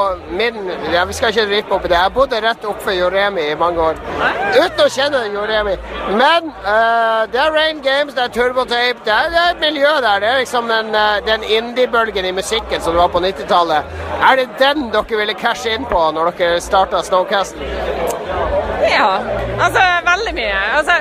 min 0.40 0.61
ja, 0.92 1.05
Vi 1.09 1.16
skal 1.16 1.32
ikke 1.32 1.49
rippe 1.53 1.76
opp 1.78 1.88
i 1.88 1.92
det. 1.92 2.01
Jeg 2.01 2.14
bodde 2.18 2.42
rett 2.44 2.68
oppfor 2.68 2.96
Joremi 2.96 3.46
i 3.53 3.57
mange 3.59 3.88
år. 3.90 4.03
Uten 4.59 4.84
å 4.84 4.90
kjenne 4.92 5.24
Joremi. 5.32 5.76
Men 6.18 6.53
uh, 6.66 7.24
det 7.32 7.40
er 7.44 7.55
Rain 7.55 7.82
Games, 7.84 8.14
det 8.16 8.26
er 8.26 8.34
Turbotape, 8.34 9.05
det 9.07 9.14
er, 9.14 9.32
det 9.32 9.42
er 9.44 9.55
et 9.55 9.64
miljø 9.64 9.94
der. 10.05 10.20
Det 10.22 10.28
er 10.32 10.42
liksom 10.42 10.68
den, 10.68 10.94
eh, 10.94 11.18
den 11.26 11.44
indie-bølgen 11.44 12.24
i 12.24 12.32
musikken 12.32 12.80
som 12.80 12.94
det 12.94 13.01
var 13.03 13.12
på 13.12 13.22
90-tallet. 13.24 13.96
Er 14.30 14.40
det 14.40 14.49
den 14.61 14.88
dere 14.94 15.20
ville 15.20 15.34
cashe 15.41 15.74
inn 15.74 15.86
på 15.89 16.01
når 16.14 16.32
dere 16.39 16.61
starter 16.62 17.03
Snowcast? 17.07 17.57
Ja, 18.93 19.11
altså 19.61 19.82
veldig 20.11 20.34
mye. 20.34 20.61
Altså, 20.78 20.93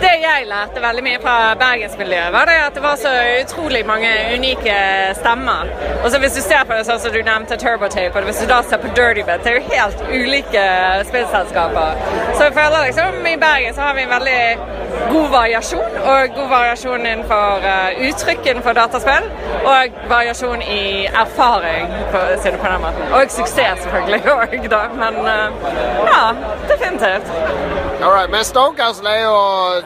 det 0.00 0.12
jeg 0.22 0.46
lærte 0.46 0.82
veldig 0.82 1.04
mye 1.04 1.20
fra 1.22 1.36
bergensmiljøet, 1.60 2.32
var 2.32 2.44
det 2.50 2.56
at 2.66 2.74
det 2.74 2.82
var 2.82 2.96
så 3.00 3.12
utrolig 3.42 3.82
mange 3.86 4.10
unike 4.34 4.76
stemmer. 5.20 5.70
Og 6.04 6.10
så 6.10 6.18
hvis 6.18 6.36
du 6.38 6.42
ser 6.44 6.64
på 6.68 6.76
det 6.76 6.84
sånn 6.88 7.00
som 7.00 7.14
du 7.14 7.20
nevnte 7.24 7.56
Turbotape, 7.60 8.18
og 8.18 8.28
hvis 8.28 8.42
du 8.42 8.48
da 8.50 8.60
ser 8.66 8.82
på 8.82 8.92
Dirtybit, 8.98 9.44
det 9.44 9.52
er 9.52 9.60
jo 9.60 9.70
helt 9.72 10.02
ulike 10.10 10.66
spillselskaper. 11.10 12.02
Så 12.34 12.48
jeg 12.48 12.56
føler 12.58 12.88
liksom 12.90 13.30
i 13.32 13.36
Bergen 13.46 13.74
så 13.74 13.86
har 13.86 13.96
vi 13.96 14.04
en 14.04 14.12
veldig 14.16 14.40
god 15.10 15.28
variasjon, 15.30 15.96
og 16.12 16.36
god 16.36 16.48
variasjon 16.50 17.06
innenfor 17.06 17.64
uh, 17.64 18.06
uttrykk 18.08 18.50
innenfor 18.50 18.76
dataspill, 18.76 19.28
og 19.72 19.98
variasjon 20.10 20.62
i 20.62 20.84
erfaring, 21.24 21.90
for 22.12 22.34
å 22.34 22.38
si 22.40 22.52
det 22.52 22.60
på 22.62 22.70
den 22.72 22.84
måten. 22.84 23.12
Og 23.16 23.32
suksess 23.38 23.84
selvfølgelig 23.86 24.22
òg, 24.36 24.56
da. 24.76 24.82
Men 25.02 25.20
uh, 25.24 25.68
ja, 26.10 26.22
definitivt. 26.70 27.35
All 28.06 28.12
right, 28.12 28.30
men 28.30 28.44
Snowcastle 28.44 29.08
er 29.08 29.22
jo 29.22 29.36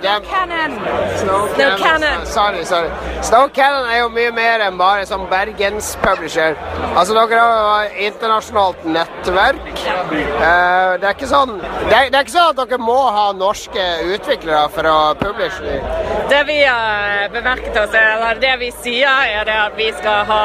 er, 0.03 0.25
Cannon. 0.27 0.73
Snow 1.21 1.47
Snow 1.55 1.77
Cannon. 1.79 2.27
Sorry, 2.27 2.65
sorry. 2.65 2.91
Snow 3.23 3.49
Cannon 3.49 3.87
er 3.89 4.01
jo 4.03 4.09
mye 4.13 4.33
mer 4.35 4.65
enn 4.67 4.77
bare 4.81 5.07
sånn 5.09 5.29
Bergens-publisher. 5.31 6.59
Altså, 6.91 7.15
dere 7.15 7.39
har 7.39 7.87
jo 7.87 8.09
internasjonalt 8.11 8.83
nettverk. 8.85 9.71
Uh, 10.11 10.99
det 11.01 11.07
er 11.07 11.15
ikke 11.15 11.31
sånn 11.31 11.55
det 11.61 11.95
er, 11.95 12.11
det 12.11 12.19
er 12.19 12.27
ikke 12.27 12.35
sånn 12.35 12.51
at 12.51 12.59
dere 12.61 12.81
må 12.83 12.99
ha 13.15 13.31
norske 13.37 13.87
utviklere 14.11 14.67
for 14.75 14.91
å 14.91 14.99
publishe 15.21 15.63
dem. 15.65 15.87
Det 16.31 16.43
vi 16.51 16.59
har 16.63 17.31
bemerket 17.33 17.79
oss, 17.79 17.95
eller 17.95 18.43
det 18.43 18.53
vi 18.61 18.69
sier, 18.83 19.33
er 19.39 19.47
det 19.49 19.57
at 19.69 19.79
vi 19.79 19.89
skal 19.97 20.27
ha 20.29 20.43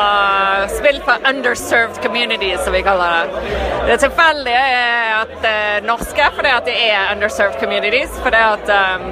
spill 0.78 1.02
for 1.06 1.28
underserved 1.30 2.00
communities, 2.06 2.64
som 2.66 2.74
vi 2.78 2.86
kaller 2.86 3.28
det. 3.34 3.44
Det 3.90 4.00
tilfeldige 4.06 4.64
er 4.80 5.12
at 5.20 5.36
det 5.44 5.54
er 5.66 5.86
norske, 5.86 6.32
fordi 6.38 6.54
at 6.56 6.70
det 6.70 6.78
er 6.92 7.14
underserved 7.14 7.60
communities. 7.60 8.12
For 8.24 8.34
det 8.34 8.42
at 8.42 8.72
um, 8.72 9.08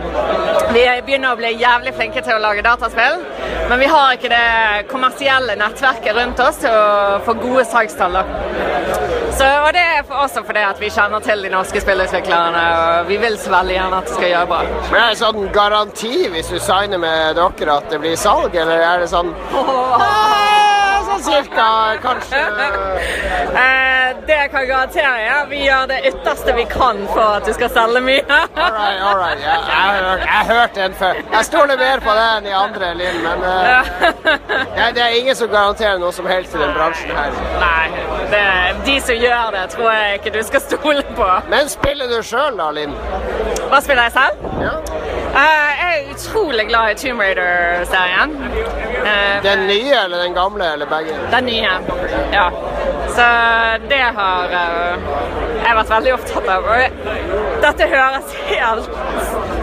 vi 0.73 0.83
begynner 1.05 1.33
å 1.33 1.39
bli 1.39 1.53
jævlig 1.61 1.93
flinke 1.97 2.23
til 2.25 2.35
å 2.37 2.41
lage 2.43 2.65
dataspill, 2.65 3.21
Men 3.69 3.79
vi 3.79 3.87
har 3.87 4.13
ikke 4.13 4.29
det 4.29 4.87
kommersielle 4.89 5.55
nettverket 5.55 6.15
rundt 6.17 6.39
oss 6.43 6.59
til 6.61 6.73
å 6.73 7.19
få 7.25 7.33
gode 7.39 7.65
salgstall. 7.65 8.17
og 8.17 9.69
det 9.73 9.83
er 9.83 10.03
for 10.07 10.25
også 10.25 10.43
fordi 10.45 10.63
at 10.67 10.79
vi 10.79 10.89
kjenner 10.89 11.19
til 11.19 11.41
de 11.43 11.49
norske 11.49 11.81
spillutviklerne, 11.81 12.63
og 12.79 13.07
vi 13.07 13.17
vil 13.17 13.37
så 13.37 13.49
veldig 13.55 13.75
gjerne 13.77 14.01
at 14.01 14.09
det 14.09 14.17
skal 14.17 14.29
gjøre 14.33 14.51
bra. 14.51 14.61
Men 14.91 14.99
er 15.01 15.09
det 15.09 15.21
sånn 15.23 15.49
garanti 15.55 16.13
hvis 16.33 16.51
du 16.51 16.59
signer 16.59 17.01
med 17.01 17.39
dere 17.39 17.77
at 17.77 17.89
det 17.89 18.01
blir 18.03 18.19
salg, 18.19 18.55
eller 18.55 18.83
er 18.83 19.05
det 19.05 19.09
sånn 19.13 19.33
Eh, 19.53 20.52
Sånn 21.13 21.23
cirka, 21.27 21.65
kanskje 22.01 22.39
Eh, 23.53 24.15
det 24.27 24.33
jeg 24.35 24.49
kan 24.51 24.63
garantere, 24.67 25.09
er 25.21 25.33
at 25.43 25.49
vi 25.51 25.59
gjør 25.65 25.83
det 25.91 25.97
ytterste 26.09 26.53
vi 26.57 26.63
kan 26.69 27.03
for 27.11 27.35
at 27.37 27.45
du 27.45 27.51
skal 27.53 27.69
selge 27.69 27.99
mye. 28.01 28.23
All 28.33 28.71
right, 28.73 29.01
all 29.05 29.19
right. 29.19 29.39
Ja, 29.43 29.53
jeg 29.67 29.75
har 29.77 30.07
hørt- 30.07 30.47
hørt 30.49 30.75
den 30.75 30.93
før. 30.97 31.19
Jeg 31.35 31.45
stoler 31.45 31.77
mer 31.77 32.01
på 32.03 32.15
det 32.17 32.23
enn 32.37 32.47
de 32.47 32.53
andre, 32.57 32.89
Linn, 32.97 33.19
men 33.23 33.45
eh, 33.49 33.69
ja, 34.79 34.89
det 34.97 35.03
er 35.05 35.15
ingen 35.19 35.35
som 35.37 35.51
garanterer 35.53 36.01
noe 36.01 36.11
som 36.15 36.25
helst 36.29 36.55
i 36.55 36.61
den 36.63 36.73
bransjen 36.75 37.13
her. 37.15 37.37
Nei, 37.61 38.03
det, 38.33 38.43
de 38.89 38.97
som 39.05 39.21
gjør 39.21 39.53
det, 39.57 39.63
tror 39.75 39.91
jeg 39.91 40.19
ikke 40.19 40.33
du 40.37 40.41
skal 40.49 40.65
stole 40.65 41.05
på. 41.17 41.29
Men 41.53 41.69
spiller 41.71 42.09
du 42.11 42.19
sjøl 42.25 42.57
da, 42.59 42.71
Linn? 42.75 42.95
Hva 43.69 43.81
spiller 43.85 44.09
jeg 44.09 44.17
selv? 44.17 44.49
Ja. 44.63 44.75
Jeg 45.33 45.77
er 45.81 46.11
utrolig 46.13 46.67
glad 46.69 46.91
i 46.91 46.95
Tomb 47.07 47.21
Raider-serien. 47.21 48.35
Eh, 49.05 49.43
Den 49.43 49.67
nye 49.67 49.95
eller 50.03 50.17
den 50.23 50.33
gamle, 50.33 50.73
eller 50.73 50.85
begge? 50.85 51.15
Den 51.31 51.45
nye. 51.45 51.71
Ja. 52.33 52.49
Så 53.15 53.25
det 53.89 54.01
har 54.17 54.53
eh, 54.59 55.07
jeg 55.65 55.75
vært 55.79 55.89
veldig 55.95 56.13
opptatt 56.13 56.47
av. 56.53 56.69
Og 56.69 57.09
dette 57.65 57.87
høres 57.95 58.35
helt 58.51 58.89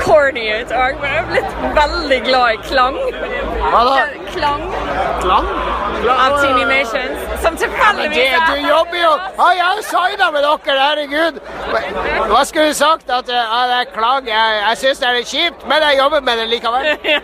corny 0.03 0.47
ut 0.61 0.75
òg, 0.75 0.99
men 1.03 1.15
jeg 1.15 1.23
er 1.23 1.31
blitt 1.31 1.57
veldig 1.79 2.21
glad 2.27 2.51
i 2.53 2.61
klang. 2.67 2.99
Hva 3.61 3.85
da? 3.85 3.97
Klang 4.33 4.63
Klang? 5.21 5.49
av 6.09 6.41
Teeny 6.41 6.65
Nations, 6.65 7.21
som 7.43 7.57
tilfeldigvis 7.61 8.33
er... 8.33 8.41
du 8.49 8.57
jobber 8.69 8.97
jo 8.97 9.11
Ja, 9.37 9.53
jeg 9.59 9.85
signa 9.85 10.31
med 10.33 10.43
dere, 10.47 10.81
herregud! 10.81 11.41
Hva 12.31 12.45
skulle 12.49 12.69
du 12.71 12.75
sagt? 12.79 13.11
At 13.11 13.29
ja, 13.29 13.67
det 13.69 13.77
er 13.83 13.85
klang? 13.93 14.29
Jeg, 14.29 14.63
jeg 14.63 14.77
syns 14.83 14.99
det 15.03 15.09
er 15.09 15.15
litt 15.19 15.31
kjipt, 15.31 15.61
men 15.69 15.79
jeg 15.85 15.99
jobber 16.01 16.21
med 16.27 16.35
det 16.41 16.47
likevel. 16.55 16.85
Ja, 17.11 17.21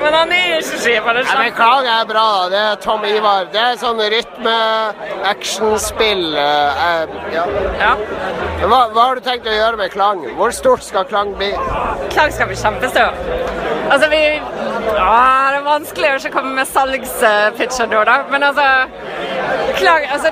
men 0.00 0.12
han 0.14 0.32
er 0.34 0.46
jo 0.48 0.54
ikke 0.60 0.78
kjip. 0.82 1.04
Nei, 1.06 1.14
men. 1.38 1.52
Klang 1.56 1.84
er 1.88 2.04
bra, 2.08 2.24
da. 2.34 2.48
Det 2.52 2.60
er 2.60 2.76
Tom 2.82 3.02
Ivar. 3.08 3.42
Det 3.54 3.60
er 3.62 3.76
sånn 3.80 4.00
rytme-actionspill. 4.14 6.24
ja. 6.34 7.44
Ja. 7.80 7.92
hva, 8.64 8.80
hva 8.94 9.02
har 9.02 9.14
du 9.18 9.22
tenkt 9.26 9.46
å 9.48 9.54
gjøre 9.54 9.76
med 9.80 9.88
Klang? 9.94 10.20
Hvor 10.38 10.50
stort 10.56 10.82
skal 10.86 11.04
Klang 11.10 11.30
bli? 11.38 11.50
Klang 12.14 12.30
skal 12.34 12.46
bli 12.50 12.58
kjempestor. 12.58 13.10
Altså, 13.92 14.06
vi 14.10 14.22
ja, 14.94 15.53
Det 15.54 15.60
er 15.60 15.66
vanskelig 15.68 16.08
å 16.10 16.14
ikke 16.18 16.30
komme 16.34 16.50
med 16.56 16.66
salgspitcher 16.66 17.86
nå, 17.86 18.00
da. 18.08 18.14
Men 18.32 18.42
altså, 18.42 18.64
Klang, 19.78 20.04
altså 20.14 20.30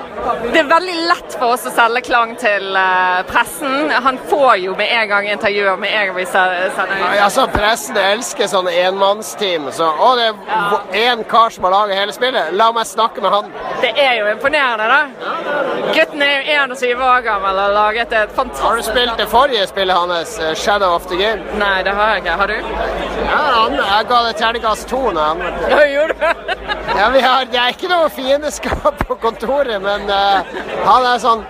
Det 0.53 0.59
er 0.61 0.67
veldig 0.71 0.95
lett 1.09 1.35
for 1.39 1.53
oss 1.55 1.65
å 1.67 1.71
selge 1.75 2.01
Klang 2.07 2.33
til 2.41 2.75
eh, 2.79 3.21
pressen. 3.29 3.91
Han 4.03 4.19
får 4.31 4.57
jo 4.65 4.75
med 4.79 4.91
en 4.91 5.07
gang 5.13 5.29
intervjuer 5.31 5.79
med 5.79 5.95
en 5.95 6.09
gang 6.11 6.17
vi 6.17 6.25
se- 6.27 6.43
sender 6.75 6.99
ut. 6.99 7.05
Ja, 7.05 7.29
altså, 7.29 7.45
Pressen 7.55 7.99
elsker 8.03 8.51
sånne 8.51 8.75
enmannsteam. 8.83 9.69
Så, 9.75 9.87
å, 9.87 10.11
det 10.19 10.27
er 10.33 11.07
én 11.13 11.23
kar 11.31 11.55
som 11.55 11.69
har 11.69 11.75
laget 11.77 12.01
hele 12.01 12.15
spillet. 12.17 12.51
La 12.59 12.73
meg 12.75 12.91
snakke 12.91 13.23
med 13.23 13.35
han. 13.35 13.55
Det 13.83 13.93
er 13.99 14.19
jo 14.25 14.27
imponerende, 14.33 14.91
da. 14.91 15.01
Gutten 15.95 16.23
er 16.27 16.35
jo 16.35 16.59
21 16.75 17.07
år 17.13 17.23
gammel 17.29 17.55
og 17.63 17.63
har 17.69 17.77
laget 17.79 18.15
et 18.25 18.35
fantastisk 18.35 18.67
Har 18.67 18.79
du 18.83 18.87
spilt 18.91 19.23
det 19.23 19.29
forrige 19.31 19.67
spillet 19.71 20.03
hans, 20.03 20.35
eh, 20.43 20.55
Shadow 20.59 20.97
of 20.99 21.07
the 21.11 21.19
Game? 21.23 21.47
Nei, 21.63 21.77
det 21.87 21.95
har 21.99 22.15
jeg 22.17 22.25
ikke. 22.25 22.37
Har 22.43 22.47
du? 22.47 22.59
Ja, 23.23 23.41
han, 23.63 23.79
jeg 23.79 24.11
ga 24.11 24.23
det 24.29 24.37
terningkast 24.43 24.89
to. 24.91 25.03
Han 25.21 25.43
Ja, 25.71 25.81
gjorde 25.87 26.15
du? 26.19 26.63
Ja, 26.97 27.09
vi 27.11 27.21
har, 27.21 27.45
Det 27.53 27.59
er 27.59 27.73
ikke 27.73 27.89
noe 27.91 28.09
fiendeskap 28.13 29.05
på 29.07 29.17
kontoret, 29.23 29.79
men 29.83 30.09
uh, 30.11 30.43
han 30.85 31.07
er 31.09 31.21
sånn 31.23 31.45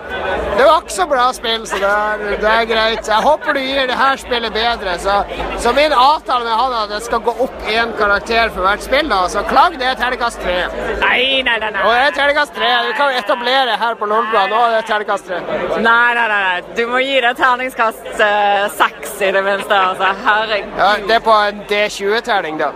Det 0.57 0.63
var 0.63 0.83
ikke 0.83 0.95
så 0.95 1.05
bra 1.09 1.25
spill, 1.35 1.65
så 1.67 1.79
det 1.81 1.89
er, 1.89 2.23
det 2.43 2.49
er 2.51 2.67
greit. 2.69 3.07
Jeg 3.09 3.25
håper 3.25 3.57
du 3.57 3.59
gir 3.63 3.87
det 3.89 3.97
her 3.97 4.19
spillet 4.21 4.53
bedre. 4.53 4.93
Så, 5.01 5.15
så 5.63 5.73
min 5.75 5.93
avtale 5.97 6.45
med 6.45 6.53
han 6.53 6.75
er 6.75 6.83
at 6.85 6.91
det 6.93 6.99
skal 7.07 7.23
gå 7.25 7.33
opp 7.45 7.67
én 7.69 7.91
karakter 7.97 8.51
for 8.53 8.67
hvert 8.67 8.85
spill. 8.85 9.09
da, 9.09 9.23
Så 9.33 9.43
Klag 9.49 9.77
det 9.81 9.87
er 9.89 9.97
terningkast 9.99 10.39
tre. 10.43 10.55
Nei, 11.01 11.41
nei, 11.47 11.57
nei. 11.59 11.71
Og 11.81 11.89
nei. 11.89 11.97
det 11.97 12.05
er 12.11 12.17
terningkast 12.19 12.53
tre. 12.55 12.69
Du 12.87 12.93
kan 12.99 13.17
etablere 13.17 13.77
her 13.81 13.97
på 13.99 14.09
Lolbua 14.11 14.45
nå. 14.51 14.61
Det 14.73 14.79
er 14.83 14.87
terningkast 14.91 15.27
tre. 15.31 15.41
Nei, 15.83 16.13
nei, 16.19 16.27
nei. 16.33 16.61
Du 16.77 16.83
må 16.91 17.01
gi 17.03 17.17
det 17.25 17.33
terningskast 17.41 18.23
eh, 18.29 18.67
seks 18.77 19.17
i 19.25 19.33
det 19.35 19.43
minste. 19.49 19.81
altså. 19.89 20.13
Herregud. 20.27 20.77
Ja, 20.79 20.91
det 21.09 21.17
er 21.17 21.25
på 21.25 21.35
en 21.49 21.63
D20-terning, 21.69 22.61
da. 22.61 22.71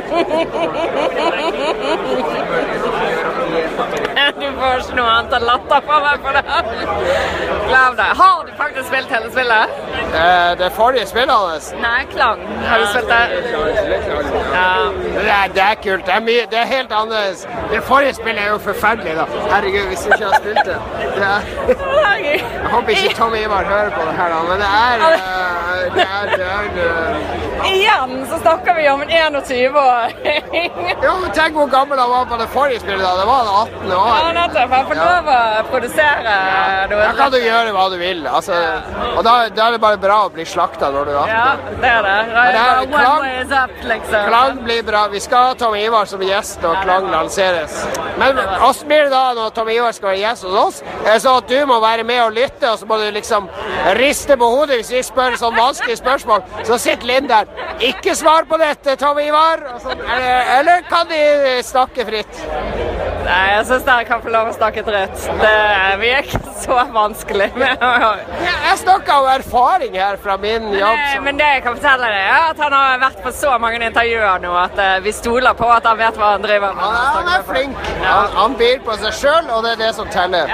Thank 0.00 0.38
you. 3.92 3.97
Du 4.42 4.46
får 4.60 4.82
ikke 4.82 4.96
noe 4.98 5.10
annet 5.12 5.34
enn 5.38 5.46
latter 5.48 5.84
fra 5.86 5.98
meg 6.04 6.24
for 6.24 6.38
det. 6.38 6.44
Glem 7.68 7.96
det. 7.98 8.08
Har 8.20 8.44
du 8.46 8.52
faktisk 8.58 8.88
spilt 8.90 9.12
hele 9.14 9.30
spillet? 9.32 9.78
Eh, 10.08 10.50
det 10.60 10.70
forrige 10.76 11.06
spillet 11.06 11.34
hans 11.34 11.72
Nei, 11.82 12.04
Klang. 12.12 12.40
Har 12.68 12.78
du 12.82 12.86
spilt 12.92 13.08
det? 13.08 13.22
Ja. 14.54 14.68
det 15.18 15.32
er, 15.36 15.52
det 15.56 15.64
er 15.66 15.74
kult. 15.84 16.06
Det 16.06 16.14
er, 16.14 16.22
mye, 16.28 16.46
det 16.52 16.60
er 16.62 16.70
helt 16.72 16.92
annerledes. 16.92 17.44
Det 17.72 17.82
forrige 17.90 18.14
spillet 18.20 18.42
er 18.44 18.48
jo 18.54 18.58
forferdelig, 18.68 19.16
da. 19.20 19.26
Herregud, 19.52 19.88
hvis 19.92 20.06
du 20.06 20.12
ikke 20.12 20.24
har 20.24 20.40
spilt 20.42 20.64
det. 20.70 20.78
det 21.18 21.26
er, 21.32 21.40
jeg 22.28 22.72
håper 22.72 22.88
ikke 22.96 23.14
Tom 23.18 23.34
Ivar 23.34 23.64
hører 23.64 23.90
på 23.90 24.06
det 24.08 24.14
her, 24.20 24.28
da, 24.34 24.40
men 24.48 24.64
det 24.64 24.70
er 24.84 25.04
eh, 25.08 25.18
Det 25.94 26.06
er, 26.16 26.24
det 26.36 26.48
er 26.56 26.64
eh, 26.86 27.46
Igjen 27.68 28.26
så 28.30 28.38
snakker 28.40 28.74
vi 28.74 28.88
om 28.88 29.02
en 29.02 29.36
21-åring. 29.36 30.14
Jo, 31.04 31.12
men 31.22 31.30
tenk 31.36 31.56
hvor 31.58 31.66
gammel 31.72 31.98
han 32.00 32.10
var 32.10 32.24
på 32.30 32.38
det 32.40 32.48
forrige 32.54 32.80
spillet. 32.80 33.02
da. 33.02 33.12
Det 33.20 33.26
var 33.26 33.44
han 33.44 33.56
18 34.08 34.28
Ja, 34.28 34.32
nettopp. 34.38 34.74
Han 34.76 34.86
får 34.88 34.98
lov 34.98 35.30
å 35.32 35.38
produsere 35.70 36.34
noe. 36.90 37.00
Da 37.02 37.12
kan 37.18 37.32
du 37.32 37.38
gjøre 37.42 37.74
hva 37.76 37.86
du 37.92 37.96
vil. 38.00 38.24
Altså, 38.26 38.56
og 39.14 39.22
da, 39.26 39.34
da 39.54 39.68
er 39.68 39.76
det 39.76 39.80
bare 39.82 40.00
bra 40.02 40.18
å 40.26 40.32
bli 40.34 40.46
slakta 40.48 40.90
når 40.94 41.10
du 41.10 41.14
er 41.14 41.32
Ja, 41.32 41.44
det 41.82 41.92
er 41.92 42.08
det. 42.08 42.16
Det 42.32 42.64
er 42.64 42.86
Klang. 42.92 43.26
up, 43.58 43.76
liksom. 43.92 44.26
Klang 44.28 44.62
blir 44.64 44.82
bra. 44.86 45.06
Vi 45.12 45.20
skal 45.20 45.50
ha 45.50 45.54
Tom 45.58 45.74
Ivar 45.78 46.08
som 46.10 46.22
gjest 46.22 46.62
når 46.64 46.82
Klang 46.84 47.10
lanseres. 47.12 47.78
Men 48.18 48.36
hvordan 48.38 48.88
blir 48.88 49.04
det 49.06 49.12
da 49.14 49.24
når 49.38 49.54
Tom 49.56 49.68
Ivar 49.72 49.92
skal 49.96 50.12
være 50.12 50.22
gjest 50.22 50.48
hos 50.48 50.58
oss? 50.64 50.82
Det 51.04 51.18
sånn 51.22 51.38
at 51.42 51.52
du 51.52 51.58
må 51.70 51.80
være 51.84 52.04
med 52.08 52.22
og 52.24 52.32
lytte, 52.36 52.70
og 52.72 52.78
så 52.80 52.88
må 52.88 52.98
du 53.00 53.06
liksom 53.14 53.48
riste 53.98 54.36
på 54.38 54.50
hodet 54.54 54.80
hvis 54.80 54.92
vi 54.96 55.04
spør 55.06 55.38
sånn 55.40 55.56
vanskelige 55.58 56.00
spørsmål? 56.02 56.44
Så 56.68 56.78
sitter 56.82 57.08
Linn 57.08 57.30
der. 57.30 57.48
Ikke 57.84 58.14
svar 58.18 58.48
på 58.48 58.58
dette, 58.60 58.96
Tom 59.00 59.18
Ivar! 59.22 59.62
Og 59.74 59.80
sånn. 59.84 60.02
Eller, 60.02 60.52
eller 60.58 60.84
kan 60.90 61.08
de 61.10 61.22
snakke 61.66 62.06
fritt? 62.08 62.44
Nei, 63.28 63.48
jeg 63.52 63.64
syns 63.68 63.84
dere 63.84 64.04
kan 64.08 64.22
få 64.24 64.30
lov 64.32 64.48
å 64.48 64.54
snakke 64.56 64.82
dritt. 64.86 65.24
Det 65.42 65.50
er 65.52 66.04
ikke 66.22 66.40
så 66.62 66.78
vanskelig 66.94 67.48
Ja, 67.60 68.12
jeg 68.64 68.78
snakker 68.82 69.20
om 69.20 69.28
erfaring 69.34 69.98
her 70.00 70.16
fra 70.22 70.36
min 70.40 70.70
jobb. 70.72 70.96
Nei, 71.02 71.20
Men 71.26 71.40
det 71.40 71.50
jeg 71.58 71.62
kan 71.66 71.76
fortelle 71.76 72.08
deg, 72.08 72.24
er 72.24 72.46
at 72.54 72.62
han 72.64 72.76
har 72.78 73.02
vært 73.04 73.22
på 73.24 73.32
så 73.36 73.54
mange 73.60 73.82
intervjuer 73.84 74.42
nå 74.44 74.54
at 74.62 74.80
eh, 74.84 74.96
vi 75.04 75.12
stoler 75.12 75.56
på 75.58 75.68
at 75.74 75.86
han 75.88 76.00
vet 76.00 76.18
hva 76.20 76.32
han 76.36 76.46
driver 76.46 76.76
med. 76.78 76.84
Er, 76.88 77.12
han 77.18 77.32
er 77.36 77.46
flink. 77.52 77.92
Han, 78.06 78.34
han 78.38 78.58
byr 78.60 78.82
på 78.88 78.98
seg 79.04 79.18
sjøl, 79.20 79.52
og 79.54 79.64
det 79.66 79.76
er 79.76 79.82
det 79.86 79.92
som 79.98 80.08
teller. 80.12 80.52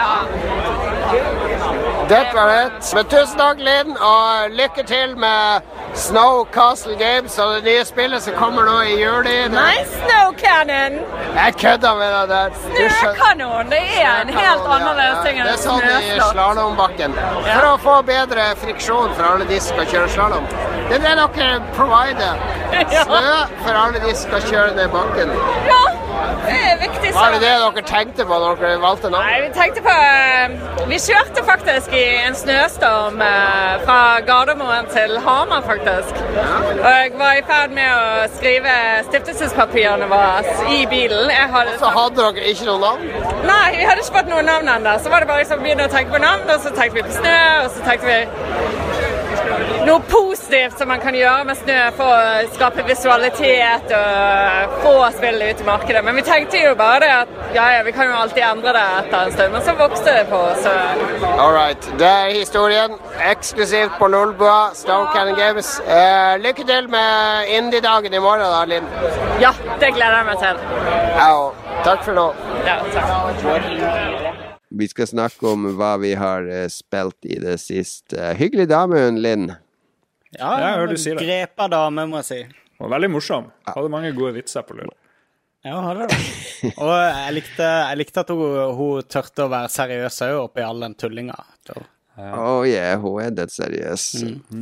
Det 2.08 2.24
var 2.34 2.48
det. 2.48 2.70
Men 2.94 3.04
tusen 3.04 3.38
takk, 3.38 3.60
Linn, 3.64 3.94
og 3.96 4.50
lykke 4.58 4.82
til 4.86 5.14
med 5.16 5.62
Snow 5.96 6.42
Castle 6.52 6.96
Games 7.00 7.38
og 7.38 7.54
det 7.54 7.64
nye 7.68 7.84
spillet 7.86 8.22
som 8.24 8.34
kommer 8.36 8.66
nå 8.68 8.74
i 8.90 8.96
juli. 9.00 9.36
Nei, 9.54 9.84
Snow 9.92 10.34
Cannon! 10.40 10.98
Jeg 11.36 11.54
kødder 11.62 11.94
med 12.00 12.12
deg 12.16 12.28
der. 12.32 12.58
Snøkanon! 12.98 13.70
Det 13.72 13.80
er 14.02 14.20
en 14.24 14.32
helt 14.34 14.66
Ja, 14.66 14.74
annerledes 14.76 15.22
ting 15.26 15.40
Det 15.40 15.52
er 15.54 15.62
sånn 15.62 15.80
i 15.80 15.92
snøslott. 15.94 16.32
slalåmbakken. 16.34 17.16
For 17.48 17.68
å 17.70 17.74
få 17.86 17.96
bedre 18.10 18.50
friksjon 18.60 19.14
for 19.16 19.30
alle 19.30 19.48
de 19.48 19.60
som 19.60 19.78
skal 19.78 19.90
kjøre 19.94 20.12
slalåm. 20.18 20.48
Det 20.90 20.98
er 21.00 21.04
det 21.06 21.28
dere 21.38 21.60
provider. 21.78 22.42
Snø 23.06 23.36
for 23.64 23.80
alle 23.84 24.02
de 24.04 24.12
som 24.14 24.28
skal 24.28 24.48
kjøre 24.50 24.74
ned 24.76 24.90
bakken. 24.92 25.32
Ja, 25.70 25.82
det 26.46 26.58
er 26.70 26.78
viktig. 26.82 27.12
Var 27.14 27.34
det 27.34 27.40
det 27.44 27.52
dere 27.62 27.82
tenkte 27.88 28.26
på 28.28 28.38
når 28.42 28.60
dere 28.60 28.80
valgte 28.82 29.10
navn? 29.12 29.26
Nei, 29.28 29.40
vi 29.44 29.50
tenkte 29.56 29.82
på 29.84 29.94
eh, 29.94 30.56
Vi 30.90 30.98
kjørte 31.06 31.44
faktisk 31.46 31.94
i 31.96 32.04
en 32.26 32.36
snøstorm 32.38 33.22
eh, 33.24 33.84
fra 33.84 33.98
Gardermoen 34.28 34.90
til 34.92 35.16
Hamar, 35.26 35.62
faktisk. 35.68 36.20
Og 36.80 36.88
jeg 36.90 37.14
var 37.20 37.38
i 37.40 37.44
ferd 37.48 37.74
med 37.76 37.90
å 37.94 38.28
skrive 38.36 38.74
stiftelsespapirene 39.10 40.10
våre 40.10 40.56
i 40.74 40.82
bilen. 40.90 41.32
Hadde, 41.54 41.78
Så 41.80 41.92
hadde 41.94 42.20
dere 42.20 42.50
ikke 42.52 42.68
noe 42.70 42.80
navn? 42.82 43.08
Nei, 43.46 43.76
vi 43.78 43.88
hadde 43.88 44.04
ikke 44.04 44.18
fått 44.18 44.32
noe 44.32 44.44
navn 44.46 44.70
ennå. 44.76 44.96
Så 45.04 45.12
var 45.12 45.24
det 45.24 45.30
bare 45.30 45.44
liksom 45.44 45.62
å 45.62 45.66
begynne 45.66 45.88
å 45.88 45.92
tenke 45.92 46.14
på 46.14 46.22
navn, 46.22 46.48
og 46.50 46.60
så 46.64 46.74
tenkte 46.74 47.00
vi 47.00 47.06
på 47.08 47.18
snø, 47.20 47.38
og 47.64 47.70
så 47.74 47.86
tenkte 47.88 48.10
vi 48.10 49.03
noe 49.86 50.00
positivt 50.08 50.78
som 50.78 50.88
man 50.88 51.00
kan 51.00 51.14
gjøre 51.16 51.44
med 51.48 51.58
snø 51.58 51.78
for 51.98 52.10
å 52.10 52.52
skape 52.54 52.84
visualitet 52.88 53.92
og 53.98 54.76
få 54.84 54.94
spillet 55.16 55.54
ut 55.54 55.64
i 55.64 55.66
markedet. 55.68 56.02
Men 56.06 56.18
vi 56.18 56.24
tenkte 56.26 56.62
jo 56.62 56.74
bare 56.78 57.00
det 57.04 57.10
at 57.14 57.34
ja, 57.54 57.66
ja, 57.76 57.82
vi 57.86 57.92
kan 57.96 58.08
jo 58.10 58.16
alltid 58.18 58.42
endre 58.46 58.74
det 58.76 58.84
etter 59.00 59.18
en 59.18 59.34
stund. 59.36 59.52
Men 59.54 59.66
så 59.66 59.76
vokste 59.78 60.16
det 60.18 60.24
på 60.30 60.40
oss. 60.52 60.66
All 61.38 61.54
right. 61.54 61.90
Det 62.00 62.10
er 62.10 62.32
historien. 62.38 62.96
Eksklusivt 63.30 63.98
på 63.98 64.08
Lolbua, 64.12 64.70
Stone 64.74 65.10
Cannon 65.14 65.38
Games. 65.38 65.76
Eh, 65.86 66.34
lykke 66.42 66.66
til 66.68 66.88
med 66.90 67.52
indie-dagen 67.58 68.14
i 68.14 68.22
morgen, 68.22 68.48
da, 68.50 68.64
Linn. 68.68 68.88
Ja, 69.42 69.52
det 69.80 69.94
gleder 69.94 70.22
jeg 70.22 70.30
meg 70.32 70.42
til. 70.42 70.64
Ja, 71.20 71.30
takk 71.84 72.02
for 72.08 72.18
nå. 72.18 72.30
Ja, 72.66 72.80
takk. 72.96 74.43
Vi 74.74 74.88
skal 74.90 75.06
snakke 75.06 75.46
om 75.46 75.68
hva 75.78 75.94
vi 76.02 76.14
har 76.18 76.48
eh, 76.50 76.66
spilt 76.72 77.28
i 77.30 77.38
det 77.42 77.56
siste. 77.62 78.32
Hyggelig 78.38 78.66
dame, 78.72 79.04
hun 79.06 79.20
Linn. 79.22 79.48
Ja, 80.34 80.50
jeg 80.58 80.74
hører 80.74 80.90
du 80.90 80.98
sier 80.98 81.18
det. 81.18 81.26
Grepa 81.28 81.68
dame, 81.70 82.08
må 82.10 82.22
jeg 82.22 82.30
si. 82.30 82.40
Og 82.82 82.90
veldig 82.90 83.10
morsom. 83.14 83.50
Hadde 83.70 83.92
mange 83.92 84.10
gode 84.16 84.34
vitser 84.40 84.66
på 84.66 84.76
lur. 84.80 84.90
Ja, 85.64 85.78
hun 85.78 85.86
hadde 85.92 86.10
det. 86.10 86.18
Og 86.74 86.90
jeg 86.90 87.36
likte, 87.38 87.68
jeg 87.70 88.00
likte 88.02 88.24
at 88.24 88.32
hun, 88.34 88.58
hun 88.76 89.06
tørte 89.08 89.46
å 89.46 89.52
være 89.52 89.70
seriøs 89.72 90.22
òg 90.26 90.40
oppi 90.48 90.64
all 90.66 90.82
den 90.82 90.96
tullinga. 90.98 91.38
Oh 92.14 92.62
yeah, 92.62 92.94
hun 93.02 93.22
er 93.24 93.32
dødsseriøs. 93.34 94.04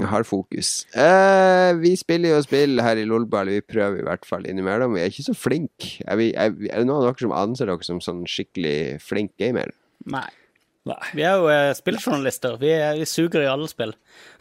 Har 0.09 0.25
fokus. 0.25 0.87
Eh, 0.97 1.73
vi 1.83 1.93
spiller 2.01 2.37
jo 2.37 2.45
spill 2.47 2.81
her 2.85 3.01
i 3.01 3.05
Lolball, 3.09 3.51
vi 3.53 3.65
prøver 3.65 4.01
i 4.01 4.07
hvert 4.07 4.25
fall 4.29 4.47
innimellom. 4.49 4.95
Vi 4.97 5.03
er 5.03 5.13
ikke 5.13 5.27
så 5.27 5.37
flinke. 5.37 5.99
Er, 6.07 6.21
vi, 6.21 6.31
er, 6.33 6.55
er 6.71 6.81
det 6.81 6.89
noen 6.89 7.03
av 7.03 7.11
dere 7.11 7.25
som 7.27 7.35
anser 7.37 7.69
dere 7.69 7.89
som 7.89 8.01
sånn 8.05 8.25
skikkelig 8.29 8.77
flink 9.05 9.35
gamer? 9.41 9.75
Nei. 10.11 10.29
Nei. 10.83 10.99
Vi 11.15 11.23
er 11.23 11.37
jo 11.39 11.47
eh, 11.47 11.69
spilljournalister. 11.79 12.57
Vi, 12.59 12.73
er, 12.75 12.97
vi 12.99 13.07
suger 13.07 13.45
i 13.45 13.51
alle 13.51 13.69
spill. 13.71 13.93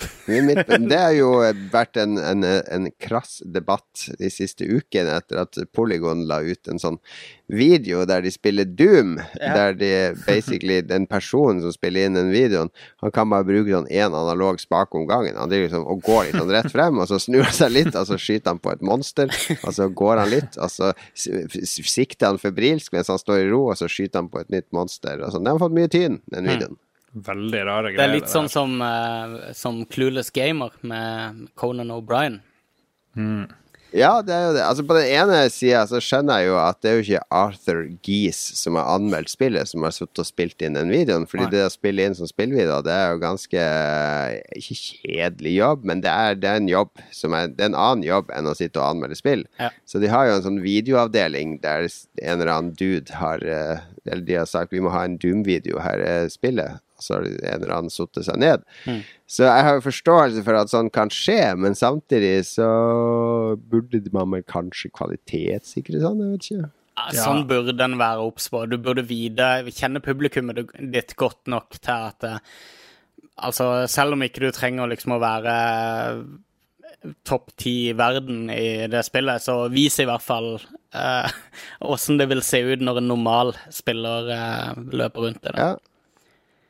Det 0.26 0.98
har 0.98 1.14
jo 1.14 1.36
vært 1.74 2.00
en, 2.02 2.18
en, 2.18 2.46
en 2.46 2.88
krass 3.02 3.44
debatt 3.46 4.08
de 4.18 4.32
siste 4.34 4.66
ukene 4.66 5.20
etter 5.20 5.44
at 5.44 5.60
Polygon 5.76 6.26
la 6.30 6.40
ut 6.42 6.72
en 6.72 6.82
sånn 6.82 6.98
video 7.52 8.06
der 8.08 8.24
de 8.24 8.32
spiller 8.32 8.66
Doom. 8.66 9.18
Ja. 9.40 9.54
Der 9.56 9.74
de 9.78 9.92
basically 10.26 10.82
den 10.94 11.08
personen 11.08 11.62
som 11.62 11.74
spiller 11.76 12.08
inn 12.08 12.18
den 12.18 12.32
videoen, 12.34 12.72
han 13.04 13.14
kan 13.16 13.30
bare 13.32 13.48
bruke 13.48 13.74
sånn 13.74 13.90
én 13.92 14.16
analog 14.16 14.62
spake 14.62 14.98
om 14.98 15.08
gangen. 15.10 15.38
Han 15.40 15.52
driver 15.52 15.70
liksom 15.70 15.88
og 15.92 16.04
går 16.06 16.30
litt 16.30 16.40
sånn 16.40 16.54
rett 16.54 16.72
frem, 16.74 17.02
og 17.02 17.10
så 17.12 17.20
snur 17.22 17.48
han 17.48 17.58
seg 17.58 17.74
litt, 17.76 17.92
og 17.96 18.08
så 18.10 18.20
skyter 18.22 18.54
han 18.54 18.62
på 18.64 18.74
et 18.74 18.86
monster. 18.86 19.34
Og 19.62 19.76
så 19.78 19.90
går 20.04 20.24
han 20.24 20.32
litt, 20.34 20.60
og 20.62 20.72
så 20.72 20.94
sikter 21.16 22.32
han 22.32 22.42
febrilsk 22.42 22.96
mens 22.96 23.12
han 23.12 23.22
står 23.22 23.44
i 23.44 23.50
ro, 23.52 23.66
og 23.72 23.80
så 23.80 23.90
skyter 23.92 24.24
han 24.24 24.32
på 24.32 24.44
et 24.44 24.54
nytt 24.54 24.70
monster. 24.76 25.22
Og 25.22 25.36
sånn. 25.36 25.46
Den 25.46 25.56
har 25.56 25.64
fått 25.64 25.76
mye 25.76 25.92
tyn, 25.92 26.22
den 26.32 26.50
videoen. 26.50 26.80
Veldig 27.12 27.62
rare 27.68 27.90
greier. 27.92 28.00
Det 28.00 28.04
er 28.08 28.14
litt 28.14 28.32
sånn 28.32 28.48
som, 28.48 28.78
uh, 28.80 29.52
som 29.58 29.82
Clueless 29.92 30.32
Gamer 30.32 30.72
med 30.88 31.50
Conan 31.60 31.92
O'Brien. 31.92 32.40
Ja, 33.92 34.22
det 34.24 34.32
er 34.32 34.46
jo 34.46 34.54
det. 34.56 34.64
Altså 34.64 34.84
På 34.88 34.96
den 34.96 35.10
ene 35.12 35.38
sida 35.52 35.82
så 35.90 36.00
skjønner 36.04 36.40
jeg 36.40 36.52
jo 36.52 36.58
at 36.62 36.80
det 36.84 36.90
er 36.90 36.96
jo 36.96 37.04
ikke 37.04 37.24
Arthur 37.42 37.82
Geese 38.06 38.56
som 38.56 38.78
har 38.80 38.88
anmeldt 38.96 39.32
spillet, 39.34 39.68
som 39.68 39.84
har 39.84 39.94
sittet 39.96 40.24
og 40.24 40.28
spilt 40.28 40.64
inn 40.64 40.78
den 40.78 40.94
videoen. 40.94 41.28
Fordi 41.30 41.48
Nei. 41.48 41.52
det 41.56 41.66
å 41.66 41.74
spille 41.74 42.06
inn 42.08 42.16
som 42.18 42.30
spillvideo, 42.30 42.80
det 42.86 42.94
er 42.96 43.12
jo 43.12 43.22
ganske 43.24 43.66
Ikke 44.60 44.78
kjedelig 44.80 45.56
jobb, 45.58 45.88
men 45.92 46.04
det 46.06 46.12
er, 46.12 46.40
det 46.40 46.52
er 46.52 46.62
en 46.62 46.72
jobb 46.72 47.04
som 47.16 47.36
er, 47.38 47.52
Det 47.52 47.66
er 47.68 47.74
en 47.74 47.82
annen 47.84 48.06
jobb 48.08 48.32
enn 48.36 48.48
å 48.48 48.56
sitte 48.58 48.80
og 48.80 48.94
anmelde 48.94 49.20
spill. 49.20 49.44
Ja. 49.60 49.72
Så 49.86 50.00
de 50.04 50.12
har 50.12 50.30
jo 50.30 50.38
en 50.38 50.46
sånn 50.48 50.62
videoavdeling 50.64 51.60
der 51.66 51.90
en 51.90 52.38
eller 52.40 52.54
annen 52.54 52.76
dude 52.80 53.20
har 53.20 53.44
eh, 53.44 53.84
Eller 54.08 54.24
de 54.26 54.40
har 54.40 54.48
sagt 54.50 54.72
vi 54.74 54.82
må 54.84 54.94
ha 54.96 55.04
en 55.06 55.20
Doom-video 55.22 55.84
her 55.84 56.02
i 56.02 56.16
spillet. 56.32 56.80
Og 57.02 57.06
så 57.06 57.16
har 57.18 57.26
en 57.26 57.56
eller 57.56 57.74
annen 57.74 57.94
satt 57.94 58.20
seg 58.22 58.38
ned. 58.38 58.68
Så 59.26 59.48
jeg 59.48 59.66
har 59.66 59.80
jo 59.80 59.88
forståelse 59.88 60.44
for 60.46 60.60
at 60.60 60.70
sånn 60.70 60.92
kan 60.94 61.10
skje, 61.10 61.40
men 61.58 61.74
samtidig 61.78 62.36
så 62.46 62.68
burde 63.58 64.04
man 64.14 64.36
vel 64.36 64.46
kanskje 64.46 64.94
kvalitetssikre 64.94 66.04
sånn, 66.04 66.22
jeg 66.22 66.36
vet 66.36 66.48
ikke. 66.52 66.70
Ja, 67.02 67.24
Sånn 67.24 67.46
burde 67.50 67.74
den 67.78 67.96
være 67.98 68.28
obs 68.28 68.50
på. 68.52 68.66
Du 68.70 68.78
burde 68.82 69.06
vite, 69.08 69.48
kjenne 69.74 70.04
publikummet 70.04 70.60
ditt 70.94 71.16
godt 71.20 71.50
nok 71.50 71.80
til 71.80 72.08
at 72.12 72.28
eh, 72.28 72.40
Altså, 73.42 73.88
selv 73.90 74.14
om 74.14 74.22
ikke 74.22 74.42
du 74.44 74.52
trenger 74.54 74.90
liksom 74.92 75.16
å 75.16 75.22
være 75.24 75.54
eh, 75.56 77.14
topp 77.26 77.56
ti 77.58 77.72
i 77.90 77.96
verden 77.98 78.52
i 78.54 78.86
det 78.92 79.02
spillet, 79.08 79.42
så 79.42 79.64
vis 79.72 79.96
i 80.04 80.06
hvert 80.06 80.22
fall 80.22 80.52
åssen 81.94 82.20
det 82.20 82.28
vil 82.30 82.44
se 82.46 82.60
ut 82.62 82.84
når 82.84 83.00
en 83.00 83.10
normal 83.10 83.56
spiller 83.74 84.30
eh, 84.36 84.84
løper 84.94 85.26
rundt 85.26 85.42
i 85.42 85.56
det. 85.56 85.58
Ja. 85.58 85.72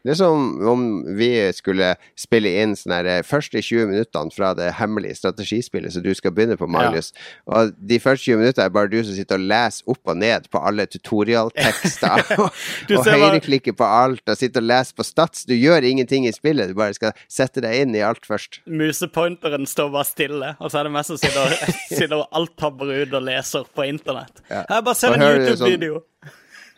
Det 0.01 0.15
er 0.15 0.17
som 0.17 0.55
om 0.67 0.85
vi 1.17 1.29
skulle 1.53 1.93
spille 2.17 2.55
inn 2.63 2.73
sånne 2.77 2.99
her, 3.01 3.09
eh, 3.11 3.25
første 3.27 3.61
20 3.61 3.91
minuttene 3.91 4.33
fra 4.33 4.53
det 4.57 4.71
hemmelige 4.79 5.19
strategispillet 5.19 5.93
som 5.93 6.03
du 6.05 6.11
skal 6.17 6.33
begynne 6.33 6.57
på, 6.57 6.69
Magnus. 6.71 7.11
Og 7.45 7.73
de 7.77 7.99
første 8.01 8.31
20 8.31 8.41
minuttene 8.41 8.65
er 8.65 8.73
bare 8.73 8.89
du 8.89 8.97
som 9.03 9.13
sitter 9.15 9.37
og 9.37 9.45
leser 9.51 9.93
opp 9.93 10.13
og 10.13 10.17
ned 10.17 10.49
på 10.51 10.63
alle 10.71 10.87
tutorialtekster. 10.89 12.25
og 12.41 12.49
høyreklikker 12.89 13.77
på 13.77 13.85
alt 13.85 14.25
og 14.25 14.39
sitter 14.39 14.63
og 14.63 14.69
leser 14.71 14.97
på 14.97 15.05
stats. 15.05 15.45
Du 15.45 15.53
gjør 15.53 15.85
ingenting 15.85 16.25
i 16.27 16.33
spillet, 16.35 16.71
du 16.71 16.77
bare 16.77 16.97
skal 16.97 17.13
sette 17.29 17.61
deg 17.61 17.85
inn 17.85 17.95
i 17.95 18.05
alt 18.05 18.25
først. 18.25 18.61
Musepointeren 18.65 19.69
står 19.69 19.93
bare 19.93 20.09
stille, 20.09 20.53
og 20.59 20.71
så 20.71 20.81
er 20.81 20.89
det 20.89 20.95
meg 20.97 21.05
som 21.05 21.21
sitter, 21.21 22.17
og 22.17 22.27
alt 22.31 22.57
tabber 22.57 22.89
ut 22.89 23.13
og 23.13 23.27
leser 23.29 23.69
på 23.75 23.85
internett. 23.85 24.41
Ja. 24.49 24.65
Jeg 24.65 24.87
bare 24.89 24.97
ser 24.97 25.17
en 25.17 25.27
YouTube-video. 25.29 26.01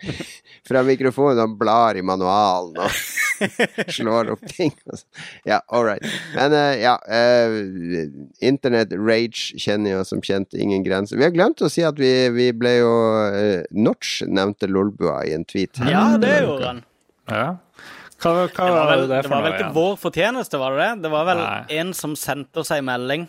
fra 0.68 0.84
mikrofonen 0.88 1.42
og 1.44 1.58
blar 1.60 1.98
i 2.00 2.04
manualen 2.06 2.78
og 2.84 3.02
slår 3.98 4.32
opp 4.36 4.46
ting. 4.52 4.72
og 4.88 5.00
sånn. 5.02 5.10
Ja, 5.50 5.60
all 5.68 5.86
right. 5.88 6.06
Men 6.36 6.56
uh, 6.56 6.72
ja 6.80 6.96
uh, 7.04 7.58
Internett 8.44 8.94
rage 8.96 9.60
kjenner 9.60 9.98
jo 9.98 10.06
som 10.08 10.24
kjent 10.24 10.56
ingen 10.56 10.86
grenser. 10.86 11.20
Vi 11.20 11.28
har 11.28 11.36
glemt 11.36 11.64
å 11.64 11.72
si 11.72 11.84
at 11.86 12.00
vi, 12.00 12.14
vi 12.36 12.52
ble 12.56 12.78
jo 12.80 12.94
uh, 13.34 13.60
Notch 13.76 14.22
nevnte 14.28 14.70
Lolbua 14.72 15.22
i 15.28 15.36
en 15.36 15.46
tweet. 15.48 15.82
Ja, 15.90 16.14
det 16.22 16.38
gjorde 16.44 16.72
han. 16.72 16.84
Ja. 17.32 17.46
Hva, 18.24 18.32
hva 18.48 18.48
Det 18.48 18.72
var 18.72 18.88
vel, 18.88 19.02
det 19.10 19.22
det 19.26 19.32
var 19.32 19.44
vel 19.44 19.56
ikke 19.58 19.72
vår 19.76 19.96
fortjeneste, 20.00 20.60
var 20.62 20.78
det 20.78 20.84
det? 20.86 20.92
Det 21.04 21.12
var 21.12 21.26
vel 21.28 21.42
Nei. 21.42 21.80
en 21.82 21.92
som 21.98 22.14
sendte 22.20 22.62
oss 22.64 22.72
ei 22.72 22.80
melding, 22.86 23.26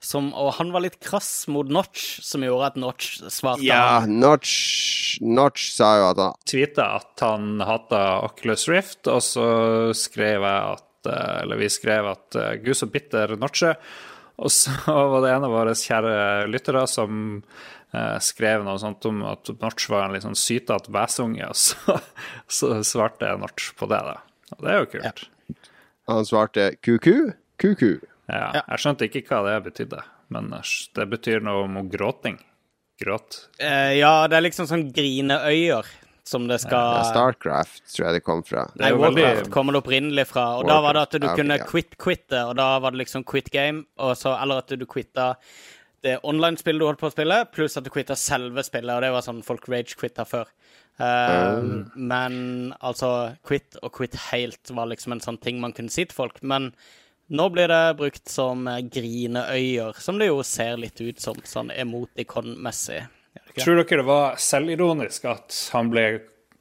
som, 0.00 0.30
og 0.32 0.54
han 0.56 0.70
var 0.72 0.84
litt 0.86 0.96
krass 1.04 1.44
mot 1.52 1.68
Notch, 1.68 2.20
som 2.24 2.44
gjorde 2.44 2.70
at 2.70 2.76
Notch 2.80 3.18
svarte 3.28 3.64
Ja, 3.66 4.00
han. 4.00 4.16
Notch, 4.22 5.18
Notch 5.20 5.66
sa 5.74 5.90
jo 6.00 6.06
at 6.08 6.22
han 6.22 6.38
tweeta 6.48 6.86
at 6.96 7.24
han 7.24 7.60
hata 7.68 8.04
Oculus 8.24 8.64
Rift, 8.72 9.04
og 9.12 9.20
så 9.24 9.48
skrev 9.96 10.46
jeg 10.46 10.78
at 10.78 11.10
eh, 11.10 11.34
Eller 11.42 11.60
vi 11.60 11.68
skrev 11.72 12.08
at 12.14 12.38
eh, 12.40 12.54
Gud 12.64 12.78
så 12.80 12.88
bitter 12.88 13.36
Notche. 13.36 13.74
Og 14.40 14.52
så 14.52 14.72
var 15.12 15.20
det 15.20 15.34
en 15.34 15.46
av 15.50 15.52
våre 15.52 15.76
kjære 15.76 16.48
lyttere 16.48 16.86
som 16.88 17.42
eh, 17.92 18.16
skrev 18.24 18.64
noe 18.64 18.80
sånt 18.80 19.04
om 19.10 19.20
at 19.28 19.52
Notch 19.60 19.90
var 19.92 20.06
en 20.06 20.16
litt 20.16 20.24
sånn 20.24 20.38
sytete 20.38 20.92
bæsunge, 20.96 21.44
og 21.44 21.60
så, 21.60 22.00
så 22.60 22.78
svarte 22.88 23.36
Notch 23.40 23.74
på 23.76 23.90
det, 23.92 24.00
da. 24.08 24.16
Og 24.56 24.64
det 24.64 24.72
er 24.72 24.80
jo 24.80 24.92
kult. 24.96 25.26
Han 26.08 26.24
svarte 26.26 26.72
kuku, 26.80 27.34
kuku. 27.60 27.98
Ja. 28.30 28.62
Jeg 28.62 28.82
skjønte 28.82 29.08
ikke 29.08 29.24
hva 29.28 29.40
det 29.48 29.56
betydde, 29.70 30.04
men 30.34 30.52
eh, 30.56 30.76
det 30.96 31.08
betyr 31.10 31.42
noe 31.46 31.66
om 31.66 31.82
gråting. 31.90 32.38
Gråt. 33.00 33.46
Eh, 33.56 33.96
ja, 33.96 34.26
det 34.28 34.36
er 34.36 34.44
liksom 34.44 34.66
sånn 34.68 34.90
grineøyer 34.92 35.86
som 36.30 36.44
det 36.50 36.58
skal 36.62 37.00
Starcraft 37.08 37.86
tror 37.94 38.06
jeg 38.06 38.18
det 38.18 38.22
kom 38.26 38.42
fra. 38.46 38.66
Det 38.74 38.82
Nei, 38.84 38.90
er 38.92 39.00
veldig 39.00 39.24
Warcraft 39.24 39.52
kommer 39.54 39.74
det 39.74 39.80
opprinnelig 39.80 40.26
fra, 40.30 40.44
og 40.60 40.68
da 40.68 40.76
var 40.84 40.96
det 40.96 41.04
at 41.06 41.14
du 41.14 41.24
Warcraft, 41.24 41.32
ja, 41.32 41.40
kunne 41.40 41.58
ja. 41.58 41.68
quit-quitte, 41.70 42.42
og 42.50 42.54
da 42.60 42.68
var 42.84 42.94
det 42.94 43.00
liksom 43.02 43.24
quit 43.26 43.50
game, 43.54 43.86
og 44.04 44.12
så, 44.20 44.34
eller 44.36 44.62
at 44.62 44.76
du 44.76 44.86
quitta 44.90 45.32
det 46.04 46.18
online-spillet 46.24 46.80
du 46.80 46.86
holdt 46.86 47.00
på 47.00 47.10
å 47.10 47.12
spille, 47.12 47.40
pluss 47.52 47.76
at 47.80 47.84
du 47.84 47.90
quitta 47.92 48.16
selve 48.16 48.64
spillet, 48.64 48.92
og 48.94 49.04
det 49.04 49.10
var 49.16 49.24
sånn 49.24 49.42
folk 49.44 49.66
rage-quitta 49.68 50.24
før. 50.28 50.52
Eh, 51.00 51.66
Men 51.96 52.34
altså, 52.80 53.34
quit 53.46 53.80
og 53.80 53.92
quit 53.96 54.16
helt 54.30 54.72
var 54.76 54.88
liksom 54.92 55.16
en 55.16 55.24
sånn 55.24 55.40
ting 55.40 55.60
man 55.60 55.76
kunne 55.76 55.92
si 55.92 56.06
til 56.06 56.16
folk, 56.16 56.40
men 56.44 56.70
nå 57.30 57.46
blir 57.54 57.68
det 57.68 57.94
brukt 57.94 58.28
som 58.28 58.66
eh, 58.68 58.80
grineøyer, 58.90 59.98
som 60.02 60.18
det 60.18 60.30
jo 60.30 60.42
ser 60.46 60.80
litt 60.82 61.00
ut 61.00 61.20
som, 61.22 61.38
sånn 61.46 61.70
emoticon-messig. 61.70 63.04
Tror 63.54 63.78
dere 63.78 64.00
det 64.00 64.06
var 64.08 64.40
selvironisk 64.42 65.28
at 65.30 65.58
han 65.74 65.92
ble 65.92 66.06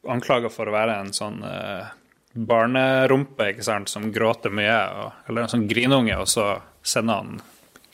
anklaga 0.10 0.52
for 0.54 0.70
å 0.70 0.74
være 0.74 1.00
en 1.02 1.10
sånn 1.14 1.42
uh, 1.44 1.90
barnerumpe 2.34 3.50
ikke 3.52 3.66
sant, 3.66 3.90
som 3.90 4.12
gråter 4.14 4.54
mye, 4.54 4.78
og, 5.02 5.26
eller 5.28 5.46
en 5.46 5.54
sånn 5.56 5.66
grinunge, 5.70 6.16
og 6.22 6.30
så 6.30 6.52
sender 6.86 7.24
han 7.24 7.42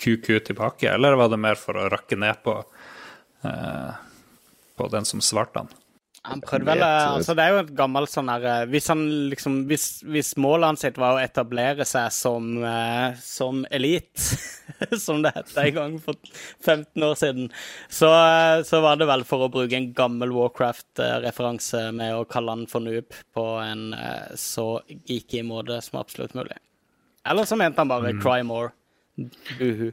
QQ 0.03 0.27
tilbake? 0.51 0.91
Eller 0.91 1.15
var 1.19 1.31
det 1.31 1.39
mer 1.41 1.59
for 1.59 1.79
å 1.79 1.87
rakke 1.91 2.19
ned 2.19 2.43
på, 2.43 2.57
uh, 3.47 3.95
på 4.75 4.91
den 4.91 5.07
som 5.07 5.23
svarte 5.23 5.63
han? 5.63 5.71
Han 6.25 6.41
prøvde 6.41 6.65
vel, 6.65 6.81
altså 6.83 7.35
Det 7.37 7.43
er 7.43 7.53
jo 7.53 7.59
et 7.61 7.71
gammelt 7.77 8.09
sånn 8.09 8.29
her 8.31 8.45
eh, 8.49 8.61
Hvis 8.71 8.87
liksom 9.33 9.57
Hvis, 9.69 9.85
hvis 10.09 10.31
målet 10.41 10.71
hans 10.71 10.85
sitt 10.85 10.97
var 11.01 11.17
å 11.17 11.21
etablere 11.21 11.85
seg 11.85 12.07
som, 12.15 12.47
eh, 12.65 13.17
som 13.21 13.61
elite, 13.69 14.39
som 15.05 15.21
det 15.25 15.35
het 15.35 15.53
en 15.61 15.75
gang 15.75 15.97
for 16.01 16.17
15 16.65 17.05
år 17.05 17.17
siden, 17.19 17.51
så, 17.89 18.09
eh, 18.09 18.63
så 18.67 18.81
var 18.85 18.97
det 18.99 19.09
vel 19.09 19.25
for 19.27 19.45
å 19.45 19.51
bruke 19.53 19.77
en 19.77 19.91
gammel 19.97 20.33
Warcraft-referanse 20.35 21.83
med 21.95 22.15
å 22.17 22.25
kalle 22.29 22.55
han 22.55 22.65
for 22.71 22.83
noob 22.85 23.13
på 23.35 23.45
en 23.61 23.91
eh, 23.97 24.33
så 24.39 24.81
geeky 25.07 25.43
måte 25.45 25.77
som 25.85 26.01
absolutt 26.01 26.33
mulig. 26.37 26.57
Eller 27.25 27.45
så 27.49 27.57
mente 27.59 27.81
han 27.81 27.91
bare 27.91 28.13
'cry 28.17 28.41
more'. 28.45 28.73
Uhu. 29.59 29.91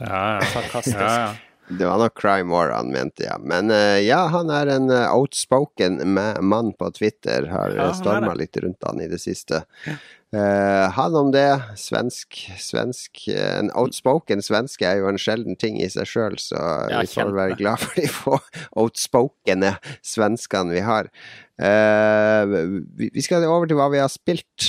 Ja, 0.00 0.38
ja. 0.38 0.40
Sarkastisk. 0.54 0.96
ja, 0.96 1.12
ja. 1.18 1.47
Det 1.68 1.84
var 1.84 1.98
nok 2.00 2.14
Crime 2.16 2.52
War 2.52 2.70
han 2.72 2.92
mente, 2.92 3.24
ja. 3.24 3.36
Men 3.38 3.70
eh, 3.70 4.00
ja, 4.06 4.22
han 4.32 4.50
er 4.50 4.70
en 4.72 4.90
eh, 4.90 5.08
outspoken 5.12 6.00
mann 6.40 6.72
på 6.78 6.90
Twitter. 6.96 7.48
Har 7.52 7.74
Ja, 7.76 7.90
ja, 7.90 7.96
storma 7.96 8.34
litt 8.38 8.56
rundt 8.56 8.84
han 8.86 9.02
i 9.04 9.08
det 9.10 9.20
siste. 9.20 9.64
Eh, 9.86 10.86
han 10.96 11.16
om 11.16 11.32
det. 11.32 11.60
Svensk, 11.80 12.40
svensk 12.60 13.22
En 13.32 13.70
outspoken 13.76 14.42
svenske 14.44 14.88
er 14.88 15.02
jo 15.02 15.08
en 15.08 15.20
sjelden 15.20 15.56
ting 15.60 15.76
i 15.80 15.88
seg 15.92 16.08
sjøl, 16.08 16.38
så 16.40 16.60
Ja, 16.92 17.02
vi 17.04 17.12
får 17.12 17.34
være 17.36 17.60
glad 17.60 17.84
for 17.84 18.00
de 18.00 18.08
få 18.12 18.40
outspokene 18.72 19.76
svenskene 20.04 20.76
vi 20.76 20.84
har. 20.84 21.12
Uh, 21.58 22.46
vi, 22.94 23.08
vi 23.10 23.22
skal 23.24 23.42
over 23.48 23.66
til 23.66 23.74
hva 23.80 23.88
vi 23.90 23.98
har 23.98 24.10
spilt, 24.12 24.68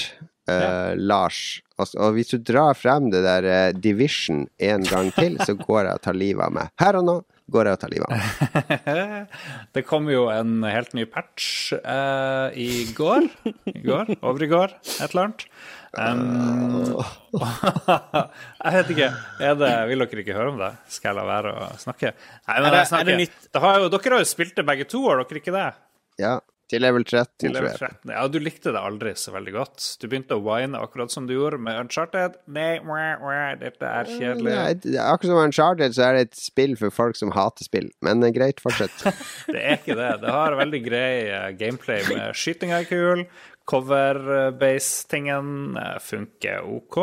eh, 0.50 0.94
Lars. 1.00 1.40
Og, 1.80 1.88
og 1.96 2.16
hvis 2.18 2.34
du 2.34 2.38
drar 2.44 2.76
frem 2.76 3.10
det 3.14 3.22
der 3.24 3.46
uh, 3.48 3.80
Division 3.80 4.46
en 4.60 4.84
gang 4.88 5.12
til, 5.16 5.38
så 5.46 5.56
går 5.56 5.86
jeg 5.88 5.94
og 6.00 6.02
tar 6.08 6.18
livet 6.18 6.44
av 6.46 6.56
meg. 6.58 6.72
Her 6.82 7.00
og 7.00 7.06
nå 7.08 7.18
går 7.50 7.70
jeg 7.70 7.78
og 7.78 7.82
tar 7.82 7.94
livet 7.94 8.10
av 8.10 8.20
meg. 8.20 9.36
Det 9.78 9.84
kom 9.88 10.10
jo 10.12 10.26
en 10.34 10.60
helt 10.68 10.92
ny 10.98 11.06
patch 11.10 11.72
uh, 11.80 12.50
i 12.54 12.86
går. 12.98 13.30
I 13.72 13.80
går? 13.86 14.12
Over 14.20 14.46
i 14.46 14.50
går? 14.52 14.76
Et 15.00 15.08
eller 15.08 15.30
annet. 15.30 15.46
Um, 15.98 17.00
jeg 18.62 18.76
vet 18.76 18.92
ikke. 18.94 19.10
Er 19.42 19.58
det, 19.58 19.72
vil 19.90 20.04
dere 20.06 20.24
ikke 20.26 20.38
høre 20.38 20.52
om 20.54 20.60
det? 20.62 20.72
Skal 20.94 21.14
jeg 21.14 21.18
la 21.22 21.26
være 21.32 21.56
å 21.56 21.72
snakke? 21.82 22.14
Nei, 22.14 22.60
men 22.60 22.68
Er 22.68 22.76
det- 22.76 22.84
jeg 22.84 22.92
snakker. 22.92 23.02
er 23.02 23.10
det 23.10 23.20
nytt? 23.24 23.50
Det 23.54 23.64
har 23.66 23.80
jo, 23.80 23.90
dere 23.96 24.14
har 24.18 24.24
jo 24.26 24.30
spilt 24.36 24.56
det 24.60 24.68
begge 24.68 24.86
to, 24.92 25.02
har 25.08 25.24
dere 25.24 25.42
ikke 25.42 25.56
det? 25.56 25.68
Ja, 26.20 26.36
til 26.70 26.84
level 26.84 27.02
13, 27.02 27.26
Til 27.42 27.54
level 27.56 27.72
jeg. 27.72 27.80
13. 27.82 28.12
Ja, 28.14 28.24
du 28.30 28.38
likte 28.44 28.74
det 28.76 28.82
aldri 28.86 29.14
så 29.18 29.34
veldig 29.34 29.54
godt. 29.56 29.86
Du 30.02 30.06
begynte 30.08 30.38
å 30.38 30.44
whine 30.46 30.78
akkurat 30.78 31.10
som 31.14 31.26
du 31.30 31.34
gjorde 31.34 31.58
med 31.66 31.80
Uncharted. 31.82 32.38
Nei, 32.54 32.76
wah, 32.86 33.16
wah, 33.24 33.56
dette 33.58 33.90
er 33.90 34.12
kjedelig. 34.12 34.54
Ja, 34.94 35.08
akkurat 35.10 35.32
som 35.34 35.42
Uncharted, 35.48 35.98
så 35.98 36.06
er 36.06 36.20
det 36.20 36.26
et 36.28 36.38
spill 36.38 36.76
for 36.80 36.94
folk 36.94 37.18
som 37.18 37.34
hater 37.34 37.66
spill. 37.66 37.90
Men 38.06 38.22
eh, 38.24 38.34
greit, 38.36 38.62
fortsett. 38.62 38.94
Det 39.50 39.58
er 39.60 39.80
ikke 39.80 39.96
det. 39.98 40.12
Det 40.22 40.30
har 40.34 40.54
veldig 40.60 40.82
grei 40.86 41.10
eh, 41.26 41.48
gameplay 41.58 42.04
med 42.12 42.38
skyting 42.38 42.72
er 42.76 42.86
kul. 42.90 43.26
Cover-base-tingen 43.70 45.78
eh, 45.78 46.00
funker 46.02 46.62
OK. 46.66 46.96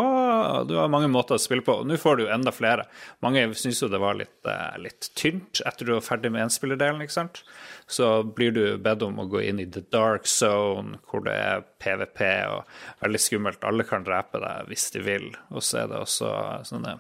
Du 0.69 0.75
har 0.75 0.89
mange 0.91 1.09
måter 1.09 1.37
å 1.37 1.39
spille 1.39 1.63
på. 1.63 1.85
Nå 1.87 1.95
får 2.03 2.17
du 2.19 2.25
enda 2.27 2.51
flere. 2.51 2.89
Mange 3.23 3.45
syns 3.55 3.85
jo 3.85 3.89
det 3.93 4.01
var 4.03 4.19
litt, 4.19 4.41
eh, 4.51 4.75
litt 4.83 5.13
tynt 5.15 5.61
etter 5.63 5.87
du 5.87 5.93
var 5.95 6.03
ferdig 6.09 6.33
med 6.35 6.43
enspillerdelen, 6.49 7.05
ikke 7.05 7.19
sant. 7.21 7.45
Så 7.87 8.25
blir 8.35 8.51
du 8.57 8.65
bedt 8.83 9.05
om 9.07 9.15
å 9.23 9.29
gå 9.31 9.45
inn 9.47 9.63
i 9.63 9.69
the 9.71 9.85
dark 9.95 10.27
zone, 10.27 10.99
hvor 11.07 11.23
det 11.29 11.37
er 11.39 11.63
PVP 11.79 12.21
og 12.51 12.67
veldig 13.05 13.21
skummelt. 13.23 13.63
Alle 13.63 13.87
kan 13.87 14.03
drepe 14.07 14.43
deg 14.43 14.67
hvis 14.73 14.91
de 14.97 15.01
vil. 15.07 15.29
Og 15.55 15.63
så 15.63 15.85
er 15.85 15.93
det 15.93 16.03
også 16.03 16.33
sånne 16.67 16.99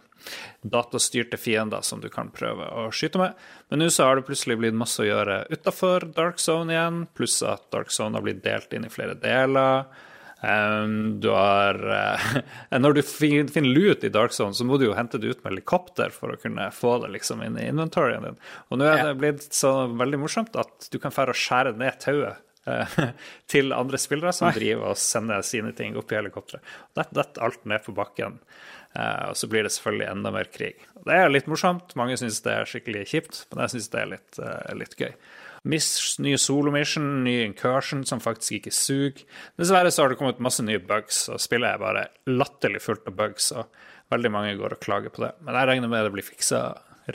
datastyrte 0.62 1.38
fiender 1.40 1.84
som 1.86 2.00
du 2.02 2.08
kan 2.12 2.30
prøve 2.34 2.66
å 2.72 2.88
skyte 2.94 3.20
med. 3.22 3.38
Men 3.70 3.82
nå 3.82 3.90
så 3.92 4.08
har 4.08 4.18
det 4.20 4.26
plutselig 4.28 4.58
blitt 4.60 4.76
masse 4.78 5.02
å 5.02 5.08
gjøre 5.08 5.44
utafor 5.52 6.08
Dark 6.16 6.42
Zone 6.42 6.74
igjen, 6.74 7.04
pluss 7.16 7.38
at 7.46 7.68
Dark 7.74 7.90
Zone 7.94 8.18
har 8.18 8.26
blitt 8.26 8.44
delt 8.44 8.72
inn 8.76 8.86
i 8.88 8.92
flere 8.92 9.14
deler. 9.20 9.86
Um, 10.46 11.16
du 11.20 11.30
har 11.32 11.78
uh, 11.80 12.24
Når 12.78 12.92
du 12.98 13.02
fin- 13.02 13.48
finner 13.48 13.72
lut 13.72 14.04
i 14.04 14.10
Dark 14.12 14.34
Zone, 14.36 14.52
så 14.54 14.66
må 14.68 14.76
du 14.78 14.84
jo 14.84 14.94
hente 14.94 15.18
det 15.18 15.30
ut 15.32 15.40
med 15.42 15.54
helikopter 15.54 16.12
for 16.12 16.34
å 16.34 16.40
kunne 16.40 16.68
få 16.76 16.98
det 17.02 17.08
liksom 17.14 17.40
inn 17.46 17.56
i 17.58 17.64
inventoryen 17.70 18.26
din. 18.28 18.36
Og 18.68 18.78
nå 18.82 18.90
er 18.90 19.00
det 19.08 19.14
blitt 19.22 19.46
så 19.56 19.72
veldig 19.96 20.20
morsomt 20.26 20.58
at 20.60 20.90
du 20.92 20.98
kan 21.02 21.14
fære 21.14 21.32
og 21.32 21.40
skjære 21.40 21.72
ned 21.80 21.96
tauet 22.04 22.36
eh, 22.68 22.98
til 23.52 23.72
andre 23.74 23.98
spillere 24.02 24.34
som 24.36 24.52
driver 24.54 24.92
og 24.92 25.00
sender 25.00 25.40
sine 25.46 25.72
ting 25.78 25.96
opp 25.96 26.12
i 26.12 26.20
helikopteret. 26.20 26.76
Det 26.94 27.08
detter 27.16 27.48
alt 27.48 27.64
ned 27.72 27.86
på 27.88 27.96
bakken. 27.96 28.36
Eh, 28.96 29.24
og 29.30 29.36
så 29.36 29.48
blir 29.50 29.66
det 29.66 29.72
selvfølgelig 29.74 30.08
enda 30.10 30.32
mer 30.32 30.48
krig. 30.52 30.84
Det 31.06 31.16
er 31.16 31.32
litt 31.32 31.48
morsomt. 31.50 31.92
Mange 31.98 32.16
syns 32.20 32.40
det 32.44 32.54
er 32.54 32.70
skikkelig 32.70 33.04
kjipt, 33.12 33.42
men 33.50 33.64
jeg 33.64 33.74
syns 33.74 33.90
det 33.92 34.00
er 34.00 34.12
litt, 34.14 34.38
eh, 34.40 34.72
litt 34.78 34.96
gøy. 34.96 35.12
Miss, 35.66 35.88
ny 36.22 36.36
solo-mission, 36.38 37.24
ny 37.26 37.40
incursion 37.42 38.04
som 38.06 38.22
faktisk 38.22 38.60
ikke 38.60 38.72
suger. 38.74 39.24
Dessverre 39.58 39.90
så 39.90 40.04
har 40.04 40.12
det 40.12 40.18
kommet 40.20 40.42
masse 40.42 40.62
nye 40.62 40.78
bugs, 40.78 41.24
og 41.32 41.42
spillet 41.42 41.74
er 41.74 41.82
bare 41.82 42.06
latterlig 42.30 42.84
fullt 42.84 43.08
av 43.10 43.16
bugs. 43.18 43.50
Og 43.52 43.66
veldig 44.14 44.30
mange 44.32 44.54
går 44.60 44.76
og 44.76 44.84
klager 44.84 45.12
på 45.12 45.24
det. 45.24 45.32
Men 45.42 45.58
jeg 45.58 45.70
regner 45.72 45.90
med 45.90 46.06
det 46.06 46.14
blir 46.14 46.26
fiksa 46.26 46.62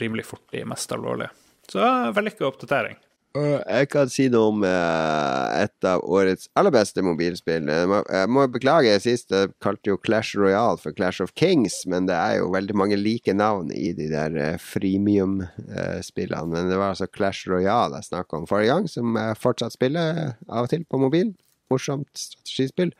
rimelig 0.00 0.26
fort 0.28 0.52
i 0.56 0.66
mest 0.68 0.92
alvorlige. 0.92 1.32
Så 1.72 1.88
vellykka 2.12 2.44
oppdatering. 2.50 3.00
Og 3.32 3.62
Jeg 3.64 3.88
kan 3.88 4.10
si 4.12 4.26
noe 4.32 4.50
om 4.50 4.64
eh, 4.66 5.62
et 5.62 5.86
av 5.88 6.02
årets 6.04 6.50
aller 6.58 6.74
beste 6.74 7.00
mobilspill. 7.04 7.70
Jeg 7.70 8.28
må, 8.28 8.44
beklage 8.52 8.92
sist, 9.00 9.32
jeg 9.32 9.54
kalte 9.64 9.92
jo 9.92 10.00
Clash 10.00 10.36
Royale 10.36 10.80
for 10.80 10.92
Clash 10.96 11.24
of 11.24 11.32
Kings, 11.38 11.80
men 11.88 12.08
det 12.10 12.16
er 12.18 12.42
jo 12.42 12.50
veldig 12.52 12.76
mange 12.76 12.98
like 13.00 13.32
navn 13.32 13.70
i 13.72 13.94
de 13.96 14.10
der 14.12 14.36
freemium-spillene. 14.60 16.50
men 16.52 16.68
det 16.68 16.76
var 16.76 16.92
altså 16.92 17.08
Clash 17.08 17.48
Royale 17.48 18.02
jeg 18.02 18.10
snakka 18.10 18.42
om 18.42 18.48
forrige 18.50 18.74
gang, 18.74 18.90
som 18.90 19.16
jeg 19.16 19.40
fortsatt 19.40 19.78
spiller 19.78 20.36
av 20.48 20.66
og 20.66 20.72
til 20.72 20.84
på 20.84 21.00
mobil. 21.00 21.32
Morsomt 21.72 22.10
strategispill. 22.18 22.92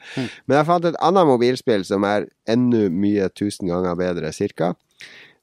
Men 0.47 0.57
jeg 0.57 0.69
fant 0.71 0.89
et 0.89 0.97
annet 1.05 1.29
mobilspill 1.29 1.85
som 1.85 2.07
er 2.09 2.31
enda 2.49 2.87
mye 2.89 3.29
tusen 3.37 3.69
ganger 3.69 3.99
bedre, 4.01 4.33
cirka. 4.33 4.73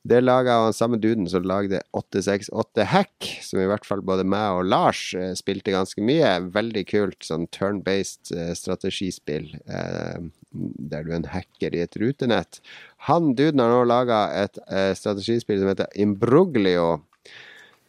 Det 0.08 0.22
laga 0.24 0.54
han 0.64 0.74
samme 0.74 0.98
duden 0.98 1.28
som 1.28 1.44
lagde 1.44 1.82
868 1.92 2.86
Hack, 2.88 3.26
som 3.44 3.60
i 3.60 3.68
hvert 3.68 3.86
fall 3.88 4.00
både 4.06 4.24
meg 4.24 4.62
og 4.62 4.70
Lars 4.72 5.10
eh, 5.18 5.34
spilte 5.36 5.74
ganske 5.76 6.04
mye. 6.06 6.38
Veldig 6.56 6.86
kult 6.88 7.28
sånn 7.28 7.50
turn-based 7.52 8.32
eh, 8.32 8.54
strategispill, 8.56 9.52
eh, 9.68 10.22
der 10.52 11.04
du 11.04 11.12
er 11.12 11.18
en 11.20 11.28
hacker 11.34 11.76
i 11.76 11.84
et 11.84 12.00
rutenett. 12.00 12.62
Han 13.10 13.34
duden 13.36 13.60
har 13.64 13.74
nå 13.76 13.84
laga 13.90 14.24
et 14.40 14.58
strategispill 14.98 15.60
som 15.62 15.70
heter 15.72 15.92
Imbroglio. 16.00 17.02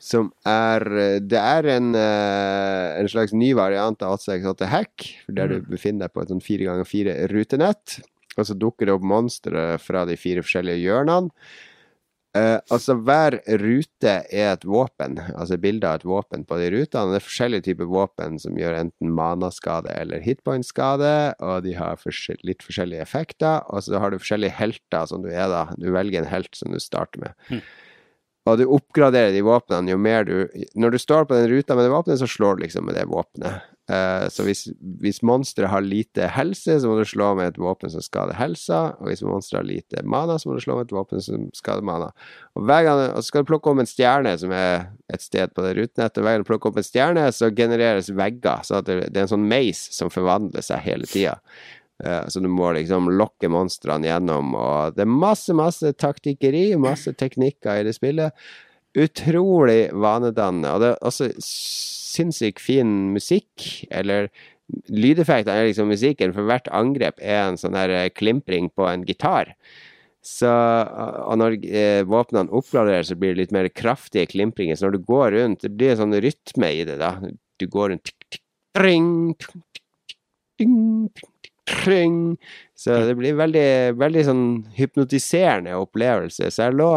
Som 0.01 0.31
er 0.49 0.81
Det 1.21 1.39
er 1.39 1.67
en, 1.77 1.95
eh, 1.95 2.99
en 2.99 3.09
slags 3.09 3.33
ny 3.37 3.53
variant 3.55 4.03
av 4.03 4.17
868 4.17 4.67
Hack, 4.67 5.09
der 5.29 5.49
du 5.49 5.61
befinner 5.61 6.09
deg 6.09 6.15
på 6.15 6.23
et 6.23 6.33
sånn 6.33 6.43
fire 6.43 6.65
ganger 6.65 6.89
fire 6.89 7.17
rutenett. 7.29 8.01
Og 8.39 8.47
så 8.47 8.57
dukker 8.57 8.87
det 8.87 8.95
opp 8.95 9.05
monstre 9.05 9.77
fra 9.79 10.07
de 10.09 10.17
fire 10.17 10.43
forskjellige 10.43 10.81
hjørnene. 10.81 11.31
Eh, 12.39 12.59
altså 12.71 12.95
Hver 13.03 13.41
rute 13.59 14.13
er 14.31 14.53
et 14.53 14.65
våpen, 14.69 15.17
altså 15.35 15.57
bilde 15.59 15.89
av 15.89 15.99
et 15.99 16.07
våpen 16.07 16.45
på 16.47 16.61
de 16.61 16.69
rutene. 16.71 17.11
Det 17.11 17.19
er 17.19 17.27
forskjellige 17.27 17.67
typer 17.67 17.91
våpen 17.91 18.39
som 18.39 18.59
gjør 18.59 18.77
enten 18.85 19.11
manaskade 19.17 19.91
eller 19.99 20.23
hitpoint-skade, 20.23 21.13
og 21.43 21.67
de 21.67 21.75
har 21.75 21.99
forskjell 21.99 22.39
litt 22.47 22.63
forskjellige 22.67 23.03
effekter. 23.03 23.67
Og 23.75 23.83
så 23.87 23.99
har 23.99 24.15
du 24.15 24.21
forskjellige 24.23 24.55
helter 24.61 25.11
som 25.11 25.27
du 25.27 25.31
er, 25.33 25.49
da. 25.51 25.67
Du 25.75 25.91
velger 25.91 26.23
en 26.23 26.31
helt 26.31 26.55
som 26.55 26.71
du 26.71 26.79
starter 26.83 27.27
med. 27.27 27.63
Og 28.49 28.57
du 28.57 28.65
oppgraderer 28.73 29.35
de 29.35 29.43
våpnene 29.45 29.93
jo 29.93 29.99
mer 30.01 30.25
du 30.25 30.49
Når 30.75 30.95
du 30.95 30.99
står 30.99 31.27
på 31.29 31.37
den 31.37 31.51
ruta 31.51 31.77
med 31.77 31.85
det 31.85 31.93
våpenet, 31.93 32.23
så 32.23 32.31
slår 32.31 32.57
du 32.57 32.65
liksom 32.65 32.87
med 32.87 32.97
det 32.97 33.09
våpenet. 33.11 33.67
Eh, 33.91 34.27
så 34.31 34.45
hvis, 34.47 34.69
hvis 35.03 35.19
monsteret 35.27 35.73
har 35.73 35.83
lite 35.83 36.29
helse, 36.31 36.77
så 36.79 36.87
må 36.91 36.99
du 37.01 37.09
slå 37.09 37.33
med 37.39 37.51
et 37.51 37.59
våpen 37.59 37.91
som 37.91 38.05
skader 38.05 38.39
helsa. 38.39 38.83
Og 39.01 39.11
hvis 39.11 39.25
monsteret 39.27 39.65
har 39.65 39.67
lite 39.67 40.05
mana, 40.07 40.37
så 40.39 40.51
må 40.51 40.55
du 40.55 40.63
slå 40.63 40.77
med 40.79 40.87
et 40.87 40.95
våpen 40.95 41.25
som 41.25 41.49
skader 41.57 41.87
mana. 41.87 42.13
Og 42.55 42.69
hver 42.69 42.87
gang 42.87 43.03
og 43.09 43.19
så 43.19 43.27
skal 43.33 43.43
du 43.43 43.51
plukke 43.51 43.73
opp 43.73 43.83
en 43.83 43.91
stjerne 43.91 44.37
som 44.39 44.55
er 44.55 44.87
et 45.11 45.25
sted 45.25 45.57
på 45.57 45.67
det 45.67 45.75
rutenettet. 45.81 46.23
Og 46.23 46.29
hver 46.29 46.39
gang 46.39 46.47
du 46.47 46.51
plukker 46.53 46.71
opp 46.71 46.81
en 46.81 46.87
stjerne, 46.87 47.27
så 47.35 47.51
genereres 47.51 48.13
vegger. 48.15 48.63
Så 48.69 48.83
det, 48.87 49.01
det 49.11 49.19
er 49.19 49.27
en 49.27 49.35
sånn 49.35 49.51
meis 49.51 49.83
som 49.97 50.13
forvandler 50.13 50.65
seg 50.65 50.85
hele 50.87 51.11
tida. 51.11 51.39
Eh, 52.05 52.25
Så 52.31 52.41
du 52.41 52.49
må 52.49 52.71
liksom 52.77 53.11
lokke 53.19 53.51
monstrene 53.53 54.09
gjennom, 54.13 54.55
og 54.55 54.97
det 54.97 55.05
er 55.05 55.11
masse, 55.11 55.53
masse 55.57 55.91
taktikkeri, 55.99 56.69
masse 56.81 57.13
teknikker 57.19 57.81
i 57.81 57.89
det 57.89 57.97
spillet. 57.99 58.37
Utrolig 58.99 59.91
vanedannende, 59.95 60.71
og 60.75 60.81
det 60.83 60.93
er 60.95 61.03
også 61.07 61.29
sinnssykt 62.11 62.63
fin 62.63 63.13
musikk, 63.15 63.85
eller 63.91 64.29
lydeffektene 64.91 65.57
er 65.57 65.71
liksom 65.71 65.91
musikken, 65.91 66.35
for 66.35 66.47
hvert 66.49 66.69
angrep 66.75 67.19
er 67.23 67.45
en 67.45 67.59
sånn 67.61 67.79
her 67.79 67.93
eh, 67.95 68.11
klimpring 68.15 68.71
på 68.75 68.87
en 68.87 69.07
gitar. 69.09 69.55
Så, 70.21 70.51
og 70.51 71.39
når 71.41 71.57
eh, 71.65 72.03
våpnene 72.05 72.53
oppgraderes, 72.53 73.09
så 73.09 73.17
blir 73.19 73.33
det 73.33 73.41
litt 73.45 73.55
mer 73.57 73.71
kraftige 73.73 74.29
klimpringer. 74.29 74.77
Så 74.77 74.87
når 74.87 74.99
du 74.99 75.07
går 75.09 75.37
rundt, 75.39 75.65
det 75.65 75.73
blir 75.73 75.95
en 75.95 76.03
sånn 76.03 76.19
rytme 76.23 76.73
i 76.77 76.85
det, 76.89 76.99
da. 77.01 77.15
Du 77.61 77.67
går 77.73 77.95
rundt. 77.95 78.13
Så 82.77 82.99
det 83.09 83.17
blir 83.17 83.39
veldig, 83.39 83.71
veldig 84.01 84.25
sånn 84.29 84.45
hypnotiserende 84.77 85.79
opplevelse. 85.81 86.51
Så 86.53 86.69
jeg 86.69 86.77
lå 86.77 86.93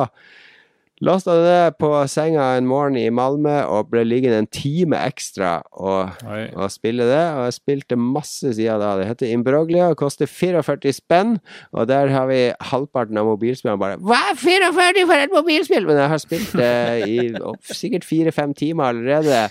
Lasta 1.04 1.34
det 1.36 1.76
på 1.84 1.90
senga 2.08 2.44
en 2.56 2.68
morgen 2.70 2.96
i 2.96 3.10
Malmö 3.12 3.58
og 3.68 3.90
ble 3.92 4.06
liggende 4.08 4.38
en 4.40 4.48
time 4.48 4.96
ekstra 5.04 5.58
og, 5.76 6.22
og 6.24 6.72
spille 6.72 7.04
det. 7.10 7.24
Og 7.36 7.48
jeg 7.50 7.56
spilte 7.58 7.98
masse 8.00 8.54
siden 8.56 8.80
da. 8.80 8.94
Det 9.00 9.10
heter 9.10 9.34
Imbroglia, 9.34 9.90
koster 10.00 10.32
44 10.32 10.94
spenn. 10.96 11.38
Og 11.76 11.90
der 11.92 12.08
har 12.14 12.30
vi 12.32 12.40
halvparten 12.72 13.20
av 13.20 13.28
mobilspillene 13.28 13.82
bare 13.82 14.00
Hva, 14.00 14.22
44 14.40 15.04
for 15.10 15.26
et 15.26 15.36
mobilspill?! 15.36 15.90
Men 15.90 16.00
jeg 16.06 16.14
har 16.14 16.24
spilt 16.24 16.56
det 16.56 16.72
i 17.10 17.18
oh, 17.50 17.60
sikkert 17.68 18.08
fire-fem 18.08 18.56
timer 18.56 18.94
allerede. 18.94 19.50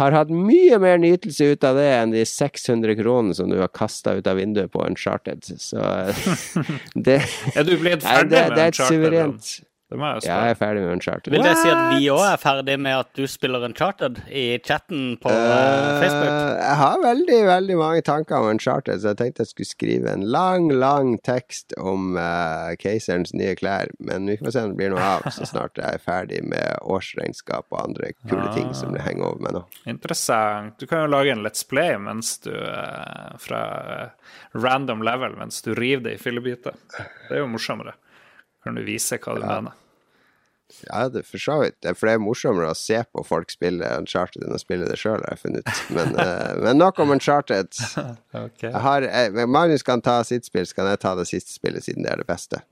har 0.00 0.14
hatt 0.14 0.28
mye 0.28 0.76
mer 0.80 1.00
nytelse 1.00 1.48
ut 1.54 1.64
av 1.64 1.80
det 1.80 1.88
enn 1.94 2.12
de 2.12 2.26
600 2.28 2.94
kronene 3.00 3.34
som 3.36 3.48
du 3.48 3.56
har 3.60 3.72
kasta 3.72 4.18
ut 4.20 4.28
av 4.28 4.36
vinduet 4.36 4.68
på 4.72 4.84
Uncharted. 4.84 5.48
Så 5.56 5.80
det 7.08 7.22
Er 7.56 7.64
du 7.64 7.74
blitt 7.80 8.04
ferdig 8.04 8.36
med 8.36 8.56
det 8.56 8.68
er 8.68 8.68
et 8.68 8.76
Uncharted, 8.76 8.92
suverent 8.92 9.52
jeg 9.90 10.22
Ja, 10.28 10.36
jeg 10.44 10.54
er 10.54 10.58
ferdig 10.58 10.82
med 10.84 10.92
Uncharted. 10.92 11.32
Vil 11.34 11.42
det 11.42 11.54
si 11.58 11.70
at 11.70 11.94
vi 11.96 12.06
òg 12.12 12.22
er 12.22 12.38
ferdig 12.40 12.76
med 12.78 12.98
at 13.02 13.10
du 13.18 13.24
spiller 13.30 13.64
Uncharted 13.66 14.20
i 14.28 14.44
chatten 14.62 15.16
på 15.20 15.32
uh, 15.32 15.98
Facebook? 15.98 16.36
Jeg 16.60 16.76
har 16.80 17.00
veldig, 17.02 17.38
veldig 17.48 17.78
mange 17.80 18.04
tanker 18.06 18.38
om 18.38 18.50
Uncharted, 18.52 19.00
så 19.02 19.12
jeg 19.12 19.20
tenkte 19.20 19.44
jeg 19.44 19.50
skulle 19.50 19.70
skrive 19.70 20.12
en 20.14 20.22
lang, 20.30 20.68
lang 20.70 21.16
tekst 21.26 21.74
om 21.80 22.14
uh, 22.18 22.70
keiserens 22.78 23.34
nye 23.34 23.56
klær. 23.58 23.90
Men 23.98 24.30
vi 24.30 24.38
får 24.38 24.54
se 24.54 24.64
om 24.66 24.74
det 24.74 24.80
blir 24.80 24.94
noe 24.94 25.08
av 25.16 25.26
så 25.34 25.48
snart 25.48 25.80
jeg 25.80 25.98
er 25.98 26.04
ferdig 26.04 26.44
med 26.46 26.78
årsregnskap 26.86 27.66
og 27.72 27.82
andre 27.82 28.12
kule 28.22 28.46
ting 28.54 28.70
som 28.76 28.94
det 28.94 29.02
henger 29.06 29.32
over 29.32 29.42
meg 29.46 29.58
nå. 29.58 29.64
Interessant. 29.90 30.78
Du 30.78 30.86
kan 30.86 31.04
jo 31.04 31.10
lage 31.10 31.34
en 31.34 31.42
Let's 31.46 31.66
Play 31.66 31.96
mens 31.98 32.36
du 32.46 32.52
uh, 32.54 33.34
fra 33.42 33.64
random 34.54 35.02
level 35.06 35.34
mens 35.40 35.62
du 35.66 35.74
river 35.74 36.06
det 36.06 36.14
i 36.14 36.22
fillebiter. 36.22 36.78
Det 37.28 37.34
er 37.34 37.42
jo 37.42 37.50
morsommere. 37.50 37.96
Kan 38.64 38.76
du 38.76 38.84
vise 38.84 39.16
hva 39.20 39.36
du 39.36 39.44
mener. 39.44 39.79
Ja, 40.88 41.08
det 41.08 41.24
for 41.26 41.38
så 41.42 41.56
vidt. 41.62 41.76
Det- 41.82 41.96
For 41.98 42.06
det 42.06 42.14
er 42.14 42.22
morsommere 42.24 42.70
å 42.70 42.76
se 42.76 43.02
på 43.12 43.24
folk 43.26 43.50
spille 43.50 43.86
Uncharted 43.98 44.42
enn 44.46 44.54
å 44.56 44.60
spille 44.62 44.86
det 44.88 44.96
sjøl, 44.98 45.20
har 45.24 45.36
jeg 45.36 45.42
funnet 45.44 45.66
ut. 45.68 45.80
Men, 45.96 46.14
uh, 46.18 46.54
men 46.64 46.78
nok 46.78 46.98
om 47.02 47.10
Uncharted. 47.16 47.68
Jeg 48.62 48.72
har, 48.84 49.02
eh, 49.02 49.46
Magnus 49.46 49.82
kan 49.82 50.00
ta 50.00 50.22
sitt 50.24 50.44
spill, 50.46 50.66
så 50.66 50.74
kan 50.80 50.86
jeg 50.92 51.00
ta 51.02 51.14
det 51.18 51.26
siste 51.30 51.52
spillet, 51.52 51.82
siden 51.84 52.04
det 52.06 52.12
er 52.12 52.22
det 52.22 52.26
beste. 52.30 52.62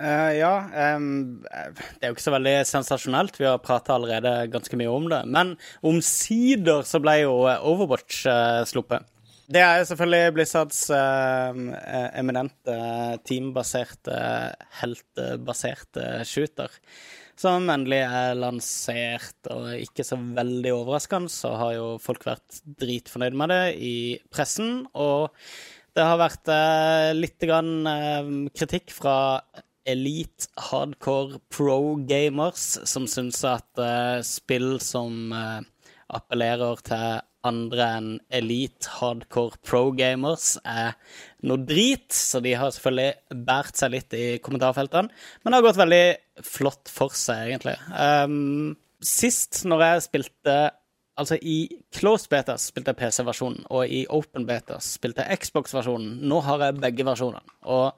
Uh, 0.00 0.32
ja, 0.32 0.54
Um, 0.96 1.42
det 1.44 2.00
er 2.00 2.08
jo 2.08 2.14
ikke 2.16 2.24
så 2.24 2.32
veldig 2.32 2.54
sensasjonelt. 2.64 3.36
Vi 3.36 3.44
har 3.44 3.58
prata 3.60 3.92
allerede 3.98 4.48
ganske 4.50 4.78
mye 4.80 4.88
om 4.88 5.08
det. 5.12 5.18
Men 5.28 5.56
omsider 5.84 6.86
så 6.88 7.00
ble 7.04 7.18
jo 7.26 7.34
Overwatch 7.44 8.22
uh, 8.30 8.62
sluppet. 8.64 9.04
Det 9.50 9.58
er 9.58 9.80
selvfølgelig 9.82 10.34
Blizzards 10.36 10.84
eh, 10.94 11.56
eminente 12.20 12.74
teambaserte, 13.26 14.18
heltebaserte 14.78 16.04
shooter. 16.28 16.70
Som 17.40 17.66
endelig 17.72 17.98
er 18.04 18.36
lansert, 18.38 19.40
og 19.50 19.72
ikke 19.74 20.04
så 20.06 20.20
veldig 20.20 20.74
overraskende, 20.76 21.32
så 21.32 21.54
har 21.58 21.72
jo 21.78 21.88
folk 22.02 22.28
vært 22.28 22.60
dritfornøyd 22.78 23.38
med 23.42 23.50
det 23.50 23.64
i 23.82 23.96
pressen. 24.30 24.84
Og 24.94 25.32
det 25.98 26.06
har 26.06 26.20
vært 26.20 26.52
eh, 26.54 27.10
litt 27.16 27.42
grann, 27.42 27.72
eh, 27.90 28.30
kritikk 28.54 28.94
fra 28.94 29.16
elite 29.88 30.46
hardcore 30.70 31.40
pro 31.50 31.96
gamers 32.06 32.76
som 32.86 33.08
syns 33.10 33.42
at 33.48 33.82
eh, 33.82 34.20
spill 34.26 34.76
som 34.84 35.32
eh, 35.34 35.58
appellerer 36.14 36.86
til 36.86 37.18
andre 37.46 37.86
enn 37.96 38.10
elite 38.36 38.90
hardcore 38.98 39.58
pro 39.64 39.88
gamers 39.96 40.54
er 40.68 40.96
noe 41.48 41.62
drit, 41.64 42.10
så 42.12 42.42
de 42.44 42.52
har 42.58 42.72
selvfølgelig 42.74 43.44
båret 43.46 43.80
seg 43.80 43.94
litt 43.94 44.16
i 44.16 44.26
kommentarfeltene. 44.44 45.08
Men 45.42 45.52
det 45.52 45.60
har 45.60 45.66
gått 45.68 45.80
veldig 45.80 46.04
flott 46.46 46.92
for 46.92 47.16
seg, 47.16 47.48
egentlig. 47.48 47.76
Um, 47.94 48.76
sist 49.04 49.64
når 49.68 49.86
jeg 49.86 50.06
spilte 50.10 50.58
Altså, 51.20 51.36
i 51.36 51.66
closed 51.92 52.30
beta 52.32 52.54
spilte 52.56 52.94
jeg 52.94 52.96
PC-versjonen, 52.96 53.66
og 53.68 53.90
i 53.92 54.06
open 54.08 54.46
beta 54.48 54.78
spilte 54.80 55.26
jeg 55.26 55.42
Xbox-versjonen. 55.42 56.14
Nå 56.24 56.38
har 56.46 56.62
jeg 56.64 56.78
begge 56.80 57.04
versjonene. 57.04 57.58
Og 57.68 57.90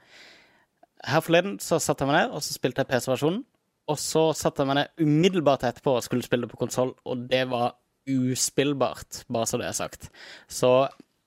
her 1.07 1.23
forleden 1.23 1.53
så 1.63 1.79
satte 1.79 2.03
jeg 2.03 2.11
meg 2.11 2.19
ned, 2.19 2.33
og 2.35 2.43
så 2.43 2.57
spilte 2.57 2.83
jeg 2.83 2.91
PC-versjonen. 2.91 3.45
Og 3.93 4.01
så 4.01 4.25
satte 4.35 4.65
jeg 4.65 4.73
meg 4.73 4.81
ned 4.81 5.05
umiddelbart 5.05 5.69
etterpå 5.69 5.95
og 6.01 6.03
skulle 6.03 6.27
spille 6.27 6.49
det 6.49 6.55
på 6.55 6.59
konsoll, 6.65 6.97
og 7.07 7.29
det 7.31 7.45
var 7.53 7.77
uspillbart, 8.09 9.23
bare 9.33 9.49
så 9.49 9.61
det 9.61 9.69
er 9.69 9.79
sagt. 9.79 10.09
Så 10.51 10.73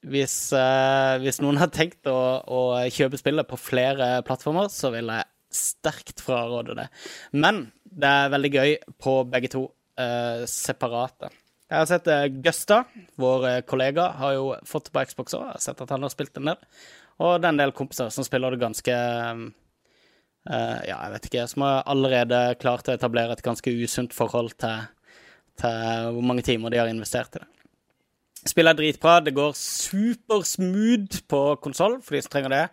hvis, 0.05 0.35
eh, 0.53 1.15
hvis 1.23 1.41
noen 1.41 1.57
har 1.61 1.71
tenkt 1.73 2.07
å, 2.11 2.19
å 2.45 2.61
kjøpe 2.93 3.19
spillet 3.19 3.47
på 3.49 3.59
flere 3.59 4.19
plattformer, 4.27 4.69
så 4.73 4.91
vil 4.93 5.09
jeg 5.13 5.31
sterkt 5.55 6.21
fraråde 6.25 6.75
det. 6.77 6.89
Men 7.33 7.67
det 7.85 8.11
er 8.11 8.33
veldig 8.33 8.53
gøy 8.53 8.77
på 9.01 9.17
begge 9.31 9.51
to 9.55 9.65
eh, 9.99 10.43
separate. 10.49 11.31
Jeg 11.65 11.81
har 11.81 11.87
sett 11.89 12.07
eh, 12.11 12.27
Gusta, 12.45 12.83
vår 13.21 13.47
eh, 13.49 13.61
kollega, 13.65 14.11
har 14.19 14.35
jo 14.35 14.49
fått 14.69 14.89
det 14.89 14.93
på 14.95 15.05
Xbox 15.09 15.37
òg. 15.37 15.47
Jeg 15.47 15.57
har 15.57 15.63
sett 15.63 15.81
at 15.81 15.93
han 15.95 16.05
har 16.05 16.13
spilt 16.13 16.37
en 16.37 16.51
del. 16.51 16.59
Og 17.25 17.37
det 17.39 17.47
er 17.47 17.55
en 17.55 17.61
del 17.63 17.73
kompiser 17.75 18.11
som 18.13 18.27
spiller 18.27 18.53
det 18.53 18.61
ganske 18.61 18.95
eh, 18.95 20.81
Ja, 20.85 20.99
jeg 20.99 21.13
vet 21.15 21.29
ikke. 21.31 21.47
Som 21.49 21.65
har 21.65 21.81
allerede 21.89 22.41
klart 22.61 22.91
å 22.91 22.93
etablere 22.93 23.33
et 23.33 23.45
ganske 23.45 23.73
usunt 23.81 24.13
forhold 24.13 24.53
til, 24.61 24.85
til 25.59 26.09
hvor 26.15 26.25
mange 26.25 26.45
timer 26.45 26.73
de 26.73 26.81
har 26.81 26.91
investert 26.91 27.35
i 27.35 27.43
det. 27.43 27.49
Spillet 28.45 28.75
er 28.75 28.77
dritbra. 28.77 29.19
Det 29.25 29.33
går 29.33 29.55
supersmooth 29.57 31.23
på 31.29 31.41
konsoll, 31.63 31.97
for 32.05 32.15
de 32.15 32.21
som 32.21 32.35
trenger 32.35 32.53
det. 32.53 32.65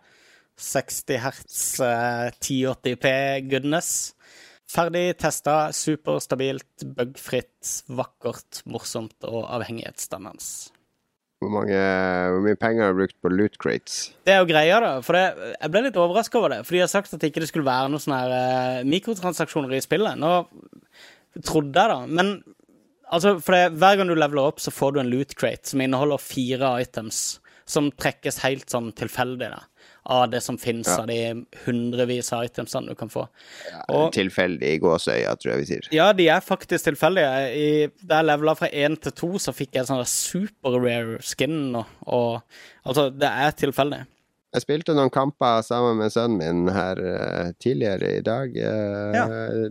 60 0.61 1.17
hertz, 1.23 1.81
eh, 1.81 2.29
1080p 2.37 3.15
goodness. 3.49 4.13
Ferdig 4.73 5.17
testa, 5.21 5.73
superstabilt, 5.73 6.85
bugfritt, 6.97 7.83
vakkert, 7.93 8.63
morsomt 8.69 9.27
og 9.29 9.49
avhengighetsdannende. 9.53 10.73
Hvor, 11.43 11.51
mange, 11.51 11.75
hvor 11.75 12.45
mye 12.45 12.57
penger 12.61 12.85
har 12.85 12.95
du 12.95 13.01
brukt 13.01 13.17
på 13.21 13.33
loot 13.33 13.59
crates? 13.59 14.13
Det 14.25 14.33
er 14.33 14.39
jo 14.41 14.49
greia, 14.49 14.79
da. 14.81 14.93
For 15.03 15.19
det, 15.19 15.53
jeg 15.57 15.73
ble 15.75 15.83
litt 15.89 15.99
overraska 15.99 16.39
over 16.39 16.55
det. 16.55 16.61
For 16.69 16.77
de 16.77 16.85
har 16.85 16.93
sagt 16.93 17.13
at 17.13 17.21
det 17.21 17.33
ikke 17.33 17.49
skulle 17.51 17.67
være 17.67 17.91
noen 17.91 18.05
sånne 18.05 18.21
her, 18.23 18.35
eh, 18.37 18.85
mikrotransaksjoner 18.93 19.75
i 19.75 19.83
spillet. 19.83 20.21
Nå 20.23 20.33
trodde 21.43 21.75
jeg, 21.75 21.91
da. 21.91 21.99
Men 22.07 22.37
altså, 23.13 23.37
for 23.43 23.55
det, 23.57 23.77
hver 23.79 23.99
gang 24.01 24.09
du 24.11 24.17
leveler 24.17 24.49
opp, 24.51 24.61
så 24.63 24.73
får 24.75 24.95
du 24.97 25.01
en 25.03 25.11
loot 25.13 25.35
crate 25.39 25.69
som 25.73 25.81
inneholder 25.85 26.19
fire 26.23 26.75
items. 26.83 27.39
Som 27.73 27.93
trekkes 27.95 28.41
helt 28.43 28.67
sånn 28.73 28.89
tilfeldig, 28.99 29.53
da. 29.53 29.61
Av 30.11 30.25
det 30.33 30.41
som 30.43 30.57
finnes 30.59 30.89
Ja. 30.91 30.97
av 30.99 31.07
de 31.07 31.45
hundrevis 31.65 32.33
av 32.35 32.43
itemsene 32.49 32.89
du 32.91 32.97
kan 32.99 33.09
få. 33.09 33.29
Og- 33.89 34.11
Tilfeldig 34.13 34.81
gåseøya, 34.83 35.37
tror 35.39 35.53
jeg 35.53 35.61
vi 35.61 35.69
sier. 35.71 35.87
Ja, 35.95 36.09
de 36.13 36.27
er 36.29 36.41
faktisk 36.43 36.89
tilfeldige. 36.89 37.31
I, 37.55 37.87
da 38.05 38.19
jeg 38.19 38.27
levela 38.27 38.57
fra 38.59 38.69
én 38.69 38.99
til 39.01 39.13
to, 39.13 39.31
så 39.39 39.55
fikk 39.55 39.79
jeg 39.79 39.87
sånn 39.87 40.03
super 40.05 40.81
rare 40.83 41.23
skin. 41.23 41.77
Og, 41.77 41.87
og 42.07 42.43
Altså, 42.85 43.11
det 43.17 43.31
er 43.31 43.53
tilfeldig. 43.53 44.03
Jeg 44.53 44.63
spilte 44.67 44.93
noen 44.99 45.09
kamper 45.15 45.63
sammen 45.63 45.97
med 45.97 46.11
sønnen 46.13 46.37
min 46.37 46.75
her 46.75 46.99
uh, 46.99 47.53
tidligere 47.63 48.19
i 48.19 48.21
dag. 48.27 48.57
Eh, 48.57 49.71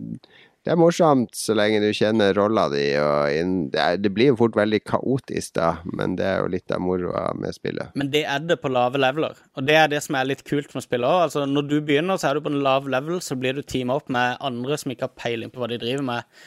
Det 0.61 0.69
er 0.69 0.77
morsomt 0.77 1.33
så 1.33 1.55
lenge 1.57 1.79
du 1.81 1.87
kjenner 1.89 2.35
rolla 2.37 2.67
di. 2.69 2.83
Og 3.01 3.73
det 4.03 4.11
blir 4.13 4.29
jo 4.29 4.37
fort 4.43 4.57
veldig 4.59 4.79
kaotisk, 4.85 5.55
da, 5.57 5.71
men 5.97 6.13
det 6.19 6.27
er 6.27 6.43
jo 6.43 6.51
litt 6.53 6.73
av 6.75 6.83
moroa 6.85 7.31
med 7.33 7.55
spillet. 7.57 7.95
Men 7.97 8.11
det 8.13 8.21
er 8.29 8.43
det 8.45 8.59
på 8.61 8.69
lave 8.69 9.01
leveler. 9.01 9.39
Og 9.57 9.65
det 9.65 9.79
er 9.79 9.89
det 9.89 10.03
som 10.05 10.19
er 10.19 10.29
litt 10.29 10.45
kult 10.45 10.69
med 10.77 10.85
spillet 10.85 11.09
òg. 11.09 11.23
Altså, 11.25 11.47
når 11.49 11.65
du 11.71 11.79
begynner, 11.79 12.21
så 12.21 12.29
er 12.29 12.37
du 12.37 12.45
på 12.45 12.53
en 12.53 12.61
lav 12.61 12.85
level, 12.85 13.17
så 13.25 13.37
blir 13.39 13.57
du 13.57 13.63
teama 13.65 13.97
opp 13.97 14.11
med 14.13 14.37
andre 14.37 14.77
som 14.77 14.93
ikke 14.93 15.09
har 15.09 15.17
peiling 15.17 15.49
på 15.49 15.63
hva 15.63 15.71
de 15.71 15.81
driver 15.81 16.05
med, 16.11 16.37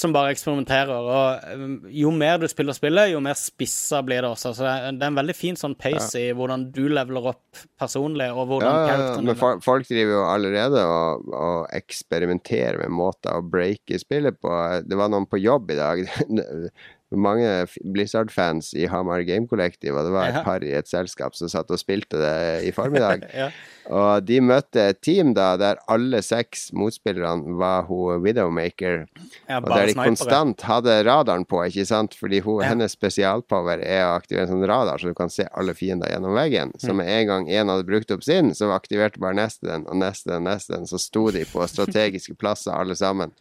som 0.00 0.14
bare 0.14 0.32
eksperimenterer. 0.34 0.90
Og 0.90 1.56
um, 1.60 1.74
jo 1.92 2.12
mer 2.14 2.40
du 2.40 2.46
spiller 2.50 2.76
spillet, 2.76 3.12
jo 3.12 3.22
mer 3.24 3.38
spissa 3.38 4.00
blir 4.06 4.24
det 4.24 4.30
også. 4.32 4.54
Så 4.56 4.66
det 4.66 4.72
er, 4.72 4.98
det 4.98 5.06
er 5.06 5.12
en 5.12 5.20
veldig 5.20 5.36
fin 5.36 5.58
sånn 5.60 5.76
pace 5.78 6.20
i 6.20 6.34
hvordan 6.36 6.68
du 6.74 6.84
leveler 6.90 7.30
opp 7.32 7.64
personlig, 7.80 8.30
og 8.34 8.50
hvordan 8.50 8.70
Ja, 8.70 8.86
ja, 8.88 9.10
ja, 9.14 9.24
men 9.24 9.62
folk 9.64 9.88
driver 9.88 10.16
jo 10.16 10.24
allerede 10.28 10.84
og, 10.86 11.28
og 11.34 11.74
eksperimenterer 11.76 12.80
med 12.82 12.96
måter 13.00 13.36
å 13.36 13.44
breake 13.44 14.00
spillet 14.00 14.40
på. 14.40 14.54
Det 14.86 14.98
var 14.98 15.12
noen 15.12 15.28
på 15.30 15.40
jobb 15.42 15.74
i 15.74 15.80
dag. 15.80 16.06
Mange 17.10 17.66
Blizzard-fans 17.82 18.72
i 18.78 18.84
Hamar 18.86 19.24
Game 19.26 19.48
Collective, 19.50 19.96
og 19.98 20.06
det 20.06 20.12
var 20.14 20.28
et 20.30 20.44
par 20.46 20.62
i 20.62 20.70
et 20.78 20.86
selskap 20.86 21.34
som 21.34 21.48
satt 21.50 21.70
og 21.74 21.78
spilte 21.80 22.20
det 22.20 22.64
i 22.68 22.72
formiddag. 22.76 23.26
Ja. 23.40 23.50
Og 23.90 24.22
de 24.22 24.36
møtte 24.44 24.82
et 24.92 25.00
team 25.02 25.32
da 25.34 25.56
der 25.58 25.78
alle 25.90 26.20
seks 26.22 26.68
motspillerne 26.76 27.56
var 27.58 27.88
hun 27.88 28.20
Widowmaker. 28.22 29.08
Ja, 29.48 29.56
Og 29.58 29.66
der 29.72 29.88
de 29.88 29.94
snipere. 29.96 30.04
konstant 30.12 30.62
hadde 30.68 30.94
radaren 31.08 31.42
på, 31.48 31.58
ikke 31.66 31.86
sant? 31.88 32.14
Fordi 32.14 32.38
hun, 32.44 32.60
Ja. 32.62 32.68
hennes 32.70 32.92
spesialpower 32.94 33.82
er 33.82 34.04
å 34.06 34.12
aktivere 34.20 34.46
en 34.46 34.52
sånn 34.52 34.68
radar, 34.68 34.98
så 35.02 35.10
du 35.10 35.14
kan 35.18 35.32
se 35.32 35.48
alle 35.58 35.74
fiender 35.74 36.06
gjennom 36.12 36.36
veggen. 36.38 36.70
Så 36.78 36.94
med 36.94 37.08
en 37.10 37.26
gang 37.26 37.48
en 37.50 37.68
hadde 37.72 37.88
brukt 37.88 38.12
opp 38.14 38.22
sin, 38.22 38.52
så 38.54 38.70
aktiverte 38.76 39.18
bare 39.18 39.34
neste 39.40 39.66
den, 39.66 39.88
og 39.88 39.96
neste 39.98 40.30
den, 40.36 40.44
neste 40.46 40.76
den. 40.76 40.86
Så 40.86 41.00
sto 41.00 41.26
de 41.34 41.42
på 41.50 41.66
strategiske 41.66 42.36
plasser 42.38 42.70
alle 42.76 42.94
sammen, 42.94 43.32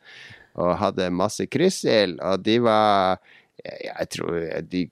og 0.56 0.78
hadde 0.82 1.12
masse 1.14 1.46
kryssild, 1.46 2.18
og 2.26 2.42
de 2.42 2.58
var 2.60 3.20
jeg, 3.66 4.10
tror 4.16 4.38
de 4.72 4.86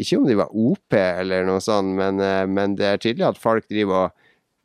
Ikke 0.00 0.18
om 0.18 0.26
de 0.28 0.36
var 0.38 0.52
OP 0.56 0.96
eller 0.98 1.46
noe 1.48 1.62
sånt, 1.62 1.94
men, 1.98 2.20
eh, 2.24 2.44
men 2.48 2.76
det 2.78 2.88
er 2.88 3.02
tydelig 3.02 3.28
at 3.32 3.40
folk 3.40 3.68
driver 3.70 4.08
og 4.08 4.18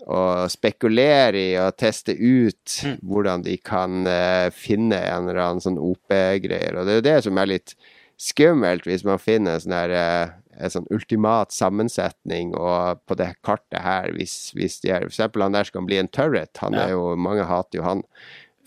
og 0.05 0.47
spekulere 0.51 1.39
i 1.39 1.53
og 1.59 1.75
teste 1.81 2.13
ut 2.15 2.75
hvordan 3.01 3.43
de 3.47 3.57
kan 3.59 4.07
eh, 4.07 4.47
finne 4.53 4.99
en 5.01 5.27
eller 5.27 5.41
annen 5.41 5.63
sånn 5.63 5.79
OP-greier. 5.81 6.77
Og 6.77 6.85
det 6.85 6.93
er 6.93 6.99
jo 6.99 7.07
det 7.07 7.17
som 7.25 7.41
er 7.41 7.49
litt 7.49 7.73
skummelt, 8.21 8.87
hvis 8.87 9.05
man 9.07 9.21
finner 9.21 9.59
sånn 9.61 9.75
der 9.75 9.95
eh, 9.97 10.35
en 10.57 10.73
sånn 10.73 10.87
ultimat 10.93 11.53
sammensetning, 11.53 12.55
og 12.57 13.03
på 13.05 13.17
det 13.19 13.33
kartet 13.45 13.81
her, 13.83 14.09
hvis, 14.15 14.53
hvis 14.57 14.79
de 14.81 14.93
er 14.93 15.05
For 15.05 15.13
eksempel 15.13 15.43
han 15.45 15.57
der 15.57 15.67
skal 15.69 15.85
bli 15.85 15.99
en 16.01 16.09
turret, 16.09 16.55
han 16.63 16.77
er 16.77 16.95
jo 16.95 17.11
Mange 17.19 17.45
hater 17.45 17.81
jo 17.81 17.85
han. 17.85 18.01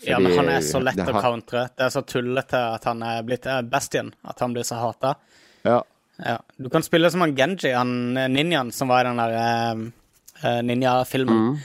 Ja, 0.07 0.19
men 0.19 0.33
han 0.37 0.49
er 0.49 0.63
så 0.65 0.81
lett 0.81 1.01
å 1.03 1.13
countre. 1.21 1.67
Det 1.77 1.85
er 1.85 1.93
så 1.93 2.01
tullete 2.07 2.59
at 2.75 2.85
han 2.89 3.03
er 3.05 3.21
blitt 3.25 3.45
bestien, 3.69 4.13
At 4.25 4.41
han 4.41 4.53
blir 4.55 4.65
så 4.67 4.79
hata. 4.81 5.15
Ja. 5.67 5.81
Ja. 6.25 6.39
Du 6.57 6.69
kan 6.69 6.83
spille 6.83 7.11
som 7.11 7.21
han 7.21 7.35
Genji, 7.35 7.73
han 7.73 8.17
eh, 8.17 8.29
ninjaen 8.29 8.71
som 8.71 8.91
var 8.91 9.05
i 9.05 9.09
den 9.09 9.21
der 9.21 9.37
uh, 9.37 9.85
eh, 10.43 10.59
ninja-filmen. 10.65 11.55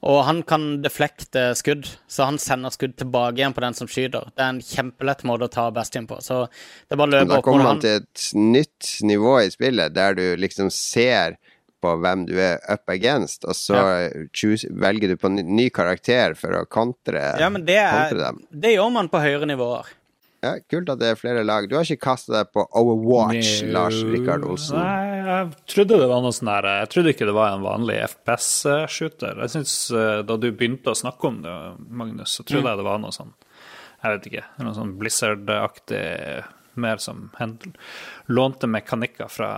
Og 0.00 0.22
han 0.24 0.40
kan 0.48 0.78
deflekte 0.80 1.50
skudd, 1.58 1.84
så 2.08 2.30
han 2.30 2.38
sender 2.40 2.72
skudd 2.72 2.94
tilbake 2.96 3.42
igjen 3.42 3.52
på 3.52 3.60
den 3.60 3.76
som 3.76 3.88
skyter. 3.90 4.30
Det 4.32 4.40
er 4.40 4.54
en 4.54 4.62
kjempelett 4.64 5.26
måte 5.28 5.44
å 5.50 5.52
ta 5.52 5.66
bestien 5.76 6.06
på. 6.08 6.16
Så 6.24 6.46
det 6.46 6.96
er 6.96 7.00
bare 7.02 7.10
å 7.10 7.18
løpe 7.18 7.26
opp 7.26 7.34
da 7.34 7.44
kommer 7.44 7.68
han. 7.68 7.82
til 7.84 7.98
et 8.00 8.30
nytt 8.32 8.94
nivå 9.04 9.34
i 9.42 9.50
spillet, 9.52 9.92
der 9.92 10.16
du 10.16 10.24
liksom 10.40 10.72
ser 10.72 11.36
på 11.80 11.94
hvem 12.02 12.26
du 12.28 12.34
er 12.40 12.58
up 12.70 12.88
against, 12.92 13.44
og 13.48 13.56
så 13.56 13.78
choose, 14.36 14.68
velger 14.70 15.08
du 15.14 15.16
på 15.20 15.30
ny, 15.32 15.42
ny 15.46 15.68
karakter 15.74 16.34
for 16.38 16.54
å 16.60 16.66
kontre, 16.68 17.22
Ja, 17.40 17.48
men 17.52 17.64
det, 17.68 17.78
kontre 17.80 18.20
er, 18.20 18.26
dem. 18.30 18.42
det 18.50 18.74
gjør 18.76 18.92
man 18.98 19.08
på 19.12 19.22
høyere 19.24 19.48
nivåer. 19.48 19.96
Ja, 20.40 20.54
kult 20.72 20.88
at 20.88 20.96
det 21.02 21.10
er 21.12 21.18
flere 21.20 21.42
lag. 21.44 21.66
Du 21.68 21.74
har 21.76 21.84
ikke 21.84 22.00
kasta 22.06 22.32
deg 22.38 22.52
på 22.56 22.62
Overwatch, 22.80 23.58
Lars 23.68 23.98
Rikard 24.08 24.46
Olsen? 24.48 24.78
Nei, 24.80 25.18
jeg 25.26 25.50
trodde 25.68 25.98
det 26.00 26.06
var 26.08 26.22
noe 26.24 26.32
sånn 26.32 26.48
der 26.48 26.68
Jeg 26.78 26.88
trodde 26.94 27.12
ikke 27.12 27.26
det 27.28 27.34
var 27.36 27.52
en 27.52 27.66
vanlig 27.66 27.98
FPS-shooter. 28.06 29.36
Jeg 29.44 29.52
synes 29.52 29.74
eh, 29.92 30.22
Da 30.24 30.36
du 30.40 30.46
begynte 30.48 30.94
å 30.94 30.96
snakke 30.96 31.28
om 31.28 31.42
det, 31.44 31.56
Magnus, 31.92 32.38
så 32.38 32.46
trodde 32.48 32.72
jeg 32.72 32.80
det 32.80 32.86
var 32.88 33.02
noe 33.02 33.12
sånn 33.12 33.34
Jeg 34.00 34.14
vet 34.14 34.30
ikke. 34.30 34.46
Noe 34.64 34.72
sånn 34.78 34.94
Blizzard-aktig 35.02 36.00
Mer 36.80 37.00
som 37.04 37.26
Hendel, 37.36 37.74
lånte 38.32 38.68
mekanikker 38.70 39.28
fra 39.28 39.50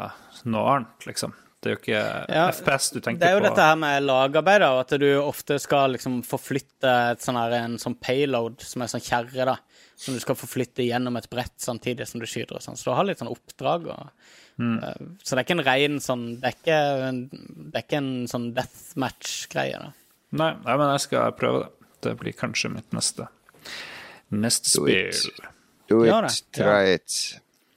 noe 0.48 0.70
annet, 0.72 1.04
liksom. 1.06 1.34
Det 1.62 1.70
er 1.70 1.76
jo 1.76 1.78
ikke 1.78 1.98
Ja, 2.34 2.44
FPS 2.50 2.88
du 2.90 2.98
tenker 3.00 3.20
på. 3.20 3.22
Det 3.22 3.28
er 3.28 3.36
jo 3.36 3.40
på. 3.42 3.46
dette 3.48 3.66
her 3.68 3.76
med 3.78 4.02
lagarbeid, 4.02 4.64
og 4.66 4.80
at 4.82 4.94
du 4.98 5.06
ofte 5.22 5.58
skal 5.62 5.94
liksom 5.94 6.20
forflytte 6.26 6.94
et 7.12 7.22
sånn 7.22 7.38
her, 7.38 7.54
en 7.60 7.76
sånn 7.78 7.94
payload, 8.02 8.60
som 8.66 8.82
er 8.82 8.90
sånn 8.90 9.04
kjerre, 9.04 9.46
da, 9.46 9.54
som 9.94 10.16
du 10.16 10.20
skal 10.24 10.34
forflytte 10.38 10.82
gjennom 10.82 11.16
et 11.20 11.28
brett 11.30 11.54
samtidig 11.62 12.08
som 12.10 12.18
du 12.22 12.26
skyter 12.26 12.58
og 12.58 12.64
sånn. 12.64 12.76
Så 12.80 12.90
du 12.90 12.96
har 12.98 13.06
litt 13.06 13.22
sånn 13.22 13.30
oppdrag 13.30 13.86
og 13.92 14.08
eh, 14.58 14.98
Så 15.22 15.36
det 15.36 15.38
er 15.38 15.46
ikke 15.46 15.58
en 15.60 15.64
rein 15.68 16.00
sånn 16.02 16.24
Det 16.42 16.50
er 16.50 16.56
ikke 16.58 16.80
en, 17.06 17.20
det 17.30 17.78
er 17.78 17.86
ikke 17.86 18.00
en 18.02 18.10
sånn 18.28 18.48
deathmatch-greie, 18.58 19.78
da. 19.86 19.92
Nei, 20.32 20.50
nei, 20.64 20.74
men 20.80 20.90
jeg 20.96 21.04
skal 21.06 21.32
prøve 21.38 21.62
det. 21.66 21.70
Det 22.02 22.16
blir 22.18 22.34
kanskje 22.34 22.72
mitt 22.74 22.90
neste 22.96 23.28
Neste 24.32 24.74
Do 24.80 24.86
it. 24.90 25.14
spill. 25.14 25.46
Do 25.92 26.02
it, 26.02 26.08
Ja, 26.10 26.20
try 26.56 26.94
it. 26.96 27.16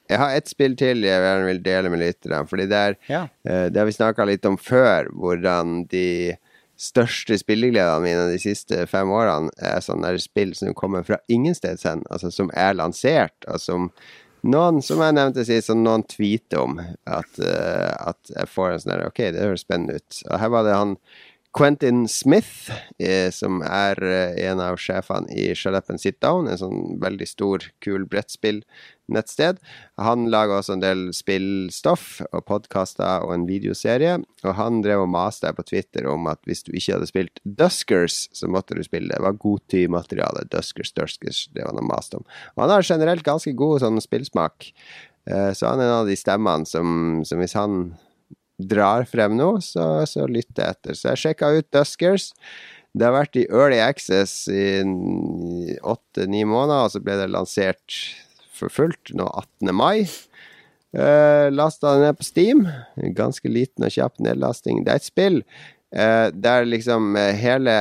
Jeg 0.09 0.19
har 0.21 0.35
ett 0.37 0.47
spill 0.51 0.75
til 0.77 1.01
jeg 1.03 1.21
gjerne 1.23 1.45
vil 1.47 1.61
dele 1.65 1.89
med 1.89 1.99
lytterne. 2.03 2.43
Fordi 2.47 2.67
det 2.69 2.81
er 2.81 2.95
Ja. 3.09 3.23
eh, 3.45 3.69
Det 3.69 3.77
har 3.77 3.85
vi 3.85 3.91
snakka 3.91 4.25
litt 4.25 4.45
om 4.45 4.57
før, 4.57 5.09
hvordan 5.13 5.87
de 5.89 6.37
største 6.77 7.37
spillegledene 7.39 8.03
mine 8.03 8.27
de 8.33 8.37
siste 8.37 8.85
fem 8.91 9.07
årene 9.07 9.49
er 9.63 9.79
sånne 9.79 10.09
der 10.11 10.17
spill 10.19 10.53
som 10.53 10.73
kommer 10.73 11.05
fra 11.07 11.17
ingensteds 11.31 11.83
hen, 11.87 12.03
altså 12.11 12.31
som 12.31 12.49
er 12.53 12.73
lansert, 12.75 13.31
og 13.47 13.61
som 13.63 13.91
noen, 14.43 14.81
som 14.83 14.99
jeg 14.99 15.15
nevnte 15.15 15.45
sist, 15.47 15.67
som 15.71 15.81
noen 15.83 16.03
tweeter 16.03 16.59
om 16.61 16.77
at, 17.07 17.39
eh, 17.39 17.95
at 18.09 18.17
jeg 18.35 18.47
får 18.51 18.71
en 18.73 18.79
sånn 18.83 18.91
der 18.97 19.05
Ok, 19.07 19.15
det 19.31 19.41
høres 19.41 19.61
spennende 19.65 19.95
ut. 19.95 20.21
Og 20.29 20.39
her 20.39 20.49
var 20.49 20.63
det 20.67 20.75
han 20.75 20.97
Quentin 21.55 22.07
Smith, 22.11 22.71
eh, 22.99 23.29
som 23.31 23.61
er 23.63 23.99
eh, 24.03 24.33
en 24.49 24.59
av 24.59 24.75
sjefene 24.81 25.31
i 25.31 25.53
Shut 25.55 25.87
Sit 26.01 26.17
Down, 26.19 26.49
en 26.51 26.59
sånn 26.59 26.81
veldig 26.99 27.27
stor, 27.29 27.63
kul 27.79 28.03
brettspill-nettsted. 28.11 29.61
Han 30.03 30.27
lager 30.33 30.57
også 30.57 30.75
en 30.75 30.83
del 30.83 31.05
spillstoff 31.15 32.19
og 32.27 32.43
podkaster 32.49 33.23
og 33.23 33.31
en 33.37 33.47
videoserie. 33.47 34.17
Og 34.43 34.57
han 34.59 34.81
drev 34.83 35.05
og 35.05 35.13
maste 35.13 35.53
på 35.55 35.63
Twitter 35.69 36.09
om 36.11 36.27
at 36.27 36.41
hvis 36.43 36.65
du 36.67 36.73
ikke 36.73 36.97
hadde 36.97 37.11
spilt 37.13 37.43
Duskers, 37.47 38.25
så 38.35 38.51
måtte 38.51 38.75
du 38.75 38.83
spille 38.83 39.13
det. 39.13 39.21
Det 39.21 39.23
var 39.23 39.39
godtymateriale. 39.39 40.47
Duskers, 40.51 40.91
Duskers, 40.97 41.45
det 41.55 41.63
var 41.63 41.77
noe 41.77 41.87
maste 41.87 42.19
om. 42.19 42.27
Og 42.57 42.65
han 42.65 42.75
har 42.75 42.89
generelt 42.89 43.23
ganske 43.23 43.55
god 43.55 43.85
sånn 43.85 44.03
spillsmak. 44.03 44.73
Eh, 45.23 45.53
Så 45.55 45.71
han 45.71 45.79
er 45.79 45.87
en 45.87 46.01
av 46.01 46.11
de 46.11 46.19
stemmene 46.19 46.67
som, 46.67 47.23
som 47.23 47.39
hvis 47.39 47.55
han 47.55 47.93
drar 48.57 49.05
frem 49.09 49.35
nå, 49.37 49.57
så, 49.63 50.05
så 50.07 50.25
jeg 50.25 50.45
etter. 50.55 50.95
Så 50.95 51.11
jeg 51.11 51.21
sjekka 51.23 51.51
ut 51.57 51.67
Duskers. 51.75 52.31
Det 52.95 53.03
har 53.03 53.15
vært 53.17 53.35
i 53.39 53.47
Early 53.51 53.81
Access 53.83 54.45
i 54.47 55.75
åtte-ni 55.83 56.45
måneder, 56.47 56.85
og 56.85 56.93
så 56.93 57.01
ble 57.03 57.17
det 57.19 57.31
lansert 57.33 57.97
for 58.55 58.71
fullt 58.71 59.11
nå 59.17 59.27
18. 59.27 59.73
mai. 59.75 60.05
Uh, 60.95 61.51
Lasta 61.51 61.97
den 61.97 62.05
ned 62.07 62.19
på 62.21 62.23
Steam. 62.23 62.63
Ganske 63.17 63.51
liten 63.51 63.83
og 63.83 63.91
kjapp 63.91 64.21
nedlasting. 64.23 64.85
Det 64.85 64.93
er 64.93 65.01
et 65.01 65.09
spill 65.09 65.41
uh, 65.43 66.31
der 66.31 66.67
liksom 66.69 67.17
eh, 67.19 67.35
hele 67.35 67.73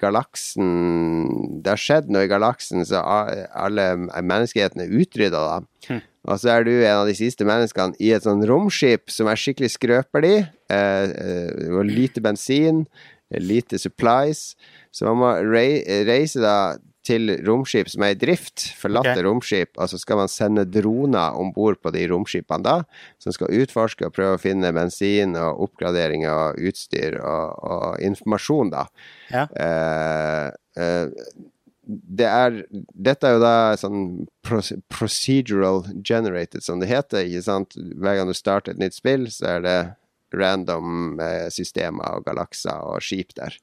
galaksen 0.00 1.60
Det 1.60 1.74
har 1.74 1.80
skjedd 1.80 2.08
noe 2.12 2.24
i 2.24 2.30
galaksen, 2.30 2.86
så 2.88 3.04
alle 3.04 3.86
menneskeheten 4.00 4.86
er 4.86 4.96
utrydda, 4.96 5.44
da. 5.44 6.00
Og 6.24 6.40
så 6.40 6.54
er 6.54 6.64
du 6.66 6.72
en 6.72 7.02
av 7.02 7.08
de 7.08 7.16
siste 7.18 7.44
menneskene 7.46 7.98
i 8.00 8.14
et 8.16 8.24
sånn 8.24 8.44
romskip 8.48 9.12
som 9.12 9.28
er 9.28 9.40
skikkelig 9.40 9.74
skrøpelig. 9.74 10.36
Eh, 10.72 11.10
eh, 11.10 11.82
lite 11.84 12.22
bensin, 12.24 12.84
lite 13.28 13.78
supplies. 13.80 14.54
Så 14.94 15.08
man 15.10 15.20
må 15.20 15.34
rei 15.52 15.82
reise 16.08 16.40
da 16.40 16.56
til 17.04 17.34
romskip 17.44 17.90
som 17.92 18.04
er 18.06 18.14
i 18.14 18.18
drift, 18.18 18.64
forlatte 18.80 19.12
okay. 19.12 19.24
romskip, 19.26 19.72
og 19.76 19.90
så 19.90 20.00
skal 20.00 20.22
man 20.22 20.30
sende 20.32 20.64
droner 20.64 21.36
om 21.36 21.50
bord 21.52 21.76
på 21.84 21.92
de 21.94 22.06
romskipene 22.08 22.64
da, 22.64 22.76
som 23.20 23.34
skal 23.34 23.52
utforske 23.60 24.08
og 24.08 24.14
prøve 24.16 24.38
å 24.38 24.40
finne 24.40 24.72
bensin 24.72 25.36
og 25.36 25.66
oppgradering 25.66 26.24
og 26.30 26.60
utstyr 26.70 27.18
og, 27.20 27.58
og 27.68 28.04
informasjon, 28.08 28.72
da. 28.72 28.86
Ja. 29.28 29.44
Eh, 29.66 30.48
eh, 30.80 31.28
det 31.86 32.28
er 32.28 32.60
Dette 32.94 33.28
er 33.28 33.36
jo 33.36 33.42
da 33.42 33.56
sånn 33.80 34.04
procedural 34.44 35.82
generated, 36.00 36.64
som 36.64 36.80
det 36.80 36.88
heter. 36.90 37.26
ikke 37.26 37.44
sant? 37.44 37.76
Hver 37.76 38.20
gang 38.20 38.30
du 38.30 38.36
starter 38.36 38.74
et 38.74 38.80
nytt 38.82 38.96
spill, 38.96 39.28
så 39.32 39.56
er 39.56 39.64
det 39.64 39.78
random 40.34 41.20
eh, 41.22 41.50
systemer 41.54 42.16
og 42.18 42.26
galakser 42.26 42.80
og 42.88 43.04
skip 43.04 43.34
der. 43.38 43.56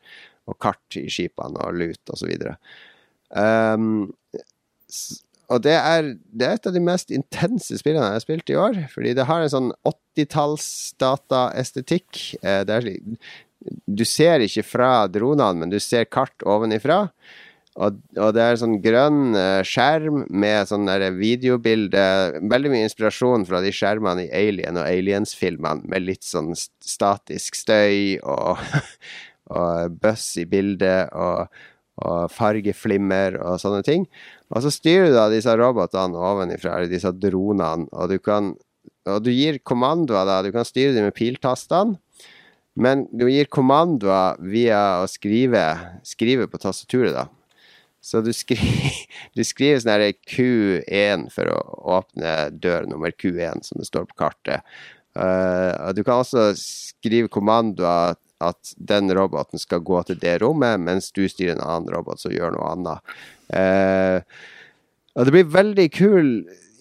Og 0.49 0.57
kart 0.61 0.99
i 0.99 1.07
skipene 1.11 1.65
og 1.65 1.77
lut 1.81 2.13
og 2.13 2.21
så 2.21 2.29
videre. 2.29 2.55
Um, 3.31 4.09
og 5.51 5.61
det 5.65 5.75
er, 5.75 6.13
det 6.31 6.47
er 6.47 6.57
et 6.57 6.67
av 6.67 6.75
de 6.75 6.81
mest 6.83 7.11
intense 7.13 7.77
spillene 7.79 8.07
jeg 8.07 8.19
har 8.19 8.23
spilt 8.23 8.51
i 8.51 8.59
år. 8.59 8.81
Fordi 8.93 9.15
det 9.17 9.27
har 9.27 9.43
en 9.43 9.53
sånn 9.53 9.71
80-talls 9.87 10.67
dataestetikk. 11.01 12.25
Eh, 12.41 12.61
det 12.67 12.83
slik- 12.85 13.17
du 13.85 14.01
ser 14.09 14.41
ikke 14.41 14.63
fra 14.65 14.91
dronene, 15.11 15.59
men 15.59 15.69
du 15.69 15.77
ser 15.81 16.07
kart 16.09 16.45
ovenifra. 16.49 17.03
Og, 17.79 18.01
og 18.19 18.33
det 18.35 18.43
er 18.43 18.57
sånn 18.59 18.79
grønn 18.83 19.35
eh, 19.37 19.61
skjerm 19.63 20.25
med 20.27 20.67
sånn 20.67 20.89
der 20.89 21.05
videobilde 21.15 22.03
Veldig 22.51 22.71
mye 22.73 22.87
inspirasjon 22.89 23.45
fra 23.47 23.61
de 23.63 23.71
skjermene 23.71 24.25
i 24.25 24.31
Alien 24.35 24.79
og 24.81 24.89
Aliens-filmene, 24.89 25.87
med 25.87 26.03
litt 26.03 26.27
sånn 26.27 26.51
statisk 26.57 27.55
støy 27.55 28.19
og, 28.27 28.59
og 29.55 29.95
buss 30.03 30.33
i 30.41 30.45
bildet 30.51 31.15
og, 31.15 31.47
og 32.03 32.27
fargeflimmer 32.35 33.39
og 33.39 33.63
sånne 33.63 33.87
ting. 33.87 34.05
Og 34.51 34.65
så 34.65 34.75
styrer 34.75 35.07
du 35.07 35.15
da 35.15 35.29
disse 35.31 35.55
robotene 35.55 36.19
ovenifra, 36.19 36.75
eller 36.75 36.91
disse 36.91 37.15
dronene, 37.15 37.87
og 37.91 38.11
du 38.11 38.19
kan 38.19 38.55
Og 39.09 39.23
du 39.25 39.31
gir 39.33 39.57
kommandoer, 39.65 40.27
da. 40.29 40.43
Du 40.45 40.51
kan 40.53 40.65
styre 40.65 40.93
dem 40.93 41.07
med 41.07 41.15
piltastene. 41.17 41.97
Men 42.77 43.07
du 43.09 43.25
gir 43.25 43.47
kommandoer 43.49 44.37
via 44.45 45.01
å 45.01 45.07
skrive, 45.09 45.63
skrive 46.05 46.45
på 46.45 46.59
tastaturet, 46.61 47.15
da. 47.15 47.25
Så 48.01 48.23
du, 48.25 48.31
skri, 48.33 48.57
du 49.37 49.43
skriver 49.45 49.81
sånn 49.81 49.93
her 49.93 50.07
Q1 50.33 51.27
for 51.33 51.51
å 51.53 51.59
åpne 51.99 52.49
dør 52.57 52.89
nummer 52.89 53.13
Q1, 53.13 53.61
som 53.67 53.81
det 53.81 53.87
står 53.89 54.09
på 54.09 54.17
kartet. 54.23 54.65
Uh, 55.17 55.91
du 55.93 56.05
kan 56.07 56.23
også 56.23 56.51
skrive 56.57 57.31
kommandoer 57.31 58.17
at 58.41 58.73
den 58.79 59.11
roboten 59.13 59.61
skal 59.61 59.83
gå 59.85 59.99
til 60.07 60.17
det 60.21 60.39
rommet, 60.41 60.81
mens 60.81 61.11
du 61.13 61.27
styrer 61.29 61.57
en 61.57 61.65
annen 61.65 61.93
robot 61.93 62.23
som 62.23 62.33
gjør 62.33 62.55
noe 62.55 62.73
annet. 62.73 63.13
Uh, 63.53 64.19
og 65.19 65.27
det 65.27 65.35
blir 65.35 65.53
veldig 65.53 65.87
kul, 65.93 66.29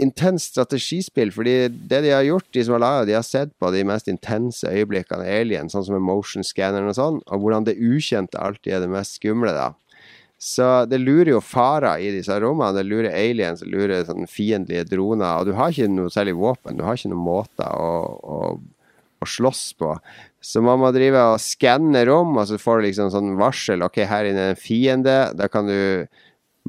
intenst 0.01 0.55
strategispill, 0.55 1.33
fordi 1.35 1.57
det 1.91 2.01
de 2.07 2.15
har 2.15 2.25
gjort, 2.25 2.49
de 2.55 2.65
som 2.65 2.79
har 2.79 2.85
laga 2.85 3.09
de 3.09 3.19
har 3.19 3.27
sett 3.27 3.53
på 3.61 3.73
de 3.75 3.83
mest 3.85 4.09
intense 4.09 4.65
øyeblikkene 4.71 5.27
av 5.27 5.41
Alien, 5.43 5.69
sånn 5.69 5.85
som 5.85 6.01
motion 6.01 6.47
scanneren 6.47 6.89
og 6.89 6.97
sånn, 6.97 7.21
og 7.27 7.43
hvordan 7.43 7.67
det 7.69 7.77
ukjente 7.77 8.41
alltid 8.41 8.79
er 8.79 8.85
det 8.87 8.93
mest 8.95 9.19
skumle, 9.21 9.53
da. 9.53 9.73
Så 10.41 10.67
det 10.89 11.03
lurer 11.03 11.35
jo 11.35 11.43
farer 11.45 12.01
i 12.01 12.15
disse 12.15 12.33
rommene. 12.41 12.73
Det 12.79 12.87
lurer 12.89 13.13
aliens, 13.13 13.61
det 13.61 13.69
lurer 13.69 14.07
sånn 14.09 14.25
fiendtlige 14.31 14.87
droner. 14.89 15.37
Og 15.37 15.51
du 15.51 15.53
har 15.59 15.73
ikke 15.73 15.91
noe 15.93 16.13
særlig 16.13 16.39
våpen. 16.41 16.79
Du 16.79 16.87
har 16.87 16.97
ikke 16.97 17.13
noen 17.13 17.27
måter 17.27 17.69
å, 17.69 17.91
å, 18.25 18.39
å 19.21 19.29
slåss 19.29 19.67
på. 19.77 19.93
Så 20.41 20.63
man 20.65 20.81
må 20.81 20.95
drive 20.97 21.27
og 21.35 21.43
skanne 21.45 22.07
rom, 22.09 22.33
og 22.41 22.49
så 22.49 22.57
får 22.61 22.81
du 22.81 22.89
liksom 22.89 23.13
sånn 23.13 23.37
varsel. 23.41 23.85
Ok, 23.85 24.01
her 24.09 24.31
inne 24.31 24.49
er 24.49 24.55
en 24.55 24.65
fiende. 24.65 25.19
Da 25.37 25.51
kan 25.53 25.69
du 25.69 26.09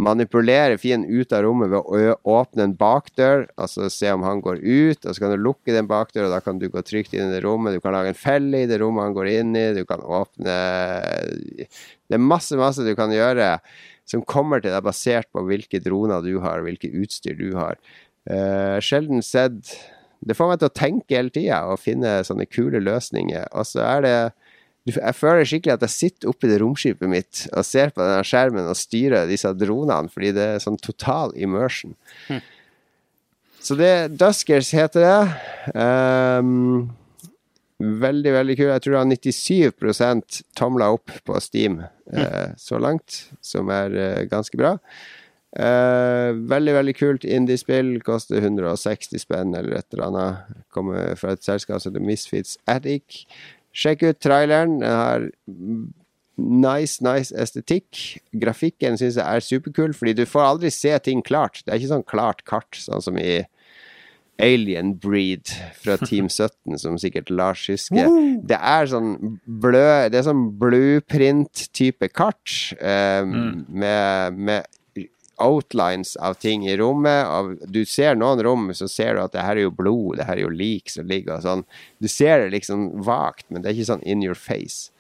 manipulere 0.02 0.77
fienden 0.80 1.11
ut 1.11 1.34
av 1.35 1.43
rommet 1.45 1.72
ved 1.72 1.80
å 1.84 2.38
åpne 2.39 2.64
en 2.68 2.76
bakdør, 2.80 3.45
altså 3.60 3.89
se 3.91 4.11
om 4.11 4.23
han 4.23 4.39
går 4.43 4.61
ut, 4.64 5.03
og 5.03 5.11
så 5.11 5.23
kan 5.23 5.34
du 5.34 5.43
lukke 5.43 5.76
den 5.76 5.89
bakdøra, 5.89 6.30
og 6.30 6.35
da 6.35 6.39
kan 6.43 6.60
du 6.61 6.69
gå 6.72 6.84
trygt 6.88 7.15
inn 7.15 7.27
i 7.27 7.35
det 7.35 7.41
rommet. 7.43 7.76
Du 7.76 7.84
kan 7.84 7.95
lage 7.95 8.14
en 8.14 8.19
felle 8.19 8.64
i 8.64 8.69
det 8.69 8.80
rommet 8.81 9.10
han 9.10 9.18
går 9.18 9.31
inn 9.34 9.56
i, 9.60 9.65
du 9.76 9.84
kan 9.88 10.03
åpne 10.03 10.56
Det 12.11 12.19
er 12.19 12.27
masse, 12.27 12.57
masse 12.59 12.83
du 12.83 12.91
kan 12.97 13.13
gjøre 13.15 13.55
som 14.09 14.23
kommer 14.27 14.59
til 14.59 14.73
deg 14.73 14.83
basert 14.83 15.29
på 15.31 15.45
hvilke 15.47 15.79
droner 15.83 16.23
du 16.25 16.35
har, 16.43 16.63
hvilke 16.65 16.91
utstyr 17.01 17.38
du 17.39 17.53
har. 17.55 17.79
Uh, 18.29 18.77
sjelden 18.83 19.23
sett 19.25 19.71
Det 20.21 20.35
får 20.38 20.51
meg 20.51 20.59
til 20.61 20.69
å 20.69 20.77
tenke 20.77 21.15
hele 21.15 21.33
tida 21.33 21.63
og 21.71 21.79
finne 21.81 22.19
sånne 22.27 22.45
kule 22.45 22.77
løsninger. 22.83 23.47
Og 23.57 23.65
så 23.65 23.81
er 23.88 24.03
det 24.05 24.15
jeg 24.85 25.13
føler 25.13 25.45
skikkelig 25.45 25.75
at 25.75 25.83
jeg 25.85 25.93
sitter 25.93 26.29
oppi 26.29 26.49
det 26.49 26.59
romskipet 26.61 27.09
mitt 27.09 27.43
og 27.49 27.65
ser 27.65 27.89
på 27.93 28.01
denne 28.01 28.21
skjermen 28.25 28.69
og 28.69 28.77
styrer 28.77 29.29
disse 29.29 29.49
dronene, 29.53 30.09
fordi 30.09 30.31
det 30.33 30.45
er 30.55 30.63
sånn 30.63 30.79
total 30.81 31.33
immersion. 31.38 31.93
Hm. 32.29 32.41
Så 33.61 33.77
det 33.77 33.93
Duskers 34.17 34.71
heter 34.73 35.05
det. 35.05 35.75
Um, 35.77 36.89
veldig, 37.81 38.33
veldig 38.35 38.57
kul. 38.59 38.69
Jeg 38.69 38.83
tror 38.83 38.95
det 38.95 39.01
har 39.01 39.09
97% 39.11 40.41
tomler 40.57 40.97
opp 40.97 41.13
på 41.27 41.39
Steam 41.43 41.81
eh, 41.81 42.53
så 42.59 42.79
langt, 42.81 43.23
som 43.43 43.71
er 43.73 43.95
eh, 43.97 44.23
ganske 44.31 44.57
bra. 44.59 44.75
Eh, 45.51 46.31
veldig, 46.51 46.75
veldig 46.77 46.95
kult 46.95 47.25
indiespill. 47.27 47.97
Koster 48.07 48.39
160 48.41 49.23
spenn 49.23 49.55
eller 49.57 49.79
et 49.79 49.95
eller 49.95 50.07
annet. 50.09 50.59
Kommer 50.73 51.15
fra 51.19 51.35
et 51.35 51.43
selskap 51.45 51.81
som 51.81 51.91
heter 51.91 52.05
Misfits 52.05 52.57
Attic. 52.69 53.25
Sjekk 53.75 54.05
ut 54.07 54.21
traileren. 54.23 54.79
Den 54.83 54.95
har 54.95 55.27
nice, 56.41 57.03
nice 57.03 57.35
estetikk. 57.35 58.19
Grafikken 58.33 58.97
syns 58.99 59.19
jeg 59.19 59.25
er 59.25 59.45
superkul, 59.45 59.95
fordi 59.97 60.15
du 60.21 60.25
får 60.29 60.47
aldri 60.47 60.71
se 60.73 60.93
ting 61.03 61.23
klart. 61.25 61.63
Det 61.65 61.73
er 61.73 61.81
ikke 61.81 61.95
sånn 61.95 62.07
klart 62.07 62.45
kart, 62.47 62.71
sånn 62.77 63.03
som 63.03 63.19
i 63.19 63.41
Alien 64.41 64.95
Breed 64.99 65.53
fra 65.81 65.97
Team 66.09 66.30
17, 66.30 66.77
som 66.81 66.97
sikkert 67.01 67.31
Lars 67.34 67.68
husker. 67.72 68.09
Det 68.47 68.57
er 68.57 68.89
sånn 68.91 69.15
blø 69.45 69.88
Det 70.11 70.22
er 70.22 70.27
sånn 70.27 70.47
blueprint-type 70.61 72.11
kart 72.15 72.76
eh, 72.80 73.22
mm. 73.26 73.65
med, 73.69 74.39
med 74.49 74.69
outlines 75.41 76.15
av 76.22 76.34
ting 76.41 76.68
i 76.69 76.77
rommet. 76.77 77.26
Av, 77.26 77.53
du 77.65 77.84
ser 77.85 78.18
noen 78.19 78.41
rom, 78.45 78.69
så 78.77 78.88
ser 78.91 79.15
du 79.15 79.23
at 79.23 79.35
det 79.35 79.45
her 79.45 79.57
er 79.57 79.68
jo 79.68 79.76
blod, 79.76 80.19
det 80.19 80.27
her 80.30 80.39
er 80.39 80.45
jo 80.45 80.53
lik 80.53 80.91
som 80.93 81.09
ligger 81.09 81.38
og 81.38 81.45
sånn. 81.45 81.65
Du 82.01 82.09
ser 82.11 82.43
det 82.43 82.53
liksom 82.55 82.89
vagt, 83.05 83.47
men 83.49 83.61
det 83.61 83.72
er 83.72 83.80
ikke 83.80 83.93
sånn 83.93 84.05
in 84.05 84.26
your 84.26 84.38
face. 84.38 84.91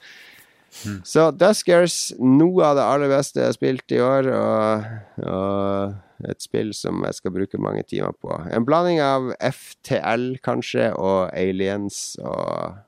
Mm. 0.85 1.01
Så 1.07 1.27
Duskers, 1.35 1.97
noe 2.17 2.69
av 2.69 2.79
det 2.79 2.87
aller 2.87 3.11
beste 3.11 3.41
jeg 3.41 3.51
har 3.51 3.57
spilt 3.57 3.93
i 3.93 3.99
år, 4.01 4.31
og, 4.37 4.87
og 5.27 5.99
et 6.29 6.43
spill 6.43 6.73
som 6.77 7.03
jeg 7.07 7.17
skal 7.17 7.35
bruke 7.35 7.61
mange 7.61 7.83
timer 7.87 8.15
på. 8.17 8.33
En 8.51 8.65
blanding 8.67 9.01
av 9.03 9.31
FTL, 9.39 10.33
kanskje, 10.45 10.91
og 10.97 11.29
Aliens 11.33 12.17
og 12.21 12.81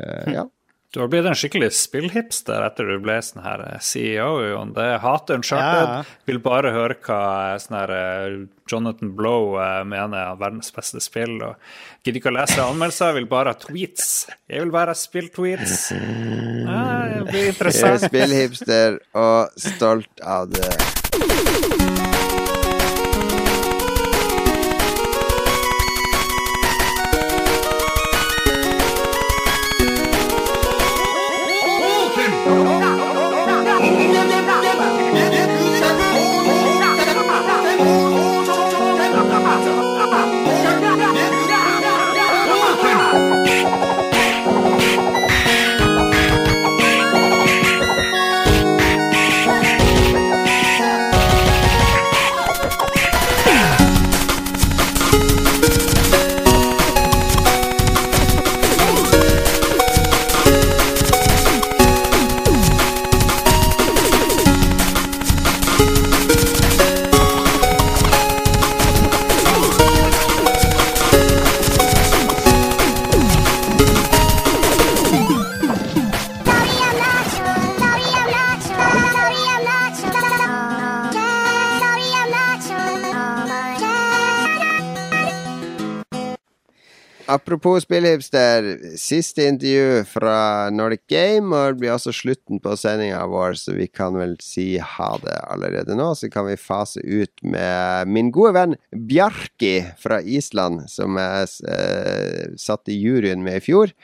uh, 0.00 0.26
Ja. 0.32 0.48
Du 0.92 1.00
har 1.00 1.06
blitt 1.08 1.24
en 1.24 1.32
skikkelig 1.32 1.70
spillhipster 1.72 2.60
etter 2.66 2.84
du 2.84 2.98
ble 3.00 3.14
sånn 3.24 3.40
her 3.40 3.62
eh, 3.64 3.78
CEO. 3.80 4.42
Jon. 4.44 4.74
Det 4.76 4.98
hater 5.00 5.38
Uncharted. 5.40 5.88
Ja. 5.88 6.18
Vil 6.28 6.40
bare 6.44 6.74
høre 6.74 6.98
hva 7.00 7.20
eh, 7.54 7.60
sånn 7.64 7.78
her 7.78 7.92
Jonathan 8.68 9.14
Blow 9.16 9.56
mener 9.88 10.18
er 10.20 10.36
verdens 10.36 10.68
beste 10.76 11.00
spill. 11.00 11.38
Og 11.48 12.04
gidder 12.04 12.20
ikke 12.20 12.34
å 12.34 12.36
lese 12.36 12.60
anmeldelser, 12.60 13.16
vil 13.16 13.30
bare 13.32 13.56
ha 13.56 13.62
tweets. 13.64 14.12
Jeg 14.44 14.66
vil 14.66 14.76
bare 14.76 14.92
ha 14.92 15.00
spilltweets. 15.06 15.78
Ja, 15.96 16.86
det 17.08 17.24
blir 17.30 17.52
interessant. 17.54 17.88
Jeg 17.88 18.02
er 18.02 18.08
spillhipster 18.12 19.00
og 19.16 19.62
stolt 19.64 20.26
av 20.28 20.52
det. 20.52 22.11
Apropos 87.32 87.80
spillhipster, 87.80 88.66
siste 89.00 89.46
intervju 89.48 90.04
fra 90.04 90.68
Nordic 90.70 91.06
Game. 91.08 91.48
Og 91.48 91.72
det 91.72 91.80
blir 91.80 91.94
også 91.94 92.12
slutten 92.12 92.60
på 92.60 92.74
sendinga 92.76 93.22
vår, 93.30 93.56
så 93.56 93.72
vi 93.72 93.86
kan 93.88 94.18
vel 94.20 94.34
si 94.44 94.66
ha 94.76 95.08
det 95.22 95.38
allerede 95.54 95.96
nå. 95.96 96.10
Så 96.18 96.28
kan 96.32 96.44
vi 96.50 96.58
fase 96.60 97.00
ut 97.00 97.32
med 97.40 98.12
min 98.12 98.28
gode 98.34 98.52
venn 98.58 98.76
Bjarki 98.92 99.78
fra 100.02 100.20
Island, 100.20 100.84
som 100.92 101.16
jeg 101.16 101.48
eh, 101.72 102.52
satt 102.60 102.92
i 102.92 102.98
juryen 103.00 103.40
med 103.46 103.62
i 103.62 103.64
fjor. 103.64 103.96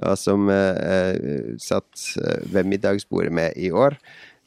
Og 0.00 0.16
som 0.16 0.48
eh, 0.48 1.52
satt 1.60 2.06
eh, 2.16 2.40
ved 2.48 2.72
middagsbordet 2.72 3.36
med 3.42 3.60
i 3.60 3.68
år. 3.76 4.00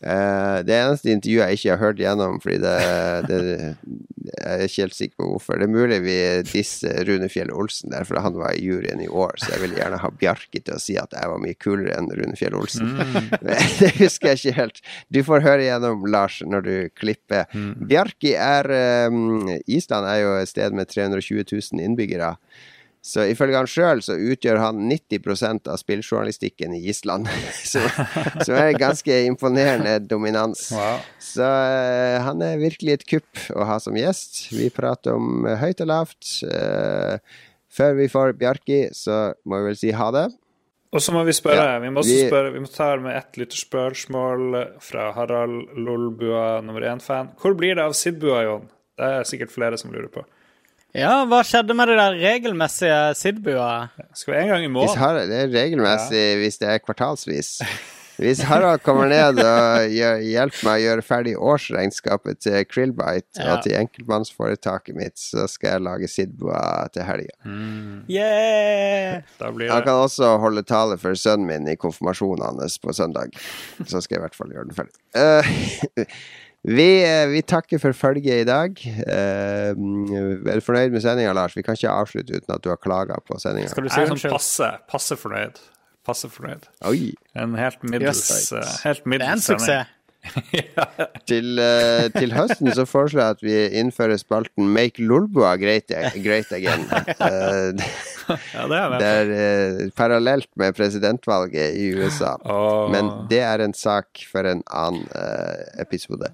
Uh, 0.04 0.60
det 0.68 0.76
eneste 0.76 1.14
intervjuet 1.14 1.46
jeg 1.54 1.60
ikke 1.60 1.72
har 1.72 1.80
hørt 1.80 2.00
gjennom, 2.02 2.40
fordi 2.44 2.58
det, 2.60 2.74
det, 3.30 3.38
Jeg 4.24 4.50
er 4.50 4.64
ikke 4.66 4.84
helt 4.84 4.98
sikker 4.98 5.16
på 5.22 5.28
hvorfor. 5.30 5.60
Det 5.60 5.68
er 5.68 5.72
mulig 5.72 6.00
vi 6.04 6.18
disser 6.50 7.04
Rune 7.08 7.30
Fjell 7.32 7.54
Olsen 7.56 7.94
der, 7.94 8.04
for 8.08 8.20
han 8.24 8.36
var 8.36 8.58
i 8.58 8.66
juryen 8.66 9.04
i 9.04 9.08
år, 9.08 9.38
så 9.40 9.54
jeg 9.54 9.64
vil 9.64 9.78
gjerne 9.80 10.02
ha 10.04 10.12
Bjarki 10.20 10.60
til 10.60 10.76
å 10.76 10.82
si 10.82 10.98
at 11.00 11.16
jeg 11.16 11.32
var 11.32 11.42
mye 11.44 11.60
kulere 11.60 11.96
enn 11.96 12.12
Rune 12.12 12.36
Fjell 12.40 12.58
Olsen. 12.60 12.98
Mm. 13.00 13.32
det 13.80 13.94
husker 14.02 14.34
jeg 14.34 14.42
ikke 14.42 14.58
helt. 14.60 14.84
Du 15.14 15.22
får 15.28 15.48
høre 15.48 15.68
gjennom, 15.70 16.04
Lars, 16.12 16.42
når 16.44 16.68
du 16.68 16.76
klipper. 17.00 17.48
Mm. 17.56 17.88
Bjarki 17.88 18.36
er 18.36 18.72
um, 19.08 19.48
Island 19.68 20.10
er 20.10 20.22
jo 20.26 20.38
et 20.42 20.52
sted 20.52 20.76
med 20.76 20.92
320 20.92 21.48
000 21.48 21.84
innbyggere. 21.84 22.36
Så 23.04 23.26
ifølge 23.28 23.60
han 23.60 23.68
sjøl 23.68 24.00
så 24.06 24.16
utgjør 24.16 24.62
han 24.62 24.86
90% 24.88 25.68
av 25.68 25.80
spilljournalistikken 25.82 26.72
i 26.78 26.86
Island. 26.88 27.28
som, 27.72 28.56
er 28.56 28.78
ganske 28.80 29.18
imponerende 29.28 29.98
dominans. 30.08 30.70
Wow. 30.72 31.02
Så 31.20 31.44
uh, 31.44 32.22
han 32.24 32.44
er 32.46 32.62
virkelig 32.62 32.96
et 32.96 33.08
kupp 33.10 33.42
å 33.52 33.66
ha 33.68 33.76
som 33.84 33.98
gjest. 34.00 34.46
Vi 34.56 34.70
prater 34.72 35.18
om 35.18 35.44
uh, 35.44 35.58
høyt 35.60 35.84
og 35.84 35.90
lavt. 35.92 36.30
Uh, 36.48 37.20
før 37.74 37.98
vi 37.98 38.08
får 38.14 38.38
Bjarki, 38.40 38.86
så 38.96 39.34
må 39.44 39.60
vi 39.60 39.74
vel 39.74 39.80
si 39.82 39.92
ha 39.92 40.08
det. 40.16 40.30
Og 40.94 41.02
så 41.02 41.12
må 41.12 41.26
vi 41.28 41.34
spørre, 41.36 41.66
ja, 41.74 41.80
vi 41.82 41.90
må 41.92 42.04
vi, 42.06 42.20
spørre, 42.30 42.54
vi 42.54 42.62
må 42.62 42.70
ta 42.70 42.92
med 43.02 43.18
ett 43.18 43.40
lytterspørsmål 43.42 44.60
fra 44.86 45.10
Harald 45.18 45.74
Lolbua 45.76 46.62
nummer 46.64 46.86
én-fan. 46.86 47.34
Hvor 47.42 47.58
blir 47.58 47.76
det 47.76 47.84
av 47.84 47.98
Sidbua, 47.98 48.44
Jon? 48.46 48.70
Det 48.96 49.10
er 49.10 49.28
sikkert 49.28 49.52
flere 49.52 49.80
som 49.82 49.92
lurer 49.92 50.12
på. 50.14 50.24
Ja, 50.94 51.24
hva 51.26 51.40
skjedde 51.42 51.74
med 51.74 51.90
det 51.90 51.96
der 51.98 52.20
regelmessige 52.22 52.98
Sidbua? 53.18 53.90
Skal 54.14 54.36
vi 54.36 54.40
en 54.44 54.52
gang 54.52 54.66
i 54.68 54.70
måned? 54.70 55.26
Det 55.26 55.40
er 55.40 55.50
regelmessig 55.50 56.22
ja. 56.22 56.38
hvis 56.38 56.62
det 56.62 56.70
er 56.70 56.82
kvartalsvis. 56.84 57.56
Hvis 58.22 58.44
Harald 58.46 58.84
kommer 58.86 59.10
ned 59.10 59.40
og 59.42 59.88
hjelper 59.90 60.68
meg 60.68 60.76
å 60.76 60.84
gjøre 60.84 61.06
ferdig 61.06 61.34
årsregnskapet 61.34 62.44
til 62.46 62.60
Krillbite 62.70 63.42
ja. 63.42 63.56
og 63.56 63.64
til 63.66 63.74
enkeltmannsforetaket 63.80 64.94
mitt, 65.00 65.18
så 65.18 65.48
skal 65.50 65.72
jeg 65.72 65.86
lage 65.88 66.12
Sidbua 66.12 66.62
til 66.94 67.08
helga. 67.08 67.34
Mm. 67.42 68.06
Yeah! 68.14 69.26
Han 69.42 69.58
kan 69.58 69.96
også 69.96 70.36
holde 70.46 70.62
tale 70.70 71.00
for 71.02 71.18
sønnen 71.18 71.50
min 71.50 71.74
i 71.74 71.78
konfirmasjonen 71.80 72.46
hans 72.62 72.78
på 72.78 72.94
søndag. 72.94 73.34
Så 73.82 73.98
skal 73.98 74.20
jeg 74.20 74.22
i 74.22 74.26
hvert 74.28 74.38
fall 74.38 74.54
gjøre 74.54 74.70
den 74.70 74.78
ferdig. 74.78 74.94
Uh, 75.18 76.06
Vi, 76.64 77.04
eh, 77.04 77.28
vi, 77.28 77.42
takker 77.44 77.80
for 77.82 77.92
følget 77.92 78.46
i 78.46 78.48
dag. 78.48 78.78
Eh, 78.88 79.74
er 79.74 80.56
du 80.56 80.64
fornøyd 80.64 80.94
med 80.96 81.04
sendinga, 81.04 81.34
Lars? 81.36 81.58
Vi 81.58 81.64
kan 81.66 81.76
ikke 81.76 81.92
avslutte 81.92 82.40
uten 82.40 82.56
at 82.56 82.64
du 82.64 82.70
har 82.72 82.80
klaga 82.80 83.20
på 83.28 83.40
sendinga. 83.40 83.72
Skal 83.74 83.84
du 83.84 83.92
si 83.92 84.06
sånn 84.08 84.32
passe, 84.32 84.70
passe 84.88 85.18
fornøyd? 85.20 85.60
Passe 86.08 86.30
fornøyd. 86.32 86.70
Oi. 86.88 87.12
En 87.36 87.58
helt 87.60 87.84
middels, 87.84 88.24
yes. 88.32 88.54
uh, 88.56 88.64
helt 88.88 89.06
middels 89.08 89.48
Det 89.48 89.56
er 89.56 89.60
en 89.60 89.60
suksess. 89.60 89.92
til, 91.30 91.60
uh, 91.60 92.08
til, 92.16 92.32
høsten 92.32 92.72
så 92.72 92.88
foreslår 92.88 93.22
jeg 93.26 93.36
at 93.36 93.44
vi 93.44 93.56
innfører 93.82 94.16
spalten 94.22 94.72
Make 94.72 95.04
Lolbua 95.04 95.58
great, 95.60 95.92
great 96.24 96.52
again. 96.56 96.88
Ja, 98.56 98.66
det 98.70 98.80
er 98.80 98.98
Det 99.00 99.12
er 99.12 99.32
eh, 99.38 99.80
parallelt 99.96 100.50
med 100.60 100.76
presidentvalget 100.78 101.78
i 101.80 101.90
USA. 102.00 102.36
Oh. 102.46 102.92
Men 102.92 103.12
det 103.30 103.42
er 103.46 103.64
en 103.64 103.76
sak 103.78 104.26
for 104.32 104.48
en 104.50 104.64
annen 104.72 105.08
eh, 105.16 105.82
episode. 105.84 106.32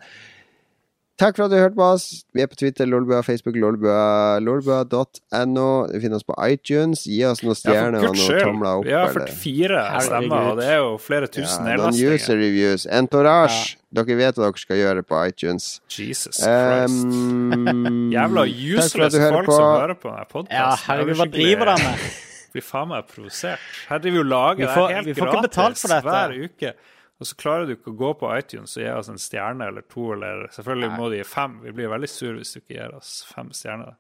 Takk 1.20 1.36
for 1.36 1.50
at 1.50 1.52
du 1.52 1.58
hørte 1.60 1.76
på 1.76 1.84
oss. 1.84 2.04
Vi 2.32 2.40
er 2.40 2.48
på 2.48 2.56
Twitter, 2.56 2.88
Lolbua, 2.88 3.18
Facebook, 3.28 3.58
Lolbua, 3.60 4.38
lolbua.no. 4.40 5.66
Du 5.92 5.98
finner 6.00 6.16
oss 6.16 6.24
på 6.24 6.36
iTunes. 6.48 7.02
Gi 7.10 7.18
oss 7.28 7.42
noen 7.44 7.58
stjerner 7.60 8.06
ja, 8.06 8.12
og 8.12 8.16
noen 8.16 8.40
tomler 8.40 8.70
opp. 8.80 8.86
Vi 8.88 8.94
har 8.96 9.12
44 9.12 9.82
stemmer, 10.06 10.48
og 10.54 10.62
det 10.62 10.70
er 10.72 10.78
jo 10.80 10.94
flere 11.04 11.28
tusen 11.28 11.68
ja, 11.68 11.76
noen 11.82 11.98
user 12.16 12.40
reviews. 12.40 12.86
Entourage. 12.88 13.76
Dere 13.92 14.16
vet 14.20 14.38
hva 14.40 14.48
dere 14.48 14.62
skal 14.62 14.80
gjøre 14.80 15.04
på 15.10 15.20
iTunes. 15.28 15.68
Jesus 15.92 16.40
Christ. 16.40 17.04
Um, 17.10 18.10
Jævla 18.16 18.46
useless 18.48 19.18
folk 19.20 19.50
på. 19.50 19.58
som 19.58 19.66
hører 19.76 19.98
på 20.00 20.12
denne 20.14 20.24
Ja, 20.24 20.30
podkasten. 20.32 20.86
herregud, 20.88 21.20
hva 21.20 21.28
driver 21.34 21.74
de 21.74 21.78
med? 21.84 22.06
Blir 22.54 22.66
faen 22.66 22.88
meg 22.90 23.10
provosert. 23.12 23.66
Her 23.90 24.00
driver 24.02 24.16
vi 24.16 24.24
og 24.24 24.30
lager 24.32 24.62
Vi 24.64 24.70
det 24.70 24.96
helt 24.96 25.10
vi 25.12 25.18
får 25.20 25.28
ikke 25.28 25.36
gratis 25.36 25.50
betalt 25.50 25.82
for 25.84 25.94
dette. 25.98 26.16
hver 26.16 26.38
uke. 26.48 26.74
Og 27.20 27.28
så 27.28 27.36
klarer 27.36 27.68
du 27.68 27.74
ikke 27.76 27.92
å 27.92 27.98
gå 28.00 28.14
på 28.22 28.30
iTunes 28.38 28.78
og 28.78 28.84
gi 28.86 28.92
oss 28.96 29.10
en 29.12 29.20
stjerne 29.20 29.68
eller 29.68 29.84
to, 29.92 30.14
eller 30.16 30.46
selvfølgelig 30.56 30.92
må 30.96 31.10
de 31.12 31.18
gi 31.20 31.28
fem. 31.28 31.58
Vi 31.66 31.74
blir 31.76 31.92
veldig 31.92 32.10
sur 32.12 32.38
hvis 32.38 32.54
du 32.56 32.62
ikke 32.62 32.78
gir 32.78 32.94
oss 32.96 33.10
fem 33.28 33.50
stjerner. 33.52 33.98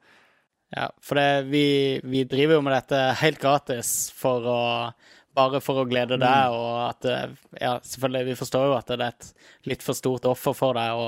Ja, 0.71 0.85
for 1.03 1.17
det, 1.19 1.49
vi, 1.49 1.63
vi 2.05 2.23
driver 2.29 2.59
jo 2.59 2.61
med 2.63 2.75
dette 2.77 2.99
helt 3.19 3.39
gratis 3.41 4.11
for 4.15 4.45
å 4.47 4.59
bare 5.39 5.59
for 5.63 5.81
å 5.81 5.85
glede 5.87 6.17
deg, 6.19 6.51
og 6.55 6.77
at 6.87 7.05
eh, 7.07 7.33
Ja, 7.61 7.75
selvfølgelig, 7.85 8.25
vi 8.31 8.37
forstår 8.39 8.65
jo 8.69 8.73
at 8.77 8.87
det 8.89 8.97
er 8.97 9.03
et 9.13 9.27
litt 9.69 9.83
for 9.85 9.95
stort 9.97 10.25
offer 10.27 10.55
for 10.57 10.75
deg 10.79 10.99
å 10.99 11.05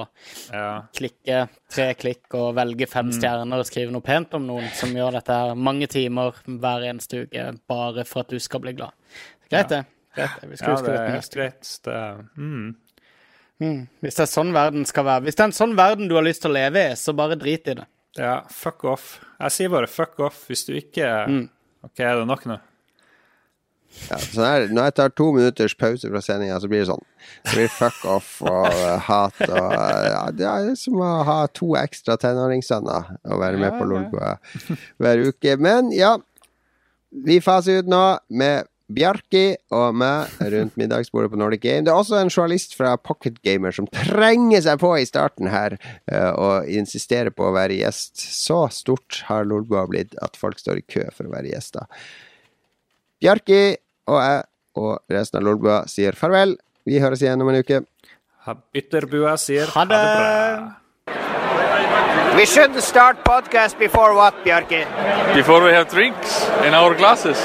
Ja. 0.53 0.67
klikke 0.95 1.39
tre 1.73 1.88
klikk 1.99 2.35
og 2.39 2.53
velge 2.59 2.88
fem 2.91 3.09
stjerner 3.15 3.63
og 3.63 3.67
skrive 3.67 3.91
noe 3.91 4.05
pent 4.05 4.33
om 4.38 4.45
noen 4.47 4.69
som 4.77 4.93
gjør 4.95 5.17
dette 5.17 5.35
her 5.39 5.55
mange 5.55 5.88
timer 5.91 6.38
hver 6.47 6.85
eneste 6.91 7.25
uke 7.25 7.47
bare 7.71 8.05
for 8.07 8.21
at 8.25 8.31
du 8.35 8.39
skal 8.39 8.63
bli 8.63 8.75
glad. 8.77 8.93
Greit, 9.51 9.69
det. 9.73 9.81
Greit. 10.15 10.39
Vi 10.43 10.57
skal 10.59 10.69
ja, 10.69 10.75
huske 10.75 10.88
det 10.88 10.93
det 10.93 10.97
til 10.97 11.11
helt 11.11 11.19
neste 11.19 11.39
greit. 11.39 11.71
Det, 11.85 11.99
mm. 12.38 12.69
Mm. 13.61 13.81
Hvis 14.01 14.17
det 14.17 14.25
er 14.25 14.31
sånn 14.31 14.51
verden 14.55 14.88
skal 14.89 15.05
være 15.05 15.27
Hvis 15.27 15.38
det 15.38 15.43
er 15.43 15.49
en 15.51 15.53
sånn 15.53 15.75
verden 15.77 16.09
du 16.09 16.15
har 16.17 16.25
lyst 16.25 16.41
til 16.41 16.49
å 16.49 16.57
leve 16.57 16.81
i, 16.89 16.95
så 16.97 17.13
bare 17.13 17.38
drit 17.39 17.69
i 17.69 17.77
det. 17.77 17.88
Ja, 18.17 18.41
fuck 18.51 18.83
off. 18.89 19.13
Jeg 19.39 19.55
sier 19.55 19.71
bare 19.71 19.88
fuck 19.88 20.19
off 20.23 20.43
hvis 20.49 20.65
du 20.67 20.73
ikke 20.75 21.07
OK, 21.85 22.01
er 22.01 22.19
det 22.19 22.27
nok 22.29 22.45
nå? 22.49 22.57
Ja, 24.07 24.17
sånn 24.23 24.45
er, 24.47 24.63
det. 24.63 24.75
når 24.75 24.88
jeg 24.88 24.95
tar 24.97 25.13
to 25.19 25.27
minutters 25.35 25.73
pause 25.75 26.07
fra 26.07 26.21
sendinga, 26.23 26.57
så 26.63 26.69
blir 26.71 26.83
det 26.83 26.89
sånn. 26.91 27.03
Det 27.43 27.55
blir 27.57 27.71
fuck 27.75 28.03
off 28.07 28.29
og 28.45 28.67
uh, 28.71 28.95
hat 29.03 29.41
og 29.49 29.73
eh, 29.75 30.05
ja, 30.13 30.21
Det 30.35 30.47
er 30.47 30.69
som 30.79 31.01
å 31.03 31.09
ha 31.27 31.38
to 31.51 31.73
ekstra 31.79 32.15
tenåringssønner 32.21 33.09
og 33.27 33.41
være 33.43 33.59
med 33.61 33.75
på 33.75 33.88
Lolbua 33.89 34.38
hver 35.01 35.25
uke. 35.27 35.57
Men 35.59 35.91
ja, 35.95 36.15
vi 37.11 37.41
faser 37.43 37.83
ut 37.83 37.91
nå 37.91 38.03
med 38.31 38.70
Bjarki 38.95 39.43
og 39.76 39.95
meg 39.97 40.31
rundt 40.53 40.76
middagsbordet 40.80 41.31
på 41.34 41.39
Nordic 41.39 41.61
Game. 41.63 41.85
Det 41.85 41.93
er 41.93 41.99
også 41.99 42.18
en 42.19 42.31
journalist 42.31 42.76
fra 42.77 42.93
Pocket 42.99 43.38
Gamer 43.45 43.73
som 43.76 43.88
trenger 43.91 44.63
seg 44.65 44.81
på 44.81 44.91
i 44.99 45.05
starten 45.07 45.49
her 45.51 45.77
eh, 45.80 46.31
og 46.31 46.68
insisterer 46.72 47.34
på 47.35 47.47
å 47.47 47.53
være 47.55 47.80
gjest. 47.80 48.19
Så 48.22 48.63
stort 48.76 49.22
har 49.30 49.47
Lolbua 49.47 49.85
blitt 49.91 50.18
at 50.26 50.39
folk 50.39 50.59
står 50.61 50.81
i 50.81 50.85
kø 50.88 51.07
for 51.15 51.30
å 51.30 51.34
være 51.35 51.53
gjester. 51.53 51.88
Bjarki 53.22 53.61
og 54.11 54.19
jeg 54.22 54.43
og 54.81 54.93
resten 55.11 55.41
av 55.41 55.47
Lolbua 55.47 55.81
sier 55.91 56.15
farvel. 56.18 56.55
Vi 56.88 57.01
høres 57.03 57.22
igjen 57.23 57.41
om 57.43 57.49
en 57.51 57.59
uke. 57.61 57.84
Ytterbua 58.73 59.35
sier 59.38 59.69
Ha 59.76 59.84
det. 59.85 59.97
bra. 59.97 60.80
We 62.35 62.45
shouldn't 62.45 62.81
start 62.81 63.26
podcast 63.26 63.77
before 63.77 64.15
what, 64.15 64.34
Bjarki? 64.45 64.85
Before 65.35 65.61
we 65.63 65.72
have 65.72 65.89
drinks 65.89 66.47
in 66.65 66.73
our 66.73 66.95
glasses. 66.95 67.38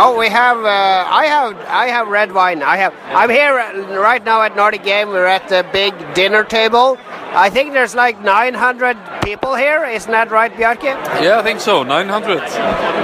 Oh, 0.00 0.14
we 0.18 0.28
have. 0.28 0.58
Uh, 0.58 1.06
I 1.08 1.26
have. 1.26 1.56
I 1.66 1.86
have 1.88 2.08
red 2.08 2.32
wine. 2.32 2.62
I 2.62 2.76
have. 2.76 2.94
I'm 3.06 3.30
here 3.30 3.54
right 3.98 4.22
now 4.22 4.42
at 4.42 4.54
Nordic 4.54 4.84
Game. 4.84 5.08
We're 5.08 5.26
at 5.26 5.48
the 5.48 5.66
big 5.72 5.94
dinner 6.14 6.44
table. 6.44 6.98
I 7.30 7.50
think 7.50 7.72
there's 7.72 7.94
like 7.94 8.20
900 8.22 8.96
people 9.22 9.54
here. 9.54 9.84
Isn't 9.84 10.10
that 10.10 10.30
right, 10.30 10.52
Bjarki? 10.52 10.84
Yeah, 11.22 11.38
I 11.38 11.42
think 11.42 11.60
so. 11.60 11.82
900. 11.82 12.38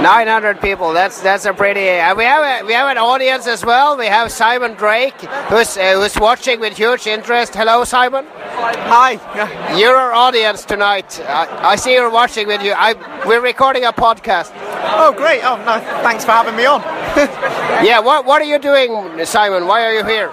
900 0.01 0.61
people. 0.61 0.93
That's 0.93 1.21
that's 1.21 1.45
a 1.45 1.53
pretty. 1.53 1.87
Uh, 1.89 2.15
we 2.15 2.23
have 2.23 2.43
a, 2.43 2.65
we 2.65 2.73
have 2.73 2.89
an 2.89 2.97
audience 2.97 3.47
as 3.47 3.63
well. 3.63 3.97
We 3.97 4.07
have 4.07 4.31
Simon 4.31 4.73
Drake, 4.73 5.19
who's 5.49 5.77
uh, 5.77 5.99
who's 5.99 6.15
watching 6.19 6.59
with 6.59 6.75
huge 6.77 7.07
interest. 7.07 7.55
Hello, 7.55 7.83
Simon. 7.83 8.25
Hi. 8.87 9.11
You're 9.79 9.95
our 9.95 10.13
audience 10.13 10.65
tonight. 10.65 11.19
I, 11.21 11.71
I 11.71 11.75
see 11.75 11.93
you're 11.93 12.09
watching 12.09 12.47
with 12.47 12.63
you. 12.63 12.73
I 12.75 12.93
we're 13.25 13.41
recording 13.41 13.83
a 13.85 13.91
podcast. 13.91 14.51
Oh, 14.97 15.13
great. 15.15 15.41
Oh, 15.43 15.57
no, 15.57 15.79
thanks 16.03 16.23
for 16.23 16.31
having 16.31 16.55
me 16.55 16.65
on. 16.65 16.81
Yeah. 17.83 17.99
What 17.99 18.25
what 18.25 18.41
are 18.41 18.45
you 18.45 18.57
doing, 18.57 19.25
Simon? 19.25 19.67
Why 19.67 19.83
are 19.85 19.93
you 19.93 20.05
here? 20.05 20.29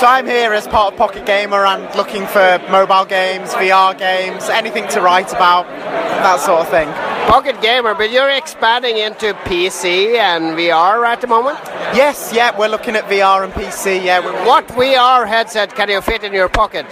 So 0.00 0.06
I'm 0.06 0.26
here 0.26 0.52
as 0.52 0.66
part 0.66 0.92
of 0.92 0.98
Pocket 0.98 1.24
Gamer 1.24 1.64
and 1.64 1.82
looking 1.96 2.26
for 2.26 2.60
mobile 2.70 3.04
games, 3.04 3.21
VR 3.22 3.96
games, 3.96 4.48
anything 4.48 4.88
to 4.88 5.00
write 5.00 5.32
about, 5.32 5.66
that 5.66 6.40
sort 6.40 6.60
of 6.60 6.68
thing. 6.68 6.88
Pocket 7.28 7.60
Gamer, 7.62 7.94
but 7.94 8.10
you're 8.10 8.30
expanding 8.30 8.98
into 8.98 9.32
PC 9.44 10.16
and 10.16 10.56
VR 10.56 11.06
at 11.06 11.20
the 11.20 11.26
moment. 11.26 11.58
Yes, 11.94 12.32
yeah, 12.34 12.56
we're 12.58 12.68
looking 12.68 12.96
at 12.96 13.04
VR 13.04 13.44
and 13.44 13.52
PC. 13.52 14.04
Yeah, 14.04 14.20
we 14.20 14.32
What 14.46 14.66
VR 14.68 15.26
headset 15.26 15.74
can 15.74 15.88
you 15.88 16.00
fit 16.00 16.24
in 16.24 16.32
your 16.32 16.48
pocket? 16.48 16.86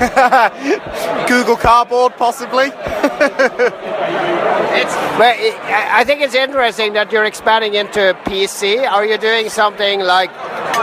Google 1.28 1.56
Cardboard, 1.56 2.16
possibly. 2.16 2.70
It's, 4.72 4.94
I 4.94 6.00
I 6.00 6.04
think 6.04 6.20
it's 6.22 6.34
interesting 6.34 6.92
that 6.92 7.10
you're 7.10 7.24
expanding 7.24 7.74
into 7.74 8.16
PC. 8.24 8.88
Are 8.88 9.04
you 9.04 9.18
doing 9.18 9.48
something 9.48 10.00
like 10.00 10.30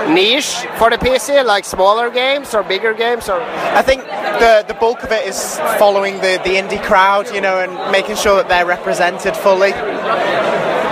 niche 0.09 0.67
for 0.77 0.89
the 0.89 0.97
PC, 0.97 1.43
like 1.45 1.63
smaller 1.65 2.09
games 2.09 2.53
or 2.53 2.63
bigger 2.63 2.93
games, 2.93 3.29
or? 3.29 3.41
I 3.41 3.81
think 3.81 4.03
the 4.39 4.66
the 4.67 4.73
bulk 4.73 5.03
of 5.03 5.11
it 5.11 5.27
is 5.27 5.57
following 5.77 6.15
the 6.15 6.39
the 6.43 6.55
indie 6.61 6.81
crowd, 6.83 7.33
you 7.33 7.41
know, 7.41 7.59
and 7.59 7.91
making 7.91 8.15
sure 8.15 8.37
that 8.37 8.47
they're 8.49 8.65
represented 8.65 9.35
fully. 9.35 9.73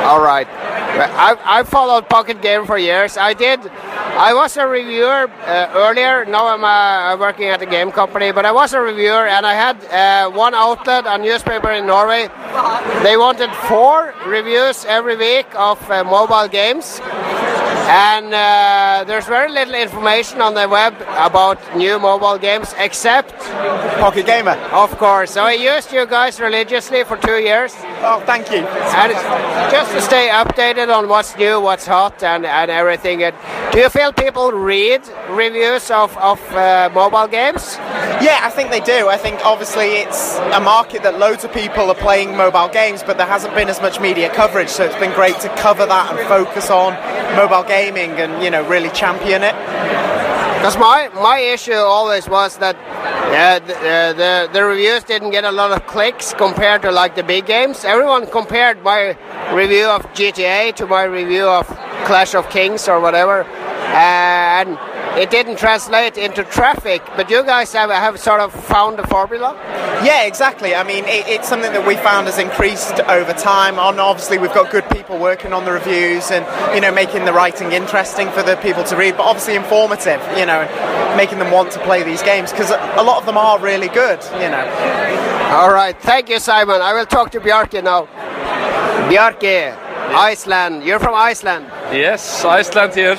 All 0.06 0.22
right. 0.22 0.48
I've, 0.96 1.40
I've 1.44 1.70
followed 1.70 2.08
Pocket 2.08 2.42
Game 2.42 2.66
for 2.66 2.78
years. 2.78 3.18
I 3.18 3.34
did. 3.34 3.60
I 4.18 4.34
was 4.34 4.56
a 4.56 4.66
reviewer 4.66 5.30
uh, 5.44 5.72
earlier. 5.76 6.24
Now 6.24 6.48
I'm 6.48 6.64
uh, 6.64 7.18
working 7.20 7.50
at 7.50 7.62
a 7.62 7.66
game 7.66 7.92
company, 7.92 8.32
but 8.32 8.46
I 8.46 8.52
was 8.54 8.74
a 8.74 8.80
reviewer, 8.80 9.28
and 9.28 9.46
I 9.46 9.54
had 9.54 9.84
uh, 9.86 10.32
one 10.32 10.54
outlet, 10.54 11.04
a 11.06 11.18
newspaper 11.18 11.72
in 11.72 11.86
Norway. 11.86 12.30
They 13.04 13.18
wanted 13.18 13.52
four 13.68 14.14
reviews 14.26 14.86
every 14.86 15.18
week 15.18 15.48
of 15.56 15.78
uh, 15.92 16.06
mobile 16.06 16.48
games, 16.48 17.02
and 17.88 18.34
uh, 18.34 19.04
there's 19.06 19.26
very 19.26 19.52
little 19.52 19.76
information 19.76 20.42
on 20.42 20.54
the 20.54 20.68
web 20.68 20.94
about 21.18 21.60
new 21.76 22.00
mobile 22.00 22.38
games, 22.38 22.74
except, 22.78 23.38
Pocket 24.00 24.26
Gamer. 24.26 24.58
of 24.72 24.98
course. 24.98 25.32
So 25.32 25.44
I 25.44 25.54
used 25.54 25.92
you 25.92 26.06
guys 26.06 26.40
religiously 26.40 27.04
for 27.04 27.18
two 27.18 27.40
years. 27.40 27.74
Oh, 28.02 28.22
thank 28.26 28.50
you. 28.52 28.58
And 28.58 29.12
just 29.72 29.92
to 29.92 30.02
stay 30.02 30.30
updated 30.30 30.96
on 30.96 31.08
what's 31.08 31.38
new, 31.38 31.60
what's 31.62 31.86
hot, 31.86 32.22
and, 32.24 32.46
and 32.46 32.72
everything. 32.72 33.24
And 33.24 33.36
do 33.72 33.80
you 33.80 33.90
feel 33.90 34.12
people 34.14 34.52
read 34.52 35.02
reviews 35.30 35.92
of, 35.92 36.16
of 36.18 36.40
uh, 36.54 36.90
mobile 36.94 37.28
games? 37.28 37.76
Yeah, 38.22 38.40
I 38.44 38.50
think 38.50 38.70
they 38.70 38.80
do. 38.80 39.10
I 39.10 39.18
think 39.18 39.46
obviously 39.46 39.98
it's 39.98 40.38
a 40.38 40.60
market 40.60 41.04
that 41.04 41.20
loads 41.20 41.44
of 41.44 41.54
people 41.54 41.90
are 41.90 41.96
playing 41.96 42.36
mobile 42.36 42.70
games, 42.70 43.04
but 43.04 43.18
there 43.18 43.28
hasn't 43.28 43.54
been 43.54 43.70
as 43.70 43.82
much 43.82 44.00
media 44.00 44.34
coverage. 44.34 44.70
So 44.70 44.86
it's 44.86 44.96
been 44.96 45.14
great 45.14 45.40
to 45.42 45.50
cover 45.58 45.86
that 45.86 46.18
and 46.18 46.28
focus 46.28 46.70
on 46.70 46.94
mobile 47.36 47.55
gaming 47.64 48.12
and 48.12 48.44
you 48.44 48.50
know 48.50 48.68
really 48.68 48.90
champion 48.90 49.44
it. 49.44 49.56
Because 50.66 50.78
my, 50.80 51.10
my 51.14 51.38
issue 51.38 51.74
always 51.74 52.28
was 52.28 52.58
that 52.58 52.76
uh, 52.76 53.60
the, 53.68 53.76
uh, 53.76 54.14
the 54.14 54.50
the 54.52 54.64
reviews 54.64 55.04
didn't 55.04 55.32
get 55.32 55.44
a 55.44 55.52
lot 55.52 55.72
of 55.72 55.86
clicks 55.86 56.34
compared 56.34 56.82
to 56.82 56.92
like 56.92 57.16
the 57.16 57.24
big 57.24 57.46
games. 57.46 57.86
Everyone 57.86 58.26
compared 58.26 58.82
my 58.82 59.18
review 59.54 59.86
of 59.86 60.02
GTA 60.14 60.76
to 60.78 60.88
my 60.88 61.04
review 61.04 61.46
of 61.46 61.68
Clash 62.06 62.34
of 62.34 62.50
Kings 62.50 62.88
or 62.88 63.00
whatever, 63.00 63.44
and 63.94 64.78
it 65.18 65.30
didn't 65.30 65.58
translate 65.58 66.18
into 66.18 66.44
traffic. 66.44 67.02
But 67.16 67.30
you 67.30 67.44
guys 67.44 67.72
have 67.74 67.90
have 67.90 68.20
sort 68.20 68.42
of 68.42 68.54
found 68.54 69.00
the 69.00 69.08
formula. 69.08 69.56
Yeah, 70.04 70.24
exactly. 70.26 70.76
I 70.76 70.84
mean, 70.84 71.06
it, 71.06 71.28
it's 71.28 71.48
something 71.48 71.72
that 71.72 71.88
we 71.88 71.96
found 71.96 72.28
has 72.28 72.38
increased 72.38 73.00
over 73.02 73.34
time. 73.34 73.80
And 73.80 74.00
obviously, 74.00 74.38
we've 74.38 74.54
got 74.54 74.72
good 74.72 74.88
people 74.90 75.18
working 75.18 75.54
on 75.54 75.64
the 75.66 75.72
reviews 75.72 76.32
and 76.32 76.46
you 76.76 76.82
know 76.82 76.92
making 76.92 77.26
the 77.26 77.34
writing 77.34 77.72
interesting 77.72 78.30
for 78.32 78.44
the 78.44 78.56
people 78.58 78.84
to 78.86 78.96
read, 78.96 79.18
but 79.18 79.24
obviously 79.24 79.56
informative. 79.56 80.22
You 80.38 80.46
know, 80.46 80.64
making 81.16 81.40
them 81.40 81.52
want 81.52 81.72
to 81.72 81.80
play 81.80 82.04
these 82.04 82.22
games 82.22 82.52
because 82.52 82.72
a 82.72 83.04
lot 83.04 83.20
of 83.20 83.26
them 83.26 83.38
are 83.38 83.60
really 83.60 83.90
good. 83.90 84.20
You 84.34 84.50
know. 84.50 84.66
All 85.56 85.72
right, 85.72 85.96
thank 86.02 86.30
you, 86.30 86.40
Simon. 86.40 86.82
I 86.82 86.94
will 86.94 87.06
talk 87.06 87.32
to 87.32 87.40
Bjarke 87.40 87.84
now. 87.84 88.08
Bjarke, 89.10 89.78
Iceland. 90.14 90.84
You're 90.84 91.00
from 91.00 91.16
Iceland. 91.16 91.68
Yes, 91.92 92.44
Iceland 92.44 92.94
here. 92.96 93.18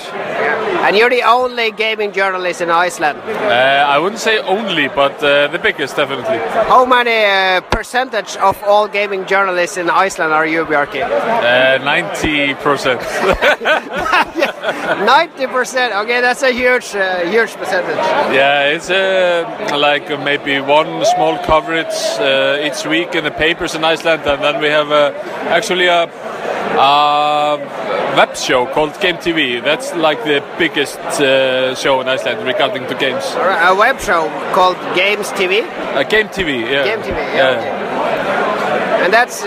And 0.86 0.96
you're 0.96 1.10
the 1.10 1.22
only 1.22 1.70
gaming 1.72 2.12
journalist 2.12 2.60
in 2.60 2.70
Iceland. 2.70 3.18
Uh, 3.26 3.86
I 3.88 3.98
wouldn't 3.98 4.20
say 4.20 4.38
only, 4.38 4.86
but 4.88 5.14
uh, 5.22 5.48
the 5.48 5.58
biggest 5.58 5.96
definitely. 5.96 6.38
How 6.68 6.84
many 6.84 7.24
uh, 7.24 7.60
percentage 7.70 8.36
of 8.36 8.62
all 8.64 8.86
gaming 8.86 9.24
journalists 9.26 9.76
in 9.78 9.90
Iceland 9.90 10.32
are 10.32 10.46
you, 10.46 10.64
Bjarki? 10.64 11.02
Uh, 11.02 11.78
90%. 11.80 12.98
90%. 15.06 15.92
Okay, 16.02 16.20
that's 16.20 16.42
a 16.42 16.52
huge, 16.52 16.94
uh, 16.94 17.20
huge 17.30 17.52
percentage. 17.54 17.96
yeah, 18.34 18.68
it's 18.74 18.90
uh, 18.90 19.76
like 19.78 20.08
maybe 20.22 20.60
one 20.60 21.04
small 21.06 21.38
coverage 21.44 21.94
uh, 22.20 22.58
each 22.62 22.86
week 22.86 23.14
in 23.14 23.24
the 23.24 23.30
papers 23.30 23.74
in 23.74 23.82
Iceland, 23.84 24.22
and 24.26 24.42
then 24.42 24.60
we 24.60 24.68
have 24.68 24.90
uh, 24.92 25.12
actually 25.48 25.86
a, 25.86 26.04
a 26.78 27.58
web 28.16 28.36
show 28.36 28.55
called 28.64 28.98
Game 29.00 29.16
TV. 29.16 29.62
That's 29.62 29.92
like 29.94 30.22
the 30.24 30.42
biggest 30.58 30.98
uh, 31.20 31.74
show 31.74 32.00
in 32.00 32.08
Iceland 32.08 32.46
regarding 32.46 32.86
to 32.86 32.94
games. 32.94 33.24
A 33.36 33.74
web 33.76 34.00
show 34.00 34.30
called 34.54 34.78
Games 34.96 35.28
TV. 35.32 35.62
Uh, 35.94 36.02
Game 36.04 36.28
TV, 36.28 36.62
yeah. 36.62 36.84
Game 36.84 37.00
TV, 37.00 37.18
yeah. 37.36 39.04
And 39.04 39.12
that's 39.12 39.44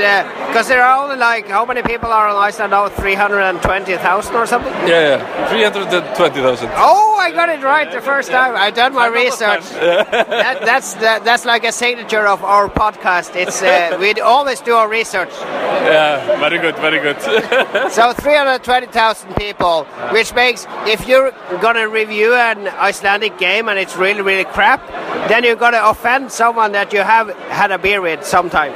because 0.50 0.68
there 0.68 0.84
are 0.84 1.04
only 1.04 1.16
like 1.16 1.48
how 1.48 1.64
many 1.66 1.82
people 1.84 2.10
are 2.12 2.28
on 2.28 2.36
Iceland 2.36 2.72
now? 2.72 2.90
Three 2.90 3.16
hundred 3.16 3.42
and 3.42 3.62
twenty 3.62 3.96
thousand 3.98 4.36
or 4.36 4.46
something. 4.46 4.74
Yeah, 4.88 5.18
yeah. 5.18 5.50
320,000. 5.50 6.70
Oh, 6.76 7.18
I 7.20 7.32
got 7.32 7.50
it 7.50 7.64
right 7.64 7.92
the 7.92 8.02
first 8.02 8.30
time. 8.32 8.56
I 8.56 8.72
done 8.72 8.94
my 8.94 9.08
research. 9.08 9.64
that, 9.70 10.62
that's 10.66 10.94
that, 10.96 11.24
that's 11.24 11.46
like 11.46 11.64
a 11.64 11.72
signature 11.72 12.26
of 12.28 12.44
our 12.44 12.68
podcast. 12.70 13.36
It's 13.36 13.62
uh, 13.62 13.98
we 14.00 14.14
always 14.22 14.60
do 14.62 14.74
our 14.74 14.90
research. 14.90 15.30
Yeah, 15.40 16.40
very 16.40 16.58
good, 16.60 16.76
very 16.78 17.00
good. 17.00 17.18
So 17.92 18.14
three 18.14 18.36
hundred 18.36 18.64
twenty 18.64 18.88
thousand 18.88 19.36
people, 19.36 19.86
which 20.12 20.34
makes 20.34 20.66
if 20.86 21.08
you're 21.08 21.32
gonna 21.62 21.88
review 21.88 22.34
an 22.34 22.68
Icelandic 22.68 23.38
game 23.38 23.70
and 23.70 23.78
it's 23.80 23.96
really 23.96 24.22
really 24.22 24.46
crap, 24.46 24.82
then 25.30 25.44
you're 25.44 25.56
gonna 25.56 25.82
offend 25.84 26.32
someone 26.32 26.72
that 26.74 26.92
you 26.94 27.00
have 27.00 27.30
had 27.50 27.72
a 27.72 27.78
beer 27.78 28.02
with 28.02 28.26
sometime. 28.26 28.72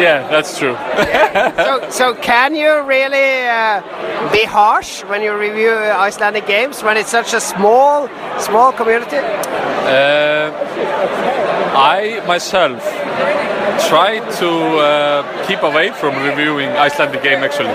yeah, 0.00 0.26
that's 0.30 0.58
true. 0.58 0.74
so, 1.56 1.90
so 1.90 2.14
can 2.14 2.54
you 2.54 2.82
really 2.82 3.46
uh, 3.46 4.32
be 4.32 4.44
harsh 4.44 5.04
when 5.04 5.22
you 5.22 5.36
review 5.36 5.72
Icelandic 5.72 6.46
games 6.46 6.82
when 6.82 6.96
it's 6.96 7.10
such 7.10 7.34
a 7.34 7.40
small, 7.40 8.08
small 8.38 8.72
community? 8.72 9.16
Uh, 9.16 10.52
I 11.74 12.22
myself 12.26 12.82
try 13.88 14.18
to 14.40 14.48
uh, 14.78 15.46
keep 15.46 15.62
away 15.62 15.90
from 15.92 16.14
reviewing 16.22 16.68
Icelandic 16.70 17.22
game 17.22 17.42
actually. 17.44 17.74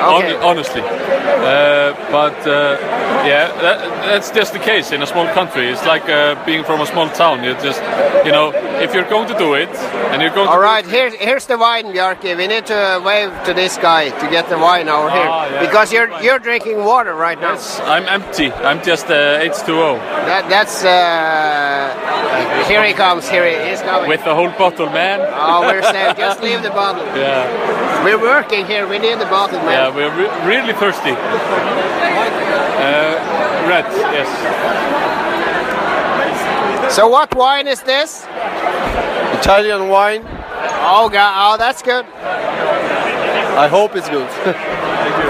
Hon- 0.00 0.42
honestly, 0.42 0.80
uh, 0.80 1.92
but 2.10 2.34
uh, 2.46 2.78
yeah, 3.26 3.52
that, 3.60 3.78
that's 4.06 4.30
just 4.30 4.54
the 4.54 4.58
case 4.58 4.92
in 4.92 5.02
a 5.02 5.06
small 5.06 5.26
country. 5.34 5.68
It's 5.68 5.84
like 5.84 6.08
uh, 6.08 6.42
being 6.46 6.64
from 6.64 6.80
a 6.80 6.86
small 6.86 7.08
town. 7.10 7.44
You 7.44 7.52
just, 7.54 7.82
you 8.24 8.32
know, 8.32 8.50
if 8.80 8.94
you're 8.94 9.08
going 9.10 9.28
to 9.28 9.36
do 9.36 9.52
it 9.54 9.68
and 10.10 10.22
you're 10.22 10.30
going 10.34 10.48
All 10.48 10.54
to 10.54 10.60
right, 10.60 10.86
here, 10.86 11.10
here's 11.10 11.44
the 11.44 11.58
wine, 11.58 11.92
Bjarki. 11.92 12.34
We 12.34 12.46
need 12.46 12.64
to 12.66 13.02
wave 13.04 13.30
to 13.44 13.52
this 13.52 13.76
guy 13.76 14.08
to 14.08 14.30
get 14.30 14.48
the 14.48 14.56
wine 14.58 14.88
over 14.88 15.10
here 15.10 15.28
Ah, 15.28 15.48
yeah. 15.50 15.60
because 15.66 15.92
you're 15.92 16.10
you're 16.22 16.38
drinking 16.38 16.82
water 16.82 17.14
right 17.14 17.38
now. 17.38 17.58
I'm 17.84 18.06
empty. 18.08 18.50
I'm 18.52 18.82
just 18.82 19.06
uh, 19.06 19.38
H2O 19.44 19.98
That, 20.24 20.48
that's 20.48 20.82
uh, 20.82 22.64
here 22.68 22.82
he 22.84 22.94
comes. 22.94 23.28
Here 23.28 23.44
he 23.44 23.70
is 23.72 23.82
coming. 23.82 24.08
with 24.08 24.24
the 24.24 24.34
whole 24.34 24.50
bottle, 24.56 24.88
man. 24.88 25.19
Oh, 25.32 25.60
we're 25.62 25.82
safe. 25.82 26.16
Just 26.16 26.40
leave 26.42 26.62
the 26.62 26.70
bottle. 26.70 27.04
Yeah, 27.16 28.04
We're 28.04 28.20
working 28.20 28.66
here. 28.66 28.86
We 28.86 28.98
need 28.98 29.18
the 29.18 29.26
bottle, 29.26 29.58
man. 29.60 29.72
yeah, 29.72 29.94
we're 29.94 30.10
re- 30.16 30.46
really 30.46 30.72
thirsty. 30.74 31.10
Uh, 32.80 33.14
red, 33.68 33.84
yes. 34.12 34.28
So 36.94 37.08
what 37.08 37.34
wine 37.34 37.66
is 37.68 37.82
this? 37.82 38.24
Italian 39.38 39.88
wine. 39.88 40.22
Oh, 40.82 41.08
God. 41.12 41.32
Oh, 41.36 41.56
that's 41.56 41.82
good. 41.82 42.04
I 42.04 43.68
hope 43.68 43.94
it's 43.96 44.08
good. 44.08 44.28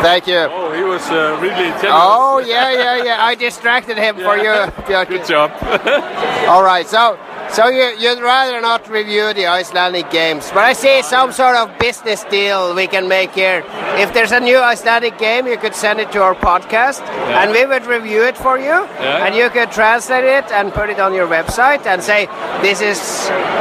Thank 0.03 0.27
you. 0.27 0.37
Oh, 0.51 0.73
he 0.73 0.83
was 0.83 1.03
uh, 1.11 1.37
really 1.41 1.69
generous. 1.81 1.83
Oh, 1.93 2.39
yeah, 2.39 2.71
yeah, 2.73 3.03
yeah. 3.05 3.25
I 3.25 3.35
distracted 3.35 3.99
him 3.99 4.17
for 4.17 4.37
you, 4.45 4.53
Bjarki. 4.87 5.09
Good 5.09 5.27
job. 5.27 5.51
All 6.49 6.63
right, 6.63 6.87
so 6.87 7.19
so 7.53 7.69
you, 7.69 7.95
you'd 7.99 8.21
rather 8.21 8.61
not 8.61 8.89
review 8.89 9.33
the 9.35 9.47
Icelandic 9.47 10.11
games, 10.11 10.49
but 10.55 10.65
I 10.65 10.73
see 10.73 11.03
some 11.03 11.33
sort 11.33 11.57
of 11.57 11.77
business 11.79 12.25
deal 12.25 12.75
we 12.75 12.87
can 12.87 13.09
make 13.09 13.33
here. 13.33 13.65
If 13.97 14.13
there's 14.15 14.33
a 14.33 14.41
new 14.41 14.59
Icelandic 14.59 15.19
game, 15.19 15.47
you 15.47 15.57
could 15.57 15.75
send 15.75 15.99
it 16.01 16.13
to 16.13 16.23
our 16.23 16.35
podcast, 16.35 17.01
and 17.41 17.51
we 17.53 17.65
would 17.67 17.87
review 17.87 18.23
it 18.25 18.37
for 18.37 18.59
you, 18.59 18.65
Yeah. 19.01 19.25
and 19.27 19.35
you 19.35 19.51
could 19.51 19.71
translate 19.73 20.25
it 20.25 20.51
and 20.53 20.73
put 20.73 20.91
it 20.91 21.01
on 21.01 21.13
your 21.15 21.27
website 21.27 21.87
and 21.87 22.03
say 22.03 22.27
this 22.63 22.81
is 22.81 22.99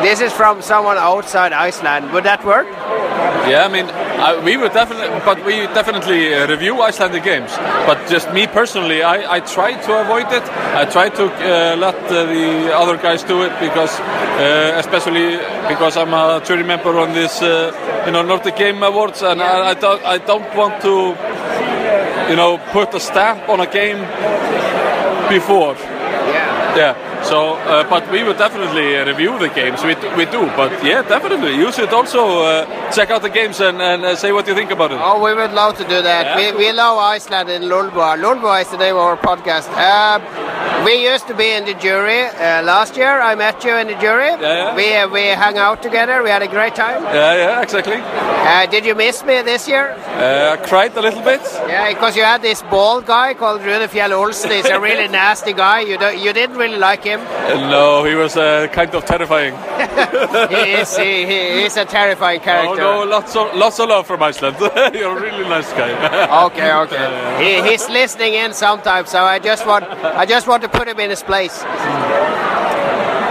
this 0.06 0.22
is 0.22 0.32
from 0.34 0.61
someone 0.61 0.98
outside 0.98 1.52
Iceland. 1.53 2.11
Would 2.14 2.24
that 2.26 2.44
work? 2.45 2.68
yeah, 3.48 3.66
I 3.66 3.70
mean, 3.70 3.86
uh, 3.90 4.41
we 4.45 4.57
would 4.57 4.74
definitely, 4.74 5.10
but 5.26 5.44
we 5.45 5.56
definitely 5.80 6.34
uh, 6.36 6.48
review 6.48 6.82
Icelandic 6.82 7.24
games. 7.24 7.52
But 7.88 7.98
just 8.10 8.32
me 8.34 8.45
personally, 8.48 9.02
I, 9.02 9.36
I 9.36 9.40
try 9.40 9.74
to 9.74 9.91
avoid 10.02 10.28
it. 10.32 10.44
I 10.82 10.86
try 10.86 11.10
to 11.10 11.24
uh, 11.26 11.76
let 11.78 11.95
uh, 12.11 12.26
the 12.26 12.72
other 12.76 12.98
guys 12.98 13.24
do 13.24 13.41
it 13.44 13.53
because, 13.60 13.78
uh, 13.88 14.80
especially 14.80 15.38
because 15.68 15.95
I'm 15.95 16.14
a 16.14 16.41
jury 16.43 16.64
member 16.64 16.97
on 16.97 17.14
this, 17.14 17.41
uh, 17.41 18.03
you 18.06 18.11
know, 18.11 18.22
Nordic 18.22 18.56
Game 18.56 18.84
Awards, 18.84 19.22
and 19.22 19.41
I, 19.41 19.69
I 19.69 19.73
don't, 19.73 20.03
I 20.03 20.18
don't 20.18 20.56
want 20.56 20.81
to, 20.81 21.15
you 22.30 22.35
know, 22.35 22.57
put 22.72 22.93
a 22.93 22.99
stamp 22.99 23.47
on 23.47 23.60
a 23.60 23.68
game 23.68 23.99
before. 25.30 25.76
Yeah. 25.76 26.76
Yeah. 26.76 27.09
So, 27.30 27.53
uh, 27.56 27.88
but 27.89 28.10
we 28.11 28.23
would 28.23 28.38
definitely 28.38 28.97
uh, 28.97 29.06
review 29.06 29.38
the 29.39 29.49
games. 29.49 29.84
We, 29.84 29.93
we 30.18 30.26
do, 30.26 30.41
but 30.57 30.72
yeah, 30.84 31.01
definitely. 31.03 31.56
You 31.56 31.72
should 31.72 31.89
also 31.93 32.22
uh, 32.43 32.91
check 32.91 33.10
out 33.11 33.22
the 33.22 33.30
games 33.30 33.60
and, 33.60 33.81
and 33.81 34.03
uh, 34.03 34.15
say 34.15 34.31
what 34.31 34.47
you 34.47 34.56
think 34.56 34.72
about 34.72 34.91
it. 34.91 34.99
Oh, 35.01 35.23
we 35.23 35.34
would 35.34 35.51
love 35.53 35.77
to 35.77 35.84
do 35.84 36.01
that. 36.01 36.23
Yeah. 36.26 36.51
We, 36.53 36.57
we 36.57 36.72
love 36.72 36.97
Iceland 36.97 37.49
in 37.49 37.64
Lulboa. 37.64 38.18
Lulboa 38.19 38.61
is 38.61 38.69
the 38.69 38.77
name 38.77 38.95
of 38.95 39.01
our 39.01 39.18
podcast. 39.18 39.68
Uh, 39.69 40.19
we 40.85 41.03
used 41.11 41.27
to 41.27 41.35
be 41.35 41.51
in 41.51 41.65
the 41.65 41.73
jury 41.76 42.22
uh, 42.23 42.64
last 42.64 42.95
year. 42.97 43.19
I 43.22 43.35
met 43.35 43.64
you 43.64 43.76
in 43.76 43.88
the 43.88 43.95
jury. 43.95 44.30
yeah. 44.41 44.76
We 44.76 44.95
uh, 44.95 45.07
we 45.10 45.30
hung 45.30 45.57
out 45.57 45.81
together. 45.84 46.23
We 46.23 46.30
had 46.30 46.41
a 46.41 46.47
great 46.47 46.73
time. 46.76 47.03
Yeah, 47.03 47.35
yeah, 47.35 47.61
exactly. 47.61 47.99
Uh, 48.01 48.65
did 48.65 48.85
you 48.85 48.95
miss 48.95 49.23
me 49.23 49.41
this 49.41 49.68
year? 49.68 49.91
Uh, 49.91 50.56
I 50.56 50.57
cried 50.68 50.95
a 50.97 51.01
little 51.01 51.22
bit. 51.22 51.41
Yeah, 51.68 51.89
because 51.93 52.15
you 52.15 52.23
had 52.23 52.41
this 52.41 52.61
bald 52.64 53.06
guy 53.06 53.34
called 53.34 53.61
Rune 53.61 53.88
Fjell 53.89 54.11
Olsen. 54.11 54.51
He's 54.51 54.65
a 54.65 54.80
really 54.80 55.07
nasty 55.22 55.53
guy. 55.53 55.81
You 55.81 55.97
don't, 55.97 56.18
you 56.18 56.31
didn't 56.34 56.57
really 56.57 56.77
like 56.77 57.03
him. 57.03 57.19
Uh, 57.20 57.70
no, 57.70 58.04
he 58.04 58.16
was 58.16 58.38
uh, 58.38 58.68
kind 58.72 58.94
of 58.94 59.06
terrifying. 59.06 59.54
He 60.50 60.74
is 60.82 60.96
he, 60.98 61.26
he 61.26 61.64
is 61.66 61.78
a 61.78 61.86
terrifying 61.86 62.40
character. 62.41 62.82
Oh 62.82 63.04
no, 63.04 63.10
lots 63.10 63.36
of 63.36 63.56
lots 63.56 63.80
of 63.80 63.90
love 63.90 64.06
from 64.08 64.22
Iceland. 64.24 64.58
You're 64.94 65.18
a 65.18 65.22
really 65.22 65.48
nice 65.50 65.72
guy. 65.74 65.91
Okay, 66.50 66.72
okay. 66.72 67.06
He, 67.41 67.70
he's 67.70 67.90
listening 67.90 68.34
in 68.34 68.54
sometimes, 68.54 69.10
so 69.10 69.24
I 69.24 69.40
just 69.40 69.66
want 69.66 69.86
I 69.86 70.26
just 70.26 70.48
want 70.48 70.62
to 70.64 70.70
put 70.70 70.88
him 70.88 71.00
in 71.00 71.10
his 71.10 71.24
place. 71.24 71.64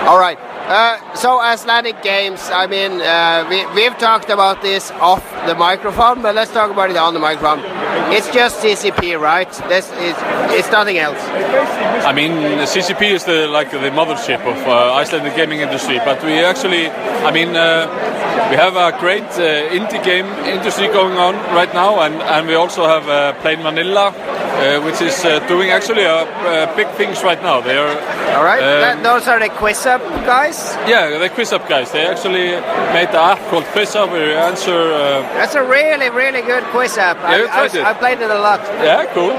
All 0.09 0.19
right. 0.19 0.39
Uh, 0.69 1.15
so 1.15 1.41
Icelandic 1.41 2.03
games. 2.03 2.51
I 2.53 2.67
mean, 2.67 3.01
uh, 3.01 3.47
we 3.49 3.65
we've 3.75 3.97
talked 3.97 4.29
about 4.29 4.61
this 4.61 4.91
off 5.01 5.25
the 5.47 5.55
microphone, 5.55 6.21
but 6.21 6.35
let's 6.35 6.53
talk 6.53 6.71
about 6.71 6.91
it 6.91 6.97
on 6.99 7.15
the 7.15 7.21
microphone. 7.21 7.61
It's 8.13 8.31
just 8.31 8.61
CCP, 8.61 9.19
right? 9.19 9.51
This 9.69 9.87
is 9.93 10.15
it's 10.53 10.71
nothing 10.71 10.99
else. 10.99 11.19
I 12.05 12.13
mean, 12.13 12.33
CCP 12.67 13.03
is 13.13 13.25
the 13.25 13.49
like 13.49 13.71
the 13.71 13.91
mothership 14.01 14.41
of 14.45 14.59
uh, 14.69 14.93
Icelandic 14.93 15.35
gaming 15.37 15.61
industry, 15.61 16.01
but 16.05 16.23
we 16.23 16.39
actually, 16.45 16.91
I 16.91 17.31
mean, 17.31 17.57
uh, 17.57 17.89
we 18.51 18.57
have 18.57 18.77
a 18.77 18.97
great 18.99 19.25
uh, 19.37 19.69
indie 19.79 20.03
game 20.05 20.27
industry 20.47 20.87
going 20.89 21.17
on 21.17 21.35
right 21.55 21.73
now, 21.75 22.01
and, 22.01 22.15
and 22.15 22.47
we 22.47 22.55
also 22.55 22.87
have 22.87 23.09
uh, 23.09 23.33
Plain 23.43 23.63
Vanilla, 23.63 24.09
uh, 24.09 24.81
which 24.85 25.01
is 25.01 25.25
uh, 25.25 25.39
doing 25.49 25.71
actually 25.71 26.05
uh, 26.07 26.25
uh, 26.25 26.77
big 26.77 26.89
things 26.97 27.23
right 27.23 27.41
now. 27.43 27.61
They 27.61 27.77
are, 27.77 27.89
All 28.37 28.45
right. 28.45 28.63
um, 28.63 28.81
That- 28.85 29.03
those 29.03 29.29
are 29.29 29.39
the 29.41 29.49
quiz 29.49 29.87
up 29.87 30.03
guys. 30.27 30.77
yeah, 30.87 31.19
the 31.19 31.29
Quiz 31.31 31.53
Up 31.53 31.69
guys. 31.69 31.91
They 31.93 32.07
actually 32.07 32.51
made 32.95 33.09
an 33.11 33.17
app 33.33 33.39
called 33.51 33.65
Quiz 33.73 33.95
Up 33.97 34.11
where 34.11 34.31
you 34.33 34.37
answer. 34.37 34.79
Uh, 34.93 35.23
That's 35.39 35.55
a 35.55 35.63
really 35.63 36.11
really 36.11 36.43
good 36.43 36.65
quiz 36.75 36.99
app. 36.99 37.17
Yeah, 37.19 37.47
I, 37.51 37.63
I, 37.63 37.65
it. 37.67 37.75
I 37.91 37.93
played 37.95 38.21
it 38.21 38.31
a 38.31 38.39
lot. 38.39 38.61
Yeah, 38.85 39.05
cool. 39.15 39.31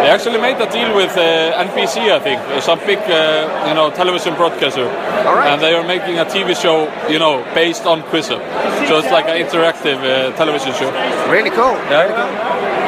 They 0.00 0.10
actually 0.10 0.40
made 0.40 0.60
a 0.60 0.70
deal 0.70 0.94
with 0.94 1.16
uh, 1.16 1.64
NBC, 1.66 2.12
I 2.12 2.18
think, 2.20 2.40
uh, 2.40 2.60
some 2.60 2.78
big, 2.80 2.98
uh, 2.98 3.66
you 3.68 3.74
know, 3.74 3.90
television 3.90 4.34
broadcaster. 4.34 4.84
All 5.26 5.34
right. 5.36 5.48
And 5.52 5.62
they 5.62 5.72
are 5.72 5.86
making 5.86 6.18
a 6.18 6.24
TV 6.26 6.54
show, 6.60 6.90
you 7.08 7.18
know, 7.18 7.42
based 7.54 7.86
on 7.86 8.02
Quizup. 8.02 8.42
So 8.88 8.98
it's 8.98 9.10
like 9.10 9.26
an 9.26 9.36
interactive 9.44 9.98
uh, 10.04 10.36
television 10.36 10.72
show. 10.74 10.90
Really 11.30 11.50
cool. 11.50 11.74
Yeah. 11.90 12.83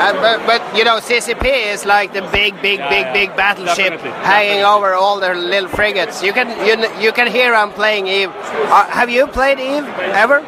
Uh, 0.00 0.12
but, 0.24 0.46
but 0.46 0.76
you 0.76 0.82
know, 0.84 0.96
CCP 0.98 1.44
is 1.72 1.84
like 1.84 2.12
the 2.14 2.22
big, 2.32 2.60
big, 2.62 2.78
Yeah, 2.78 2.88
big, 2.88 3.04
yeah. 3.06 3.12
big 3.12 3.36
battleship 3.36 3.76
Definitely, 3.92 4.10
hanging 4.24 4.64
over 4.64 4.94
all 4.94 5.20
their 5.20 5.34
little 5.34 5.68
frigates. 5.68 6.22
You 6.22 6.32
can 6.32 6.48
you, 6.66 6.74
you 7.04 7.12
can 7.12 7.26
hear 7.26 7.54
I'm 7.54 7.72
playing 7.72 8.06
Eve. 8.06 8.30
Uh, 8.30 8.86
have 8.86 9.10
you 9.10 9.26
played 9.26 9.58
Eve 9.60 9.86
ever? 10.24 10.40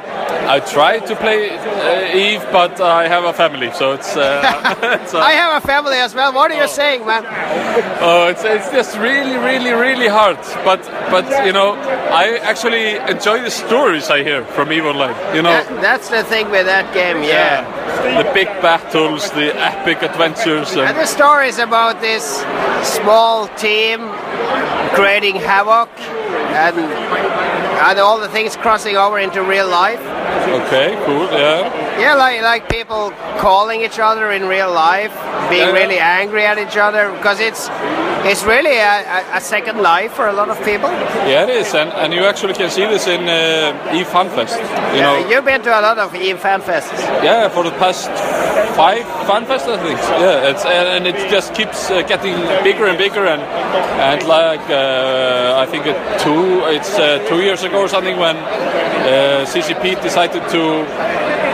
I 0.54 0.58
try 0.60 0.98
to 0.98 1.14
play 1.16 1.50
uh, 1.50 2.16
Eve, 2.16 2.42
but 2.50 2.80
I 2.80 3.06
have 3.08 3.24
a 3.24 3.32
family, 3.32 3.70
so 3.72 3.92
it's. 3.92 4.16
Uh, 4.16 4.40
it's 5.02 5.14
uh, 5.14 5.18
I 5.18 5.32
have 5.32 5.62
a 5.62 5.66
family 5.66 5.96
as 5.98 6.14
well. 6.14 6.32
What 6.32 6.50
are 6.50 6.60
you 6.60 6.66
saying, 6.68 7.06
man? 7.06 7.24
Oh, 8.00 8.28
it's, 8.28 8.42
it's 8.44 8.68
just 8.70 8.96
really, 8.98 9.36
really, 9.36 9.72
really 9.72 10.08
hard. 10.08 10.38
But 10.64 10.80
but 11.10 11.24
you 11.46 11.52
know, 11.52 11.74
I 12.24 12.38
actually 12.42 12.96
enjoy 13.14 13.42
the 13.42 13.50
stories 13.50 14.10
I 14.10 14.22
hear 14.24 14.44
from 14.56 14.72
Eve 14.72 14.86
Online. 14.86 15.14
You 15.36 15.42
know, 15.42 15.52
That- 15.52 15.80
that's 15.82 16.08
the 16.08 16.24
thing 16.24 16.50
with 16.50 16.66
that 16.66 16.92
game, 16.94 17.22
yeah. 17.22 17.62
the 18.22 18.28
big 18.32 18.48
battles, 18.62 19.30
the 19.32 19.41
epic 19.50 20.02
adventures, 20.02 20.72
And 20.72 20.88
and 20.88 20.96
the 20.98 21.06
stories 21.06 21.58
about 21.58 22.00
this 22.00 22.24
small 22.82 23.48
team 23.56 23.98
creating 24.94 25.36
havoc 25.36 25.88
and 26.64 26.76
and 27.88 27.98
all 27.98 28.18
the 28.20 28.28
things 28.28 28.56
crossing 28.56 28.96
over 28.96 29.18
into 29.18 29.42
real 29.42 29.68
life. 29.68 30.00
okay, 30.66 30.88
cool, 31.04 31.26
yeah. 31.32 31.98
Yeah, 32.00 32.14
like 32.14 32.42
like 32.42 32.68
people 32.68 33.10
calling 33.38 33.80
each 33.82 33.98
other 33.98 34.30
in 34.32 34.42
real 34.48 34.72
life, 34.72 35.12
being 35.50 35.68
Yeah. 35.68 35.80
really 35.80 35.98
angry 35.98 36.44
at 36.46 36.58
each 36.58 36.76
other 36.76 37.10
because 37.16 37.40
it's 37.40 37.68
it's 38.30 38.44
really 38.44 38.76
a, 38.78 39.24
a, 39.34 39.40
second 39.40 39.78
life 39.82 40.12
for 40.12 40.28
a 40.28 40.32
lot 40.32 40.48
of 40.48 40.56
people. 40.58 40.90
Yeah, 41.26 41.42
it 41.42 41.50
is, 41.50 41.74
and, 41.74 41.90
and 42.02 42.14
you 42.14 42.22
actually 42.30 42.54
can 42.54 42.70
see 42.70 42.86
this 42.86 43.06
in 43.08 43.22
uh, 43.28 43.96
Eve 43.98 44.06
FanFest. 44.06 44.56
You 44.94 45.02
know, 45.02 45.28
You've 45.28 45.44
been 45.44 45.60
to 45.62 45.70
a 45.70 45.82
lot 45.82 45.98
of 45.98 46.14
Eve 46.14 46.38
fan 46.38 46.60
fests. 46.62 47.00
yeah, 47.24 47.48
for 47.48 47.64
the 47.64 47.72
past 47.82 48.10
five 48.76 49.04
FanFest, 49.28 49.66
I 49.68 49.78
think. 49.84 49.98
Yeah, 49.98 50.50
it's 50.50 50.64
and, 50.64 51.06
it 51.06 51.30
just 51.30 51.54
keeps 51.54 51.90
uh, 51.90 52.02
getting 52.02 52.34
bigger 52.64 52.86
and 52.86 52.98
bigger, 52.98 53.26
and 53.26 53.42
and 54.00 54.22
like 54.26 54.64
uh, 54.70 55.62
I 55.62 55.66
think 55.66 55.86
it 55.86 55.96
two, 56.20 56.64
it's 56.66 56.98
uh, 56.98 57.24
two 57.28 57.40
years 57.42 57.62
ago 57.62 57.80
or 57.80 57.88
something 57.88 58.18
when 58.18 58.36
uh, 58.36 59.44
CCP 59.46 60.02
decided 60.02 60.42
to 60.50 60.62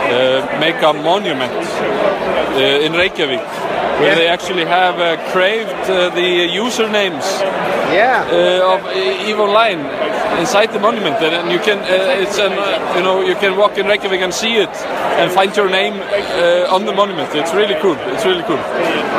uh, 0.09 0.59
make 0.59 0.81
a 0.81 0.93
monument 0.93 1.53
uh, 1.53 2.85
in 2.85 2.93
Reykjavik. 2.93 3.68
Where 3.99 4.15
they 4.15 4.27
actually 4.29 4.65
have 4.65 4.95
uh, 4.99 5.17
craved 5.31 5.69
uh, 5.89 6.09
the 6.15 6.47
usernames 6.63 7.25
Yeah. 7.91 8.23
uh, 8.31 8.73
of 8.73 8.79
Eve 9.27 9.39
Online 9.39 9.79
inside 10.39 10.71
the 10.71 10.79
monument, 10.79 11.17
and, 11.25 11.33
and 11.35 11.51
you 11.51 11.59
can 11.59 11.79
uh, 11.79 12.23
it's 12.23 12.37
an 12.39 12.53
uh, 12.53 12.95
you 12.95 13.03
know 13.03 13.21
you 13.21 13.35
can 13.35 13.57
walk 13.57 13.77
in 13.77 13.85
Reykjavik 13.87 14.21
and 14.21 14.33
see 14.33 14.55
it 14.65 14.69
and 15.19 15.29
find 15.31 15.51
your 15.57 15.69
name 15.69 15.95
uh, 15.99 16.75
on 16.75 16.85
the 16.85 16.93
monument. 16.93 17.29
It's 17.35 17.53
really 17.53 17.75
cool. 17.81 17.97
It's 18.13 18.25
really 18.25 18.43
cool. 18.43 18.61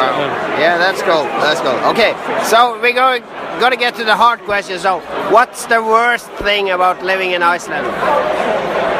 Wow. 0.01 0.17
Yeah, 0.65 0.79
that's 0.79 1.03
cool. 1.03 1.25
That's 1.45 1.61
cool. 1.61 1.77
Okay, 1.93 2.13
so 2.53 2.59
we're 2.81 2.95
going 3.05 3.23
going 3.61 3.73
to 3.73 3.83
get 3.87 3.95
to 3.97 4.05
the 4.05 4.17
hard 4.17 4.41
question. 4.51 4.79
So, 4.79 5.01
what's 5.35 5.67
the 5.67 5.83
worst 5.83 6.29
thing 6.47 6.71
about 6.71 7.03
living 7.05 7.33
in 7.33 7.43
Iceland? 7.43 7.87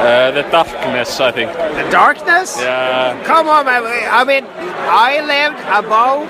Uh, 0.01 0.31
the 0.31 0.43
darkness, 0.51 1.21
I 1.21 1.31
think. 1.31 1.53
The 1.53 1.89
darkness? 1.91 2.57
Yeah. 2.59 3.23
Come 3.25 3.49
on, 3.49 3.67
man. 3.67 3.83
I 4.11 4.25
mean, 4.25 4.45
I 4.89 5.21
lived 5.21 5.61
above. 5.81 6.25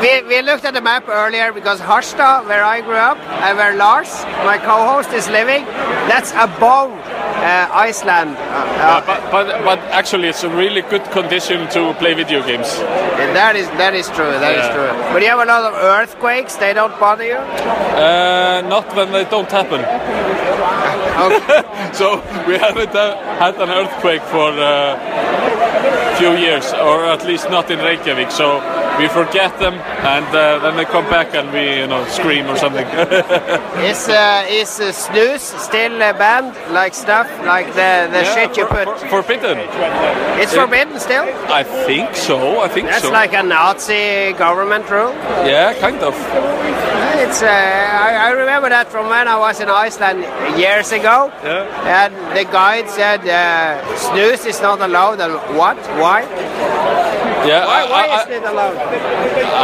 we, 0.02 0.22
we 0.28 0.42
looked 0.42 0.64
at 0.66 0.74
the 0.74 0.82
map 0.82 1.08
earlier 1.08 1.52
because 1.52 1.80
Harstad, 1.80 2.46
where 2.46 2.62
I 2.62 2.82
grew 2.82 2.94
up, 3.10 3.18
and 3.44 3.56
where 3.56 3.74
Lars, 3.74 4.22
my 4.44 4.58
co-host, 4.58 5.12
is 5.14 5.28
living, 5.28 5.64
that's 6.10 6.32
above 6.32 6.90
uh, 6.92 7.68
Iceland. 7.72 8.36
Uh, 8.38 9.00
but, 9.06 9.20
but 9.32 9.64
but 9.64 9.78
actually, 9.90 10.28
it's 10.28 10.44
a 10.44 10.50
really 10.50 10.82
good 10.82 11.04
condition 11.12 11.68
to 11.70 11.94
play 11.94 12.12
video 12.14 12.42
games. 12.46 12.66
uh, 12.68 13.32
that 13.32 13.56
is 13.56 13.66
that 13.80 13.94
is 13.94 14.08
true. 14.10 14.30
That 14.44 14.52
is 14.60 14.64
Yeah. 14.66 14.74
true. 14.76 15.12
But 15.12 15.22
you 15.22 15.28
have 15.28 15.40
a 15.40 15.44
lot 15.46 15.64
of 15.64 15.74
earthquakes. 15.74 16.56
They 16.56 16.74
don't 16.74 16.98
bother 17.00 17.24
you. 17.24 17.36
Uh, 17.38 18.62
not 18.68 18.94
when 18.94 19.10
they 19.12 19.24
don't 19.24 19.50
happen. 19.50 19.80
so 21.94 22.20
we 22.46 22.58
haven't 22.58 22.94
uh, 22.94 23.16
had 23.38 23.54
an 23.56 23.70
earthquake 23.70 24.22
for 24.22 24.50
a 24.50 26.16
few 26.18 26.32
years, 26.36 26.72
or 26.72 27.04
at 27.06 27.24
least 27.24 27.50
not 27.50 27.70
in 27.70 27.78
Reykjavik. 27.78 28.30
So 28.30 28.60
we 28.98 29.08
forget 29.08 29.58
them, 29.58 29.74
and 30.14 30.26
uh, 30.34 30.58
then 30.60 30.76
they 30.76 30.84
come 30.84 31.04
back 31.10 31.34
and 31.34 31.52
we, 31.52 31.80
you 31.80 31.86
know, 31.86 32.04
scream 32.06 32.46
or 32.48 32.56
something. 32.56 32.86
Is 33.90 34.08
uh, 34.08 34.46
is 34.48 34.80
uh, 34.80 34.90
snooze 34.92 35.42
still 35.42 35.98
banned? 35.98 36.54
Like 36.72 36.94
stuff 36.94 37.28
like 37.44 37.66
the 37.68 38.08
the 38.14 38.22
Yeah, 38.24 38.34
shit 38.34 38.56
you 38.56 38.66
put. 38.66 38.86
for- 38.98 39.08
forbidden. 39.22 39.58
It's 40.40 40.54
forbidden 40.54 40.98
still. 40.98 41.24
I 41.60 41.62
think 41.62 42.16
so. 42.16 42.60
I 42.60 42.68
think 42.68 42.88
That's 42.88 43.04
so. 43.04 43.10
like 43.12 43.32
a 43.34 43.42
Nazi 43.42 44.32
government 44.38 44.88
rule. 44.90 45.12
yeah, 45.44 45.74
kind 45.80 45.98
of. 46.02 46.14
It's 47.22 47.42
uh, 47.42 47.46
I, 47.48 48.28
I 48.28 48.30
remember 48.30 48.68
that 48.68 48.88
from 48.90 49.08
when 49.08 49.28
I 49.28 49.36
was 49.38 49.60
in 49.60 49.68
Iceland 49.68 50.20
years 50.58 50.92
ago. 50.92 51.30
Yeah. 51.44 52.04
And 52.04 52.12
the 52.36 52.44
guide 52.50 52.88
said 52.88 53.20
uh, 53.28 53.96
snooze 53.96 54.44
is 54.46 54.60
not 54.62 54.80
allowed. 54.80 55.20
And 55.20 55.34
what? 55.56 55.76
Why? 56.00 56.24
Yeah. 57.46 57.64
Why, 57.66 57.82
I- 57.82 57.90
why 57.90 58.04
I- 58.08 58.20
isn't 58.22 58.32
it 58.32 58.44
allowed? 58.52 58.76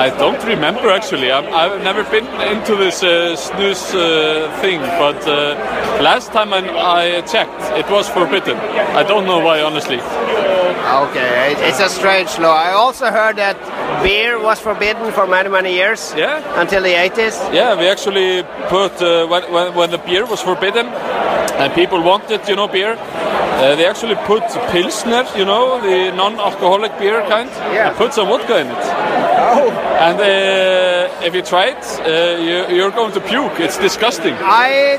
I 0.05 0.09
don't 0.19 0.43
remember 0.45 0.91
actually. 0.91 1.31
I'm, 1.31 1.47
I've 1.55 1.83
never 1.83 2.03
been 2.05 2.27
into 2.55 2.77
this 2.77 3.03
uh, 3.03 3.37
snooze 3.37 3.95
uh, 3.95 4.51
thing, 4.63 4.81
but 4.81 5.21
uh, 5.29 5.55
last 6.03 6.33
time 6.33 6.53
I, 6.53 6.61
I 6.79 7.21
checked, 7.23 7.61
it 7.81 7.89
was 7.91 8.09
forbidden. 8.09 8.57
I 8.97 9.03
don't 9.03 9.27
know 9.27 9.39
why, 9.41 9.61
honestly. 9.63 10.01
Okay, 11.05 11.55
it's 11.69 11.81
a 11.81 11.89
strange 11.89 12.39
law. 12.39 12.55
I 12.55 12.73
also 12.73 13.07
heard 13.11 13.37
that 13.37 13.57
beer 14.03 14.39
was 14.39 14.59
forbidden 14.61 15.13
for 15.13 15.27
many 15.27 15.49
many 15.49 15.73
years. 15.73 16.13
Yeah. 16.17 16.43
Until 16.61 16.83
the 16.83 16.95
80s. 16.95 17.37
Yeah, 17.55 17.79
we 17.79 17.87
actually 17.89 18.43
put 18.69 18.93
uh, 19.01 19.27
when, 19.27 19.43
when 19.53 19.75
when 19.75 19.91
the 19.91 19.99
beer 19.99 20.27
was 20.27 20.41
forbidden, 20.43 20.87
and 21.61 21.73
people 21.75 22.03
wanted, 22.03 22.41
you 22.49 22.57
know, 22.57 22.69
beer. 22.69 22.97
Uh, 23.63 23.77
they 23.77 23.87
actually 23.87 24.17
put 24.27 24.43
pilsner, 24.73 25.25
you 25.37 25.45
know, 25.45 25.81
the 25.81 26.11
non-alcoholic 26.17 26.99
beer 26.99 27.23
kind. 27.29 27.49
Yeah. 27.73 27.89
and 27.89 27.97
put 27.97 28.13
some 28.15 28.29
vodka 28.29 28.59
in 28.61 28.67
it. 28.69 28.85
Oh. 29.55 29.71
And 30.07 30.19
uh, 30.21 31.25
if 31.27 31.35
you 31.35 31.43
try 31.43 31.67
it, 31.75 31.85
uh, 32.01 32.41
you, 32.41 32.77
you're 32.77 32.91
going 32.91 33.13
to 33.13 33.21
puke. 33.21 33.61
It's 33.61 33.79
disgusting. 33.79 34.35
I, 34.35 34.99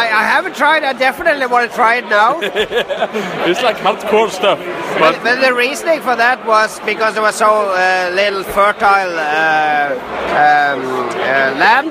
I 0.00 0.02
I 0.20 0.22
haven't 0.34 0.56
tried. 0.56 0.82
I 0.84 0.92
definitely 0.92 1.46
want 1.46 1.68
to 1.70 1.74
try 1.76 1.96
it 2.00 2.06
now. 2.08 2.40
It's 3.50 3.62
like 3.62 3.76
hardcore 3.86 4.30
stuff. 4.30 4.58
But, 4.98 5.12
But 5.14 5.22
but 5.24 5.36
the 5.46 5.52
reasoning 5.54 6.00
for 6.00 6.16
that 6.16 6.38
was 6.46 6.70
because 6.92 7.12
there 7.14 7.22
was 7.22 7.36
so 7.36 7.50
uh, 7.50 8.10
little 8.14 8.44
fertile 8.44 9.14
uh, 9.18 9.92
um, 10.44 10.80
uh, 11.20 11.60
land. 11.64 11.90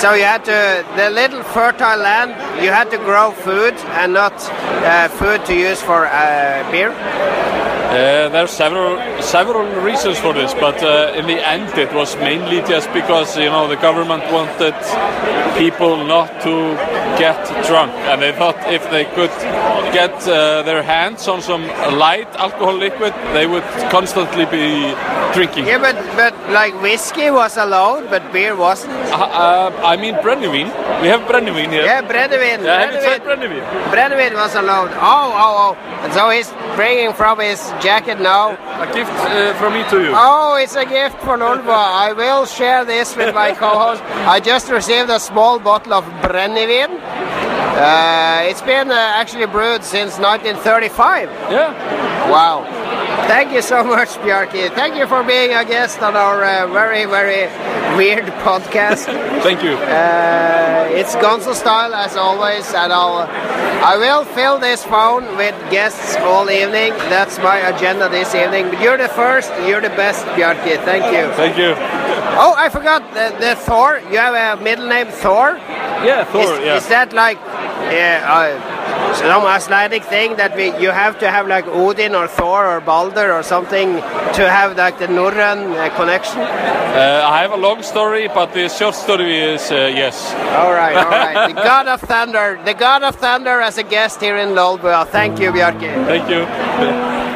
So 0.00 0.12
you 0.14 0.24
had 0.24 0.44
to 0.52 0.84
the 1.00 1.08
little 1.10 1.42
fertile 1.56 1.98
land. 2.08 2.30
You 2.62 2.70
had 2.70 2.90
to 2.90 2.98
grow 2.98 3.30
food 3.46 3.74
and 4.00 4.12
not 4.12 4.34
uh, 4.34 5.08
food 5.20 5.44
to 5.46 5.54
use 5.54 5.80
for 5.82 6.06
uh, 6.06 6.70
beer. 6.72 6.92
Uh, 7.86 8.28
there 8.28 8.44
are 8.44 8.48
several 8.48 8.98
several 9.22 9.64
reasons 9.82 10.18
for 10.18 10.32
this, 10.32 10.52
but 10.54 10.82
uh, 10.82 11.12
in 11.16 11.26
the 11.26 11.38
end, 11.46 11.68
it 11.78 11.92
was 11.94 12.16
mainly 12.16 12.60
just 12.62 12.92
because 12.92 13.36
you 13.36 13.46
know 13.46 13.68
the 13.68 13.76
government 13.76 14.22
wanted 14.32 14.74
people 15.56 16.04
not 16.04 16.28
to 16.42 16.74
get 17.18 17.38
drunk, 17.66 17.92
and 18.10 18.20
they 18.20 18.32
thought 18.32 18.56
if 18.66 18.82
they 18.90 19.04
could 19.16 19.30
get 19.92 20.12
uh, 20.28 20.62
their 20.62 20.82
hands 20.82 21.28
on 21.28 21.40
some 21.40 21.62
light 21.96 22.28
alcohol 22.36 22.74
liquid, 22.74 23.14
they 23.32 23.46
would 23.46 23.64
constantly 23.90 24.44
be 24.46 24.92
drinking. 25.32 25.66
Yeah, 25.66 25.78
but 25.78 25.96
but 26.16 26.34
like 26.50 26.74
whiskey 26.82 27.30
was 27.30 27.56
allowed, 27.56 28.10
but 28.10 28.32
beer 28.32 28.56
wasn't. 28.56 28.92
Uh, 29.14 29.30
uh, 29.30 29.70
I 29.84 29.96
mean, 29.96 30.14
brennivin. 30.16 30.68
We 31.02 31.08
have 31.08 31.22
brennivin 31.28 31.70
here. 31.70 31.84
Yeah, 31.84 32.02
Brennivin. 32.02 32.64
Yeah, 32.64 32.80
have 32.80 32.94
you 32.94 33.00
tried 33.00 33.22
Brennivin. 33.22 33.62
brennivin? 33.62 33.90
Brennivin 33.92 34.34
was 34.34 34.54
allowed. 34.54 34.90
Oh, 34.96 35.32
oh, 35.44 35.54
oh. 35.64 36.02
And 36.04 36.12
so 36.12 36.30
he's 36.30 36.50
bringing 36.74 37.12
from 37.12 37.40
his 37.40 37.60
jacket 37.80 38.20
now. 38.20 38.50
A 38.80 38.86
gift 38.92 39.10
uh, 39.10 39.54
from 39.54 39.74
me 39.74 39.82
to 39.90 40.02
you. 40.02 40.12
Oh, 40.14 40.56
it's 40.60 40.76
a 40.76 40.84
gift 40.84 41.18
for 41.20 41.36
Nulva. 41.36 41.68
I 42.06 42.12
will 42.12 42.46
share 42.46 42.84
this 42.84 43.16
with 43.16 43.34
my 43.34 43.52
co-host. 43.52 44.02
I 44.02 44.40
just 44.40 44.70
received 44.70 45.10
a 45.10 45.20
small 45.20 45.58
bottle 45.58 45.94
of 45.94 46.04
Brennivin. 46.22 47.00
Uh, 47.76 48.40
it's 48.44 48.62
been 48.62 48.90
uh, 48.90 48.94
actually 48.94 49.46
brewed 49.46 49.84
since 49.84 50.18
1935. 50.18 51.28
Yeah. 51.50 52.30
Wow. 52.30 52.85
Thank 53.24 53.52
you 53.52 53.62
so 53.62 53.82
much, 53.82 54.10
Bjarki. 54.24 54.68
Thank 54.74 54.96
you 54.96 55.06
for 55.06 55.22
being 55.24 55.52
a 55.52 55.64
guest 55.64 56.02
on 56.02 56.16
our 56.16 56.44
uh, 56.44 56.66
very, 56.68 57.04
very 57.06 57.46
weird 57.96 58.26
podcast. 58.44 59.06
Thank 59.42 59.62
you. 59.62 59.72
Uh, 59.72 60.88
it's 60.92 61.16
Gonzo 61.16 61.54
style 61.54 61.94
as 61.94 62.16
always, 62.16 62.72
and 62.74 62.92
I'll 62.92 63.28
I 63.84 63.96
will 63.98 64.24
fill 64.24 64.58
this 64.58 64.84
phone 64.84 65.36
with 65.36 65.54
guests 65.70 66.16
all 66.16 66.50
evening. 66.50 66.92
That's 67.08 67.38
my 67.38 67.58
agenda 67.58 68.08
this 68.08 68.34
evening. 68.34 68.70
But 68.70 68.80
you're 68.80 68.96
the 68.96 69.08
first, 69.08 69.50
you're 69.66 69.80
the 69.80 69.90
best, 69.90 70.24
Bjarki. 70.36 70.76
Thank 70.84 71.04
you. 71.14 71.32
Thank 71.34 71.56
you. 71.56 71.74
Oh, 72.38 72.54
I 72.56 72.68
forgot 72.68 73.02
the, 73.14 73.34
the 73.38 73.54
Thor. 73.56 74.00
You 74.10 74.18
have 74.18 74.58
a 74.58 74.62
middle 74.62 74.88
name 74.88 75.08
Thor. 75.08 75.56
Yeah, 76.04 76.24
Thor. 76.24 76.42
Is, 76.42 76.60
yeah. 76.60 76.76
is 76.76 76.88
that 76.88 77.12
like 77.12 77.38
uh, 77.38 78.20
uh, 78.26 78.75
some 79.14 79.44
Icelandic 79.44 80.04
thing 80.04 80.36
that 80.36 80.56
we 80.56 80.66
you 80.78 80.90
have 80.90 81.18
to 81.20 81.30
have 81.30 81.46
like 81.46 81.66
Odin 81.66 82.14
or 82.14 82.28
Thor 82.28 82.66
or 82.66 82.80
Balder 82.80 83.32
or 83.32 83.42
something 83.42 83.94
to 84.38 84.42
have 84.50 84.76
like 84.76 84.98
the 84.98 85.06
Norrøn 85.06 85.74
uh, 85.74 85.94
connection? 85.96 86.40
Uh, 86.40 87.22
I 87.26 87.42
have 87.42 87.52
a 87.52 87.56
long 87.56 87.82
story, 87.82 88.28
but 88.28 88.52
the 88.52 88.68
short 88.68 88.94
story 88.94 89.38
is 89.38 89.70
uh, 89.70 89.74
yes. 90.02 90.32
All 90.56 90.72
right, 90.72 90.96
all 90.96 91.10
right. 91.10 91.48
the 91.54 91.54
God 91.54 91.86
of 91.88 92.00
Thunder, 92.00 92.60
the 92.64 92.74
God 92.74 93.02
of 93.02 93.16
Thunder 93.16 93.60
as 93.60 93.78
a 93.78 93.82
guest 93.82 94.20
here 94.20 94.36
in 94.36 94.50
Lolbua. 94.50 95.06
Thank 95.08 95.40
you, 95.40 95.50
Bjarke. 95.52 95.92
Thank 96.06 96.28
you. 96.30 97.35